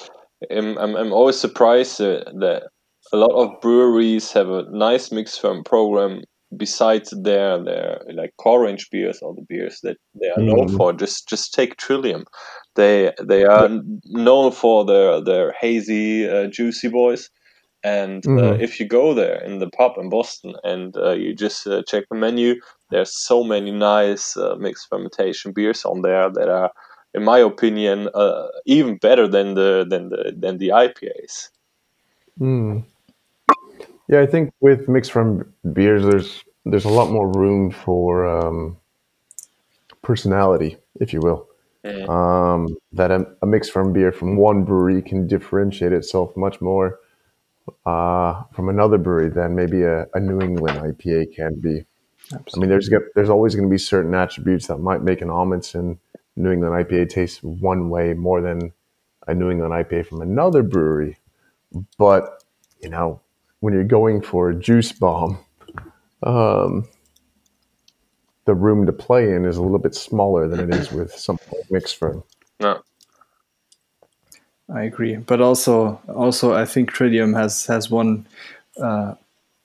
I'm, 0.49 0.77
I'm, 0.77 0.95
I'm 0.95 1.13
always 1.13 1.39
surprised 1.39 2.01
uh, 2.01 2.23
that 2.39 2.63
a 3.11 3.17
lot 3.17 3.31
of 3.35 3.61
breweries 3.61 4.31
have 4.31 4.49
a 4.49 4.63
nice 4.71 5.11
mix 5.11 5.37
ferm 5.37 5.63
program 5.63 6.23
besides 6.57 7.13
their 7.23 7.63
their 7.63 8.01
like 8.13 8.31
core 8.37 8.61
range 8.63 8.89
beers 8.91 9.19
or 9.21 9.33
the 9.35 9.45
beers 9.47 9.79
that 9.83 9.97
they 10.19 10.27
are 10.29 10.41
known 10.41 10.67
Mhm. 10.69 10.77
for. 10.77 10.93
Just 10.93 11.27
just 11.29 11.53
take 11.53 11.77
Trillium. 11.77 12.25
They 12.75 13.11
they 13.21 13.43
are 13.45 13.69
known 14.05 14.51
for 14.51 14.83
their 14.85 15.21
their 15.21 15.53
hazy, 15.61 16.27
uh, 16.27 16.47
juicy 16.47 16.89
boys. 16.89 17.29
And 17.85 18.25
uh, 18.25 18.29
Mhm. 18.55 18.61
if 18.61 18.79
you 18.79 18.87
go 18.87 19.13
there 19.13 19.43
in 19.43 19.59
the 19.59 19.69
pub 19.69 19.97
in 19.97 20.09
Boston 20.09 20.55
and 20.63 20.95
uh, 20.97 21.11
you 21.11 21.35
just 21.35 21.67
uh, 21.67 21.83
check 21.85 22.05
the 22.09 22.15
menu, 22.17 22.55
there's 22.93 23.11
so 23.11 23.43
many 23.43 23.71
nice 23.71 24.37
uh, 24.37 24.55
mixed 24.59 24.87
fermentation 24.87 25.51
beers 25.51 25.83
on 25.83 26.03
there 26.03 26.29
that 26.29 26.47
are, 26.47 26.71
in 27.15 27.23
my 27.23 27.39
opinion, 27.39 28.07
uh, 28.13 28.47
even 28.67 28.97
better 28.97 29.27
than 29.27 29.55
the 29.55 29.83
than 29.89 30.09
the 30.09 30.31
than 30.37 30.59
the 30.59 30.69
IPAs. 30.69 31.49
Mm. 32.39 32.83
Yeah, 34.07 34.21
I 34.21 34.27
think 34.27 34.53
with 34.61 34.87
mixed 34.87 35.11
ferm 35.11 35.51
beers, 35.73 36.03
there's 36.03 36.43
there's 36.65 36.85
a 36.85 36.89
lot 36.99 37.09
more 37.09 37.27
room 37.27 37.71
for 37.71 38.27
um, 38.27 38.77
personality, 40.03 40.77
if 40.99 41.13
you 41.13 41.19
will. 41.19 41.47
Mm. 41.83 42.07
Um, 42.07 42.77
that 42.91 43.09
a, 43.09 43.25
a 43.41 43.47
mix 43.47 43.69
ferm 43.69 43.91
beer 43.91 44.11
from 44.11 44.37
one 44.37 44.63
brewery 44.63 45.01
can 45.01 45.27
differentiate 45.27 45.93
itself 45.93 46.37
much 46.37 46.61
more 46.61 46.99
uh, 47.87 48.43
from 48.53 48.69
another 48.69 48.99
brewery 48.99 49.29
than 49.29 49.55
maybe 49.55 49.81
a, 49.81 50.05
a 50.13 50.19
New 50.19 50.39
England 50.41 50.77
IPA 50.77 51.35
can 51.35 51.59
be. 51.59 51.85
I 52.31 52.57
mean, 52.57 52.69
there's 52.69 52.89
get- 52.89 53.13
there's 53.15 53.29
always 53.29 53.55
going 53.55 53.67
to 53.67 53.71
be 53.71 53.77
certain 53.77 54.13
attributes 54.13 54.67
that 54.67 54.77
might 54.77 55.01
make 55.03 55.21
an 55.21 55.29
Amundsen 55.29 55.99
New 56.35 56.51
England 56.51 56.73
IPA 56.73 57.09
taste 57.09 57.43
one 57.43 57.89
way 57.89 58.13
more 58.13 58.41
than 58.41 58.71
a 59.27 59.33
New 59.33 59.51
England 59.51 59.73
IPA 59.73 60.07
from 60.07 60.21
another 60.21 60.63
brewery. 60.63 61.17
But 61.97 62.43
you 62.79 62.89
know, 62.89 63.21
when 63.59 63.73
you're 63.73 63.83
going 63.83 64.21
for 64.21 64.49
a 64.49 64.55
juice 64.55 64.91
bomb, 64.91 65.37
um, 66.23 66.87
the 68.45 68.53
room 68.53 68.85
to 68.85 68.91
play 68.91 69.33
in 69.33 69.45
is 69.45 69.57
a 69.57 69.61
little 69.61 69.79
bit 69.79 69.95
smaller 69.95 70.47
than 70.47 70.59
it 70.59 70.75
is 70.75 70.91
with 70.91 71.13
something 71.13 71.47
like 71.57 71.71
mixed 71.71 71.97
ferm. 71.97 72.23
No. 72.59 72.81
I 74.73 74.83
agree, 74.83 75.17
but 75.17 75.41
also 75.41 76.01
also 76.07 76.53
I 76.53 76.65
think 76.65 76.91
Trillium 76.91 77.33
has 77.33 77.65
has 77.67 77.89
one 77.89 78.25
uh, 78.81 79.15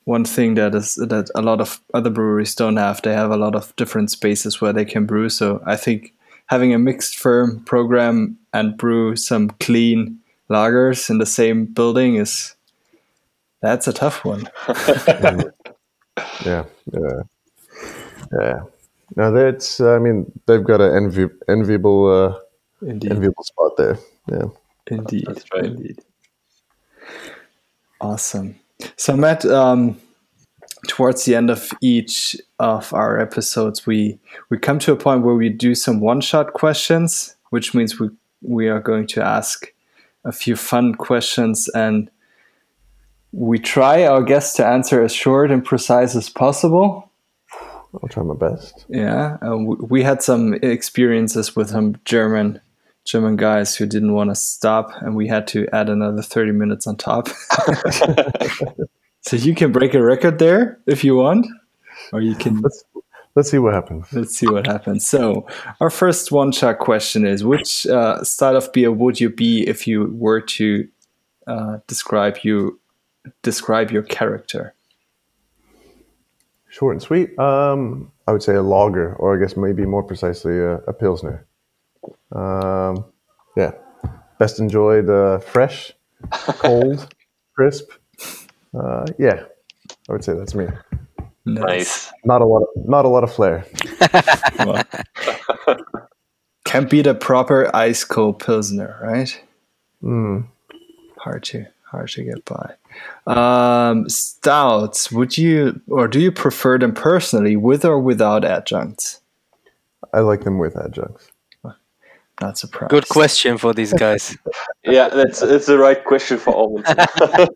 one 0.09 0.25
thing 0.25 0.55
that 0.55 0.75
is 0.75 0.95
that 0.95 1.31
a 1.35 1.43
lot 1.43 1.61
of 1.61 1.83
other 1.93 2.09
breweries 2.09 2.55
don't 2.55 2.79
have. 2.79 3.03
They 3.03 3.13
have 3.13 3.31
a 3.31 3.37
lot 3.37 3.55
of 3.55 3.77
different 3.77 4.11
spaces 4.11 4.59
where 4.59 4.73
they 4.73 4.87
can 4.87 5.05
brew. 5.05 5.29
So 5.29 5.61
I 5.67 5.77
think 5.77 6.15
having 6.47 6.73
a 6.73 6.79
mixed 6.79 7.19
ferm 7.19 7.63
program 7.67 8.39
and 8.55 8.79
brew 8.79 9.17
some 9.17 9.51
clean 9.61 10.19
lagers 10.49 11.11
in 11.11 11.19
the 11.19 11.27
same 11.27 11.67
building 11.67 12.17
is 12.17 12.57
that's 13.61 13.87
a 13.87 13.93
tough 13.93 14.25
one. 14.25 14.49
Yeah, 16.45 16.65
yeah, 16.93 17.23
yeah. 18.33 18.61
Now 19.15 19.31
that's 19.31 19.81
I 19.81 19.99
mean 19.99 20.27
they've 20.47 20.65
got 20.65 20.81
an 20.81 20.91
envi- 20.91 21.39
enviable 21.49 22.11
uh, 22.11 22.39
Indeed. 22.83 23.13
enviable 23.13 23.45
spot 23.45 23.77
there. 23.77 23.99
Yeah. 24.27 24.49
Indeed. 24.89 25.27
That's 25.29 25.45
right. 25.55 25.65
Indeed. 25.67 26.01
Awesome. 28.01 28.57
So, 28.97 29.17
Matt, 29.17 29.45
um, 29.45 30.01
towards 30.87 31.25
the 31.25 31.35
end 31.35 31.51
of 31.51 31.73
each 31.81 32.37
of 32.59 32.93
our 32.93 33.21
episodes, 33.21 33.87
we 33.87 34.19
we 34.51 34.59
come 34.59 34.79
to 34.81 34.93
a 34.93 34.97
point 34.97 35.23
where 35.23 35.35
we 35.35 35.49
do 35.49 35.75
some 35.75 36.01
one-shot 36.01 36.53
questions, 36.53 37.37
which 37.51 37.75
means 37.75 37.99
we 37.99 38.11
we 38.43 38.69
are 38.69 38.81
going 38.81 39.07
to 39.09 39.25
ask 39.25 39.73
a 40.25 40.33
few 40.33 40.57
fun 40.57 40.95
questions, 40.95 41.69
and 41.75 42.11
we 43.33 43.59
try 43.59 44.07
our 44.07 44.23
guests 44.23 44.57
to 44.57 44.67
answer 44.67 45.03
as 45.03 45.13
short 45.13 45.51
and 45.51 45.65
precise 45.65 46.15
as 46.15 46.31
possible. 46.31 47.11
I'll 48.03 48.09
try 48.09 48.23
my 48.23 48.35
best. 48.35 48.85
Yeah, 48.89 49.39
uh, 49.43 49.57
we 49.57 50.03
had 50.03 50.23
some 50.23 50.55
experiences 50.55 51.57
with 51.57 51.71
some 51.71 51.97
German 52.05 52.61
German 53.09 53.37
guys 53.37 53.75
who 53.75 53.87
didn't 53.87 54.13
want 54.13 54.29
to 54.29 54.35
stop, 54.35 54.91
and 55.01 55.17
we 55.17 55.27
had 55.27 55.47
to 55.49 55.67
add 55.73 55.89
another 55.89 56.21
thirty 56.21 56.53
minutes 56.53 56.87
on 56.87 56.97
top. 56.97 57.29
so 59.23 59.35
you 59.35 59.55
can 59.55 59.73
break 59.73 59.95
a 59.95 60.03
record 60.03 60.39
there 60.39 60.79
if 60.87 61.03
you 61.03 61.17
want, 61.17 61.47
or 62.13 62.21
you 62.21 62.35
can. 62.35 62.61
Let's 62.61 62.85
let's 63.35 63.51
see 63.51 63.57
what 63.57 63.73
happens. 63.73 64.13
Let's 64.13 64.37
see 64.37 64.47
what 64.47 64.67
happens. 64.67 65.09
So 65.09 65.47
our 65.81 65.89
first 65.89 66.31
one-shot 66.31 66.81
question 66.81 67.27
is: 67.27 67.43
Which 67.43 67.87
uh, 67.87 68.23
style 68.25 68.57
of 68.57 68.71
beer 68.75 68.93
would 68.93 69.19
you 69.19 69.31
be 69.31 69.67
if 69.67 69.87
you 69.87 70.11
were 70.13 70.43
to 70.43 70.87
uh, 71.47 71.79
describe 71.87 72.41
you 72.43 72.79
describe 73.43 73.91
your 73.91 74.03
character? 74.03 74.75
Short 76.69 76.95
and 76.95 77.03
sweet. 77.03 77.39
Um, 77.39 78.13
I 78.27 78.33
would 78.33 78.43
say 78.43 78.55
a 78.55 78.63
lager, 78.63 79.15
or 79.15 79.35
I 79.35 79.41
guess 79.41 79.57
maybe 79.57 79.87
more 79.87 80.03
precisely 80.03 80.59
a, 80.59 80.75
a 80.81 80.93
pilsner. 80.93 81.48
Um, 82.33 83.05
yeah, 83.57 83.73
best 84.39 84.61
enjoyed 84.61 85.09
uh, 85.09 85.39
fresh, 85.39 85.93
cold, 86.31 87.13
crisp. 87.55 87.91
Uh, 88.79 89.07
yeah, 89.19 89.45
I 90.09 90.13
would 90.13 90.25
say 90.25 90.35
that's 90.35 90.55
me. 90.55 90.67
Nice. 91.45 92.13
Not 92.25 92.43
a 92.43 92.47
lot. 92.47 92.63
Of, 92.63 92.89
not 92.89 93.05
a 93.05 93.09
lot 93.09 93.25
of 93.25 93.33
flair. 93.33 93.65
Well, 94.59 94.83
can't 96.65 96.91
beat 96.91 97.07
a 97.07 97.15
proper 97.15 97.75
ice 97.75 98.05
cold 98.05 98.39
pilsner, 98.39 98.99
right? 99.03 99.41
Mm. 100.03 100.47
Hard 101.19 101.45
to 101.45 101.67
hard 101.85 102.11
to 102.11 102.25
get 102.25 102.45
by. 102.45 102.75
Um, 103.27 104.09
stouts. 104.09 105.11
Would 105.11 105.39
you 105.39 105.81
or 105.89 106.07
do 106.09 106.21
you 106.21 106.31
prefer 106.31 106.79
them 106.79 106.93
personally, 106.93 107.57
with 107.57 107.85
or 107.85 107.99
without 107.99 108.45
adjuncts? 108.45 109.21
I 110.13 110.21
like 110.21 110.45
them 110.45 110.59
with 110.59 110.77
adjuncts. 110.77 111.31
Not 112.41 112.57
surprised. 112.59 112.91
Good 112.91 113.09
question 113.09 113.59
for 113.59 113.73
these 113.75 113.93
guys. 113.93 114.37
Yeah, 114.85 115.09
that's 115.09 115.41
that's 115.41 115.67
the 115.67 115.77
right 115.77 116.03
question 116.03 116.39
for 116.39 116.55
all. 116.55 116.79
Of 116.79 116.85
them. 116.87 117.49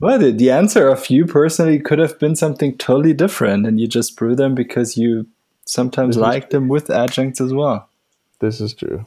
well, 0.00 0.18
the, 0.18 0.30
the 0.30 0.50
answer 0.50 0.88
of 0.88 1.10
you 1.10 1.26
personally 1.26 1.78
could 1.78 1.98
have 1.98 2.18
been 2.18 2.34
something 2.34 2.78
totally 2.78 3.12
different, 3.12 3.66
and 3.66 3.78
you 3.78 3.86
just 3.86 4.16
brew 4.16 4.34
them 4.34 4.54
because 4.54 4.96
you 4.96 5.26
sometimes 5.66 6.16
This 6.16 6.22
is 6.22 6.22
like 6.22 6.50
them 6.50 6.68
with 6.68 6.88
adjuncts 6.88 7.38
as 7.40 7.52
well. 7.52 7.90
This 8.40 8.62
is 8.62 8.72
true. 8.72 9.04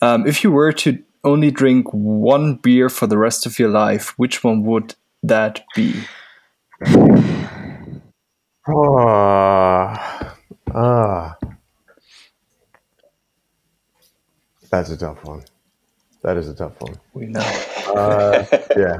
Um, 0.00 0.28
if 0.28 0.44
you 0.44 0.52
were 0.52 0.72
to 0.74 1.02
only 1.24 1.50
drink 1.50 1.88
one 1.90 2.54
beer 2.56 2.88
for 2.88 3.08
the 3.08 3.18
rest 3.18 3.46
of 3.46 3.58
your 3.58 3.70
life, 3.70 4.16
which 4.16 4.44
one 4.44 4.62
would 4.64 4.94
that 5.22 5.64
be? 5.74 6.04
Ah, 8.70 10.36
ah. 10.74 11.37
That's 14.70 14.90
a 14.90 14.96
tough 14.96 15.24
one. 15.24 15.42
That 16.22 16.36
is 16.36 16.48
a 16.48 16.54
tough 16.54 16.80
one. 16.80 16.98
We 17.14 17.26
know. 17.26 17.40
Uh, 17.40 18.44
yeah. 18.76 18.96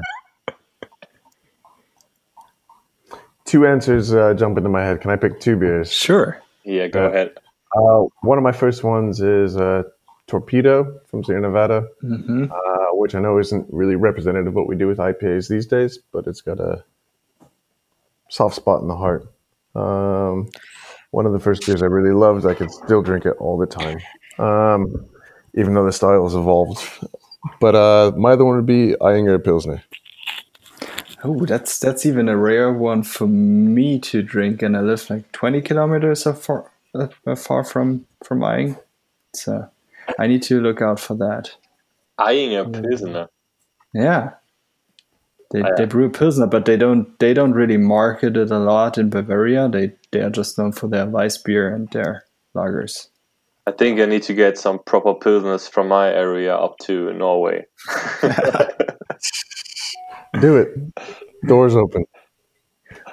Two 3.45 3.65
answers 3.65 4.13
uh, 4.13 4.33
jump 4.35 4.57
into 4.57 4.69
my 4.69 4.83
head. 4.83 5.01
Can 5.01 5.11
I 5.11 5.15
pick 5.15 5.39
two 5.39 5.55
beers? 5.57 5.91
Sure. 5.91 6.41
yeah, 6.63 6.87
go 6.87 7.03
Yeah. 7.03 7.07
ahead. 7.09 7.33
Uh, 7.75 8.05
one 8.21 8.37
of 8.37 8.43
my 8.43 8.51
first 8.51 8.83
ones 8.83 9.21
is 9.21 9.55
uh, 9.57 9.83
Torpedo 10.27 10.99
from 11.07 11.23
Sierra 11.23 11.41
Nevada, 11.41 11.87
hmm 12.01 12.45
uh, 12.51 12.87
which 12.93 13.13
I 13.15 13.19
know 13.19 13.37
isn't 13.37 13.67
really 13.71 13.95
representative 13.95 14.47
of 14.47 14.53
what 14.55 14.67
we 14.67 14.75
do 14.75 14.87
with 14.87 14.97
IPAs 14.97 15.49
these 15.49 15.65
days, 15.67 15.99
but 16.11 16.25
it's 16.27 16.41
got 16.41 16.59
a 16.59 16.83
soft 18.29 18.55
spot 18.55 18.81
in 18.81 18.87
the 18.87 18.95
heart. 18.95 19.23
Um, 19.75 20.49
one 21.11 21.25
of 21.25 21.33
the 21.33 21.39
first 21.39 21.65
beers 21.65 21.81
I 21.81 21.85
really 21.85 22.13
loved. 22.13 22.45
I 22.45 22.53
could 22.55 22.71
still 22.71 23.01
drink 23.03 23.25
it 23.25 23.35
all 23.39 23.57
the 23.57 23.65
time, 23.67 23.99
um, 24.39 25.05
even 25.55 25.73
though 25.73 25.85
the 25.85 25.91
style 25.91 26.23
has 26.23 26.35
evolved. 26.35 26.79
But 27.61 27.75
uh, 27.75 28.11
my 28.17 28.31
other 28.31 28.45
one 28.45 28.57
would 28.57 28.65
be 28.65 28.95
Ayinger 29.01 29.43
Pilsner. 29.43 29.81
Oh, 31.23 31.45
that's 31.45 31.79
that's 31.79 32.05
even 32.05 32.29
a 32.29 32.37
rare 32.37 32.71
one 32.71 33.03
for 33.03 33.27
me 33.27 33.99
to 33.99 34.21
drink, 34.21 34.61
and 34.61 34.75
I 34.77 34.81
live 34.81 35.09
like 35.09 35.31
twenty 35.31 35.61
kilometers 35.61 36.23
so 36.23 36.33
far 36.33 36.71
uh, 36.95 37.35
far 37.35 37.63
from 37.63 38.05
from 38.23 38.43
Aying. 38.43 38.77
So 39.33 39.69
I 40.17 40.27
need 40.27 40.43
to 40.43 40.61
look 40.61 40.81
out 40.81 40.99
for 40.99 41.15
that. 41.15 41.51
Aying 42.19 42.71
Pilsner. 42.71 43.29
Yeah. 43.93 44.31
They, 45.51 45.61
Oh, 45.61 45.67
yeah. 45.67 45.75
they 45.77 45.85
brew 45.85 46.11
pilsner, 46.11 46.45
but 46.45 46.65
they 46.65 46.77
don't 46.77 47.17
they 47.19 47.33
don't 47.33 47.53
really 47.53 47.77
market 47.77 48.37
it 48.37 48.51
a 48.51 48.59
lot 48.59 48.97
in 48.99 49.09
Bavaria. 49.09 49.67
They 49.67 49.93
they 50.11 50.21
are 50.21 50.29
just 50.29 50.57
known 50.59 50.73
for 50.73 50.87
their 50.87 51.07
Weiss 51.07 51.37
beer 51.39 51.73
and 51.73 51.89
their 51.89 52.23
lagers. 52.55 53.07
I 53.69 53.71
think 53.71 53.99
I 53.99 54.05
need 54.05 54.23
to 54.23 54.33
get 54.33 54.57
some 54.57 54.79
proper 54.79 55.13
pilsners 55.13 55.69
from 55.69 55.89
my 55.89 56.09
area 56.09 56.55
up 56.55 56.79
to 56.79 57.13
Norway. 57.13 57.67
Do 60.41 60.57
it. 60.57 60.75
Doors 61.45 61.75
open. 61.75 62.05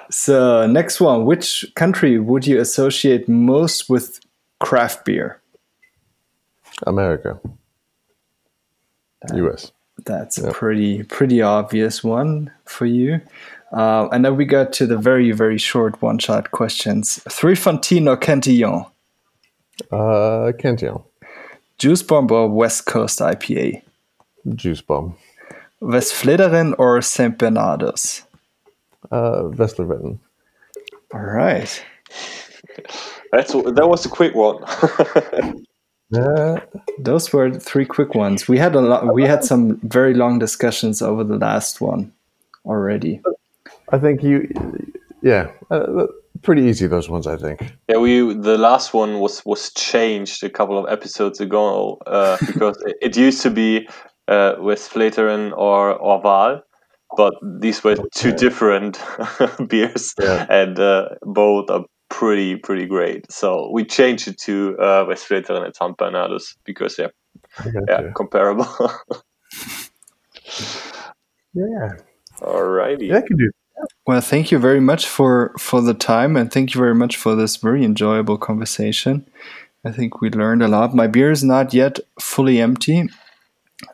So 0.09 0.65
next 0.65 0.99
one, 0.99 1.25
which 1.25 1.63
country 1.75 2.17
would 2.17 2.47
you 2.47 2.59
associate 2.59 3.29
most 3.29 3.87
with 3.87 4.19
craft 4.59 5.05
beer? 5.05 5.39
America. 6.87 7.39
U.S. 9.35 9.71
That's 10.05 10.39
a 10.39 10.51
pretty 10.51 11.03
pretty 11.03 11.39
obvious 11.39 12.03
one 12.03 12.51
for 12.65 12.87
you. 12.87 13.21
Uh, 13.71 14.07
and 14.11 14.25
then 14.25 14.35
we 14.35 14.45
got 14.45 14.73
to 14.73 14.87
the 14.87 14.97
very 14.97 15.31
very 15.33 15.59
short 15.59 16.01
one 16.01 16.17
shot 16.17 16.49
questions. 16.49 17.21
Three 17.29 17.53
Fonteinen 17.55 18.07
or 18.09 18.17
Cantillon? 18.17 18.85
Uh, 19.91 20.51
can't 20.57 20.79
Cantillon. 20.79 21.03
Juice 21.77 22.01
Bomb 22.01 22.31
or 22.31 22.49
West 22.49 22.85
Coast 22.85 23.19
IPA? 23.19 23.81
Juice 24.55 24.81
Bomb. 24.81 25.15
West 25.79 26.13
Westvleteren 26.13 26.73
or 26.79 27.01
St. 27.01 27.37
Bernardus? 27.37 28.23
Uh, 29.11 29.49
West 29.55 29.77
Westvleteren. 29.77 30.19
All 31.13 31.21
right. 31.21 31.83
That's 33.31 33.53
that 33.53 33.87
was 33.87 34.05
a 34.05 34.09
quick 34.09 34.33
one. 34.35 34.57
Yeah, 36.09 36.61
Those 36.99 37.31
were 37.33 37.51
three 37.51 37.85
quick 37.85 38.15
ones. 38.15 38.47
We 38.47 38.57
had 38.57 38.75
a 38.75 38.81
lot. 38.81 39.13
We 39.13 39.23
had 39.23 39.43
some 39.43 39.77
very 39.83 40.13
long 40.13 40.39
discussions 40.39 41.01
over 41.01 41.23
the 41.23 41.37
last 41.37 41.81
one 41.81 42.11
already. 42.65 43.21
I 43.91 43.99
think 43.99 44.23
you. 44.23 44.49
Yeah, 45.21 45.51
uh, 45.69 46.07
pretty 46.41 46.63
easy 46.63 46.87
those 46.87 47.09
ones. 47.09 47.27
I 47.27 47.37
think. 47.37 47.73
yeah, 47.89 47.97
we 47.97 48.33
the 48.33 48.57
last 48.57 48.93
one 48.93 49.19
was 49.19 49.45
was 49.45 49.71
changed 49.73 50.43
a 50.43 50.49
couple 50.49 50.77
of 50.77 50.91
episodes 50.91 51.39
ago 51.41 51.97
uh, 52.07 52.37
because 52.47 52.77
it, 52.85 52.95
it 53.01 53.17
used 53.17 53.41
to 53.43 53.49
be 53.49 53.87
uh, 54.27 54.55
Westvleteren 54.59 55.51
or 55.57 55.97
Orval, 55.99 56.61
but 57.15 57.33
these 57.61 57.83
were 57.83 57.95
two 58.15 58.31
different 58.33 58.99
beers, 59.67 60.13
Yeah. 60.19 60.45
and 60.49 60.79
uh, 60.79 61.09
both 61.23 61.69
are 61.69 61.85
pretty 62.09 62.55
pretty 62.57 62.85
great. 62.85 63.31
So 63.31 63.69
we 63.73 63.85
changed 63.85 64.27
it 64.27 64.37
to 64.45 64.75
uh, 64.79 65.05
Westvleteren 65.05 65.63
and 65.65 65.75
St. 65.75 65.97
Bernardus 65.97 66.55
because 66.65 66.95
they're 66.95 67.11
yeah, 67.87 68.01
you. 68.01 68.11
comparable. 68.15 68.67
Yeah, 71.53 71.89
Alrighty. 72.39 73.07
yeah, 73.09 73.17
I 73.17 73.21
can 73.21 73.37
do. 73.37 73.51
Well, 74.05 74.21
thank 74.21 74.51
you 74.51 74.57
very 74.59 74.79
much 74.79 75.07
for 75.07 75.53
for 75.59 75.81
the 75.81 75.93
time, 75.93 76.35
and 76.37 76.51
thank 76.51 76.73
you 76.73 76.79
very 76.79 76.95
much 76.95 77.17
for 77.17 77.35
this 77.35 77.57
very 77.57 77.83
enjoyable 77.83 78.37
conversation. 78.37 79.25
I 79.85 79.91
think 79.91 80.21
we 80.21 80.29
learned 80.29 80.63
a 80.63 80.67
lot. 80.67 80.95
My 80.95 81.07
beer 81.07 81.31
is 81.31 81.43
not 81.43 81.73
yet 81.73 81.99
fully 82.19 82.59
empty. 82.61 83.09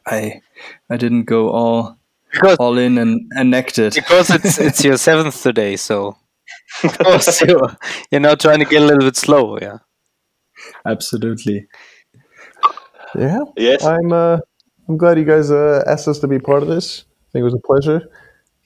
I 0.08 0.42
I 0.90 0.98
didn't 0.98 1.26
go 1.26 1.50
all 1.50 1.98
Because 2.32 2.58
all 2.60 2.78
in 2.78 2.98
and, 2.98 3.30
and 3.36 3.52
necked 3.52 3.78
it. 3.80 3.96
because 3.96 4.30
it's 4.30 4.58
it's 4.68 4.84
your 4.84 4.98
seventh 4.98 5.42
today, 5.44 5.76
so 5.78 6.18
of 6.84 6.98
course 7.00 7.42
you're, 7.48 7.78
you're 8.12 8.22
now 8.22 8.36
trying 8.36 8.60
to 8.60 8.66
get 8.66 8.82
a 8.82 8.86
little 8.86 9.04
bit 9.10 9.16
slow. 9.18 9.58
Yeah. 9.60 9.80
Absolutely. 10.86 11.68
Yeah, 13.16 13.40
Yes. 13.58 13.84
I'm. 13.86 14.12
Uh, 14.12 14.40
I'm 14.90 14.98
glad 14.98 15.18
you 15.18 15.24
guys 15.24 15.50
uh, 15.52 15.84
asked 15.88 16.08
us 16.10 16.20
to 16.20 16.28
be 16.28 16.40
part 16.40 16.62
of 16.62 16.68
this. 16.68 17.06
I 17.08 17.32
think 17.32 17.42
it 17.42 17.46
was 17.46 17.54
a 17.54 17.60
pleasure. 17.60 18.10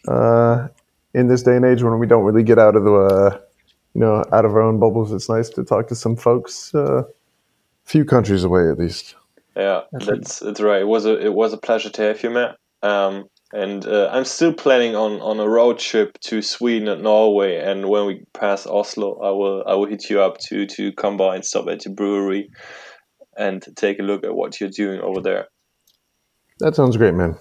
Uh, 0.08 0.68
in 1.14 1.28
this 1.28 1.44
day 1.44 1.56
and 1.56 1.66
age, 1.66 1.84
when 1.84 2.00
we 2.00 2.08
don't 2.08 2.24
really 2.24 2.44
get 2.44 2.60
out 2.60 2.76
of 2.76 2.84
the, 2.84 2.94
uh, 2.94 3.40
you 3.94 4.02
know, 4.02 4.24
out 4.32 4.46
of 4.46 4.52
our 4.52 4.62
own 4.62 4.80
bubbles, 4.80 5.12
it's 5.12 5.30
nice 5.30 5.50
to 5.50 5.64
talk 5.64 5.88
to 5.88 5.96
some 5.96 6.16
folks, 6.16 6.74
uh, 6.76 7.04
few 7.84 8.06
countries 8.06 8.44
away 8.44 8.70
at 8.70 8.78
least. 8.78 9.16
Yeah, 9.56 9.82
that's 9.92 10.40
that's 10.40 10.62
right. 10.62 10.82
It 10.82 10.88
was 10.88 11.06
a 11.06 11.18
it 11.20 11.34
was 11.34 11.52
a 11.54 11.58
pleasure 11.58 11.90
to 11.90 12.02
have 12.04 12.22
you, 12.22 12.30
Matt. 12.30 12.58
Um, 12.84 13.26
and 13.54 13.86
uh, 13.88 14.10
I'm 14.12 14.26
still 14.26 14.54
planning 14.54 14.96
on, 14.96 15.22
on 15.22 15.40
a 15.40 15.48
road 15.48 15.80
trip 15.80 16.20
to 16.26 16.42
Sweden 16.42 16.90
and 16.90 17.04
Norway. 17.04 17.58
And 17.58 17.88
when 17.88 18.06
we 18.06 18.24
pass 18.34 18.68
Oslo, 18.68 19.20
I 19.22 19.32
will 19.32 19.64
I 19.66 19.74
will 19.76 19.88
hit 19.88 20.10
you 20.10 20.22
up 20.22 20.38
to 20.50 20.68
to 20.68 20.92
come 20.92 21.18
by 21.18 21.36
and 21.36 21.46
stop 21.46 21.68
at 21.70 21.86
your 21.86 21.96
brewery 21.96 22.50
and 23.38 23.64
take 23.76 24.00
a 24.00 24.04
look 24.04 24.24
at 24.24 24.36
what 24.36 24.60
you're 24.60 24.70
doing 24.70 25.00
over 25.00 25.22
there. 25.22 25.48
That 26.60 26.76
sounds 26.76 26.98
great, 26.98 27.14
man. 27.14 27.38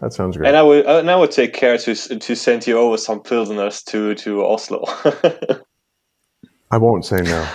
That 0.00 0.12
sounds 0.12 0.36
great. 0.36 0.48
And 0.48 0.56
I 0.56 0.62
will 0.62 0.86
uh, 0.88 0.98
and 1.00 1.10
I 1.10 1.16
will 1.16 1.28
take 1.28 1.52
care 1.52 1.78
to 1.78 1.94
to 1.94 2.34
send 2.36 2.66
you 2.66 2.78
over 2.78 2.96
some 2.96 3.20
pilsners 3.20 3.84
to 3.86 4.14
to 4.16 4.44
Oslo. 4.44 4.84
I 6.70 6.78
won't 6.78 7.04
say 7.04 7.18
no. 7.18 7.46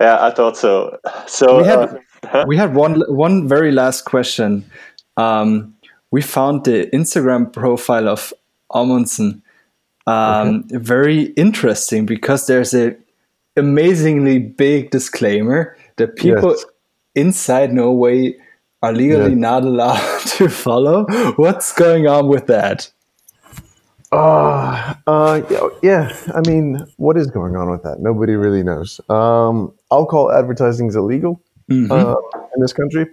yeah, 0.00 0.18
I 0.20 0.30
thought 0.30 0.56
so. 0.56 0.98
So 1.26 1.58
We 1.58 1.64
had- 1.66 1.98
uh, 2.32 2.44
we 2.46 2.56
had 2.56 2.74
one 2.74 3.00
one 3.08 3.48
very 3.48 3.72
last 3.72 4.04
question. 4.04 4.70
Um, 5.16 5.74
we 6.10 6.20
found 6.20 6.64
the 6.64 6.86
Instagram 6.92 7.50
profile 7.52 8.08
of 8.08 8.32
Amundsen 8.74 9.42
um, 10.06 10.64
very 10.68 11.22
interesting 11.36 12.04
because 12.04 12.46
there's 12.46 12.74
a 12.74 12.94
amazingly 13.56 14.38
big 14.38 14.90
disclaimer 14.90 15.76
that 15.96 16.16
people 16.16 16.50
Yes. 16.50 16.64
inside 17.14 17.72
Norway 17.72 18.36
are 18.82 18.92
legally 18.92 19.30
Yeah. 19.30 19.36
not 19.36 19.62
allowed 19.64 20.20
to 20.38 20.48
follow. 20.48 21.04
What's 21.36 21.72
going 21.72 22.06
on 22.06 22.28
with 22.28 22.46
that? 22.46 22.90
Uh, 24.12 24.94
uh, 25.06 25.40
yeah. 25.82 26.10
I 26.34 26.40
mean, 26.48 26.78
what 26.96 27.16
is 27.16 27.28
going 27.28 27.54
on 27.56 27.70
with 27.70 27.82
that? 27.84 28.00
Nobody 28.00 28.34
really 28.34 28.62
knows. 28.64 29.00
Um, 29.08 29.72
alcohol 29.92 30.32
advertising 30.32 30.88
is 30.88 30.96
illegal 30.96 31.40
uh, 31.70 31.74
in 32.54 32.60
this 32.60 32.72
country. 32.72 33.06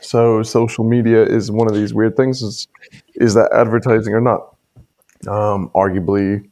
So 0.00 0.42
social 0.42 0.84
media 0.84 1.22
is 1.22 1.50
one 1.50 1.68
of 1.68 1.74
these 1.74 1.92
weird 1.92 2.16
things. 2.16 2.40
Is 2.42 2.66
is 3.14 3.34
that 3.34 3.50
advertising 3.52 4.14
or 4.14 4.22
not? 4.22 4.56
Um, 5.28 5.70
arguably, 5.74 6.48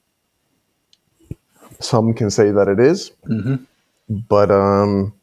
some 1.81 2.13
can 2.13 2.29
say 2.31 2.51
that 2.51 2.69
it 2.69 2.79
is. 2.79 3.13
but 4.29 4.51
um, 4.51 5.14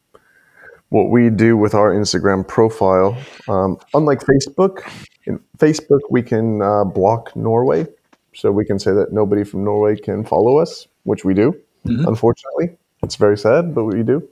what 0.92 1.08
we 1.08 1.30
do 1.30 1.56
with 1.56 1.74
our 1.74 1.94
Instagram 1.94 2.46
profile, 2.46 3.16
um, 3.48 3.78
unlike 3.94 4.20
Facebook, 4.20 4.82
in 5.24 5.40
Facebook 5.56 6.00
we 6.10 6.22
can 6.22 6.60
uh, 6.60 6.84
block 6.84 7.34
Norway, 7.34 7.86
so 8.34 8.52
we 8.52 8.66
can 8.66 8.78
say 8.78 8.92
that 8.92 9.10
nobody 9.10 9.42
from 9.42 9.64
Norway 9.64 9.96
can 9.96 10.22
follow 10.22 10.58
us, 10.58 10.86
which 11.04 11.24
we 11.24 11.32
do. 11.32 11.58
Unfortunately, 12.06 12.76
it's 13.02 13.16
very 13.16 13.38
sad, 13.38 13.74
but 13.74 13.84
we 13.84 14.02
do. 14.02 14.22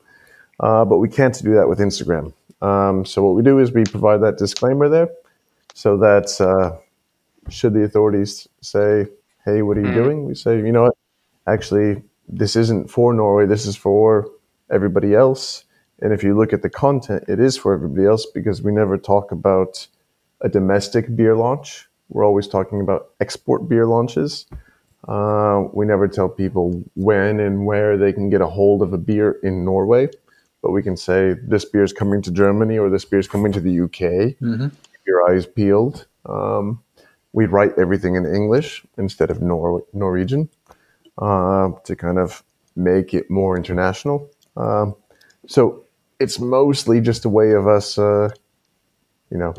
Uh, 0.60 0.84
but 0.84 0.98
we 0.98 1.08
can't 1.08 1.42
do 1.42 1.54
that 1.54 1.66
with 1.66 1.78
Instagram. 1.78 2.34
Um, 2.60 3.06
so 3.06 3.24
what 3.24 3.34
we 3.34 3.42
do 3.42 3.58
is 3.58 3.72
we 3.72 3.84
provide 3.84 4.18
that 4.18 4.36
disclaimer 4.36 4.90
there, 4.90 5.08
so 5.72 5.96
that 5.96 6.38
uh, 6.42 6.76
should 7.48 7.72
the 7.72 7.84
authorities 7.84 8.46
say, 8.60 9.06
"Hey, 9.46 9.62
what 9.62 9.78
are 9.78 9.80
you 9.80 9.94
doing?" 9.94 10.26
We 10.26 10.34
say, 10.34 10.58
"You 10.58 10.72
know 10.72 10.82
what? 10.82 10.96
Actually, 11.46 12.02
this 12.28 12.54
isn't 12.54 12.90
for 12.90 13.14
Norway. 13.14 13.46
This 13.46 13.64
is 13.64 13.76
for 13.76 14.28
everybody 14.70 15.14
else." 15.14 15.64
And 16.02 16.12
if 16.12 16.22
you 16.22 16.36
look 16.36 16.52
at 16.52 16.62
the 16.62 16.70
content, 16.70 17.24
it 17.28 17.40
is 17.40 17.56
for 17.56 17.74
everybody 17.74 18.06
else 18.06 18.26
because 18.26 18.62
we 18.62 18.72
never 18.72 18.96
talk 18.96 19.32
about 19.32 19.86
a 20.40 20.48
domestic 20.48 21.14
beer 21.14 21.36
launch. 21.36 21.88
We're 22.08 22.24
always 22.24 22.48
talking 22.48 22.80
about 22.80 23.10
export 23.20 23.68
beer 23.68 23.86
launches. 23.86 24.46
Uh, 25.06 25.64
we 25.72 25.86
never 25.86 26.08
tell 26.08 26.28
people 26.28 26.82
when 26.94 27.40
and 27.40 27.66
where 27.66 27.96
they 27.96 28.12
can 28.12 28.30
get 28.30 28.40
a 28.40 28.46
hold 28.46 28.82
of 28.82 28.92
a 28.92 28.98
beer 28.98 29.38
in 29.42 29.64
Norway, 29.64 30.08
but 30.62 30.72
we 30.72 30.82
can 30.82 30.96
say 30.96 31.34
this 31.42 31.64
beer 31.64 31.84
is 31.84 31.92
coming 31.92 32.20
to 32.22 32.30
Germany 32.30 32.78
or 32.78 32.90
this 32.90 33.04
beer 33.04 33.18
is 33.20 33.28
coming 33.28 33.52
to 33.52 33.60
the 33.60 33.80
UK. 33.80 34.38
Keep 34.70 35.06
your 35.06 35.30
eyes 35.30 35.46
peeled. 35.46 36.06
Um, 36.26 36.82
we 37.32 37.46
write 37.46 37.78
everything 37.78 38.16
in 38.16 38.26
English 38.26 38.84
instead 38.98 39.30
of 39.30 39.40
Nor- 39.40 39.84
Norwegian 39.92 40.48
uh, 41.18 41.70
to 41.84 41.96
kind 41.96 42.18
of 42.18 42.42
make 42.76 43.14
it 43.14 43.30
more 43.30 43.56
international. 43.56 44.28
Um, 44.56 44.94
so 45.46 45.84
it's 46.20 46.38
mostly 46.38 47.00
just 47.00 47.24
a 47.24 47.28
way 47.28 47.52
of 47.52 47.66
us, 47.66 47.98
uh, 47.98 48.28
you 49.30 49.38
know, 49.38 49.54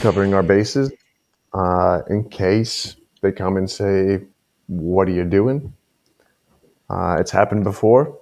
covering 0.00 0.34
our 0.34 0.42
bases 0.42 0.92
uh, 1.54 2.02
in 2.10 2.28
case 2.28 2.96
they 3.22 3.32
come 3.32 3.56
and 3.56 3.70
say, 3.70 4.20
"What 4.66 5.08
are 5.08 5.12
you 5.12 5.24
doing?" 5.24 5.72
Uh, 6.90 7.16
it's 7.20 7.30
happened 7.30 7.64
before. 7.64 8.18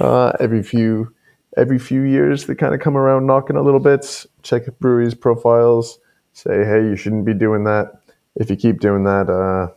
Uh, 0.00 0.32
every 0.40 0.62
few 0.62 1.14
every 1.56 1.78
few 1.78 2.02
years, 2.02 2.46
they 2.46 2.54
kind 2.54 2.74
of 2.74 2.80
come 2.80 2.96
around 2.96 3.26
knocking 3.26 3.56
a 3.56 3.62
little 3.62 3.80
bit, 3.80 4.26
check 4.42 4.62
breweries' 4.80 5.14
profiles, 5.14 5.98
say, 6.32 6.64
"Hey, 6.64 6.82
you 6.82 6.96
shouldn't 6.96 7.24
be 7.24 7.34
doing 7.34 7.64
that. 7.64 8.02
If 8.34 8.50
you 8.50 8.56
keep 8.56 8.80
doing 8.80 9.04
that, 9.04 9.30
uh, 9.30 9.68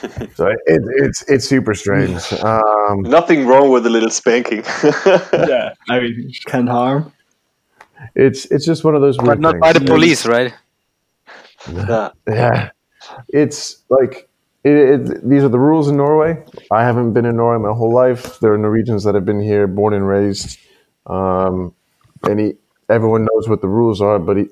so 0.34 0.46
it, 0.48 0.82
it's 1.04 1.22
it's 1.28 1.46
super 1.48 1.74
strange. 1.74 2.32
Um, 2.42 3.02
nothing 3.02 3.46
wrong 3.46 3.70
with 3.70 3.86
a 3.86 3.90
little 3.90 4.10
spanking. 4.10 4.62
Yeah, 5.32 5.74
I 5.88 6.00
mean, 6.00 6.30
can't 6.46 6.68
harm. 6.68 7.12
it's 8.14 8.46
it's 8.46 8.64
just 8.64 8.84
one 8.84 8.94
of 8.94 9.02
those 9.02 9.16
But 9.18 9.40
not 9.40 9.52
things. 9.54 9.60
by 9.60 9.72
the 9.72 9.80
police, 9.80 10.26
right? 10.26 10.54
yeah. 11.72 12.10
Yeah, 12.26 12.70
it's 13.28 13.82
like 13.90 14.28
it, 14.64 14.72
it, 14.72 15.28
these 15.28 15.42
are 15.42 15.48
the 15.48 15.58
rules 15.58 15.88
in 15.88 15.96
Norway. 15.96 16.42
I 16.70 16.82
haven't 16.84 17.12
been 17.12 17.24
in 17.26 17.36
Norway 17.36 17.62
my 17.62 17.74
whole 17.74 17.92
life. 17.92 18.38
There 18.40 18.52
are 18.52 18.58
Norwegians 18.58 19.04
that 19.04 19.14
have 19.14 19.24
been 19.24 19.40
here, 19.40 19.66
born 19.66 19.94
and 19.94 20.06
raised, 20.06 20.58
um, 21.06 21.74
and 22.22 22.40
he, 22.40 22.54
everyone 22.88 23.24
knows 23.30 23.48
what 23.48 23.60
the 23.60 23.68
rules 23.68 24.00
are. 24.00 24.18
But 24.18 24.36
he, 24.38 24.46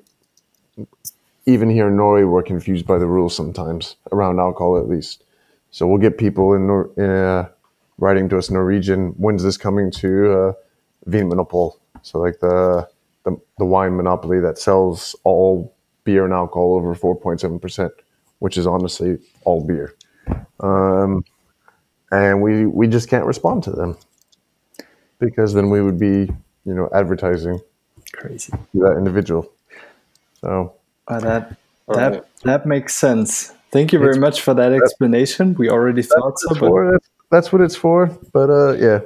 even 1.45 1.69
here 1.69 1.87
in 1.87 1.95
Norway, 1.97 2.23
we're 2.23 2.43
confused 2.43 2.85
by 2.85 2.97
the 2.99 3.07
rules 3.07 3.35
sometimes 3.35 3.95
around 4.11 4.39
alcohol, 4.39 4.77
at 4.77 4.87
least. 4.87 5.23
So 5.71 5.87
we'll 5.87 5.99
get 5.99 6.17
people 6.17 6.53
in 6.53 6.67
Nor- 6.67 6.91
uh, 6.99 7.49
writing 7.97 8.29
to 8.29 8.37
us 8.37 8.49
Norwegian, 8.49 9.09
when's 9.17 9.43
this 9.43 9.57
coming 9.57 9.91
to 9.91 10.31
uh, 10.33 10.53
Vinmonopol? 11.07 11.73
So 12.01 12.19
like 12.19 12.39
the, 12.39 12.87
the 13.25 13.37
the 13.57 13.65
wine 13.65 13.95
monopoly 13.95 14.39
that 14.39 14.57
sells 14.57 15.15
all 15.23 15.75
beer 16.05 16.23
and 16.25 16.33
alcohol 16.33 16.75
over 16.75 16.95
4.7%, 16.95 17.89
which 18.39 18.57
is 18.57 18.65
honestly 18.65 19.17
all 19.43 19.63
beer. 19.63 19.93
Um, 20.61 21.23
and 22.11 22.41
we 22.41 22.65
we 22.65 22.87
just 22.87 23.09
can't 23.09 23.25
respond 23.25 23.63
to 23.63 23.71
them 23.71 23.97
because 25.19 25.53
then 25.53 25.69
we 25.69 25.81
would 25.81 25.99
be 25.99 26.31
you 26.65 26.73
know 26.73 26.89
advertising 26.93 27.59
Crazy. 28.13 28.51
to 28.51 28.79
that 28.79 28.95
individual. 28.97 29.51
So 30.41 30.73
Uh, 31.07 31.19
that 31.19 31.57
that 31.93 32.11
right. 32.13 32.23
that 32.43 32.65
makes 32.65 32.95
sense. 32.95 33.53
Thank 33.71 33.93
you 33.93 33.99
very 33.99 34.11
It's- 34.11 34.21
much 34.21 34.41
for 34.41 34.53
that 34.55 34.73
explanation. 34.73 35.55
We 35.57 35.69
already 35.69 36.01
thought 36.01 36.39
so, 36.39 36.49
that's, 36.49 36.59
but 36.59 36.67
for, 36.69 36.91
that's, 36.91 37.09
that's 37.29 37.53
what 37.53 37.61
it's 37.61 37.75
for. 37.75 38.07
But 38.33 38.49
uh, 38.49 38.73
yeah, 38.73 38.99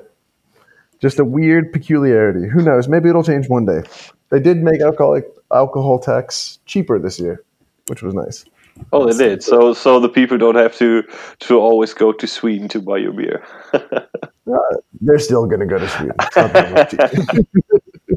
just 1.02 1.20
a 1.20 1.26
weird 1.26 1.74
peculiarity. 1.74 2.48
Who 2.48 2.62
knows? 2.64 2.88
Maybe 2.88 3.10
it'll 3.10 3.24
change 3.24 3.50
one 3.50 3.66
day. 3.66 3.84
They 4.30 4.40
did 4.40 4.58
make 4.64 4.82
alcoholic 4.82 5.26
alcohol 5.52 6.00
tax 6.00 6.60
cheaper 6.66 6.98
this 6.98 7.20
year, 7.20 7.44
which 7.88 8.02
was 8.02 8.14
nice. 8.14 8.46
Oh, 8.92 9.06
they 9.06 9.16
did. 9.30 9.44
So, 9.44 9.74
so 9.74 10.00
the 10.00 10.10
people 10.10 10.38
don't 10.38 10.56
have 10.56 10.76
to 10.78 11.04
to 11.42 11.60
always 11.60 11.94
go 11.94 12.12
to 12.12 12.26
Sweden 12.26 12.68
to 12.70 12.82
buy 12.82 12.98
your 12.98 13.14
beer. 13.14 13.44
Uh, 14.46 14.58
they're 15.00 15.20
still 15.20 15.46
going 15.46 15.62
to 15.62 15.66
go 15.66 15.78
to 15.80 15.88
Sweden. 15.88 16.12
It's 16.20 16.36
not 16.36 16.52
that 16.52 16.72
much 16.74 16.90
cheaper. 16.92 17.48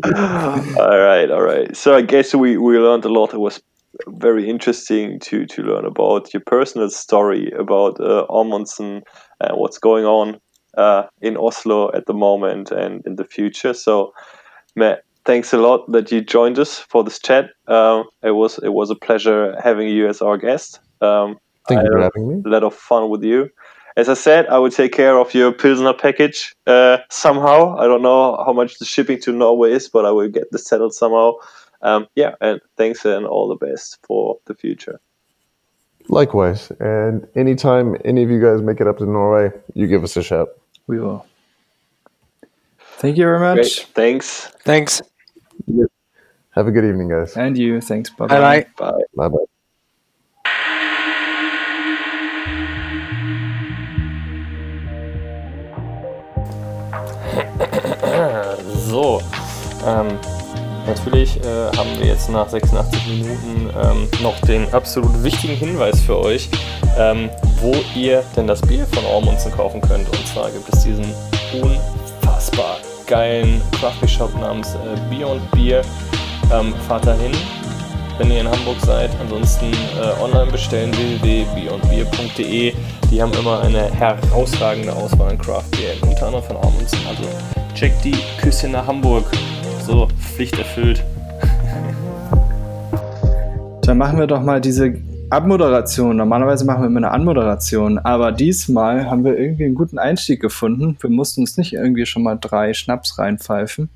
all 0.81 0.99
right, 0.99 1.31
all 1.31 1.41
right. 1.41 1.77
So 1.77 1.95
I 1.95 2.03
guess 2.03 2.35
we 2.35 2.57
we 2.57 2.77
learned 2.79 3.05
a 3.05 3.09
lot. 3.09 3.33
It 3.33 3.39
was 3.39 3.63
very 4.09 4.49
interesting 4.49 5.19
to 5.21 5.47
to 5.47 5.63
learn 5.63 5.85
about 5.85 6.33
your 6.33 6.43
personal 6.47 6.91
story 6.91 7.51
about 7.59 8.01
uh, 8.01 8.27
Amundsen 8.31 9.03
and 9.41 9.57
what's 9.59 9.79
going 9.79 10.05
on 10.05 10.41
uh, 10.77 11.05
in 11.21 11.37
Oslo 11.37 11.91
at 11.93 12.07
the 12.07 12.15
moment 12.15 12.71
and 12.71 13.05
in 13.07 13.17
the 13.17 13.25
future. 13.25 13.75
So, 13.75 14.13
Matt, 14.75 15.03
thanks 15.25 15.53
a 15.53 15.59
lot 15.59 15.91
that 15.93 16.11
you 16.13 16.21
joined 16.21 16.59
us 16.59 16.79
for 16.79 17.03
this 17.05 17.19
chat. 17.19 17.51
Um, 17.67 18.05
it 18.23 18.33
was 18.33 18.59
it 18.63 18.73
was 18.73 18.91
a 18.91 18.97
pleasure 18.97 19.59
having 19.63 19.89
you 19.89 20.09
as 20.09 20.23
our 20.23 20.39
guest. 20.39 20.81
Um, 21.01 21.37
Thank 21.69 21.83
you 21.83 21.89
for 21.93 22.03
having 22.03 22.29
me. 22.29 22.43
a 22.47 22.49
lot 22.49 22.63
of 22.63 22.75
fun 22.75 23.11
with 23.11 23.25
you. 23.25 23.51
As 23.97 24.11
I 24.11 24.15
said, 24.15 24.47
I 24.49 24.59
will 24.59 24.71
take 24.71 24.93
care 24.93 25.19
of 25.19 25.33
your 25.33 25.53
Pilsner 25.53 25.95
package 25.95 26.55
uh, 26.67 26.99
somehow. 27.11 27.77
I 27.79 27.87
don't 27.87 28.03
know 28.03 28.37
how 28.45 28.53
much 28.53 28.79
the 28.79 28.85
shipping 28.85 29.19
to 29.23 29.33
Norway 29.33 29.73
is, 29.73 29.89
but 29.89 30.05
I 30.05 30.11
will 30.11 30.29
get 30.29 30.53
this 30.53 30.67
settled 30.67 30.93
somehow. 30.93 31.33
Um, 31.83 32.07
yeah, 32.15 32.35
and 32.41 32.61
thanks 32.77 33.05
and 33.05 33.27
all 33.27 33.49
the 33.49 33.57
best 33.67 33.99
for 34.07 34.39
the 34.47 34.55
future. 34.55 35.01
Likewise. 36.09 36.71
And 36.81 37.27
anytime 37.35 37.97
any 38.05 38.23
of 38.23 38.31
you 38.31 38.41
guys 38.41 38.63
make 38.63 38.81
it 38.81 38.87
up 38.87 38.99
to 38.99 39.07
Norway, 39.07 39.51
you 39.75 39.87
give 39.87 40.05
us 40.05 40.17
a 40.17 40.23
shout. 40.23 40.49
we 40.87 41.01
will. 41.01 41.27
Thank 42.99 43.19
you 43.19 43.25
very 43.25 43.39
Great, 43.39 43.57
much. 43.57 43.85
thanks. 43.87 44.47
Thanks. 44.65 45.03
Have 46.55 46.67
a 46.69 46.71
good 46.73 46.85
evening, 46.85 47.09
guys. 47.11 47.37
And 47.37 47.59
you. 47.59 47.81
Thanks. 47.81 48.09
Bye 48.11 48.27
Bye 48.27 48.41
bye. 48.41 48.67
Bye. 48.79 49.03
Bye 49.15 49.29
bye. 49.29 49.45
So, 58.89 59.21
ähm, 59.85 60.19
natürlich 60.87 61.37
äh, 61.43 61.77
haben 61.77 61.99
wir 61.99 62.07
jetzt 62.07 62.29
nach 62.31 62.49
86 62.49 63.07
Minuten 63.09 63.71
ähm, 63.83 64.09
noch 64.23 64.39
den 64.41 64.73
absolut 64.73 65.23
wichtigen 65.23 65.55
Hinweis 65.55 66.01
für 66.01 66.19
euch, 66.19 66.49
ähm, 66.99 67.31
wo 67.61 67.75
ihr 67.95 68.23
denn 68.37 68.47
das 68.47 68.61
Bier 68.61 68.87
von 68.87 69.05
Ormundsen 69.05 69.53
kaufen 69.53 69.81
könnt. 69.81 70.09
Und 70.09 70.27
zwar 70.27 70.51
gibt 70.51 70.69
es 70.73 70.85
diesen 70.85 71.07
unfassbar 71.63 72.79
geilen 73.07 73.63
Craft 73.79 74.01
Beer 74.01 74.09
Shop 74.09 74.41
namens 74.41 74.75
äh, 74.75 75.15
Beyond 75.15 75.51
Beer. 75.53 75.83
Ähm, 76.53 76.75
fahrt 76.87 77.07
dahin, 77.07 77.33
wenn 78.19 78.31
ihr 78.31 78.41
in 78.41 78.49
Hamburg 78.49 78.81
seid. 78.81 79.11
Ansonsten 79.21 79.73
äh, 79.73 80.23
online 80.23 80.51
bestellen 80.51 80.93
www.beyondbeer.de. 80.97 82.75
Die 83.11 83.23
haben 83.23 83.33
immer 83.35 83.61
eine 83.61 83.91
herausragende 83.93 84.93
Auswahl 84.93 85.31
an 85.31 85.39
Craft 85.39 85.71
Beer, 85.73 85.95
unter 86.03 86.27
anderem 86.27 86.45
von 86.45 86.57
Amundsen. 86.57 86.99
Also 87.09 87.23
checkt 87.75 88.05
die 88.05 88.17
Küsse 88.41 88.69
nach 88.69 88.87
Hamburg. 88.87 89.25
So, 89.87 90.09
Pflicht 90.35 90.59
erfüllt. 90.59 91.05
Dann 93.83 93.99
machen 93.99 94.19
wir 94.19 94.27
doch 94.27 94.43
mal 94.43 94.61
diese 94.61 94.97
Abmoderation. 95.31 96.17
Normalerweise 96.17 96.65
machen 96.65 96.83
wir 96.83 96.89
immer 96.89 96.99
eine 96.99 97.13
Anmoderation, 97.13 98.01
aber 98.01 98.33
diesmal 98.33 99.09
haben 99.09 99.25
wir 99.25 99.39
irgendwie 99.39 99.65
einen 99.65 99.77
guten 99.77 100.01
Einstieg 100.01 100.41
gefunden. 100.43 100.97
Wir 101.01 101.11
mussten 101.11 101.43
uns 101.43 101.57
nicht 101.57 101.73
irgendwie 101.73 102.05
schon 102.05 102.25
mal 102.25 102.35
drei 102.35 102.75
Schnaps 102.75 103.17
reinpfeifen. 103.21 103.89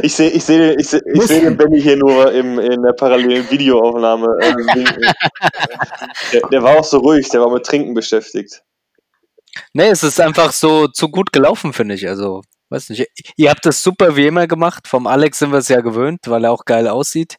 ich 0.00 0.14
sehe 0.16 0.30
ich 0.30 0.44
seh, 0.44 0.72
ich 0.72 0.88
seh, 0.88 1.00
ich 1.12 1.22
seh 1.22 1.40
den 1.42 1.58
Benny 1.58 1.82
hier 1.82 1.98
nur 1.98 2.32
im, 2.32 2.58
in 2.58 2.82
der 2.82 2.94
parallelen 2.94 3.50
Videoaufnahme. 3.50 4.28
äh, 4.40 4.54
winken. 4.54 5.12
der, 6.32 6.40
der 6.50 6.62
war 6.62 6.78
auch 6.78 6.84
so 6.84 7.00
ruhig, 7.00 7.28
der 7.28 7.42
war 7.42 7.52
mit 7.52 7.66
Trinken 7.66 7.92
beschäftigt. 7.92 8.62
Nee, 9.74 9.90
es 9.90 10.02
ist 10.02 10.22
einfach 10.22 10.52
so 10.52 10.88
zu 10.88 11.10
gut 11.10 11.34
gelaufen, 11.34 11.74
finde 11.74 11.96
ich. 11.96 12.08
Also, 12.08 12.40
weiß 12.72 12.88
nicht. 12.88 13.06
Ihr 13.36 13.50
habt 13.50 13.64
das 13.64 13.82
super 13.82 14.16
wie 14.16 14.26
immer 14.26 14.46
gemacht. 14.46 14.88
Vom 14.88 15.06
Alex 15.06 15.38
sind 15.38 15.52
wir 15.52 15.58
es 15.58 15.68
ja 15.68 15.80
gewöhnt, 15.80 16.20
weil 16.26 16.44
er 16.44 16.52
auch 16.52 16.64
geil 16.64 16.88
aussieht. 16.88 17.36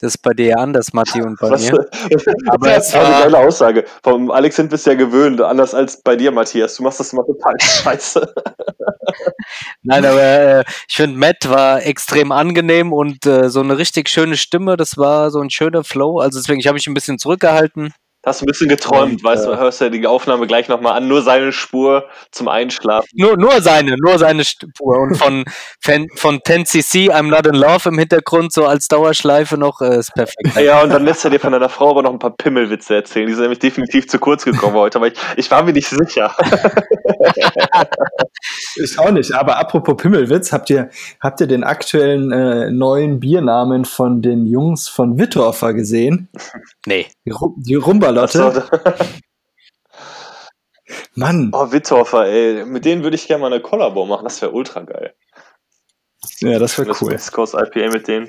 Das 0.00 0.14
ist 0.14 0.22
bei 0.22 0.32
dir 0.32 0.58
anders, 0.58 0.92
Matti, 0.92 1.22
und 1.22 1.38
bei 1.38 1.50
Was, 1.50 1.70
mir. 1.70 1.86
aber 2.48 2.68
das 2.68 2.92
war 2.94 3.04
eine 3.04 3.24
geile 3.24 3.38
Aussage. 3.38 3.84
Vom 4.02 4.30
Alex 4.30 4.56
sind 4.56 4.70
wir 4.70 4.76
es 4.76 4.84
ja 4.84 4.94
gewöhnt, 4.94 5.40
anders 5.40 5.74
als 5.74 6.02
bei 6.02 6.16
dir, 6.16 6.32
Matthias. 6.32 6.76
Du 6.76 6.82
machst 6.82 7.00
das 7.00 7.12
immer 7.12 7.24
total 7.24 7.54
scheiße. 7.60 8.34
Nein, 9.82 10.04
aber 10.04 10.22
äh, 10.22 10.64
ich 10.88 10.96
finde, 10.96 11.18
Matt 11.18 11.48
war 11.48 11.82
extrem 11.84 12.32
angenehm 12.32 12.92
und 12.92 13.26
äh, 13.26 13.48
so 13.50 13.60
eine 13.60 13.78
richtig 13.78 14.08
schöne 14.08 14.36
Stimme. 14.36 14.76
Das 14.76 14.96
war 14.96 15.30
so 15.30 15.40
ein 15.40 15.50
schöner 15.50 15.84
Flow. 15.84 16.18
Also 16.18 16.38
deswegen, 16.38 16.60
ich 16.60 16.66
habe 16.66 16.74
mich 16.74 16.86
ein 16.86 16.94
bisschen 16.94 17.18
zurückgehalten. 17.18 17.92
Hast 18.24 18.42
ein 18.42 18.46
bisschen 18.46 18.68
geträumt, 18.68 19.14
Und, 19.14 19.24
weißt 19.24 19.46
du, 19.46 19.56
hörst 19.56 19.80
ja 19.80 19.88
die 19.88 20.06
Aufnahme 20.06 20.46
gleich 20.46 20.68
nochmal 20.68 20.96
an, 20.96 21.08
nur 21.08 21.22
seine 21.22 21.52
Spur 21.52 22.08
zum 22.30 22.48
Einschlafen. 22.48 23.08
Nur, 23.14 23.36
nur 23.36 23.60
seine, 23.60 23.96
nur 23.98 24.18
seine 24.18 24.44
Spur. 24.44 24.98
Und 24.98 25.16
von, 25.16 25.44
von, 25.80 26.06
von 26.16 26.38
10cc, 26.38 27.10
I'm 27.10 27.28
not 27.28 27.46
in 27.46 27.54
love 27.54 27.88
im 27.88 27.98
Hintergrund, 27.98 28.52
so 28.52 28.66
als 28.66 28.88
Dauerschleife 28.88 29.58
noch, 29.58 29.80
äh, 29.80 29.98
ist 29.98 30.14
perfekt. 30.14 30.56
Ja, 30.60 30.82
und 30.82 30.90
dann 30.90 31.04
lässt 31.04 31.24
er 31.24 31.30
dir 31.30 31.40
von 31.40 31.52
deiner 31.52 31.68
Frau 31.68 31.90
aber 31.90 32.02
noch 32.02 32.12
ein 32.12 32.18
paar 32.18 32.34
Pimmelwitze 32.36 32.94
erzählen. 32.94 33.26
Die 33.26 33.34
sind 33.34 33.42
nämlich 33.42 33.58
definitiv 33.58 34.08
zu 34.08 34.18
kurz 34.18 34.44
gekommen 34.44 34.74
heute, 34.74 34.98
aber 34.98 35.08
ich, 35.08 35.14
ich 35.36 35.50
war 35.50 35.62
mir 35.62 35.72
nicht 35.72 35.88
sicher. 35.88 36.34
Ich 38.76 38.98
auch 38.98 39.10
nicht, 39.10 39.32
aber 39.32 39.56
apropos 39.58 39.96
Pimmelwitz, 39.96 40.52
habt 40.52 40.68
ihr, 40.70 40.90
habt 41.20 41.40
ihr 41.40 41.46
den 41.46 41.64
aktuellen 41.64 42.32
äh, 42.32 42.70
neuen 42.70 43.20
Biernamen 43.20 43.84
von 43.84 44.20
den 44.20 44.46
Jungs 44.46 44.88
von 44.88 45.18
Wittorfer 45.18 45.74
gesehen? 45.74 46.28
Nee. 46.86 47.06
Die, 47.24 47.32
die 47.56 47.76
Rumbalotte? 48.22 48.94
Mann, 51.14 51.50
Oh, 51.54 51.70
Wittorfer, 51.72 52.26
ey. 52.26 52.64
Mit 52.64 52.84
denen 52.84 53.02
würde 53.02 53.16
ich 53.16 53.26
gerne 53.26 53.40
mal 53.42 53.52
eine 53.52 53.60
Kollabo 53.62 54.04
machen. 54.06 54.24
Das 54.24 54.40
wäre 54.42 54.52
ultra 54.52 54.80
geil. 54.82 55.14
ja, 56.40 56.58
das 56.58 56.76
wäre 56.78 56.88
Das 56.88 57.00
cool. 57.02 57.12
West 57.12 57.32
Coast 57.32 57.54
IPA 57.54 57.90
mit 57.90 58.08
denen. 58.08 58.28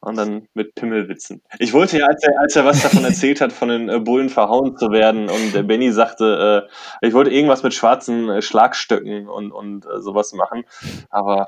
Und 0.00 0.16
dann 0.16 0.46
mit 0.54 0.74
Pimmelwitzen. 0.74 1.42
Ich 1.58 1.72
wollte 1.72 1.98
ja, 1.98 2.06
als 2.06 2.22
er, 2.22 2.38
als 2.40 2.54
er 2.54 2.64
was 2.64 2.82
davon 2.82 3.04
erzählt 3.04 3.40
hat, 3.40 3.52
von 3.52 3.68
den 3.68 3.88
äh, 3.88 3.98
Bullen 3.98 4.28
verhauen 4.28 4.76
zu 4.76 4.90
werden, 4.90 5.28
und 5.28 5.52
der 5.54 5.62
Benny 5.62 5.90
sagte, 5.90 6.68
äh, 7.02 7.06
ich 7.06 7.12
wollte 7.14 7.30
irgendwas 7.30 7.62
mit 7.62 7.74
schwarzen 7.74 8.28
äh, 8.28 8.42
Schlagstöcken 8.42 9.28
und, 9.28 9.52
und 9.52 9.86
äh, 9.86 10.00
sowas 10.00 10.32
machen. 10.32 10.64
Aber 11.08 11.46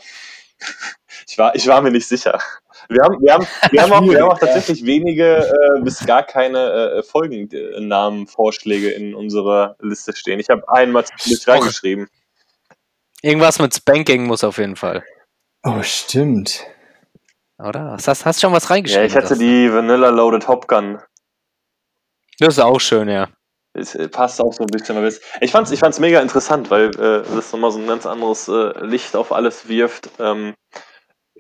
ich 1.29 1.39
war, 1.39 1.55
ich 1.55 1.67
war 1.69 1.83
mir 1.83 1.91
nicht 1.93 2.09
sicher. 2.09 2.41
Wir 2.89 3.03
haben, 3.03 3.21
wir 3.21 3.35
haben, 3.35 3.47
wir 3.71 3.83
haben, 3.83 3.93
auch, 3.93 4.03
wir 4.03 4.23
haben 4.23 4.31
auch 4.31 4.39
tatsächlich 4.39 4.85
wenige 4.87 5.47
äh, 5.47 5.81
bis 5.83 6.05
gar 6.07 6.23
keine 6.23 6.59
äh, 6.99 7.03
Folgennamenvorschläge 7.03 8.91
in 8.91 9.15
unserer 9.15 9.77
Liste 9.81 10.17
stehen. 10.17 10.41
Ich 10.41 10.49
habe 10.49 10.67
einmal 10.69 11.05
mit 11.27 11.49
reingeschrieben. 11.49 12.09
Irgendwas 13.21 13.59
mit 13.59 13.75
Spanking 13.75 14.25
muss 14.25 14.43
auf 14.43 14.57
jeden 14.59 14.77
Fall. 14.77 15.05
Oh, 15.65 15.83
stimmt. 15.83 16.65
Oder? 17.59 17.91
Hast, 17.93 18.09
hast, 18.09 18.25
hast 18.25 18.41
schon 18.41 18.53
was 18.53 18.65
Ja, 18.65 18.71
reingeschrieben? 18.71 19.07
ich 19.07 19.17
hatte 19.17 19.31
das? 19.31 19.39
die 19.39 19.73
Vanilla 19.73 20.09
Loaded 20.09 20.49
Hopgun. 20.49 21.01
Das 22.39 22.55
ist 22.57 22.61
auch 22.61 22.81
schön, 22.81 23.09
ja. 23.09 23.29
Es 23.75 23.95
äh, 23.95 24.09
passt 24.09 24.41
auch 24.41 24.53
so 24.53 24.63
ein 24.63 24.69
bisschen. 24.69 24.97
Ich 25.41 25.51
fand's, 25.51 25.71
ich 25.73 25.81
fand's 25.81 25.99
mega 25.99 26.21
interessant, 26.21 26.71
weil 26.71 26.89
äh, 26.99 27.23
das 27.35 27.53
nochmal 27.53 27.73
so 27.73 27.79
ein 27.81 27.87
ganz 27.87 28.07
anderes 28.07 28.49
äh, 28.49 28.85
Licht 28.85 29.15
auf 29.17 29.33
alles 29.33 29.69
wirft, 29.69 30.09
ähm, 30.19 30.55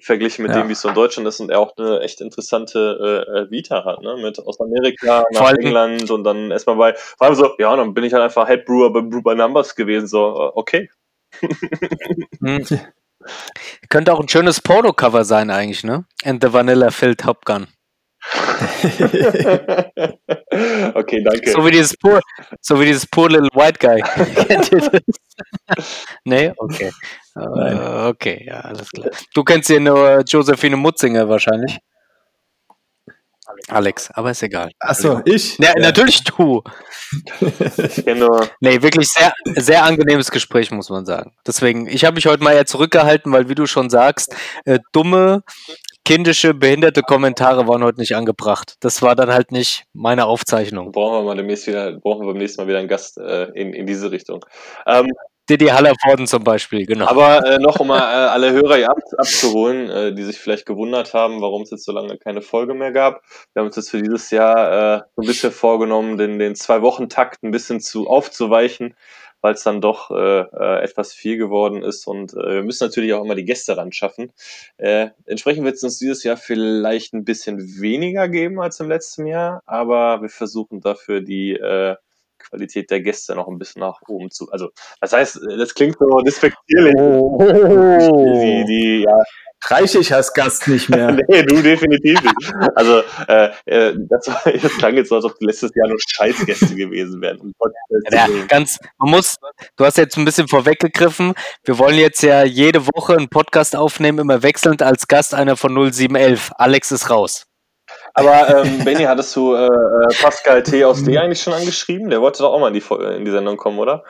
verglichen 0.00 0.42
mit 0.44 0.52
Ja. 0.54 0.62
dem, 0.62 0.68
wie 0.68 0.72
es 0.72 0.80
so 0.80 0.88
in 0.88 0.94
Deutschland 0.94 1.28
ist 1.28 1.40
und 1.40 1.50
er 1.50 1.60
auch 1.60 1.76
eine 1.76 2.00
echt 2.00 2.20
interessante 2.20 3.24
äh, 3.28 3.38
äh, 3.40 3.50
Vita 3.50 3.84
hat, 3.84 4.00
ne? 4.02 4.16
Mit 4.20 4.38
aus 4.38 4.60
Amerika 4.60 5.20
Vor 5.20 5.26
nach 5.32 5.40
allem- 5.48 5.58
England 5.66 6.10
und 6.10 6.24
dann 6.24 6.50
erstmal 6.50 6.76
bei, 6.76 6.94
vor 6.94 7.26
allem 7.26 7.34
so, 7.36 7.50
ja, 7.58 7.74
dann 7.76 7.94
bin 7.94 8.04
ich 8.04 8.12
halt 8.12 8.22
einfach 8.22 8.46
Head 8.48 8.64
Brewer 8.64 8.92
bei 8.92 9.00
Brew 9.00 9.22
by 9.22 9.34
Numbers 9.34 9.74
gewesen, 9.74 10.06
so, 10.06 10.26
äh, 10.26 10.50
okay. 10.54 10.90
Hm. 12.40 12.64
Könnte 13.90 14.12
auch 14.14 14.20
ein 14.20 14.28
schönes 14.28 14.60
Porno-Cover 14.60 15.24
sein 15.24 15.50
eigentlich, 15.50 15.84
ne? 15.84 16.04
And 16.24 16.42
the 16.42 16.52
Vanilla 16.52 16.90
Filled 16.90 17.20
Top 17.20 17.44
Gun. 17.44 17.66
Okay, 20.94 21.22
danke. 21.22 21.50
So 21.50 21.64
wie 21.64 21.70
dieses 21.70 21.96
poor, 21.96 22.20
so 22.60 22.80
wie 22.80 22.86
dieses 22.86 23.06
poor 23.06 23.30
little 23.30 23.48
white 23.54 23.78
guy. 23.78 24.02
Kennt 24.46 24.72
ihr 24.72 24.80
das? 24.80 25.02
nee? 26.24 26.52
Okay. 26.56 26.90
Äh, 27.36 28.06
okay, 28.08 28.44
ja, 28.46 28.60
alles 28.60 28.90
klar. 28.90 29.10
Du 29.34 29.44
kennst 29.44 29.68
hier 29.68 29.80
nur 29.80 30.22
Josephine 30.26 30.76
Mutzinger 30.76 31.28
wahrscheinlich. 31.28 31.78
Alex, 33.68 34.10
aber 34.12 34.30
ist 34.30 34.42
egal. 34.42 34.70
Achso, 34.78 35.20
ich? 35.24 35.58
Ja, 35.58 35.72
natürlich 35.78 36.22
du. 36.24 36.62
Nee, 38.60 38.82
wirklich 38.82 39.08
sehr, 39.08 39.32
sehr 39.56 39.84
angenehmes 39.84 40.30
Gespräch, 40.30 40.70
muss 40.70 40.90
man 40.90 41.06
sagen. 41.06 41.32
Deswegen, 41.46 41.86
ich 41.88 42.04
habe 42.04 42.14
mich 42.14 42.26
heute 42.26 42.42
mal 42.42 42.52
eher 42.52 42.66
zurückgehalten, 42.66 43.32
weil, 43.32 43.48
wie 43.48 43.54
du 43.54 43.66
schon 43.66 43.90
sagst, 43.90 44.34
äh, 44.64 44.78
dumme, 44.92 45.42
kindische, 46.08 46.54
behinderte 46.54 47.02
Kommentare 47.02 47.68
waren 47.68 47.84
heute 47.84 48.00
nicht 48.00 48.16
angebracht. 48.16 48.76
Das 48.80 49.02
war 49.02 49.14
dann 49.14 49.30
halt 49.30 49.52
nicht 49.52 49.84
meine 49.92 50.24
Aufzeichnung. 50.24 50.90
Brauchen 50.90 51.18
wir 51.18 51.22
mal 51.22 51.36
demnächst 51.36 51.66
wieder, 51.66 51.92
brauchen 51.92 52.22
wir 52.22 52.32
beim 52.32 52.38
nächsten 52.38 52.62
Mal 52.62 52.66
wieder 52.66 52.78
einen 52.78 52.88
Gast 52.88 53.18
äh, 53.18 53.50
in, 53.50 53.74
in 53.74 53.84
diese 53.84 54.10
Richtung. 54.10 54.42
Ähm, 54.86 55.12
Didi 55.50 55.66
Hallervorden 55.66 56.26
zum 56.26 56.44
Beispiel, 56.44 56.86
genau. 56.86 57.06
aber 57.06 57.44
äh, 57.46 57.58
noch 57.58 57.78
um 57.80 57.88
mal 57.88 58.00
äh, 58.00 58.28
alle 58.28 58.52
Hörer 58.52 58.76
hier 58.76 58.90
ab, 58.90 58.98
abzuholen, 59.18 59.90
äh, 59.90 60.14
die 60.14 60.22
sich 60.22 60.38
vielleicht 60.38 60.64
gewundert 60.64 61.12
haben, 61.12 61.42
warum 61.42 61.62
es 61.62 61.70
jetzt 61.70 61.84
so 61.84 61.92
lange 61.92 62.16
keine 62.16 62.40
Folge 62.40 62.72
mehr 62.72 62.92
gab. 62.92 63.22
Wir 63.52 63.60
haben 63.60 63.66
uns 63.66 63.76
jetzt 63.76 63.90
für 63.90 64.00
dieses 64.02 64.30
Jahr 64.30 64.96
äh, 64.96 65.02
so 65.16 65.22
ein 65.22 65.26
bisschen 65.26 65.52
vorgenommen, 65.52 66.16
den, 66.16 66.38
den 66.38 66.54
Zwei-Wochen-Takt 66.54 67.42
ein 67.42 67.50
bisschen 67.50 67.80
zu 67.80 68.08
aufzuweichen, 68.08 68.94
weil 69.40 69.54
es 69.54 69.62
dann 69.62 69.80
doch 69.80 70.10
äh, 70.10 70.40
äh, 70.40 70.82
etwas 70.82 71.12
viel 71.12 71.36
geworden 71.36 71.82
ist 71.82 72.06
und 72.06 72.32
äh, 72.34 72.56
wir 72.56 72.62
müssen 72.62 72.84
natürlich 72.84 73.12
auch 73.14 73.24
immer 73.24 73.34
die 73.34 73.44
Gäste 73.44 73.76
ran 73.76 73.92
schaffen. 73.92 74.32
Äh, 74.76 75.08
entsprechend 75.26 75.64
wird 75.64 75.76
es 75.76 75.82
uns 75.82 75.98
dieses 75.98 76.24
Jahr 76.24 76.36
vielleicht 76.36 77.14
ein 77.14 77.24
bisschen 77.24 77.58
weniger 77.80 78.28
geben 78.28 78.60
als 78.60 78.80
im 78.80 78.88
letzten 78.88 79.26
Jahr, 79.26 79.62
aber 79.66 80.22
wir 80.22 80.30
versuchen 80.30 80.80
dafür 80.80 81.20
die 81.20 81.52
äh, 81.52 81.96
Qualität 82.38 82.90
der 82.90 83.00
Gäste 83.00 83.34
noch 83.34 83.48
ein 83.48 83.58
bisschen 83.58 83.80
nach 83.80 84.00
oben 84.08 84.30
zu. 84.30 84.50
Also, 84.50 84.70
das 85.00 85.12
heißt, 85.12 85.40
das 85.58 85.74
klingt 85.74 85.96
so 85.98 86.20
despektierlich. 86.20 86.94
Die, 86.94 88.64
die, 88.66 89.02
ja, 89.04 89.22
Reiche 89.64 89.98
ich 89.98 90.14
als 90.14 90.32
Gast 90.32 90.68
nicht 90.68 90.88
mehr. 90.88 91.12
nee, 91.28 91.42
du 91.42 91.60
definitiv 91.62 92.22
nicht. 92.22 92.52
Also, 92.74 93.02
äh, 93.26 93.50
äh, 93.66 93.94
das, 94.08 94.28
war, 94.28 94.52
das 94.52 94.72
klang 94.76 94.96
jetzt 94.96 95.08
so, 95.08 95.16
als 95.16 95.24
ob 95.24 95.34
letztes 95.40 95.72
Jahr 95.74 95.88
nur 95.88 95.98
Scheißgäste 96.06 96.74
gewesen 96.74 97.20
wären. 97.20 97.38
Um 97.38 97.52
Ja, 98.10 98.26
ganz, 98.48 98.78
man 98.98 99.10
muss, 99.10 99.36
du 99.76 99.84
hast 99.84 99.98
jetzt 99.98 100.16
ein 100.16 100.24
bisschen 100.24 100.48
vorweggegriffen. 100.48 101.34
Wir 101.64 101.78
wollen 101.78 101.96
jetzt 101.96 102.22
ja 102.22 102.44
jede 102.44 102.86
Woche 102.86 103.16
einen 103.16 103.28
Podcast 103.28 103.74
aufnehmen, 103.74 104.20
immer 104.20 104.42
wechselnd 104.42 104.82
als 104.82 105.08
Gast 105.08 105.34
einer 105.34 105.56
von 105.56 105.72
0711. 105.72 106.52
Alex 106.56 106.92
ist 106.92 107.10
raus. 107.10 107.44
Aber 108.14 108.64
ähm, 108.64 108.84
Benny, 108.84 109.04
hattest 109.04 109.34
du 109.36 109.54
äh, 109.54 109.66
äh, 109.66 109.68
Pascal 110.20 110.62
T. 110.62 110.84
aus 110.84 111.04
D 111.04 111.18
eigentlich 111.18 111.40
schon 111.40 111.52
angeschrieben? 111.52 112.10
Der 112.10 112.20
wollte 112.20 112.42
doch 112.42 112.52
auch 112.52 112.60
mal 112.60 112.68
in 112.68 112.74
die, 112.74 113.16
in 113.16 113.24
die 113.24 113.30
Sendung 113.30 113.56
kommen, 113.56 113.78
oder? 113.78 114.04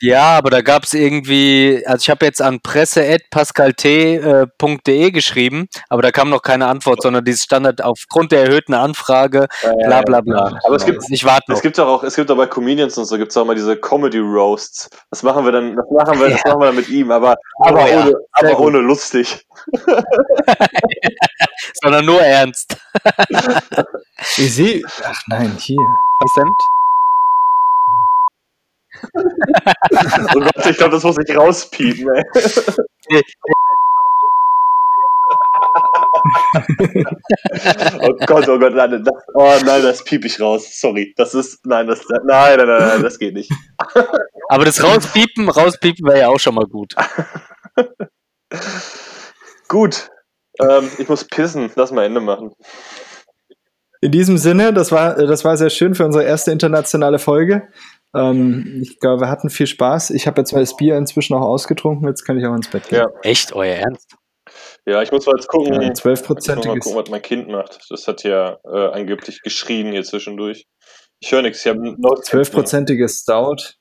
Ja, 0.00 0.36
aber 0.36 0.50
da 0.50 0.60
gab 0.60 0.82
es 0.84 0.92
irgendwie, 0.92 1.82
also 1.86 2.02
ich 2.02 2.10
habe 2.10 2.26
jetzt 2.26 2.42
an 2.42 2.60
presse.pascalt.de 2.60 5.10
geschrieben, 5.12 5.68
aber 5.88 6.02
da 6.02 6.10
kam 6.10 6.28
noch 6.30 6.42
keine 6.42 6.66
Antwort, 6.66 7.00
sondern 7.02 7.24
dieses 7.24 7.44
Standard 7.44 7.80
aufgrund 7.82 8.32
der 8.32 8.42
erhöhten 8.44 8.74
Anfrage, 8.74 9.46
bla 9.84 10.02
bla 10.02 10.20
bla. 10.20 10.58
Aber 10.64 10.74
es 10.76 10.84
gibt, 10.84 11.04
Ich 11.10 11.24
warte 11.24 11.44
noch. 11.50 11.56
es 11.56 11.62
gibt 11.62 11.78
doch 11.78 11.86
auch, 11.86 12.02
es 12.02 12.16
gibt 12.16 12.28
auch 12.30 12.36
bei 12.36 12.46
Comedians 12.46 12.98
und 12.98 13.04
so, 13.04 13.16
gibt 13.16 13.30
es 13.30 13.36
auch 13.36 13.44
mal 13.44 13.54
diese 13.54 13.76
Comedy 13.76 14.18
Roasts. 14.18 14.90
Das 15.10 15.22
machen 15.22 15.44
wir 15.44 15.52
dann, 15.52 15.76
das 15.76 15.86
machen 15.90 16.18
wir, 16.20 16.30
das 16.30 16.40
Ja. 16.44 16.50
machen 16.50 16.60
wir 16.62 16.66
dann 16.66 16.76
mit 16.76 16.88
ihm, 16.88 17.10
aber, 17.12 17.36
aber, 17.60 17.80
Aber 17.80 17.88
ja, 17.90 18.02
ohne, 18.04 18.14
aber 18.32 18.58
ohne 18.60 18.78
lustig. 18.78 19.46
sondern 21.82 22.04
nur 22.04 22.20
ernst. 22.20 22.76
Ich 24.36 24.54
sehe. 24.54 24.82
Ach 25.04 25.20
nein, 25.28 25.56
hier. 25.58 25.78
Was 26.20 26.32
denn? 26.36 26.50
Oh 30.34 30.40
Gott, 30.40 30.66
ich 30.66 30.76
glaube, 30.76 30.92
das 30.92 31.04
muss 31.04 31.16
ich 31.18 31.36
rauspiepen, 31.36 32.08
ey. 32.14 33.22
Oh 38.00 38.14
Gott, 38.26 38.48
oh 38.48 38.58
Gott, 38.58 38.74
nein, 38.74 39.04
das, 39.04 39.14
oh 39.34 39.52
nein, 39.64 39.82
das 39.82 40.04
piep 40.04 40.24
ich 40.24 40.40
raus. 40.40 40.80
Sorry. 40.80 41.12
Das 41.16 41.34
ist, 41.34 41.64
nein, 41.66 41.86
das, 41.86 42.02
nein, 42.08 42.20
nein, 42.26 42.66
nein, 42.66 42.66
nein 42.66 43.02
das 43.02 43.18
geht 43.18 43.34
nicht. 43.34 43.50
Aber 44.48 44.64
das 44.64 44.82
rauspiepen, 44.82 45.48
rauspiepen 45.48 46.06
wäre 46.06 46.20
ja 46.20 46.28
auch 46.28 46.38
schon 46.38 46.54
mal 46.54 46.66
gut. 46.66 46.94
Gut. 49.68 50.10
Ähm, 50.60 50.88
ich 50.98 51.08
muss 51.08 51.24
pissen. 51.24 51.70
Lass 51.74 51.90
mal 51.90 52.04
Ende 52.04 52.20
machen. 52.20 52.54
In 54.00 54.12
diesem 54.12 54.38
Sinne, 54.38 54.72
das 54.72 54.92
war, 54.92 55.14
das 55.14 55.44
war 55.44 55.56
sehr 55.56 55.70
schön 55.70 55.94
für 55.94 56.04
unsere 56.04 56.24
erste 56.24 56.52
internationale 56.52 57.18
Folge. 57.18 57.68
Ähm, 58.14 58.80
ich 58.82 58.98
glaube, 59.00 59.22
wir 59.22 59.28
hatten 59.28 59.50
viel 59.50 59.66
Spaß. 59.66 60.10
Ich 60.10 60.26
habe 60.26 60.40
jetzt 60.40 60.52
mal 60.52 60.60
das 60.60 60.76
Bier 60.76 60.96
inzwischen 60.96 61.34
auch 61.34 61.42
ausgetrunken. 61.42 62.06
Jetzt 62.08 62.24
kann 62.24 62.38
ich 62.38 62.46
auch 62.46 62.54
ins 62.54 62.68
Bett 62.68 62.88
gehen. 62.88 62.98
Ja. 62.98 63.06
Echt, 63.22 63.52
euer 63.54 63.74
Ernst? 63.74 64.16
Ja, 64.86 65.02
ich 65.02 65.10
muss 65.10 65.26
mal 65.26 65.34
jetzt 65.36 65.48
gucken. 65.48 65.74
Ja, 65.74 65.80
ich 65.80 65.88
muss 65.88 66.04
mal 66.04 66.12
12-prozentiges. 66.12 66.80
gucken, 66.80 66.98
was 66.98 67.10
mein 67.10 67.22
Kind 67.22 67.48
macht. 67.48 67.80
Das 67.90 68.06
hat 68.06 68.22
ja 68.22 68.58
äh, 68.64 68.88
angeblich 68.92 69.42
geschrien 69.42 69.92
hier 69.92 70.04
zwischendurch. 70.04 70.66
Ich 71.20 71.32
höre 71.32 71.42
nichts. 71.42 71.64
Ich 71.64 71.70
habe 71.70 71.80
12-prozentiges 71.80 73.22
Stout. 73.22 73.74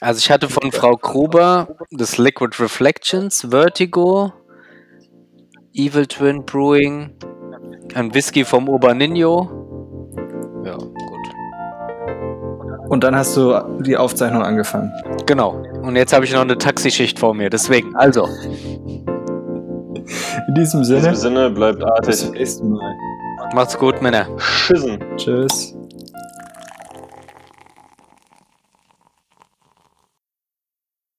Also 0.00 0.18
ich 0.18 0.30
hatte 0.30 0.48
von 0.48 0.72
Frau 0.72 0.96
Gruber 0.96 1.76
das 1.90 2.18
Liquid 2.18 2.56
Reflections, 2.58 3.46
Vertigo, 3.50 4.32
Evil 5.74 6.06
Twin 6.06 6.44
Brewing, 6.44 7.16
ein 7.94 8.14
Whisky 8.14 8.44
vom 8.44 8.68
Oberninho. 8.68 9.48
Ja. 10.64 10.78
Und 12.90 13.04
dann 13.04 13.14
hast 13.16 13.36
du 13.36 13.54
die 13.82 13.96
Aufzeichnung 13.96 14.42
angefangen. 14.42 14.92
Genau. 15.24 15.62
Und 15.82 15.94
jetzt 15.96 16.12
habe 16.12 16.24
ich 16.24 16.32
noch 16.34 16.40
eine 16.40 16.58
Taxischicht 16.58 17.18
vor 17.20 17.34
mir. 17.34 17.48
Deswegen, 17.48 17.94
also, 17.96 18.26
In 20.48 20.54
diesem 20.56 20.80
In 20.80 20.84
Sinne, 20.84 20.98
diesem 21.00 21.14
Sinne 21.14 21.50
bleibt 21.50 21.78
bis 21.78 21.86
artig. 21.88 22.16
zum 22.16 22.32
nächsten 22.32 22.70
Mal. 22.70 22.94
macht's 23.54 23.78
gut, 23.78 24.02
Männer. 24.02 24.26
Schissen. 24.38 24.98
Tschüss. 25.16 25.76